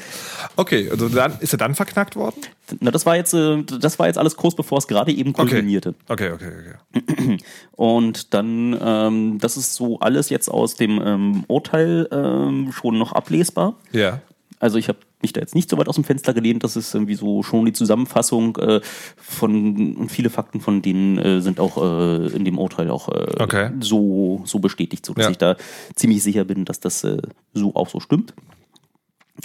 Okay, 0.56 0.88
also 0.90 1.08
dann 1.08 1.38
ist 1.40 1.52
er 1.54 1.58
dann 1.58 1.74
verknackt 1.74 2.16
worden? 2.16 2.40
Na, 2.80 2.90
das 2.90 3.06
war 3.06 3.16
jetzt, 3.16 3.34
äh, 3.34 3.62
das 3.62 3.98
war 3.98 4.08
jetzt 4.08 4.18
alles 4.18 4.36
kurz 4.36 4.54
bevor 4.56 4.78
es 4.78 4.88
gerade 4.88 5.12
eben 5.12 5.32
kulminierte. 5.32 5.94
Okay, 6.08 6.32
okay, 6.32 6.50
okay. 6.94 7.38
Und 7.76 8.34
dann, 8.34 8.76
ähm, 8.80 9.38
das 9.40 9.56
ist 9.56 9.74
so 9.74 10.00
alles 10.00 10.30
jetzt 10.30 10.48
aus 10.48 10.74
dem 10.74 11.00
ähm, 11.04 11.44
Urteil 11.46 12.08
ähm, 12.10 12.72
schon 12.72 12.98
noch 12.98 13.12
ablesbar. 13.12 13.74
Ja. 13.92 14.20
Also 14.58 14.78
ich 14.78 14.88
habe 14.88 14.98
mich 15.26 15.32
da 15.34 15.40
jetzt 15.40 15.54
nicht 15.54 15.68
so 15.68 15.76
weit 15.78 15.88
aus 15.88 15.96
dem 15.96 16.04
Fenster 16.04 16.32
gelehnt, 16.32 16.62
das 16.64 16.76
ist 16.76 16.94
irgendwie 16.94 17.16
so 17.16 17.42
schon 17.42 17.64
die 17.66 17.72
Zusammenfassung 17.72 18.56
äh, 18.56 18.80
von 19.16 19.96
und 19.96 20.10
viele 20.10 20.30
Fakten 20.30 20.60
von 20.60 20.80
denen 20.82 21.18
äh, 21.18 21.40
sind 21.40 21.60
auch 21.60 21.76
äh, 21.76 22.26
in 22.28 22.44
dem 22.44 22.58
Urteil 22.58 22.88
auch 22.90 23.08
äh, 23.08 23.42
Okay. 23.42 23.70
so, 23.80 24.42
so 24.44 24.58
bestätigt, 24.60 25.04
so 25.04 25.12
dass 25.14 25.24
Ja. 25.26 25.30
ich 25.30 25.38
da 25.38 25.56
ziemlich 25.94 26.22
sicher 26.22 26.44
bin, 26.44 26.64
dass 26.64 26.80
das 26.80 27.04
äh, 27.04 27.18
so 27.52 27.74
auch 27.74 27.88
so 27.88 28.00
stimmt. 28.00 28.32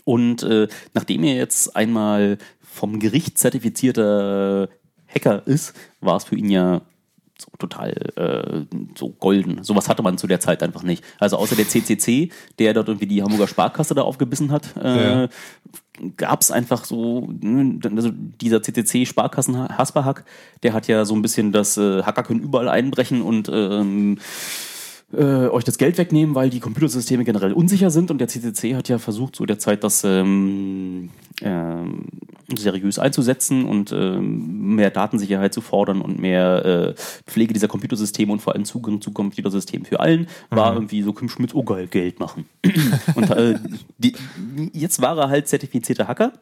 Und 0.06 0.44
äh, 0.44 0.68
nachdem 0.94 1.24
er 1.24 1.36
jetzt 1.36 1.76
einmal 1.76 2.38
vom 2.62 3.00
Gericht 3.00 3.38
zertifizierter 3.38 4.70
Hacker 5.14 5.46
ist, 5.46 5.74
war 6.00 6.16
es 6.18 6.24
für 6.24 6.38
ihn 6.38 6.50
ja 6.50 6.82
so 7.42 7.48
total 7.58 7.90
äh, 8.16 8.78
so 8.98 9.10
golden. 9.10 9.64
Sowas 9.64 9.90
hatte 9.90 10.04
man 10.04 10.18
zu 10.18 10.28
der 10.28 10.40
Zeit 10.40 10.64
einfach 10.64 10.84
nicht. 10.84 11.04
Also 11.20 11.38
außer 11.38 11.56
der 11.56 11.68
CCC, 11.68 12.30
der 12.60 12.74
dort 12.74 12.88
irgendwie 12.88 13.08
die 13.08 13.22
Hamburger 13.24 13.48
Sparkasse 13.48 13.96
da 13.96 14.04
aufgebissen 14.04 14.52
hat, 14.52 14.76
äh, 14.78 15.24
Ja. 15.24 15.30
gab 16.18 16.42
es 16.42 16.52
einfach 16.52 16.86
so, 16.86 17.28
ne, 17.42 17.80
also 17.96 18.12
dieser 18.14 18.62
CCC 18.62 19.06
Sparkassen 19.06 19.70
Hasperhack, 19.78 20.24
der 20.64 20.74
hat 20.74 20.88
ja 20.88 21.04
so 21.06 21.16
ein 21.16 21.22
bisschen 21.22 21.52
das 21.52 21.78
äh, 21.78 22.04
Hacker 22.04 22.24
können 22.24 22.40
überall 22.42 22.70
einbrechen 22.70 23.22
und 23.22 23.50
ähm, 23.54 24.18
äh, 25.14 25.48
euch 25.48 25.64
das 25.64 25.78
Geld 25.78 25.98
wegnehmen, 25.98 26.36
weil 26.36 26.50
die 26.50 26.60
Computersysteme 26.60 27.24
generell 27.24 27.54
unsicher 27.54 27.90
sind. 27.90 28.12
Und 28.12 28.20
der 28.20 28.28
CCC 28.28 28.76
hat 28.76 28.90
ja 28.90 28.98
versucht, 28.98 29.36
zu 29.36 29.46
der 29.46 29.60
Zeit 29.60 29.84
das 29.84 30.04
ähm, 30.04 31.10
ähm, 31.42 32.06
seriös 32.56 33.00
einzusetzen 33.00 33.66
und 33.66 33.92
ähm, 33.92 34.76
mehr 34.76 34.90
Datensicherheit 34.90 35.54
zu 35.54 35.62
fordern 35.62 36.02
und 36.02 36.20
mehr 36.20 36.66
äh, 36.66 36.94
Pflege 37.26 37.54
dieser 37.54 37.68
Computersysteme 37.68 38.32
und 38.32 38.42
vor 38.42 38.54
allem 38.54 38.66
Zugang 38.66 39.02
zu 39.02 39.12
Computersystemen 39.12 39.86
für 39.86 40.00
allen, 40.00 40.28
war 40.50 40.74
irgendwie 40.74 41.02
so 41.02 41.14
Kim 41.14 41.30
Schmidt, 41.30 41.56
oh 41.56 41.64
geil, 41.64 41.88
Geld 41.88 42.20
machen. 42.20 42.46
und 43.16 43.30
äh, 43.32 43.56
die, 43.98 44.14
jetzt 44.74 45.02
war 45.02 45.18
er 45.18 45.30
halt 45.30 45.48
zertifizierter 45.48 46.08
Hacker 46.08 46.34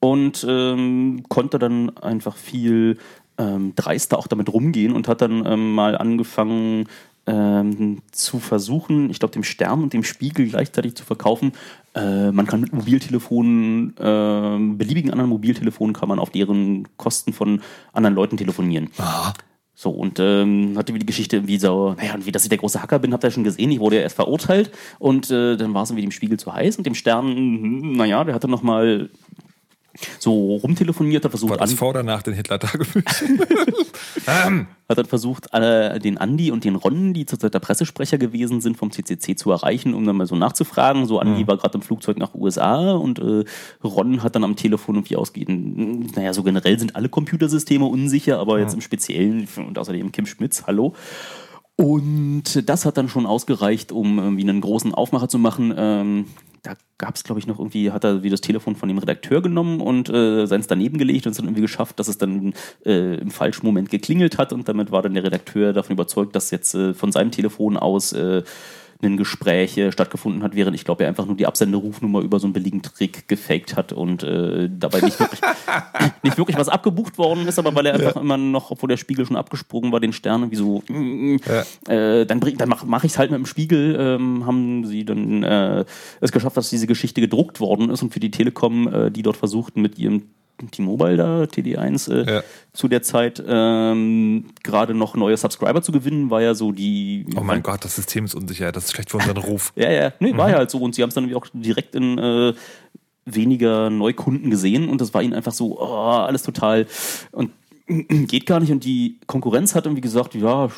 und 0.00 0.44
ähm, 0.48 1.22
konnte 1.28 1.58
dann 1.58 1.96
einfach 1.96 2.36
viel 2.36 2.98
ähm, 3.38 3.72
dreister 3.76 4.18
auch 4.18 4.26
damit 4.26 4.52
rumgehen 4.52 4.92
und 4.92 5.08
hat 5.08 5.22
dann 5.22 5.46
ähm, 5.46 5.74
mal 5.74 5.96
angefangen 5.96 6.88
ähm, 7.28 7.98
zu 8.10 8.38
versuchen, 8.38 9.10
ich 9.10 9.18
glaube 9.18 9.34
dem 9.34 9.44
Stern 9.44 9.82
und 9.82 9.92
dem 9.92 10.02
Spiegel 10.02 10.48
gleichzeitig 10.48 10.94
zu 10.94 11.04
verkaufen. 11.04 11.52
Äh, 11.94 12.32
man 12.32 12.46
kann 12.46 12.62
mit 12.62 12.72
Mobiltelefonen, 12.72 13.94
ähm, 14.00 14.78
beliebigen 14.78 15.10
anderen 15.10 15.30
Mobiltelefonen 15.30 15.94
kann 15.94 16.08
man 16.08 16.18
auf 16.18 16.30
deren 16.30 16.88
Kosten 16.96 17.32
von 17.32 17.60
anderen 17.92 18.14
Leuten 18.14 18.38
telefonieren. 18.38 18.90
So, 19.74 19.90
und 19.90 20.18
ähm, 20.18 20.74
hatte 20.76 20.92
wie 20.94 20.98
die 20.98 21.06
Geschichte 21.06 21.36
irgendwie 21.36 21.58
so, 21.58 21.94
naja, 21.96 22.14
und 22.14 22.26
wie 22.26 22.32
dass 22.32 22.42
ich 22.42 22.48
der 22.48 22.58
große 22.58 22.82
Hacker 22.82 22.98
bin, 22.98 23.12
habt 23.12 23.22
ihr 23.22 23.28
ja 23.28 23.32
schon 23.32 23.44
gesehen, 23.44 23.70
ich 23.70 23.78
wurde 23.78 23.96
ja 23.96 24.02
erst 24.02 24.16
verurteilt 24.16 24.72
und 24.98 25.30
äh, 25.30 25.56
dann 25.56 25.72
war 25.72 25.84
es 25.84 25.90
irgendwie 25.90 26.06
dem 26.06 26.10
Spiegel 26.10 26.36
zu 26.38 26.52
heiß 26.52 26.78
und 26.78 26.84
dem 26.84 26.96
Stern, 26.96 27.26
hm, 27.26 27.92
naja, 27.92 28.24
der 28.24 28.34
hatte 28.34 28.48
nochmal 28.48 29.10
so 30.18 30.56
rumtelefoniert, 30.56 31.24
hat 31.24 31.32
versucht, 31.32 31.50
War 31.50 31.56
das 31.58 31.72
vor 31.72 31.90
oder 31.90 32.02
nach 32.02 32.22
den 32.22 32.34
Hitler-Tagebüchern? 32.34 33.40
hat 34.88 34.98
dann 34.98 35.06
versucht, 35.06 35.48
den 35.52 36.18
Andi 36.18 36.50
und 36.50 36.64
den 36.64 36.76
Ron, 36.76 37.12
die 37.12 37.26
zurzeit 37.26 37.52
der 37.54 37.58
Pressesprecher 37.60 38.18
gewesen 38.18 38.60
sind, 38.60 38.76
vom 38.76 38.90
CCC 38.90 39.36
zu 39.36 39.50
erreichen, 39.50 39.94
um 39.94 40.06
dann 40.06 40.16
mal 40.16 40.26
so 40.26 40.36
nachzufragen. 40.36 41.06
So, 41.06 41.18
Andi 41.18 41.46
war 41.46 41.56
gerade 41.56 41.76
im 41.76 41.82
Flugzeug 41.82 42.18
nach 42.18 42.34
USA 42.34 42.92
und 42.92 43.18
äh, 43.18 43.44
Ron 43.84 44.22
hat 44.22 44.34
dann 44.34 44.44
am 44.44 44.56
Telefon 44.56 44.96
irgendwie 44.96 45.16
ausgehen, 45.16 46.10
naja, 46.14 46.32
so 46.32 46.42
generell 46.42 46.78
sind 46.78 46.96
alle 46.96 47.08
Computersysteme 47.08 47.84
unsicher, 47.84 48.38
aber 48.38 48.60
jetzt 48.60 48.74
im 48.74 48.80
Speziellen 48.80 49.46
und 49.56 49.78
außerdem 49.78 50.12
Kim 50.12 50.26
Schmitz, 50.26 50.64
hallo. 50.66 50.94
Und 51.80 52.68
das 52.68 52.84
hat 52.84 52.96
dann 52.96 53.08
schon 53.08 53.24
ausgereicht, 53.24 53.92
um 53.92 54.18
irgendwie 54.18 54.42
einen 54.42 54.60
großen 54.60 54.92
Aufmacher 54.92 55.28
zu 55.28 55.38
machen. 55.38 55.72
Ähm, 55.76 56.24
da 56.62 56.74
gab 56.98 57.14
es, 57.14 57.24
glaube 57.24 57.38
ich, 57.38 57.46
noch 57.46 57.58
irgendwie, 57.58 57.90
hat 57.92 58.04
er 58.04 58.22
wie 58.22 58.30
das 58.30 58.40
Telefon 58.40 58.76
von 58.76 58.88
dem 58.88 58.98
Redakteur 58.98 59.42
genommen 59.42 59.80
und 59.80 60.08
äh, 60.08 60.46
seins 60.46 60.66
daneben 60.66 60.98
gelegt 60.98 61.26
und 61.26 61.32
es 61.32 61.38
dann 61.38 61.46
irgendwie 61.46 61.62
geschafft, 61.62 61.98
dass 61.98 62.08
es 62.08 62.18
dann 62.18 62.54
äh, 62.84 63.16
im 63.16 63.30
falschen 63.30 63.66
Moment 63.66 63.90
geklingelt 63.90 64.38
hat 64.38 64.52
und 64.52 64.68
damit 64.68 64.90
war 64.90 65.02
dann 65.02 65.14
der 65.14 65.24
Redakteur 65.24 65.72
davon 65.72 65.94
überzeugt, 65.94 66.34
dass 66.34 66.50
jetzt 66.50 66.74
äh, 66.74 66.94
von 66.94 67.12
seinem 67.12 67.30
Telefon 67.30 67.76
aus 67.76 68.12
äh, 68.12 68.42
Gespräch 69.00 69.76
äh, 69.78 69.92
stattgefunden 69.92 70.42
hat, 70.42 70.56
während 70.56 70.74
ich 70.74 70.84
glaube, 70.84 71.04
er 71.04 71.08
einfach 71.08 71.26
nur 71.26 71.36
die 71.36 71.46
Absenderufnummer 71.46 72.20
über 72.20 72.40
so 72.40 72.46
einen 72.46 72.52
billigen 72.52 72.82
Trick 72.82 73.28
gefaked 73.28 73.76
hat 73.76 73.92
und 73.92 74.24
äh, 74.24 74.68
dabei 74.70 75.00
nicht 75.00 75.20
wirklich, 75.20 75.40
nicht 76.22 76.36
wirklich 76.36 76.58
was 76.58 76.68
abgebucht 76.68 77.16
worden 77.16 77.46
ist, 77.46 77.58
aber 77.58 77.74
weil 77.74 77.86
er 77.86 77.94
einfach 77.94 78.20
immer 78.20 78.36
noch, 78.36 78.70
obwohl 78.70 78.88
der 78.88 78.96
Spiegel 78.96 79.24
schon 79.24 79.36
abgesprungen 79.36 79.92
war, 79.92 80.00
den 80.00 80.12
Stern 80.12 80.42
irgendwie 80.42 80.56
so, 80.56 80.82
mm, 80.88 81.36
äh, 81.88 82.26
dann, 82.26 82.40
bring, 82.40 82.56
dann 82.56 82.68
mache 82.68 82.86
mach 82.86 83.04
ich 83.04 83.12
es 83.12 83.18
halt 83.18 83.30
mit 83.30 83.38
dem 83.38 83.46
Spiegel, 83.46 83.96
ähm, 83.98 84.46
haben 84.46 84.84
sie 84.84 85.04
dann 85.04 85.44
äh, 85.44 85.84
es 86.20 86.32
geschafft, 86.32 86.56
dass 86.56 86.70
diese 86.70 86.88
Geschichte 86.88 87.20
gedruckt 87.20 87.60
worden 87.60 87.90
ist 87.90 88.02
und 88.02 88.12
für 88.12 88.20
die 88.20 88.32
Telekom, 88.32 88.92
äh, 88.92 89.10
die 89.10 89.22
dort 89.22 89.36
versuchten, 89.36 89.80
mit 89.80 89.98
ihrem 89.98 90.24
T-Mobile 90.70 91.16
da, 91.16 91.42
TD1, 91.44 92.12
äh, 92.12 92.34
Ja. 92.34 92.42
zu 92.72 92.88
der 92.88 93.02
Zeit 93.02 93.42
ähm, 93.46 94.46
gerade 94.62 94.94
noch 94.94 95.14
neue 95.14 95.36
Subscriber 95.36 95.80
zu 95.82 95.92
gewinnen, 95.92 96.30
war 96.30 96.42
ja 96.42 96.54
so 96.54 96.72
die. 96.72 97.24
Oh 97.36 97.42
mein 97.42 97.62
Gott, 97.62 97.84
das 97.84 97.94
System 97.96 98.24
ist 98.24 98.34
unsicher. 98.34 98.72
Das 98.72 98.86
ist 98.86 98.92
schlecht 98.92 99.10
für 99.10 99.18
unseren 99.18 99.36
Ruf. 99.36 99.72
Ja, 99.76 99.90
ja, 99.90 100.12
nee, 100.20 100.36
war 100.36 100.50
ja 100.50 100.56
halt 100.56 100.70
so. 100.70 100.78
Und 100.78 100.94
sie 100.94 101.02
haben 101.02 101.08
es 101.10 101.14
dann 101.14 101.32
auch 101.34 101.46
direkt 101.52 101.94
in 101.94 102.18
äh, 102.18 102.52
weniger 103.24 103.90
Neukunden 103.90 104.50
gesehen 104.50 104.88
und 104.88 105.00
das 105.00 105.12
war 105.14 105.22
ihnen 105.22 105.34
einfach 105.34 105.52
so, 105.52 105.78
oh, 105.80 105.84
alles 105.84 106.42
total. 106.42 106.86
Und 107.32 107.50
geht 107.88 108.44
gar 108.46 108.60
nicht 108.60 108.70
und 108.70 108.84
die 108.84 109.18
Konkurrenz 109.26 109.74
hat 109.74 109.86
irgendwie 109.86 110.02
gesagt, 110.02 110.34
ja, 110.34 110.68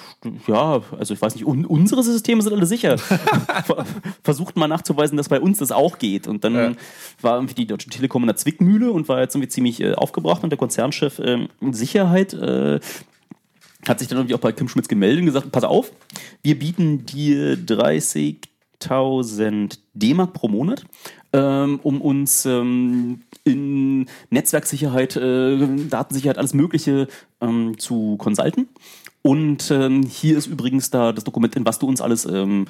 ja, 0.46 0.80
also 0.98 1.12
ich 1.12 1.20
weiß 1.20 1.34
nicht, 1.34 1.44
un 1.44 1.64
unsere 1.66 2.02
Systeme 2.04 2.40
sind 2.40 2.52
alle 2.52 2.66
sicher. 2.66 2.96
Ver- 2.98 3.84
Versucht 4.22 4.56
mal 4.56 4.68
nachzuweisen, 4.68 5.16
dass 5.16 5.28
bei 5.28 5.40
uns 5.40 5.58
das 5.58 5.72
auch 5.72 5.98
geht 5.98 6.28
und 6.28 6.44
dann 6.44 6.54
Ja. 6.54 6.72
war 7.20 7.34
irgendwie 7.36 7.54
die 7.54 7.66
Deutsche 7.66 7.90
Telekom 7.90 8.22
in 8.22 8.28
der 8.28 8.36
Zwickmühle 8.36 8.92
und 8.92 9.08
war 9.08 9.20
jetzt 9.20 9.34
irgendwie 9.34 9.48
ziemlich 9.48 9.80
äh, 9.80 9.94
aufgebracht 9.94 10.44
und 10.44 10.50
der 10.50 10.58
Konzernchef 10.58 11.20
ähm, 11.24 11.48
Sicherheit 11.72 12.32
äh, 12.34 12.78
hat 13.88 13.98
sich 13.98 14.08
dann 14.08 14.18
irgendwie 14.18 14.34
auch 14.34 14.40
bei 14.40 14.52
Kim 14.52 14.68
Schmitz 14.68 14.88
gemeldet 14.88 15.20
und 15.20 15.26
gesagt, 15.26 15.50
pass 15.52 15.64
auf, 15.64 15.90
wir 16.42 16.58
bieten 16.58 17.06
dir 17.06 17.56
30.000 17.56 19.78
D-Mark 19.94 20.32
pro 20.32 20.48
Monat, 20.48 20.84
ähm, 21.32 21.80
um 21.82 22.00
uns 22.00 22.44
ähm, 22.46 23.22
in 23.44 24.06
Netzwerksicherheit, 24.30 25.16
äh, 25.16 25.58
Datensicherheit, 25.88 26.38
alles 26.38 26.54
Mögliche 26.54 27.08
ähm, 27.40 27.78
zu 27.78 28.16
consulten. 28.16 28.68
Und 29.22 29.70
ähm, 29.70 30.02
hier 30.02 30.38
ist 30.38 30.46
übrigens 30.46 30.90
da 30.90 31.12
das 31.12 31.24
Dokument, 31.24 31.54
in 31.54 31.66
was 31.66 31.78
du 31.78 31.86
uns 31.86 32.00
alles 32.00 32.24
ähm, 32.24 32.66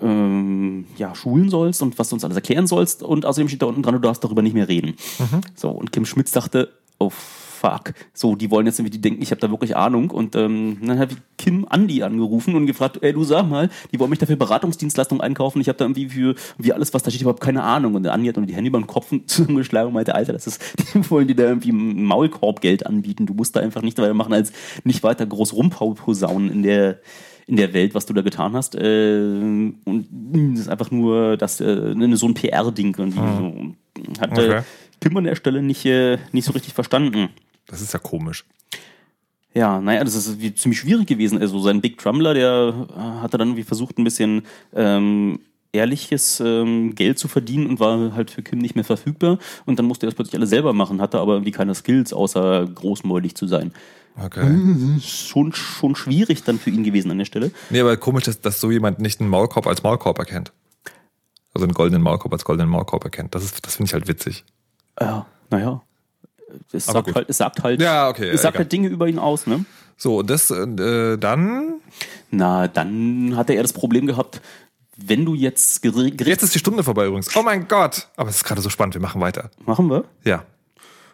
ähm, 0.00 0.86
ja, 0.96 1.14
schulen 1.14 1.48
sollst 1.50 1.82
und 1.82 1.98
was 1.98 2.08
du 2.08 2.16
uns 2.16 2.24
alles 2.24 2.36
erklären 2.36 2.66
sollst. 2.66 3.02
Und 3.02 3.24
außerdem 3.26 3.48
steht 3.48 3.62
da 3.62 3.66
unten 3.66 3.82
dran, 3.82 3.94
du 3.94 4.00
darfst 4.00 4.24
darüber 4.24 4.42
nicht 4.42 4.54
mehr 4.54 4.68
reden. 4.68 4.96
So, 5.54 5.70
und 5.70 5.92
Kim 5.92 6.04
Schmitz 6.04 6.32
dachte, 6.32 6.70
oh 6.98 7.12
fuck, 7.64 7.94
so, 8.12 8.36
die 8.36 8.50
wollen 8.50 8.66
jetzt 8.66 8.78
irgendwie, 8.78 8.90
die 8.90 9.00
denken, 9.00 9.22
ich 9.22 9.30
habe 9.30 9.40
da 9.40 9.50
wirklich 9.50 9.74
Ahnung. 9.74 10.10
Und 10.10 10.36
ähm, 10.36 10.78
dann 10.82 10.98
habe 10.98 11.12
ich 11.12 11.18
Kim 11.38 11.66
Andi 11.68 12.02
angerufen 12.02 12.54
und 12.54 12.66
gefragt, 12.66 12.98
ey, 13.00 13.12
du 13.12 13.24
sag 13.24 13.48
mal, 13.48 13.70
die 13.90 13.98
wollen 13.98 14.10
mich 14.10 14.18
dafür 14.18 14.36
Beratungsdienstleistungen 14.36 15.22
einkaufen. 15.22 15.60
Ich 15.60 15.68
habe 15.68 15.78
da 15.78 15.86
irgendwie 15.86 16.08
für 16.10 16.34
wie 16.58 16.72
alles, 16.72 16.92
was 16.92 17.02
da 17.02 17.10
steht, 17.10 17.22
überhaupt 17.22 17.40
keine 17.40 17.62
Ahnung. 17.62 17.94
Und 17.94 18.02
der 18.02 18.12
Andi 18.12 18.28
hat 18.28 18.36
dann 18.36 18.46
die 18.46 18.54
Hände 18.54 18.68
über 18.68 18.78
den 18.78 18.86
Kopf 18.86 19.12
zusammengeschlagen 19.26 19.88
und 19.88 19.94
meinte, 19.94 20.14
Alter, 20.14 20.34
das 20.34 20.46
ist, 20.46 20.60
die 20.94 21.10
wollen 21.10 21.26
dir 21.26 21.36
da 21.36 21.44
irgendwie 21.44 21.72
Maulkorbgeld 21.72 22.86
anbieten. 22.86 23.26
Du 23.26 23.34
musst 23.34 23.56
da 23.56 23.60
einfach 23.60 23.82
nicht 23.82 23.98
weitermachen, 23.98 24.34
als 24.34 24.52
nicht 24.84 25.02
weiter 25.02 25.24
groß 25.24 25.54
rumpauposaunen 25.54 26.50
in 26.50 26.62
der 26.62 26.98
in 27.46 27.56
der 27.56 27.74
Welt, 27.74 27.94
was 27.94 28.06
du 28.06 28.14
da 28.14 28.22
getan 28.22 28.54
hast. 28.54 28.74
Äh, 28.74 29.18
und 29.84 30.08
das 30.10 30.60
ist 30.60 30.68
einfach 30.68 30.90
nur 30.90 31.36
das, 31.36 31.60
äh, 31.60 31.94
ne, 31.94 32.16
so 32.16 32.26
ein 32.26 32.32
PR-Ding. 32.32 32.96
Und 32.96 33.12
so. 33.12 33.74
Hat 34.18 34.38
äh, 34.38 34.44
Okay. 34.44 34.62
Kim 35.00 35.16
an 35.18 35.24
der 35.24 35.36
Stelle 35.36 35.62
nicht, 35.62 35.84
nicht 35.84 36.44
so 36.44 36.52
richtig 36.52 36.72
verstanden. 36.72 37.28
Das 37.66 37.80
ist 37.80 37.92
ja 37.92 37.98
komisch. 37.98 38.44
Ja, 39.54 39.80
naja, 39.80 40.02
das 40.02 40.14
ist 40.14 40.40
wie, 40.40 40.54
ziemlich 40.54 40.80
schwierig 40.80 41.06
gewesen. 41.06 41.38
Also 41.40 41.60
sein 41.60 41.80
Big 41.80 41.98
Trumbler, 41.98 42.34
der 42.34 42.88
äh, 42.90 43.00
hatte 43.22 43.38
dann 43.38 43.48
irgendwie 43.48 43.62
versucht, 43.62 43.98
ein 43.98 44.04
bisschen 44.04 44.42
ähm, 44.74 45.38
ehrliches 45.72 46.40
ähm, 46.40 46.94
Geld 46.96 47.18
zu 47.20 47.28
verdienen 47.28 47.66
und 47.68 47.78
war 47.80 48.14
halt 48.14 48.30
für 48.32 48.42
Kim 48.42 48.58
nicht 48.58 48.74
mehr 48.74 48.84
verfügbar. 48.84 49.38
Und 49.64 49.78
dann 49.78 49.86
musste 49.86 50.06
er 50.06 50.08
das 50.10 50.16
plötzlich 50.16 50.34
alles 50.34 50.50
selber 50.50 50.72
machen, 50.72 51.00
hatte 51.00 51.20
aber 51.20 51.34
irgendwie 51.34 51.52
keine 51.52 51.74
Skills, 51.74 52.12
außer 52.12 52.66
großmäulig 52.66 53.36
zu 53.36 53.46
sein. 53.46 53.72
Okay. 54.20 54.56
Schon, 55.00 55.52
schon 55.52 55.96
schwierig 55.96 56.42
dann 56.44 56.58
für 56.60 56.70
ihn 56.70 56.84
gewesen 56.84 57.10
an 57.10 57.18
der 57.18 57.24
Stelle. 57.24 57.50
Nee, 57.70 57.80
aber 57.80 57.96
komisch, 57.96 58.24
dass, 58.24 58.40
dass 58.40 58.60
so 58.60 58.70
jemand 58.70 58.98
nicht 59.00 59.20
einen 59.20 59.28
Maulkorb 59.30 59.66
als 59.66 59.82
Maulkorb 59.82 60.18
erkennt. 60.18 60.52
Also 61.52 61.64
einen 61.66 61.74
goldenen 61.74 62.02
Maulkorb 62.02 62.32
als 62.32 62.44
goldenen 62.44 62.70
Maulkorb 62.70 63.04
erkennt. 63.04 63.34
Das, 63.34 63.44
ist- 63.44 63.64
das 63.64 63.76
finde 63.76 63.88
ich 63.88 63.94
halt 63.94 64.08
witzig. 64.08 64.44
Ja, 65.00 65.26
naja. 65.50 65.80
Es 66.72 66.86
sagt, 66.86 67.06
gut. 67.06 67.14
halt, 67.14 67.28
es 67.30 67.36
sagt 67.38 67.62
halt, 67.62 67.80
Ja, 67.80 68.08
okay, 68.08 68.28
es 68.28 68.42
sagt 68.42 68.54
egal. 68.54 68.64
halt 68.64 68.72
Dinge 68.72 68.88
über 68.88 69.06
ihn 69.08 69.18
aus, 69.18 69.46
ne? 69.46 69.64
So, 69.96 70.18
und 70.18 70.30
das 70.30 70.50
äh, 70.50 71.16
dann. 71.18 71.74
Na, 72.30 72.66
dann 72.68 73.34
hatte 73.36 73.52
er 73.54 73.62
das 73.62 73.72
Problem 73.72 74.06
gehabt, 74.06 74.40
wenn 74.96 75.24
du 75.24 75.34
jetzt 75.34 75.82
Geri- 75.84 76.10
Gericht 76.10 76.26
Jetzt 76.28 76.42
ist 76.42 76.54
die 76.54 76.58
Stunde 76.58 76.82
vorbei 76.82 77.06
übrigens. 77.06 77.34
Oh 77.36 77.42
mein 77.42 77.68
Gott! 77.68 78.08
Aber 78.16 78.28
es 78.30 78.36
ist 78.36 78.44
gerade 78.44 78.60
so 78.60 78.70
spannend, 78.70 78.94
wir 78.94 79.02
machen 79.02 79.20
weiter. 79.20 79.50
machen 79.66 79.88
wir. 79.90 80.04
Ja. 80.24 80.44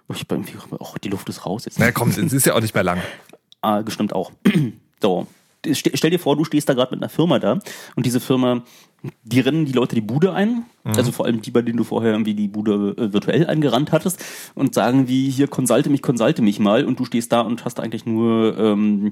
Oh, 0.09 0.15
ich 0.15 0.27
irgendwie, 0.29 0.55
oh, 0.79 0.95
die 1.05 1.09
Luft 1.09 1.29
ist 1.29 1.47
raus 1.47 1.65
jetzt. 1.67 1.79
Na 1.79 1.93
komm, 1.93 2.09
es 2.11 2.19
ist 2.19 2.47
ja 2.47 2.55
auch 2.55 2.61
nicht 2.61 2.75
mehr 2.75 2.85
lang. 2.85 3.01
Ah, 3.63 3.83
gestimmt 3.83 4.15
auch. 4.15 4.33
so. 5.03 5.27
Ste- 5.71 5.91
Stell 5.95 6.09
dir 6.09 6.19
vor, 6.19 6.35
du 6.35 6.45
stehst 6.47 6.67
da 6.71 6.73
gerade 6.73 6.93
mit 6.95 7.03
einer 7.03 7.11
Firma 7.11 7.39
da 7.39 7.59
und 7.95 8.07
diese 8.07 8.19
Firma, 8.19 8.63
die 9.23 9.41
rennen 9.41 9.65
die 9.65 9.73
Leute 9.73 9.95
die 9.95 10.01
Bude 10.01 10.33
ein, 10.33 10.65
also 10.85 11.13
vor 11.13 11.27
allem 11.27 11.43
die, 11.43 11.51
bei 11.51 11.63
denen 11.63 11.79
du 11.79 11.85
vorher 11.85 12.13
irgendwie 12.13 12.35
die 12.35 12.49
Bude 12.49 12.95
äh, 12.97 13.13
virtuell 13.13 13.47
eingerannt 13.47 13.93
hattest 13.93 14.25
und 14.55 14.75
sagen 14.75 15.09
wie, 15.09 15.31
hier, 15.31 15.49
konsulte 15.49 15.91
mich, 15.91 16.03
konsulte 16.03 16.43
mich 16.43 16.59
mal 16.59 16.85
und 16.85 16.99
du 16.99 17.05
stehst 17.05 17.33
da 17.33 17.41
und 17.41 17.65
hast 17.65 17.81
eigentlich 17.81 18.07
nur 18.07 18.59
ähm, 18.59 19.11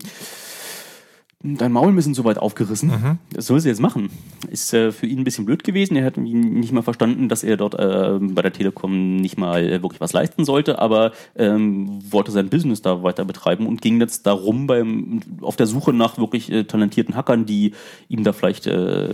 dein 1.40 1.70
Maul 1.70 1.88
ein 1.88 1.96
bisschen 1.96 2.14
so 2.14 2.24
weit 2.24 2.38
aufgerissen. 2.38 2.90
Das 3.32 3.46
soll 3.46 3.60
sie 3.60 3.68
jetzt 3.68 3.80
machen. 3.80 4.10
Ist 4.50 4.74
äh, 4.74 4.90
für 4.90 5.06
ihn 5.06 5.20
ein 5.20 5.24
bisschen 5.24 5.44
blöd 5.44 5.62
gewesen. 5.62 5.96
Er 5.96 6.04
hat 6.04 6.16
nicht 6.16 6.72
mal 6.72 6.82
verstanden, 6.82 7.28
dass 7.28 7.44
er 7.44 7.56
dort 7.56 7.74
äh, 7.74 8.18
bei 8.20 8.42
der 8.42 8.52
Telekom 8.52 9.16
nicht 9.16 9.38
mal 9.38 9.64
äh, 9.64 9.82
wirklich 9.82 10.00
was 10.00 10.12
leisten 10.12 10.44
sollte, 10.44 10.80
aber 10.80 11.12
ähm, 11.36 12.00
wollte 12.10 12.32
sein 12.32 12.48
Business 12.48 12.82
da 12.82 13.04
weiter 13.04 13.24
betreiben 13.24 13.68
und 13.68 13.82
ging 13.82 14.00
jetzt 14.00 14.26
darum 14.26 14.66
beim 14.66 15.20
auf 15.40 15.54
der 15.54 15.68
Suche 15.68 15.92
nach 15.92 16.18
wirklich 16.18 16.50
äh, 16.50 16.64
talentierten 16.64 17.14
Hackern, 17.14 17.46
die 17.46 17.72
ihm 18.08 18.24
da 18.24 18.32
vielleicht 18.32 18.66
äh, 18.66 19.12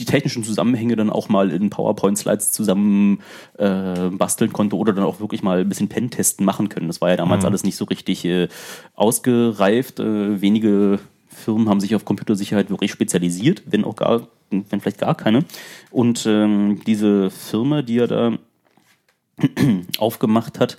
die 0.00 0.04
technischen 0.04 0.42
Zusammenhänge 0.42 0.96
dann 0.96 1.10
auch 1.10 1.28
mal 1.28 1.50
in 1.50 1.70
PowerPoint-Slides 1.70 2.52
zusammen 2.52 3.20
äh, 3.58 4.08
basteln 4.10 4.52
konnte 4.52 4.76
oder 4.76 4.92
dann 4.92 5.04
auch 5.04 5.20
wirklich 5.20 5.42
mal 5.42 5.60
ein 5.60 5.68
bisschen 5.68 5.88
Pentesten 5.88 6.44
machen 6.44 6.68
können. 6.68 6.88
Das 6.88 7.00
war 7.00 7.10
ja 7.10 7.16
damals 7.16 7.44
alles 7.44 7.62
nicht 7.62 7.76
so 7.76 7.84
richtig 7.84 8.24
äh, 8.24 8.48
ausgereift. 8.94 10.00
Äh, 10.00 10.40
wenige 10.40 10.98
Firmen 11.28 11.68
haben 11.68 11.80
sich 11.80 11.94
auf 11.94 12.04
Computersicherheit 12.04 12.70
wirklich 12.70 12.90
spezialisiert, 12.90 13.62
wenn 13.66 13.84
auch 13.84 13.96
gar, 13.96 14.28
wenn 14.50 14.80
vielleicht 14.80 14.98
gar 14.98 15.14
keine. 15.14 15.44
Und 15.90 16.26
ähm, 16.26 16.80
diese 16.86 17.30
Firma, 17.30 17.82
die 17.82 17.98
er 17.98 18.08
da 18.08 18.38
aufgemacht 19.98 20.58
hat, 20.58 20.76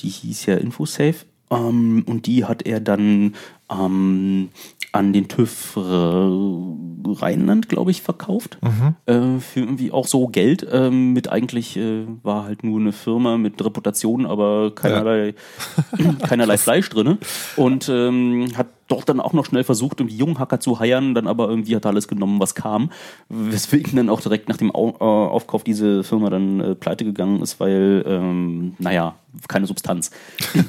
die 0.00 0.08
hieß 0.08 0.46
ja 0.46 0.56
InfoSafe. 0.56 1.26
Ähm, 1.50 2.04
und 2.06 2.26
die 2.26 2.44
hat 2.44 2.66
er 2.66 2.80
dann 2.80 3.34
ähm, 3.70 4.50
an 4.92 5.12
den 5.12 5.28
TÜV 5.28 5.76
Rheinland, 5.76 7.68
glaube 7.68 7.90
ich, 7.90 8.02
verkauft. 8.02 8.58
Äh, 9.06 9.40
für 9.40 9.60
irgendwie 9.60 9.92
auch 9.92 10.06
so 10.06 10.28
Geld. 10.28 10.66
Ähm, 10.70 11.12
mit 11.12 11.28
eigentlich 11.28 11.76
äh, 11.76 12.06
war 12.22 12.44
halt 12.44 12.64
nur 12.64 12.80
eine 12.80 12.92
Firma 12.92 13.38
mit 13.38 13.64
Reputation, 13.64 14.26
aber 14.26 14.74
keinerlei, 14.74 15.34
keinerlei 16.26 16.58
Fleisch 16.58 16.88
drinne 16.90 17.18
Und 17.56 17.88
ähm, 17.88 18.48
hat 18.56 18.68
dort 18.88 19.08
dann 19.08 19.20
auch 19.20 19.32
noch 19.34 19.44
schnell 19.44 19.64
versucht, 19.64 20.00
irgendwie 20.00 20.16
jungen 20.16 20.38
Hacker 20.38 20.60
zu 20.60 20.80
heiern, 20.80 21.14
dann 21.14 21.26
aber 21.26 21.48
irgendwie 21.48 21.76
hat 21.76 21.84
er 21.84 21.90
alles 21.90 22.08
genommen, 22.08 22.40
was 22.40 22.54
kam. 22.54 22.90
Weswegen 23.28 23.96
dann 23.96 24.08
auch 24.08 24.20
direkt 24.20 24.48
nach 24.48 24.56
dem 24.56 24.74
Au 24.74 24.90
äh, 24.98 25.04
Aufkauf 25.04 25.62
diese 25.62 26.02
Firma 26.04 26.30
dann 26.30 26.60
äh, 26.60 26.74
pleite 26.74 27.04
gegangen 27.04 27.42
ist, 27.42 27.60
weil, 27.60 28.04
ähm, 28.06 28.74
naja, 28.78 29.14
keine 29.46 29.66
Substanz. 29.66 30.10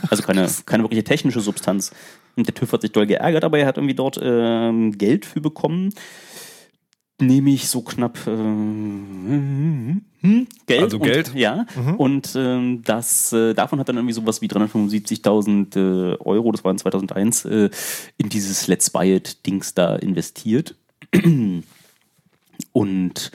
Also 0.10 0.24
keine, 0.24 0.48
keine 0.66 0.84
wirkliche 0.84 1.04
technische 1.04 1.40
Substanz. 1.40 1.92
Und 2.40 2.48
der 2.48 2.56
TÜV 2.56 2.72
hat 2.72 2.82
sich 2.82 2.94
doll 2.94 3.06
geärgert, 3.06 3.44
aber 3.44 3.60
er 3.60 3.66
hat 3.66 3.76
irgendwie 3.76 3.96
dort 3.96 4.18
ähm, 4.22 4.98
Geld 4.98 5.26
für 5.26 5.42
bekommen. 5.42 5.94
Nämlich 7.22 7.68
so 7.68 7.82
knapp 7.82 8.18
äh, 8.28 8.32
hm, 8.32 10.02
Geld. 10.66 10.84
Also 10.84 11.00
und, 11.00 11.04
Geld? 11.04 11.36
Ja. 11.36 11.66
Und 11.98 12.34
ähm, 12.38 12.82
das, 12.86 13.34
äh, 13.34 13.54
davon 13.54 13.78
hat 13.78 13.90
dann 13.90 13.98
irgendwie 13.98 14.14
sowas 14.14 14.42
wie 14.42 14.48
375.000 14.48 15.76
äh, 15.76 16.16
Euro, 16.20 16.54
das 16.54 16.64
war 16.64 16.72
in 16.72 16.78
2001, 16.78 17.44
äh, 17.44 17.70
in 18.16 18.30
dieses 18.30 18.68
Let's 18.68 18.90
Buy 18.90 19.18
It-Dings 19.18 19.74
da 19.74 19.98
investiert. 19.98 20.76
Und 22.72 23.32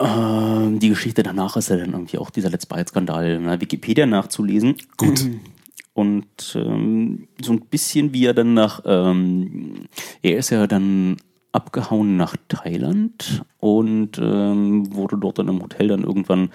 ähm, 0.00 0.80
die 0.80 0.88
Geschichte 0.88 1.22
danach 1.22 1.56
ist 1.56 1.68
ja 1.68 1.76
dann 1.76 1.92
irgendwie 1.92 2.18
auch 2.18 2.30
dieser 2.30 2.50
Let's 2.50 2.66
Buy 2.66 2.80
It-Skandal 2.80 3.30
in 3.30 3.44
der 3.44 3.60
Wikipedia 3.60 4.06
nachzulesen. 4.06 4.74
Gut. 4.96 5.24
Und 5.94 6.26
ähm, 6.56 7.28
so 7.40 7.52
ein 7.52 7.60
bisschen 7.60 8.12
wie 8.12 8.26
er 8.26 8.34
dann 8.34 8.52
nach 8.52 8.82
ähm, 8.84 9.86
Er 10.22 10.38
ist 10.38 10.50
ja 10.50 10.66
dann 10.66 11.16
abgehauen 11.52 12.16
nach 12.16 12.36
Thailand 12.48 13.44
und 13.60 14.18
ähm, 14.18 14.92
wurde 14.92 15.16
dort 15.16 15.38
dann 15.38 15.46
im 15.46 15.62
Hotel 15.62 15.86
dann 15.86 16.02
irgendwann 16.02 16.50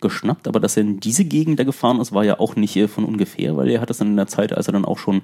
geschnappt. 0.00 0.46
Aber 0.46 0.60
dass 0.60 0.76
er 0.76 0.82
in 0.82 1.00
diese 1.00 1.24
Gegend 1.24 1.58
da 1.58 1.64
gefahren 1.64 2.00
ist, 2.00 2.12
war 2.12 2.24
ja 2.24 2.38
auch 2.38 2.54
nicht 2.54 2.76
äh, 2.76 2.86
von 2.86 3.04
ungefähr, 3.04 3.56
weil 3.56 3.68
er 3.68 3.80
hat 3.80 3.90
das 3.90 3.98
dann 3.98 4.08
in 4.08 4.16
der 4.16 4.28
Zeit, 4.28 4.52
als 4.52 4.68
er 4.68 4.72
dann 4.72 4.84
auch 4.84 4.98
schon 4.98 5.22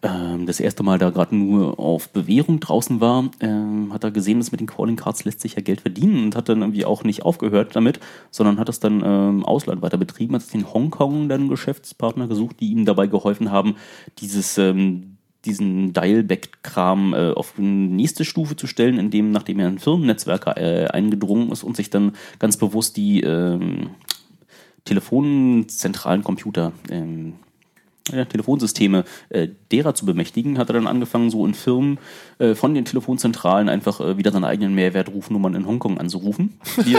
das 0.00 0.60
erste 0.60 0.82
Mal 0.82 0.98
da 0.98 1.08
gerade 1.08 1.34
nur 1.34 1.78
auf 1.78 2.10
Bewährung 2.10 2.60
draußen 2.60 3.00
war, 3.00 3.30
ähm, 3.40 3.90
hat 3.92 4.04
er 4.04 4.10
gesehen, 4.10 4.38
dass 4.38 4.52
mit 4.52 4.60
den 4.60 4.66
Calling 4.66 4.96
Cards 4.96 5.24
lässt 5.24 5.40
sich 5.40 5.54
ja 5.54 5.62
Geld 5.62 5.80
verdienen 5.80 6.24
und 6.24 6.36
hat 6.36 6.50
dann 6.50 6.60
irgendwie 6.60 6.84
auch 6.84 7.04
nicht 7.04 7.22
aufgehört 7.22 7.74
damit, 7.74 8.00
sondern 8.30 8.58
hat 8.58 8.68
das 8.68 8.80
dann 8.80 9.02
ähm, 9.02 9.44
Ausland 9.46 9.80
weiter 9.80 9.96
betrieben, 9.96 10.34
hat 10.34 10.42
sich 10.42 10.54
in 10.54 10.72
Hongkong 10.72 11.30
dann 11.30 11.48
Geschäftspartner 11.48 12.28
gesucht, 12.28 12.56
die 12.60 12.70
ihm 12.70 12.84
dabei 12.84 13.06
geholfen 13.06 13.50
haben, 13.50 13.76
dieses 14.18 14.58
ähm, 14.58 15.14
diesen 15.44 15.92
Dialback-Kram 15.92 17.14
äh, 17.14 17.30
auf 17.32 17.54
eine 17.58 17.68
nächste 17.68 18.24
Stufe 18.24 18.56
zu 18.56 18.66
stellen, 18.66 18.98
indem, 18.98 19.30
nachdem 19.30 19.60
er 19.60 19.68
in 19.68 19.78
Firmennetzwerke 19.78 20.56
äh, 20.56 20.86
eingedrungen 20.88 21.50
ist 21.52 21.64
und 21.64 21.76
sich 21.76 21.90
dann 21.90 22.12
ganz 22.38 22.56
bewusst 22.56 22.96
die 22.96 23.20
ähm, 23.20 23.90
telefonzentralen 24.84 26.24
Computer, 26.24 26.72
ähm, 26.90 27.34
ja, 28.12 28.24
Telefonsysteme 28.26 29.04
äh, 29.30 29.48
derer 29.72 29.94
zu 29.94 30.04
bemächtigen, 30.06 30.58
hat 30.58 30.68
er 30.70 30.74
dann 30.74 30.86
angefangen, 30.86 31.30
so 31.30 31.46
in 31.46 31.54
Firmen 31.54 31.98
äh, 32.38 32.54
von 32.54 32.74
den 32.74 32.84
Telefonzentralen 32.84 33.68
einfach 33.68 34.00
äh, 34.00 34.18
wieder 34.18 34.30
seine 34.32 34.46
eigenen 34.46 34.74
Mehrwertrufnummern 34.74 35.54
in 35.54 35.66
Hongkong 35.66 35.98
anzurufen. 35.98 36.58
Die, 36.84 36.96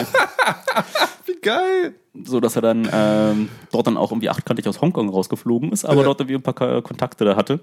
Wie 1.25 1.39
geil! 1.41 1.93
so 2.23 2.39
dass 2.39 2.55
er 2.55 2.61
dann 2.61 2.87
ähm, 2.93 3.49
dort 3.73 3.87
dann 3.87 3.97
auch 3.97 4.11
irgendwie 4.11 4.29
achtkantig 4.29 4.67
aus 4.69 4.79
Hongkong 4.81 5.09
rausgeflogen 5.09 5.71
ist, 5.73 5.83
aber 5.85 5.97
Ja. 5.97 6.03
dort 6.05 6.21
irgendwie 6.21 6.35
ein 6.35 6.41
paar 6.41 6.81
Kontakte 6.81 7.25
da 7.25 7.35
hatte, 7.35 7.59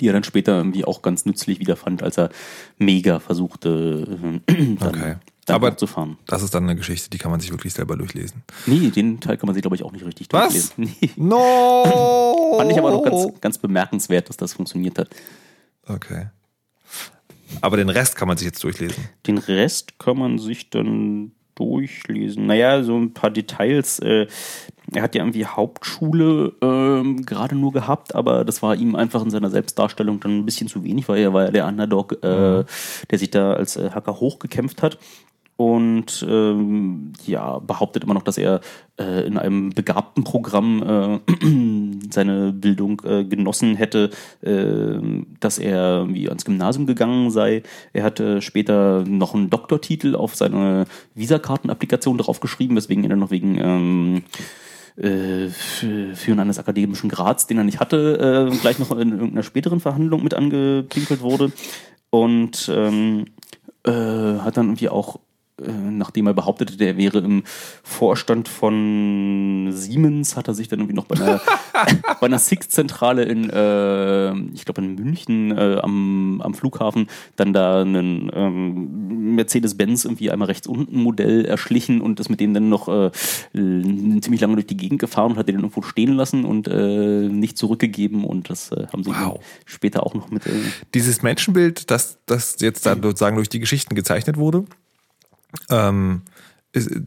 die 0.00 0.06
er 0.08 0.12
dann 0.12 0.22
später 0.24 0.56
irgendwie 0.56 0.84
auch 0.84 1.02
ganz 1.02 1.26
nützlich 1.26 1.58
wiederfand, 1.58 2.02
als 2.04 2.16
er 2.18 2.30
mega 2.78 3.18
versuchte, 3.18 4.40
äh, 4.46 4.54
dann, 4.76 4.88
Okay. 4.94 5.16
Aber- 5.54 5.76
zu 5.76 5.86
fahren. 5.86 6.18
Das 6.26 6.42
ist 6.42 6.54
dann 6.54 6.64
eine 6.64 6.76
Geschichte, 6.76 7.10
die 7.10 7.18
kann 7.18 7.30
man 7.30 7.40
sich 7.40 7.50
wirklich 7.50 7.72
selber 7.72 7.96
durchlesen. 7.96 8.42
Nee, 8.66 8.90
den 8.90 9.20
Teil 9.20 9.36
kann 9.36 9.46
man 9.46 9.54
sich, 9.54 9.62
glaube 9.62 9.76
ich, 9.76 9.82
auch 9.82 9.92
nicht 9.92 10.04
richtig 10.04 10.28
Was? 10.30 10.52
durchlesen. 10.74 10.96
Nee. 11.00 11.10
No! 11.16 12.54
Fand 12.58 12.70
ich 12.72 12.78
aber 12.78 12.90
noch 12.90 13.02
ganz, 13.04 13.40
ganz 13.40 13.58
bemerkenswert, 13.58 14.28
dass 14.28 14.36
das 14.36 14.52
funktioniert 14.54 14.98
hat. 14.98 15.08
Okay. 15.86 16.26
Aber 17.60 17.76
den 17.76 17.88
Rest 17.88 18.16
kann 18.16 18.28
man 18.28 18.36
sich 18.36 18.46
jetzt 18.46 18.62
durchlesen. 18.62 19.04
Den 19.26 19.38
Rest 19.38 19.98
kann 19.98 20.18
man 20.18 20.38
sich 20.38 20.70
dann 20.70 21.32
durchlesen. 21.54 22.46
Naja, 22.46 22.82
so 22.82 22.96
ein 22.96 23.14
paar 23.14 23.30
Details. 23.30 23.98
Äh, 23.98 24.26
er 24.92 25.02
hat 25.02 25.14
ja 25.14 25.22
irgendwie 25.22 25.44
Hauptschule 25.44 26.52
ähm, 26.62 27.24
gerade 27.26 27.54
nur 27.54 27.72
gehabt, 27.72 28.14
aber 28.14 28.44
das 28.44 28.62
war 28.62 28.74
ihm 28.76 28.94
einfach 28.94 29.22
in 29.22 29.30
seiner 29.30 29.50
Selbstdarstellung 29.50 30.20
dann 30.20 30.38
ein 30.38 30.44
bisschen 30.46 30.68
zu 30.68 30.84
wenig, 30.84 31.08
weil 31.08 31.18
er 31.20 31.32
war 31.32 31.44
ja 31.46 31.50
der 31.50 31.66
Underdog, 31.66 32.12
äh, 32.22 32.64
der 33.10 33.18
sich 33.18 33.30
da 33.30 33.52
als 33.54 33.76
äh, 33.76 33.90
Hacker 33.90 34.20
hochgekämpft 34.20 34.82
hat. 34.82 34.98
Und 35.58 36.24
ähm, 36.28 37.12
ja, 37.26 37.58
behauptet 37.58 38.04
immer 38.04 38.14
noch, 38.14 38.22
dass 38.22 38.38
er 38.38 38.60
äh, 38.96 39.26
in 39.26 39.36
einem 39.36 39.70
begabten 39.70 40.22
Programm 40.22 41.20
äh, 41.26 42.00
seine 42.12 42.52
Bildung 42.52 43.02
äh, 43.04 43.24
genossen 43.24 43.74
hätte, 43.74 44.10
äh, 44.40 45.00
dass 45.40 45.58
er 45.58 46.06
wie 46.10 46.28
ans 46.28 46.44
Gymnasium 46.44 46.86
gegangen 46.86 47.32
sei. 47.32 47.64
Er 47.92 48.04
hatte 48.04 48.40
später 48.40 49.02
noch 49.04 49.34
einen 49.34 49.50
Doktortitel 49.50 50.14
auf 50.14 50.36
seine 50.36 50.84
Visakartenapplikation 51.16 52.18
draufgeschrieben, 52.18 52.76
weswegen 52.76 53.10
er 53.10 53.16
noch 53.16 53.32
wegen 53.32 53.58
ähm, 53.58 54.22
äh, 54.96 55.48
Führen 55.48 56.38
eines 56.38 56.60
akademischen 56.60 57.10
Grads, 57.10 57.48
den 57.48 57.58
er 57.58 57.64
nicht 57.64 57.80
hatte, 57.80 58.50
äh, 58.52 58.56
gleich 58.58 58.78
noch 58.78 58.92
in 58.92 59.10
irgendeiner 59.10 59.42
späteren 59.42 59.80
Verhandlung 59.80 60.22
mit 60.22 60.34
angepinkelt 60.34 61.20
wurde. 61.20 61.50
Und 62.10 62.70
ähm, 62.72 63.24
äh, 63.84 63.90
hat 63.90 64.56
dann 64.56 64.66
irgendwie 64.66 64.88
auch, 64.88 65.18
nachdem 65.58 66.26
er 66.26 66.34
behauptete, 66.34 66.76
der 66.76 66.96
wäre 66.96 67.18
im 67.18 67.42
Vorstand 67.82 68.48
von 68.48 69.68
Siemens, 69.72 70.36
hat 70.36 70.48
er 70.48 70.54
sich 70.54 70.68
dann 70.68 70.80
irgendwie 70.80 70.94
noch 70.94 71.06
bei 71.06 71.16
einer, 71.16 71.40
bei 72.20 72.26
einer 72.26 72.38
Six-Zentrale 72.38 73.24
in, 73.24 73.50
äh, 73.50 74.32
ich 74.54 74.64
glaube 74.64 74.82
in 74.82 74.94
München 74.94 75.56
äh, 75.56 75.78
am, 75.82 76.40
am 76.42 76.54
Flughafen, 76.54 77.08
dann 77.36 77.52
da 77.52 77.82
einen 77.82 78.30
ähm, 78.34 79.34
Mercedes-Benz 79.34 80.04
irgendwie 80.04 80.30
einmal 80.30 80.46
rechts 80.46 80.66
unten 80.66 81.02
Modell 81.02 81.44
erschlichen 81.44 82.00
und 82.00 82.20
ist 82.20 82.28
mit 82.28 82.40
dem 82.40 82.54
dann 82.54 82.68
noch 82.68 82.88
äh, 82.88 83.10
ziemlich 83.52 84.40
lange 84.40 84.54
durch 84.54 84.66
die 84.66 84.76
Gegend 84.76 85.00
gefahren 85.00 85.32
und 85.32 85.38
hat 85.38 85.48
den 85.48 85.56
irgendwo 85.56 85.82
stehen 85.82 86.12
lassen 86.14 86.44
und 86.44 86.68
äh, 86.68 87.28
nicht 87.28 87.58
zurückgegeben 87.58 88.24
und 88.24 88.50
das 88.50 88.72
äh, 88.72 88.86
haben 88.92 89.02
sie 89.02 89.10
Wow. 89.10 89.40
später 89.64 90.04
auch 90.04 90.14
noch 90.14 90.30
mit 90.30 90.46
äh, 90.46 90.50
Dieses 90.94 91.22
Menschenbild, 91.22 91.90
das, 91.90 92.18
das 92.26 92.56
jetzt 92.60 92.86
dann 92.86 93.02
sozusagen 93.02 93.36
durch 93.36 93.48
die 93.48 93.60
Geschichten 93.60 93.94
gezeichnet 93.94 94.36
wurde, 94.36 94.64
ähm, 95.70 96.22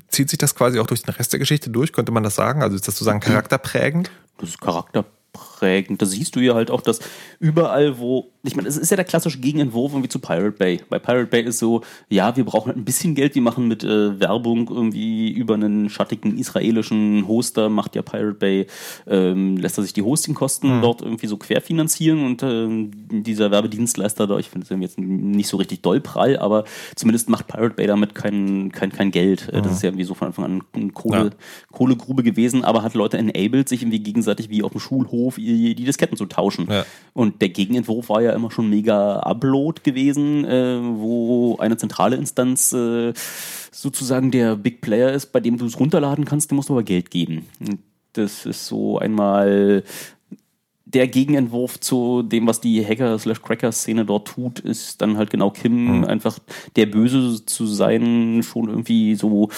zieht 0.10 0.30
sich 0.30 0.40
das 0.40 0.56
quasi 0.56 0.80
auch 0.80 0.88
durch 0.88 1.04
den 1.04 1.14
Rest 1.14 1.34
der 1.34 1.40
Geschichte 1.40 1.70
durch, 1.70 1.94
könnte 1.94 2.12
man 2.12 2.24
das 2.24 2.36
sagen? 2.36 2.62
Also 2.62 2.76
ist 2.76 2.88
das 2.88 2.96
sozusagen 2.96 3.20
charakterprägend? 3.20 4.12
das 4.42 4.50
ist 4.50 4.62
charakterprägend. 4.62 6.02
Da 6.02 6.06
siehst 6.06 6.36
du 6.36 6.40
ja 6.40 6.56
halt 6.56 6.72
auch, 6.72 6.82
dass 6.82 7.00
überall, 7.40 8.00
wo, 8.00 8.32
ich 8.44 8.56
meine, 8.56 8.68
es 8.68 8.78
ist 8.78 8.90
ja 8.90 8.96
der 8.96 9.06
klassische 9.06 9.40
Gegenentwurf 9.40 9.92
irgendwie 9.92 10.10
zu 10.10 10.20
Pirate 10.20 10.52
Bay. 10.52 10.80
Bei 10.90 10.98
Pirate 10.98 11.28
Bay 11.28 11.44
ist 11.44 11.60
so, 11.60 11.82
ja, 12.10 12.36
wir 12.36 12.44
brauchen 12.44 12.68
halt 12.68 12.78
ein 12.78 12.86
bisschen 12.86 13.14
Geld, 13.14 13.36
wir 13.36 13.42
machen 13.42 13.68
mit 13.68 13.84
äh, 13.84 14.20
Werbung 14.20 14.68
irgendwie 14.70 15.30
über 15.32 15.54
einen 15.54 15.90
schattigen 15.90 16.38
israelischen 16.38 17.28
Hoster, 17.28 17.70
macht 17.70 17.96
ja 17.96 18.02
Pirate 18.02 18.34
Bay, 18.34 18.68
ähm, 19.08 19.58
lässt 19.58 19.78
er 19.78 19.84
sich 19.84 19.94
die 19.94 20.02
Hostingkosten 20.02 20.82
dort 20.82 21.02
irgendwie 21.02 21.28
so 21.28 21.38
querfinanzieren 21.38 22.26
und 22.26 22.42
ähm, 22.44 22.92
dieser 23.12 23.52
Werbedienstleister 23.52 24.26
da, 24.26 24.38
ich 24.40 24.50
finde 24.50 24.66
es 24.70 24.82
jetzt 24.82 24.98
nicht 24.98 25.48
so 25.48 25.58
richtig 25.58 25.82
doll 25.82 26.00
prall, 26.00 26.38
aber 26.38 26.64
zumindest 26.96 27.30
macht 27.30 27.48
Pirate 27.48 27.76
Bay 27.76 27.86
damit 27.88 28.16
kein, 28.16 28.72
kein, 28.72 28.92
kein 28.92 29.12
Geld. 29.12 29.50
Äh, 29.50 29.62
Das 29.62 29.74
ist 29.74 29.84
ja 29.84 29.90
irgendwie 29.90 30.06
so 30.06 30.14
von 30.16 30.28
Anfang 30.28 30.46
an 30.46 30.64
eine 30.74 30.90
Kohle, 30.90 31.24
Ja. 31.26 31.30
Kohlegrube 31.72 32.24
gewesen, 32.24 32.64
aber 32.64 32.82
hat 32.84 32.94
Leute 32.96 33.18
enabled, 33.18 33.70
sich 33.70 33.84
irgendwie 33.84 34.00
gegenseitig 34.00 34.50
wie 34.50 34.64
auf 34.64 34.72
dem 34.72 34.80
Schulhof 34.82 35.36
die, 35.36 35.76
die 35.76 35.84
Disketten 35.86 36.18
zu 36.18 36.26
tauschen. 36.26 36.68
Ja. 36.70 36.86
Und 37.14 37.42
der 37.42 37.50
Gegenentwurf 37.50 38.10
war 38.10 38.22
ja 38.22 38.31
immer 38.34 38.52
schon 38.52 38.70
mega 38.70 39.20
Upload 39.20 39.82
gewesen, 39.84 40.46
äh, 40.46 40.80
wo 40.82 41.58
eine 41.58 41.78
zentrale 41.78 42.16
Instanz 42.16 42.74
äh, 42.74 43.14
sozusagen 43.72 44.32
der 44.32 44.56
Big 44.56 44.82
Player 44.82 45.12
ist, 45.12 45.28
bei 45.28 45.40
dem 45.40 45.58
du 45.58 45.66
es 45.66 45.80
runterladen 45.80 46.26
kannst, 46.26 46.52
dem 46.52 46.58
musst 46.58 46.70
du 46.70 46.74
aber 46.74 46.84
Geld 46.84 47.12
geben. 47.12 47.48
Und 47.60 47.80
das 48.14 48.46
ist 48.46 48.68
so 48.68 49.00
einmal 49.00 49.84
der 50.86 51.08
Gegenentwurf 51.08 51.80
zu 51.80 52.22
dem, 52.22 52.48
was 52.48 52.60
die 52.60 52.86
Hacker-Cracker-Szene 52.86 54.06
dort 54.06 54.28
tut, 54.28 54.60
ist 54.60 55.02
dann 55.02 55.18
halt 55.18 55.30
genau 55.30 55.50
Kim, 55.50 56.04
einfach 56.04 56.40
der 56.76 56.86
Böse 56.86 57.46
zu 57.46 57.66
sein, 57.66 58.42
schon 58.44 58.68
irgendwie 58.68 59.16
so 59.16 59.50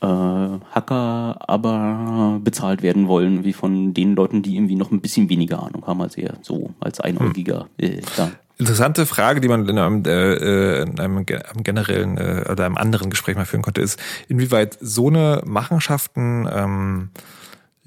äh, 0.00 0.06
Hacker, 0.06 1.38
aber 1.48 2.40
bezahlt 2.42 2.82
werden 2.82 3.08
wollen, 3.08 3.44
wie 3.44 3.52
von 3.52 3.92
den 3.94 4.14
Leuten, 4.14 4.42
die 4.42 4.56
irgendwie 4.56 4.76
noch 4.76 4.90
ein 4.90 5.00
bisschen 5.00 5.28
weniger 5.28 5.62
Ahnung 5.62 5.86
haben 5.86 6.00
als 6.00 6.16
er, 6.16 6.38
so 6.42 6.70
als 6.80 7.00
Einäugiger. 7.00 7.68
Äh, 7.78 8.00
da. 8.16 8.30
Interessante 8.58 9.06
Frage, 9.06 9.40
die 9.40 9.48
man 9.48 9.66
in 9.66 9.78
einem, 9.78 10.04
äh, 10.04 10.82
in 10.82 11.00
einem 11.00 11.24
ge- 11.24 11.40
einem 11.42 11.64
generellen 11.64 12.18
äh, 12.18 12.44
oder 12.50 12.66
einem 12.66 12.76
anderen 12.76 13.08
Gespräch 13.08 13.36
mal 13.36 13.46
führen 13.46 13.62
konnte, 13.62 13.80
ist, 13.80 13.98
inwieweit 14.28 14.76
so 14.80 15.08
eine 15.08 15.42
Machenschaften 15.46 16.46
ähm, 16.52 17.08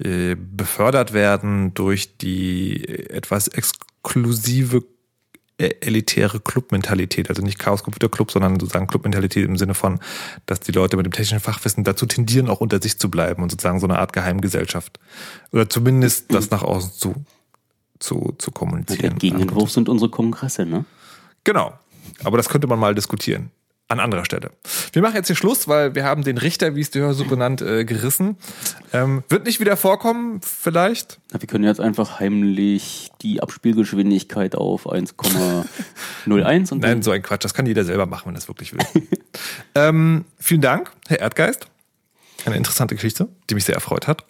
äh, 0.00 0.34
befördert 0.34 1.12
werden 1.12 1.74
durch 1.74 2.16
die 2.18 2.88
etwas 2.88 3.46
exklusive 3.46 4.78
äh, 4.78 4.82
elitäre 5.58 6.40
Clubmentalität, 6.40 7.28
also 7.28 7.42
nicht 7.42 7.58
Chaos 7.58 7.84
Computer 7.84 8.08
Club, 8.08 8.30
sondern 8.30 8.58
sozusagen 8.58 8.86
Clubmentalität 8.86 9.46
im 9.46 9.56
Sinne 9.56 9.74
von, 9.74 10.00
dass 10.46 10.60
die 10.60 10.72
Leute 10.72 10.96
mit 10.96 11.06
dem 11.06 11.12
technischen 11.12 11.40
Fachwissen 11.40 11.84
dazu 11.84 12.06
tendieren, 12.06 12.48
auch 12.48 12.60
unter 12.60 12.82
sich 12.82 12.98
zu 12.98 13.08
bleiben 13.08 13.42
und 13.42 13.50
sozusagen 13.50 13.78
so 13.78 13.86
eine 13.86 13.98
Art 13.98 14.12
Geheimgesellschaft 14.12 14.98
oder 15.52 15.68
zumindest 15.68 16.32
das 16.34 16.50
nach 16.50 16.62
außen 16.62 16.92
zu 16.92 17.24
zu, 18.00 18.34
zu 18.38 18.50
Der 18.50 18.58
kommunizieren. 18.58 19.18
Gegenentwurf 19.18 19.70
sind 19.70 19.88
unsere 19.88 20.10
Kongresse, 20.10 20.66
ne? 20.66 20.84
Genau. 21.44 21.72
Aber 22.22 22.36
das 22.36 22.48
könnte 22.48 22.66
man 22.66 22.78
mal 22.78 22.94
diskutieren. 22.94 23.50
An 23.94 24.00
anderer 24.00 24.24
Stelle. 24.24 24.50
Wir 24.92 25.02
machen 25.02 25.14
jetzt 25.14 25.28
hier 25.28 25.36
Schluss, 25.36 25.68
weil 25.68 25.94
wir 25.94 26.02
haben 26.02 26.24
den 26.24 26.36
Richter, 26.36 26.74
wie 26.74 26.80
es 26.80 26.90
die 26.90 26.98
Hörsuppe 26.98 27.36
nannt, 27.36 27.62
äh, 27.62 27.84
gerissen. 27.84 28.36
Ähm, 28.92 29.22
wird 29.28 29.46
nicht 29.46 29.60
wieder 29.60 29.76
vorkommen, 29.76 30.40
vielleicht. 30.42 31.20
Wir 31.30 31.46
können 31.46 31.62
jetzt 31.62 31.78
einfach 31.78 32.18
heimlich 32.18 33.12
die 33.22 33.40
Abspielgeschwindigkeit 33.40 34.56
auf 34.56 34.88
1,01 34.88 36.72
und 36.72 36.80
Nein, 36.82 37.02
so 37.02 37.12
ein 37.12 37.22
Quatsch. 37.22 37.44
Das 37.44 37.54
kann 37.54 37.66
jeder 37.66 37.84
selber 37.84 38.06
machen, 38.06 38.26
wenn 38.26 38.34
er 38.34 38.38
es 38.38 38.48
wirklich 38.48 38.72
will. 38.72 38.80
ähm, 39.76 40.24
vielen 40.40 40.60
Dank, 40.60 40.90
Herr 41.06 41.20
Erdgeist. 41.20 41.68
Eine 42.44 42.56
interessante 42.56 42.96
Geschichte, 42.96 43.28
die 43.48 43.54
mich 43.54 43.64
sehr 43.64 43.76
erfreut 43.76 44.08
hat. 44.08 44.24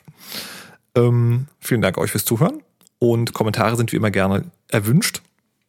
Ähm, 0.95 1.47
vielen 1.59 1.81
Dank 1.81 1.97
euch 1.97 2.11
fürs 2.11 2.27
Zuhören. 2.27 2.63
Und 2.99 3.33
Kommentare 3.33 3.77
sind 3.79 3.93
wie 3.93 3.97
immer 3.97 4.11
gerne 4.11 4.45
erwünscht. 4.69 5.23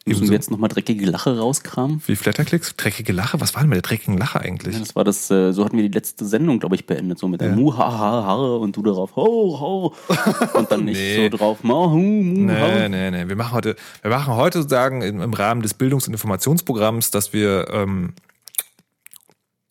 Müssen 0.07 0.17
Ebenso. 0.19 0.31
wir 0.33 0.37
jetzt 0.37 0.51
nochmal 0.51 0.67
dreckige 0.69 1.07
Lache 1.07 1.35
rauskramen? 1.35 1.99
Wie 2.05 2.15
Flatterklicks? 2.15 2.75
Dreckige 2.77 3.11
Lache? 3.11 3.41
Was 3.41 3.55
war 3.55 3.61
denn 3.61 3.69
mit 3.69 3.77
der 3.77 3.81
dreckigen 3.81 4.19
Lache 4.19 4.39
eigentlich? 4.39 4.75
Ja, 4.75 4.79
das 4.79 4.95
war 4.95 5.03
das, 5.03 5.31
äh, 5.31 5.51
so 5.51 5.65
hatten 5.65 5.77
wir 5.77 5.83
die 5.89 5.93
letzte 5.95 6.25
Sendung, 6.25 6.59
glaube 6.59 6.75
ich, 6.75 6.85
beendet, 6.85 7.17
so 7.17 7.27
mit 7.27 7.41
der 7.41 7.53
Mu, 7.53 7.75
ha, 7.75 7.91
ha, 7.91 8.23
ha 8.23 8.35
und 8.35 8.77
du 8.77 8.83
darauf, 8.83 9.15
ho, 9.15 9.59
ho. 9.59 9.95
Und 10.53 10.71
dann 10.71 10.85
nicht 10.85 10.97
Nee. 10.97 11.27
so 11.31 11.37
drauf, 11.37 11.63
ma, 11.63 11.89
hu, 11.89 11.97
mu, 11.97 12.51
ha. 12.51 12.67
Nee, 12.67 12.89
nee, 12.89 13.09
nee. 13.09 13.27
Wir 13.27 13.35
machen 13.35 13.53
heute, 13.53 13.75
wir 14.03 14.11
machen 14.11 14.35
heute 14.35 14.59
sozusagen 14.59 15.01
im, 15.01 15.21
im 15.21 15.33
Rahmen 15.33 15.63
des 15.63 15.73
Bildungs- 15.73 16.05
und 16.07 16.13
Informationsprogramms, 16.13 17.09
dass 17.09 17.33
wir, 17.33 17.67
ähm, 17.71 18.13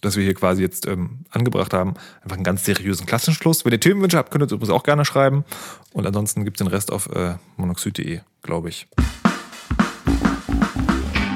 dass 0.01 0.17
wir 0.17 0.25
hier 0.25 0.35
quasi 0.35 0.63
jetzt 0.63 0.85
ähm, 0.89 1.21
angebracht 1.31 1.73
haben, 1.73 1.95
einfach 2.23 2.35
einen 2.35 2.43
ganz 2.45 2.65
seriösen 2.65 3.07
Klassenschluss. 3.07 3.65
Wenn 3.65 3.71
ihr 3.73 3.79
Themenwünsche 3.79 4.19
habt, 4.19 4.33
könnt 4.33 4.43
ihr 4.43 4.47
uns 4.47 4.53
übrigens 4.53 4.71
auch 4.75 4.83
gerne 4.83 5.05
schreiben. 5.05 5.45
Und 5.93 6.05
ansonsten 6.09 6.43
gibt's 6.45 6.59
den 6.59 6.67
Rest 6.67 6.91
auf 6.91 7.09
äh, 7.15 7.37
monoxid.de, 7.57 8.19
glaube 8.43 8.69
ich. 8.71 8.89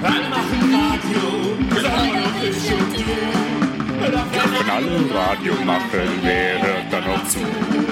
Alle 0.03 0.29
machen 0.29 0.75
Radio, 0.75 1.83
sagen 1.83 2.13
noch 2.15 2.43
ich 2.43 2.73
und 2.73 2.95
du. 2.97 4.13
Doch 4.13 4.33
keiner 4.33 4.57
Von 4.57 4.71
allem 4.71 5.11
Radio 5.11 5.55
machen, 5.65 6.09
wer 6.23 6.63
hört 6.63 6.93
da 6.93 7.01
noch 7.01 7.25
zu? 7.27 7.88